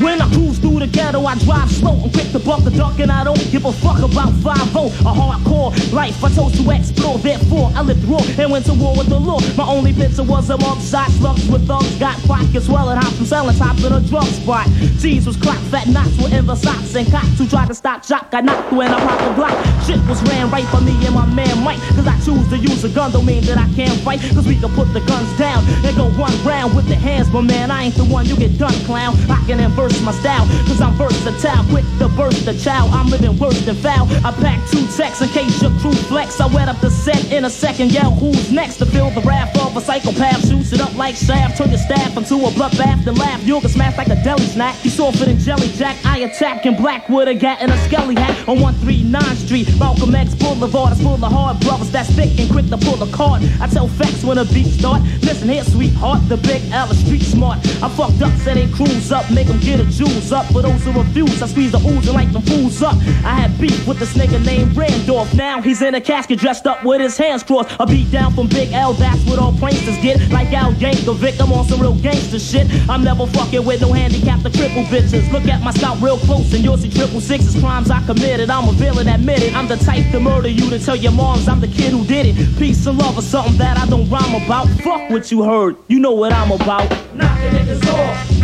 When 0.00 0.22
I 0.22 0.28
cruise 0.32 0.58
through 0.58 0.78
the 0.78 0.86
ghetto, 0.86 1.24
I 1.26 1.36
drive 1.38 1.68
slow. 1.72 2.00
I'm 2.04 2.10
quick 2.10 2.30
to 2.34 2.40
buck 2.40 2.66
a 2.66 2.70
duck, 2.70 2.98
and 2.98 3.12
I 3.12 3.22
don't 3.22 3.38
give 3.52 3.64
a 3.64 3.72
fuck 3.72 4.02
about 4.02 4.32
5 4.42 4.74
A 4.74 5.12
hardcore 5.14 5.70
life 5.92 6.18
I 6.24 6.34
chose 6.34 6.50
to 6.58 6.68
explore. 6.70 7.16
Therefore, 7.18 7.70
I 7.76 7.82
lived 7.82 8.02
raw 8.10 8.18
and 8.38 8.50
went 8.50 8.66
to 8.66 8.74
war 8.74 8.96
with 8.96 9.08
the 9.08 9.20
law. 9.20 9.38
My 9.56 9.64
only 9.64 9.92
picture 9.92 10.24
was 10.24 10.50
a 10.50 10.58
mug 10.58 10.80
shot, 10.82 11.10
slugs 11.12 11.46
with 11.48 11.68
thugs. 11.68 11.94
Got 11.98 12.18
pockets 12.26 12.66
swelling, 12.66 12.98
hops 12.98 13.16
from 13.16 13.26
selling 13.26 13.56
tops 13.56 13.84
in 13.84 13.92
a 13.92 14.00
drug 14.00 14.26
spot. 14.26 14.66
Cheese 15.00 15.26
was 15.26 15.36
clapped, 15.36 15.62
fat 15.70 15.86
knots 15.86 16.18
were 16.18 16.32
in 16.36 16.46
the 16.46 16.56
socks. 16.56 16.96
And 16.96 17.06
cops 17.06 17.38
who 17.38 17.46
tried 17.46 17.68
to 17.68 17.74
stop 17.74 18.04
shot 18.04 18.32
got 18.32 18.44
knocked 18.44 18.72
and 18.72 18.94
I 18.94 18.98
popped 19.06 19.22
the 19.22 19.32
block. 19.38 19.54
Shit 19.86 20.00
was 20.08 20.20
ran 20.26 20.50
right 20.50 20.66
for 20.74 20.80
me 20.80 20.94
and 21.06 21.14
my 21.14 21.26
man 21.26 21.62
Mike. 21.62 21.78
Cause 21.94 22.08
I 22.08 22.18
choose 22.26 22.48
to 22.50 22.58
use 22.58 22.82
a 22.82 22.88
gun, 22.88 23.12
don't 23.12 23.26
mean 23.26 23.44
that 23.44 23.58
I 23.58 23.68
can't 23.74 23.98
fight. 24.00 24.18
Cause 24.34 24.46
we 24.46 24.58
can 24.58 24.74
put 24.74 24.92
the 24.92 25.00
guns 25.06 25.30
down 25.38 25.62
and 25.86 25.94
go 25.96 26.10
one 26.18 26.34
round 26.42 26.74
with 26.74 26.88
the 26.88 26.96
hands. 26.96 27.30
But 27.30 27.42
man, 27.42 27.70
I 27.70 27.84
ain't 27.84 27.94
the 27.94 28.04
one 28.04 28.26
you 28.26 28.36
get 28.36 28.58
done, 28.58 28.74
clown. 28.86 29.14
I 29.30 29.38
can 29.46 29.60
inverse 29.60 30.00
my 30.02 30.12
style, 30.12 30.46
cause 30.66 30.80
I'm 30.80 30.94
versatile. 30.94 31.62
quick 31.70 31.84
to 32.00 32.08
burst 32.24 32.46
the 32.46 32.54
child. 32.54 32.90
I'm 32.92 33.08
living 33.08 33.36
worse 33.38 33.60
than 33.66 33.76
foul. 33.76 34.06
I 34.24 34.32
pack 34.32 34.58
two 34.70 34.86
texts 34.96 35.20
in 35.20 35.28
case 35.28 35.60
your 35.60 35.70
crew 35.80 35.92
flex. 36.08 36.40
I 36.40 36.46
wet 36.46 36.68
up 36.68 36.80
the 36.80 36.90
set 36.90 37.30
in 37.30 37.44
a 37.44 37.50
second. 37.50 37.92
Yell, 37.92 38.12
who's 38.12 38.50
next 38.50 38.76
to 38.78 38.86
feel 38.86 39.10
the 39.10 39.20
wrath 39.20 39.54
of 39.60 39.76
a 39.76 39.80
psychopath? 39.80 40.48
Shoots 40.48 40.72
it 40.72 40.80
up 40.80 40.94
like 40.96 41.16
shaft. 41.16 41.58
Turn 41.58 41.68
your 41.68 41.78
staff 41.78 42.16
into 42.16 42.36
a 42.36 42.50
bloodbath 42.58 43.06
and 43.06 43.18
laugh. 43.18 43.42
You'll 43.44 43.60
get 43.60 43.72
smashed 43.72 43.98
like 43.98 44.08
a 44.08 44.16
deli 44.24 44.46
snack. 44.46 44.74
He's 44.76 44.94
softer 44.94 45.26
than 45.26 45.38
jelly 45.38 45.68
jack. 45.68 45.96
I 46.04 46.18
attack 46.20 46.64
in 46.64 46.76
Blackwood, 46.76 47.28
a 47.28 47.34
gat 47.34 47.58
and 47.60 47.70
a 47.70 47.78
skelly 47.84 48.14
hat 48.14 48.48
on 48.48 48.60
139 48.60 49.36
Street. 49.36 49.68
Malcolm 49.78 50.14
X 50.14 50.34
Boulevard 50.34 50.92
is 50.92 51.02
full 51.02 51.22
of 51.22 51.32
hard 51.32 51.60
brothers 51.60 51.90
that's 51.90 52.10
thick 52.10 52.38
and 52.38 52.50
quick 52.50 52.68
to 52.68 52.78
pull 52.78 52.96
the 52.96 53.10
card. 53.14 53.42
I 53.60 53.66
tell 53.66 53.88
facts 53.88 54.24
when 54.24 54.38
a 54.38 54.44
beat 54.46 54.72
start. 54.72 55.02
Listen 55.20 55.48
here, 55.48 55.64
sweetheart, 55.64 56.26
the 56.28 56.38
big 56.38 56.62
L 56.72 56.90
is 56.90 56.98
street 57.04 57.22
smart. 57.22 57.58
I 57.82 57.88
fucked 57.90 58.22
up, 58.22 58.32
said 58.40 58.56
they 58.56 58.68
cruise 58.72 59.12
up, 59.12 59.30
make 59.30 59.48
them 59.48 59.60
get 59.60 59.80
a 59.80 59.84
juice 59.84 60.32
up. 60.32 60.46
For 60.46 60.62
those 60.62 60.82
who 60.84 60.92
refuse, 60.92 61.42
I 61.42 61.46
squeeze 61.46 61.72
the 61.72 61.78
ooze 61.78 62.08
like 62.14 62.32
them 62.32 62.42
fools 62.42 62.82
up. 62.82 62.96
I 63.24 63.34
had 63.34 63.60
beef 63.60 63.86
with 63.86 63.98
this 63.98 64.14
nigga 64.14 64.44
named 64.44 64.76
Randolph. 64.76 65.34
Now 65.34 65.60
he's 65.60 65.82
in 65.82 65.94
a 65.94 66.00
casket 66.00 66.38
dressed 66.38 66.66
up 66.66 66.84
with 66.84 67.00
his 67.00 67.16
hands 67.16 67.42
crossed. 67.42 67.74
A 67.80 67.86
beat 67.86 68.10
down 68.10 68.32
from 68.34 68.48
Big 68.48 68.72
L, 68.72 68.92
that's 68.94 69.22
what 69.26 69.38
all 69.38 69.52
pranksters 69.52 70.00
get. 70.00 70.30
Like 70.30 70.52
Al 70.52 70.72
Yankovic, 70.74 71.40
I'm 71.40 71.52
on 71.52 71.66
some 71.66 71.80
real 71.80 71.94
gangster 71.94 72.38
shit. 72.38 72.66
I'm 72.88 73.02
never 73.02 73.26
fucking 73.26 73.64
with 73.64 73.80
no 73.80 73.92
handicap 73.92 74.42
the 74.42 74.50
cripple 74.50 74.84
bitches. 74.86 75.30
Look 75.32 75.46
at 75.46 75.62
my 75.62 75.72
style 75.72 75.96
real 75.96 76.18
close 76.18 76.52
and 76.54 76.62
you'll 76.62 76.78
see 76.78 76.90
triple 76.90 77.20
sixes. 77.20 77.58
Crimes 77.60 77.90
I 77.90 78.04
committed, 78.06 78.50
I'm 78.50 78.68
a 78.68 78.72
villain, 78.72 79.08
admit 79.08 79.42
it. 79.42 79.54
I'm 79.56 79.68
the 79.68 79.76
type 79.76 80.10
to 80.12 80.20
murder 80.20 80.48
you 80.48 80.70
to 80.70 80.78
tell 80.78 80.96
your 80.96 81.12
moms 81.12 81.48
I'm 81.48 81.60
the 81.60 81.68
kid 81.68 81.92
who 81.92 82.04
did 82.04 82.26
it. 82.26 82.58
Peace 82.58 82.86
and 82.86 82.98
love 82.98 83.18
or 83.18 83.22
something 83.22 83.56
that 83.58 83.76
I 83.76 83.86
don't 83.86 84.08
rhyme 84.08 84.44
about. 84.44 84.68
Fuck 84.82 85.10
what 85.10 85.30
you 85.30 85.42
heard, 85.42 85.76
you 85.88 85.98
know 85.98 86.12
what 86.12 86.32
I'm 86.32 86.52
about. 86.52 86.88
Knocking 87.14 87.50
niggas 87.50 87.86
off, 87.92 88.40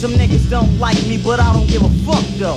Some 0.00 0.12
niggas 0.12 0.48
don't 0.48 0.78
like 0.78 0.96
me, 1.04 1.20
but 1.22 1.40
I 1.40 1.52
don't 1.52 1.68
give 1.68 1.82
a 1.84 1.90
fuck 2.08 2.24
though. 2.40 2.56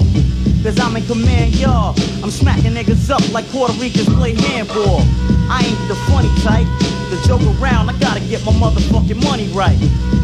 Cause 0.64 0.80
I'm 0.80 0.96
in 0.96 1.06
command, 1.06 1.54
y'all. 1.60 1.94
I'm 2.24 2.32
smacking 2.32 2.72
niggas 2.72 3.10
up 3.10 3.20
like 3.34 3.44
Puerto 3.52 3.74
Ricans 3.74 4.08
play 4.16 4.34
handball. 4.34 5.04
I 5.52 5.60
ain't 5.68 5.88
the 5.92 5.96
funny 6.08 6.32
type 6.40 6.64
to 7.12 7.28
joke 7.28 7.44
around. 7.60 7.90
I 7.90 8.00
gotta 8.00 8.22
get 8.32 8.46
my 8.46 8.54
motherfucking 8.54 9.22
money 9.26 9.52
right. 9.52 9.76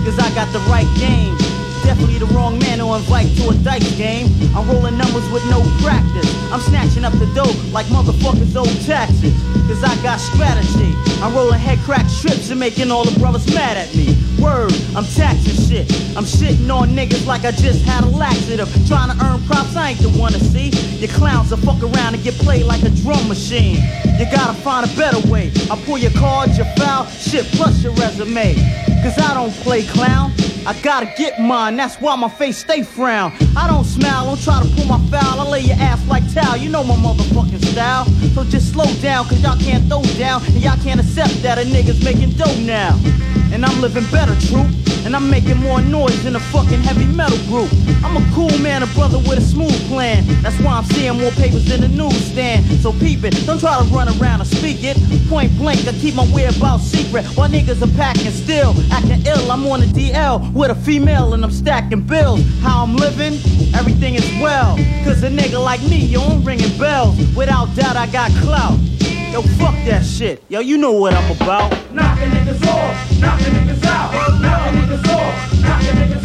Cause 0.07 0.17
I 0.17 0.31
got 0.33 0.47
the 0.53 0.63
right 0.71 0.87
game. 0.95 1.35
Definitely 1.83 2.19
the 2.19 2.31
wrong 2.31 2.57
man 2.57 2.79
to 2.79 2.87
invite 2.95 3.35
to 3.43 3.49
a 3.49 3.55
dice 3.67 3.91
game. 3.97 4.31
I'm 4.55 4.63
rolling 4.71 4.97
numbers 4.97 5.27
with 5.27 5.43
no 5.51 5.59
practice. 5.83 6.31
I'm 6.53 6.61
snatching 6.71 7.03
up 7.03 7.11
the 7.19 7.27
dough 7.35 7.51
like 7.75 7.87
motherfuckers 7.87 8.55
owe 8.55 8.63
taxes. 8.87 9.35
Cause 9.67 9.83
I 9.83 9.91
got 10.01 10.21
strategy. 10.21 10.95
I'm 11.19 11.35
rolling 11.35 11.59
head 11.59 11.79
crack 11.79 12.07
strips 12.07 12.49
and 12.49 12.61
making 12.61 12.91
all 12.91 13.03
the 13.03 13.19
brothers 13.19 13.45
mad 13.53 13.75
at 13.75 13.93
me. 13.93 14.15
Word, 14.41 14.73
I'm 14.95 15.05
taxing 15.05 15.55
shit. 15.67 15.91
I'm 16.15 16.23
shitting 16.23 16.69
on 16.73 16.89
niggas 16.89 17.25
like 17.25 17.43
I 17.45 17.51
just 17.51 17.83
had 17.83 18.03
a 18.03 18.07
laxative. 18.07 18.69
Trying 18.87 19.15
to 19.15 19.25
earn 19.25 19.43
props, 19.43 19.75
I 19.75 19.91
ain't 19.91 19.99
the 19.99 20.09
one 20.09 20.31
to 20.31 20.39
see. 20.39 20.69
Your 20.99 21.09
clowns 21.09 21.51
will 21.51 21.57
fuck 21.57 21.81
around 21.83 22.15
and 22.15 22.23
get 22.23 22.35
played 22.35 22.65
like 22.65 22.83
a 22.83 22.89
drum 22.89 23.27
machine. 23.27 23.83
You 24.17 24.25
gotta 24.31 24.53
find 24.61 24.89
a 24.89 24.95
better 24.95 25.19
way. 25.29 25.51
I 25.69 25.81
pull 25.85 25.97
your 25.97 26.11
cards, 26.11 26.57
your 26.57 26.67
foul, 26.77 27.05
shit 27.07 27.45
plus 27.53 27.83
your 27.83 27.93
resume. 27.93 28.55
Cause 29.01 29.17
I 29.17 29.33
don't 29.33 29.53
play 29.63 29.83
clown. 29.83 30.33
I 30.65 30.79
gotta 30.81 31.11
get 31.17 31.39
mine, 31.39 31.77
that's 31.77 31.95
why 31.95 32.15
my 32.15 32.27
face 32.27 32.57
stay 32.57 32.83
frown. 32.83 33.31
I 33.55 33.67
don't 33.67 33.85
smile, 33.85 34.25
don't 34.25 34.41
try 34.41 34.61
to 34.61 34.69
pull 34.75 34.85
my 34.85 34.99
foul. 35.09 35.39
I 35.39 35.49
lay 35.49 35.61
your 35.61 35.77
ass 35.77 36.05
like 36.07 36.31
towel, 36.33 36.57
you 36.57 36.69
know 36.69 36.83
my 36.83 36.95
motherfucking 36.95 37.65
style. 37.65 38.05
So 38.35 38.43
just 38.43 38.73
slow 38.73 38.91
down, 39.01 39.25
cause 39.25 39.41
y'all 39.41 39.57
can't 39.57 39.87
throw 39.87 40.03
down. 40.17 40.43
And 40.45 40.61
y'all 40.61 40.77
can't 40.83 40.99
accept 40.99 41.41
that 41.43 41.57
a 41.57 41.61
nigga's 41.61 42.03
making 42.03 42.31
dough 42.31 42.59
now. 42.59 42.99
And 43.51 43.65
I'm 43.65 43.81
living 43.81 44.05
better, 44.11 44.35
true. 44.47 44.67
And 45.05 45.15
I'm 45.15 45.29
making 45.29 45.57
more 45.57 45.81
noise 45.81 46.23
than 46.23 46.35
a 46.35 46.39
fucking 46.39 46.81
heavy 46.81 47.05
metal 47.05 47.37
group. 47.47 47.71
I'm 48.03 48.17
a 48.17 48.35
cool 48.35 48.55
man, 48.59 48.83
a 48.83 48.87
brother 48.87 49.17
with 49.17 49.39
a 49.39 49.41
smooth 49.41 49.75
plan. 49.87 50.23
That's 50.43 50.59
why 50.59 50.73
I'm 50.77 50.83
seeing 50.83 51.19
more 51.19 51.31
papers 51.31 51.65
than 51.65 51.81
the 51.81 51.87
newsstand. 51.87 52.65
So 52.81 52.91
peep 52.91 53.23
it, 53.23 53.33
don't 53.47 53.59
try 53.59 53.81
to 53.81 53.85
run 53.95 54.09
around 54.19 54.41
and 54.41 54.49
speak 54.49 54.83
it. 54.83 54.97
Point 55.29 55.57
blank, 55.57 55.87
I 55.87 55.93
keep 55.93 56.15
my 56.15 56.25
whereabouts 56.25 56.83
secret. 56.83 57.25
While 57.37 57.49
niggas 57.49 57.81
are 57.81 57.95
packing 57.95 58.31
still, 58.31 58.75
acting 58.91 59.25
ill. 59.25 59.51
I'm 59.51 59.65
on 59.67 59.81
a 59.81 59.85
DL 59.85 60.53
with 60.53 60.71
a 60.71 60.75
female 60.75 61.33
and 61.33 61.43
I'm 61.43 61.51
stacking 61.51 62.01
bills. 62.01 62.41
How 62.61 62.83
I'm 62.83 62.95
living, 62.95 63.33
everything 63.75 64.15
is 64.15 64.25
well. 64.41 64.75
Cause 65.03 65.23
a 65.23 65.29
nigga 65.29 65.63
like 65.63 65.81
me, 65.83 65.97
yo, 65.97 66.21
I'm 66.21 66.43
ringing 66.43 66.77
bells. 66.77 67.17
Without 67.35 67.73
doubt, 67.75 67.95
I 67.95 68.07
got 68.07 68.31
clout. 68.41 68.77
Yo, 69.31 69.41
fuck 69.59 69.75
that 69.85 70.03
shit. 70.03 70.43
Yo, 70.49 70.59
you 70.59 70.77
know 70.77 70.91
what 70.91 71.13
I'm 71.13 71.31
about. 71.35 71.71
Knocking 71.93 72.29
niggas 72.29 72.65
off, 72.67 73.21
knocking 73.21 73.53
niggas 73.53 73.85
out, 73.85 74.41
knocking 74.41 74.81
niggas 74.81 75.07
off, 75.07 75.61
knocking 75.61 75.95
niggas 75.95 76.18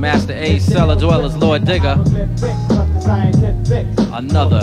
Master 0.00 0.32
A, 0.32 0.58
Cellar 0.58 0.96
Dwellers, 0.96 1.36
Lord 1.36 1.62
Digga. 1.64 1.94
Another 4.16 4.60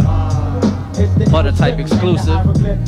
Butter 1.29 1.51
type 1.51 1.77
exclusive, 1.77 2.39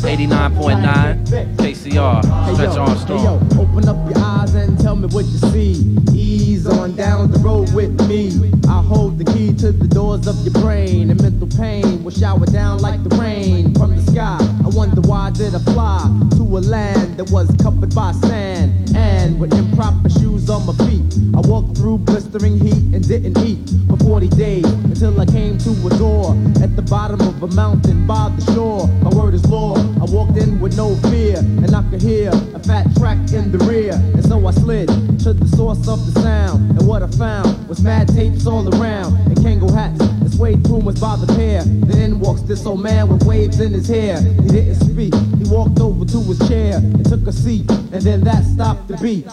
89.9 0.01 1.25
KCR, 1.57 2.53
Stretch 2.55 2.75
Armstrong. 2.75 3.19
Hey 3.19 3.23
yo, 3.23 3.61
open 3.61 3.87
up 3.87 4.09
your 4.09 4.17
eyes 4.17 4.55
and 4.55 4.79
tell 4.79 4.95
me 4.95 5.07
what 5.09 5.25
you 5.25 5.37
see. 5.37 5.95
Ease 6.11 6.65
on 6.65 6.95
down 6.95 7.29
the 7.29 7.37
road 7.37 7.71
with 7.75 7.95
me. 8.09 8.51
I 8.67 8.81
hold 8.81 9.19
the 9.19 9.25
key 9.25 9.53
to 9.57 9.71
the 9.71 9.87
doors 9.87 10.25
of 10.25 10.35
your 10.43 10.53
brain, 10.63 11.11
and 11.11 11.21
mental 11.21 11.47
pain 11.55 12.03
will 12.03 12.11
shower 12.11 12.47
down 12.47 12.79
like 12.79 13.03
the 13.03 13.15
rain 13.15 13.75
from 13.75 13.95
the 13.95 14.01
sky. 14.11 14.58
I 14.69 14.71
wonder 14.71 15.01
why 15.01 15.31
did 15.31 15.55
I 15.55 15.59
fly 15.73 16.05
to 16.37 16.43
a 16.43 16.61
land 16.61 17.17
that 17.17 17.31
was 17.31 17.49
covered 17.59 17.95
by 17.95 18.11
sand 18.11 18.95
and 18.95 19.39
with 19.39 19.51
improper 19.51 20.09
shoes 20.11 20.47
on 20.47 20.63
my 20.67 20.73
feet. 20.85 21.11
I 21.33 21.39
walked 21.39 21.75
through 21.75 21.97
blistering 21.99 22.59
heat 22.59 22.93
and 22.93 23.07
didn't 23.07 23.35
eat 23.39 23.67
for 23.89 23.97
40 23.97 24.27
days 24.27 24.65
until 24.65 25.19
I 25.19 25.25
came 25.25 25.57
to 25.57 25.71
a 25.71 25.89
door 25.97 26.37
at 26.61 26.75
the 26.75 26.83
bottom 26.83 27.19
of 27.19 27.41
a 27.41 27.47
mountain 27.47 28.05
by 28.05 28.31
the 28.37 28.53
shore. 28.53 28.85
My 29.01 29.09
word 29.09 29.33
is 29.33 29.43
law. 29.49 29.75
I 29.75 30.05
walked 30.05 30.37
in 30.37 30.59
with 30.59 30.77
no 30.77 30.95
fear, 31.09 31.39
and 31.39 31.75
I 31.75 31.81
could 31.89 32.03
hear 32.03 32.29
a 32.29 32.59
fat 32.59 32.85
track 32.95 33.17
in 33.33 33.51
the 33.51 33.57
rear, 33.65 33.93
and 33.93 34.23
so 34.23 34.45
I 34.45 34.51
slid 34.51 34.87
to 35.23 35.33
the 35.33 35.47
source 35.57 35.87
of 35.87 36.13
the 36.13 36.21
sound. 36.21 36.77
And 36.77 36.87
what 36.87 37.01
I 37.01 37.07
found 37.07 37.67
was 37.67 37.81
mad 37.81 38.07
tapes 38.09 38.45
all 38.45 38.69
around 38.75 39.15
and 39.25 39.35
Kangol 39.37 39.73
hats 39.73 40.18
suede 40.31 40.63
pumas 40.63 40.99
by 40.99 41.15
the 41.15 41.27
pair. 41.33 41.63
Then 41.63 42.19
walks 42.19 42.41
this 42.41 42.65
old 42.65 42.81
man 42.81 43.09
with 43.09 43.23
waves 43.23 43.59
in 43.59 43.73
his 43.73 43.87
hair. 43.87 44.21
He 44.21 44.47
didn't 44.47 44.75
speak. 44.75 45.13
He 45.13 45.49
walked 45.49 45.79
over 45.79 46.05
to 46.05 46.19
his 46.23 46.39
chair 46.47 46.77
and 46.77 47.05
took 47.05 47.27
a 47.27 47.33
seat, 47.33 47.69
and 47.69 48.01
then 48.01 48.21
that 48.23 48.43
stopped 48.45 48.87
the 48.87 48.97
beat. 48.97 49.27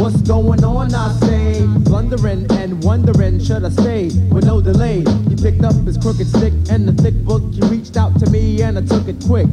What's 0.00 0.20
going 0.22 0.62
on? 0.64 0.94
I 0.94 1.12
say, 1.20 1.66
blundering 1.66 2.46
and 2.52 2.82
wondering, 2.84 3.42
should 3.42 3.64
I 3.64 3.70
stay 3.70 4.10
with 4.30 4.44
no 4.44 4.60
delay? 4.60 5.04
He 5.28 5.36
picked 5.36 5.64
up 5.64 5.74
his 5.86 5.96
crooked 5.98 6.26
stick 6.26 6.52
and 6.70 6.88
the 6.88 7.02
thick 7.02 7.14
book. 7.24 7.42
He 7.52 7.60
reached 7.62 7.96
out 7.96 8.18
to 8.20 8.30
me 8.30 8.62
and 8.62 8.78
I 8.78 8.82
took 8.82 9.08
it 9.08 9.16
quick. 9.26 9.48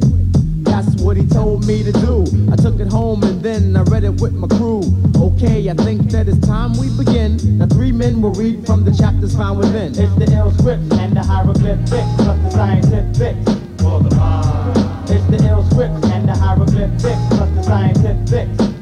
That's 0.66 0.94
what 1.02 1.16
he 1.16 1.26
told 1.26 1.66
me 1.66 1.82
to 1.82 1.92
do. 1.92 2.24
I 2.52 2.56
took 2.56 2.78
it 2.80 2.88
home 2.88 3.22
and 3.22 3.40
then 3.40 3.76
I 3.76 3.82
read 3.82 4.04
it 4.04 4.20
with 4.20 4.34
my 4.34 4.48
crew. 4.48 4.82
Okay, 5.16 5.70
I 5.70 5.74
think 5.74 6.10
that 6.10 6.28
it's 6.28 6.38
time 6.46 6.76
we 6.76 6.88
begin. 7.02 7.58
The 7.58 7.66
three 7.66 7.92
men 7.92 8.20
will 8.20 8.32
read 8.32 8.66
from 8.66 8.84
the 8.84 8.92
chapters 8.92 9.34
found 9.34 9.58
within. 9.58 9.98
It's 9.98 10.14
the 10.16 10.28
ill 10.36 10.52
script 10.52 10.92
and 10.94 11.16
the 11.16 11.22
hieroglyphics 11.22 12.12
plus 12.18 12.38
the 12.42 12.50
scientific 12.50 13.36
for 13.80 14.00
the 14.02 14.14
mind. 14.14 15.10
It's 15.10 15.26
the 15.30 15.48
ill 15.48 15.64
script 15.70 16.04
and 16.06 16.28
the 16.28 16.34
hieroglyphics 16.34 17.22
plus 17.30 17.50
the 17.54 17.62
scientific 17.62 18.75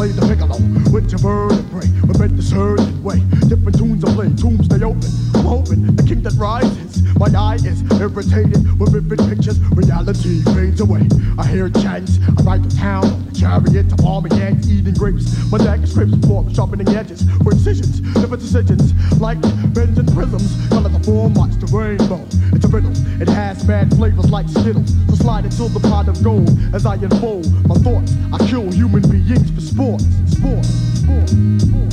play 0.00 0.12
the 0.12 0.26
piccolo 0.32 0.56
with 0.96 1.10
your 1.12 1.20
vertebrae. 1.20 1.84
We 2.08 2.16
bent 2.16 2.34
the 2.34 2.42
certain 2.42 3.02
way. 3.02 3.20
Different 3.52 3.76
tunes 3.76 4.02
I 4.02 4.14
play, 4.14 4.32
tombs 4.32 4.66
they 4.66 4.82
open. 4.82 5.04
I'm 5.34 5.44
hoping 5.44 5.94
the 5.94 6.02
king 6.02 6.22
that 6.22 6.32
rises. 6.40 7.04
My 7.20 7.28
eye 7.36 7.60
is 7.60 7.84
irritated 8.00 8.80
with 8.80 8.96
vivid 8.96 9.20
pictures. 9.28 9.60
Reality 9.76 10.40
fades 10.56 10.80
away. 10.80 11.04
I 11.36 11.44
hear 11.44 11.68
chants. 11.68 12.16
I 12.38 12.42
ride 12.48 12.64
to 12.64 12.74
town 12.78 13.04
on 13.04 13.26
the 13.26 13.32
chariot 13.36 13.92
to 13.92 13.96
ants 14.40 14.68
eating 14.68 14.94
grapes. 14.94 15.36
My 15.52 15.58
dagger 15.58 15.86
scrapes 15.86 16.16
form, 16.26 16.48
sharpening 16.54 16.88
edges 16.96 17.20
for 17.44 17.52
incisions. 17.52 18.00
Different 18.00 18.40
decisions 18.40 18.96
like 19.20 19.40
bends 19.74 19.98
and 19.98 20.08
prisms. 20.14 20.48
Color 20.70 20.88
the 20.88 21.00
form, 21.04 21.34
watch 21.34 21.52
the 21.60 21.68
rainbow. 21.76 22.24
It's 22.56 22.64
a 22.64 22.68
riddle. 22.68 22.92
It 23.20 23.28
has 23.28 23.62
bad 23.64 23.90
flavors 23.96 24.30
like 24.30 24.48
Skittles. 24.48 24.94
So 25.08 25.14
slide 25.16 25.44
into 25.44 25.68
the 25.68 25.80
pot 25.80 26.08
of 26.08 26.22
gold 26.24 26.48
as 26.74 26.86
I 26.86 26.94
unfold 26.94 27.44
my 27.68 27.74
thoughts. 27.76 28.14
I 28.32 28.38
kill 28.48 28.70
human 28.70 29.02
beings 29.02 29.50
for 29.50 29.60
sport. 29.60 29.89
Sport. 29.98 30.02
Sport. 30.30 30.64
Sport. 30.64 31.90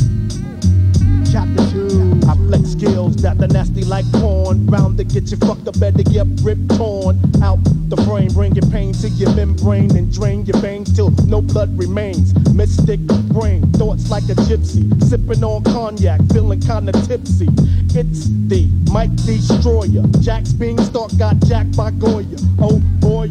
Chapter 1.31 1.71
2 1.71 2.21
I 2.27 2.35
flex 2.47 2.69
skills 2.71 3.15
that 3.17 3.39
the 3.39 3.47
nasty 3.47 3.83
like 3.85 4.05
porn 4.13 4.67
Round 4.67 4.97
to 4.97 5.03
get 5.03 5.31
you 5.31 5.37
fucked 5.37 5.67
up, 5.67 5.79
better 5.79 6.03
get 6.03 6.27
ripped 6.43 6.75
torn 6.77 7.19
Out 7.41 7.57
the 7.89 7.97
frame, 8.05 8.31
bringing 8.33 8.69
pain 8.69 8.93
to 8.93 9.09
your 9.09 9.33
membrane 9.33 9.95
And 9.97 10.13
drain 10.13 10.45
your 10.45 10.57
veins 10.57 10.95
till 10.95 11.09
no 11.25 11.41
blood 11.41 11.75
remains 11.77 12.35
Mystic 12.53 12.99
brain, 13.33 13.65
thoughts 13.73 14.11
like 14.11 14.25
a 14.25 14.35
gypsy 14.45 14.85
Sipping 15.03 15.43
on 15.43 15.63
cognac, 15.63 16.21
feeling 16.31 16.61
kinda 16.61 16.91
tipsy 17.07 17.49
It's 17.97 18.27
the 18.47 18.67
Mike 18.91 19.15
Destroyer 19.25 20.05
Jack's 20.21 20.53
being 20.53 20.79
stalked, 20.83 21.17
got 21.17 21.39
jacked 21.39 21.75
by 21.75 21.89
Goya 21.91 22.37
Oh 22.59 22.79
boy. 23.07 23.29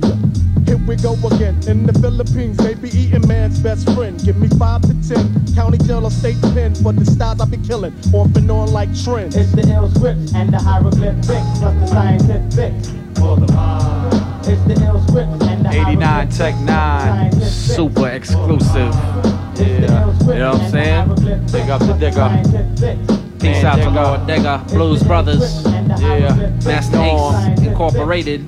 Here 0.64 0.78
we 0.88 0.96
go 0.96 1.12
again. 1.30 1.54
In 1.68 1.84
the 1.84 1.92
Philippines, 2.00 2.56
they 2.56 2.74
be 2.74 2.88
eating 2.88 3.26
man's 3.28 3.60
best 3.60 3.84
friend. 3.94 4.18
Give 4.24 4.36
me 4.36 4.48
five 4.58 4.80
to 4.82 4.94
ten. 5.06 5.24
County 5.54 5.78
jail 5.78 6.04
or 6.04 6.10
state 6.10 6.40
pen 6.54 6.74
for 6.74 6.92
the 6.92 7.04
styles 7.04 7.40
I 7.40 7.44
be 7.44 7.58
killing. 7.58 7.92
Off 8.14 8.34
and 8.36 8.50
on 8.50 8.72
like 8.72 8.88
trends. 9.04 9.36
It's 9.36 9.52
the 9.52 9.64
ill 9.74 9.88
script 9.90 10.34
and 10.34 10.52
the 10.52 10.58
hieroglyphics 10.58 11.28
plus 11.60 11.74
the 11.80 11.86
scientific 11.86 12.72
for 13.16 13.36
the 13.36 13.52
mind. 13.52 14.48
It's 14.48 14.62
the 14.64 14.76
ill 14.86 15.00
script 15.06 15.42
and 15.50 15.66
the 15.66 15.70
89 15.70 16.28
Tech 16.30 16.54
9, 16.60 17.32
super 17.42 18.08
exclusive. 18.08 18.94
Yeah, 19.56 20.10
you 20.20 20.38
know 20.40 20.52
what 20.52 20.62
I'm 20.62 20.70
saying? 20.70 21.08
Big 21.52 21.68
up 21.68 21.80
the 21.80 21.94
digger. 22.00 23.16
Peace 23.38 23.64
out 23.64 23.76
to 23.76 23.90
Lord 23.90 24.20
Digga, 24.20 24.66
Blues 24.68 25.02
Brothers. 25.02 25.64
Yeah, 26.00 26.34
Masta 26.64 27.00
Ace 27.02 27.60
Incorporated. 27.60 28.44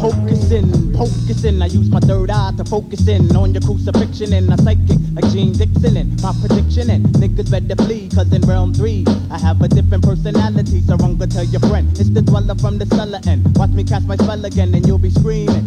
Focusing, 0.00 0.77
focusing. 0.98 1.62
I 1.62 1.66
use 1.66 1.88
my 1.88 2.00
third 2.00 2.30
eye 2.30 2.52
to 2.56 2.64
focus 2.64 3.06
in 3.06 3.34
on 3.36 3.54
your 3.54 3.62
crucifixion 3.62 4.32
and 4.32 4.52
a 4.52 4.58
psychic 4.60 4.98
like 5.14 5.30
Jeane 5.32 5.52
Dixon 5.52 5.96
and 5.96 6.20
my 6.20 6.34
prediction. 6.40 6.90
And 6.90 7.06
niggas 7.22 7.50
better 7.50 7.80
flee, 7.84 8.08
cause 8.08 8.32
in 8.32 8.42
realm 8.42 8.74
three, 8.74 9.04
I 9.30 9.38
have 9.38 9.62
a 9.62 9.68
different 9.68 10.02
personality. 10.02 10.82
So 10.82 10.96
wrong, 10.96 11.16
tell 11.18 11.44
your 11.44 11.60
friend. 11.60 11.88
It's 11.98 12.10
the 12.10 12.22
dweller 12.22 12.56
from 12.56 12.78
the 12.78 12.86
cellar 12.86 13.20
and 13.26 13.56
watch 13.56 13.70
me 13.70 13.84
cast 13.84 14.06
my 14.06 14.16
spell 14.16 14.44
again 14.44 14.74
and 14.74 14.86
you'll 14.86 14.98
be 14.98 15.10
screaming. 15.10 15.66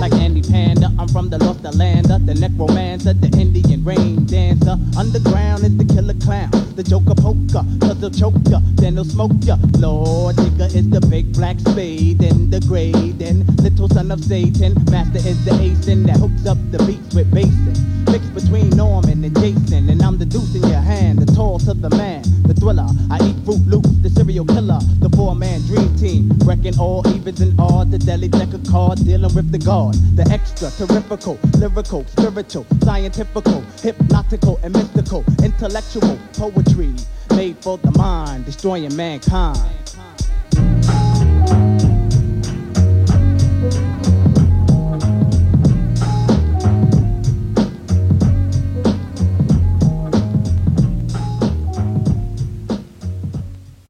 Like 0.00 0.12
Andy 0.14 0.42
Panda, 0.42 0.90
I'm 0.98 1.08
from 1.08 1.30
the 1.30 1.38
Lost 1.38 1.62
Lander, 1.62 2.18
the 2.18 2.34
necromancer, 2.34 3.14
the 3.14 3.30
Indian 3.38 3.84
rain 3.84 4.26
dancer. 4.26 4.76
Underground 4.98 5.62
is 5.62 5.76
the 5.76 5.84
killer 5.84 6.14
clown, 6.14 6.50
the 6.74 6.82
Joker 6.82 7.14
poker, 7.14 7.64
cause 7.80 8.00
they'll 8.00 8.10
choke 8.10 8.34
ya, 8.48 8.58
then 8.74 8.96
they'll 8.96 9.04
smoke 9.04 9.32
ya. 9.42 9.56
Lord 9.78 10.36
nigga 10.36 10.74
is 10.74 10.90
the 10.90 11.00
big 11.00 11.32
black 11.32 11.60
spade 11.60 12.22
in 12.22 12.50
the 12.50 12.60
grade, 12.60 13.22
and 13.22 13.44
little 13.64 13.88
son 13.88 14.10
of 14.10 14.22
Satan. 14.22 14.74
Master 14.90 15.26
is 15.26 15.42
the 15.46 15.54
ace 15.58 15.88
and 15.88 16.06
that 16.06 16.18
hooks 16.18 16.46
up 16.46 16.58
the 16.70 16.78
beats 16.84 17.14
with 17.14 17.32
basin. 17.32 17.72
Mixed 18.12 18.34
between 18.34 18.68
Norman 18.76 19.24
and 19.24 19.34
Jason, 19.40 19.88
and 19.88 20.02
I'm 20.02 20.18
the 20.18 20.26
deuce 20.26 20.54
in 20.54 20.62
your 20.68 20.84
hand, 20.92 21.18
the 21.18 21.32
tall 21.32 21.58
to 21.60 21.72
the 21.72 21.88
man, 21.88 22.22
the 22.42 22.52
thriller. 22.52 22.86
I 23.10 23.16
eat 23.24 23.36
fruit 23.44 23.66
loops, 23.66 23.88
the 24.02 24.10
serial 24.10 24.44
killer, 24.44 24.78
the 25.00 25.08
four 25.16 25.34
man 25.34 25.62
dream 25.62 25.96
team, 25.96 26.30
wrecking 26.44 26.78
all 26.78 27.02
evens 27.08 27.40
and 27.40 27.58
odd, 27.58 27.90
the 27.90 27.98
deli 27.98 28.28
deck 28.28 28.52
of 28.52 28.62
cards, 28.70 29.00
dealing 29.00 29.34
with 29.34 29.50
the 29.50 29.58
guard, 29.58 29.96
the 30.14 30.28
extra, 30.30 30.68
terrifical, 30.70 31.38
lyrical, 31.56 32.04
spiritual, 32.04 32.66
scientifical, 32.82 33.62
hypnotical, 33.80 34.60
and 34.62 34.74
mystical, 34.74 35.24
intellectual 35.42 36.18
poetry 36.34 36.92
made 37.34 37.56
for 37.64 37.78
the 37.78 37.90
mind, 37.92 38.44
destroying 38.44 38.94
mankind. 38.94 39.74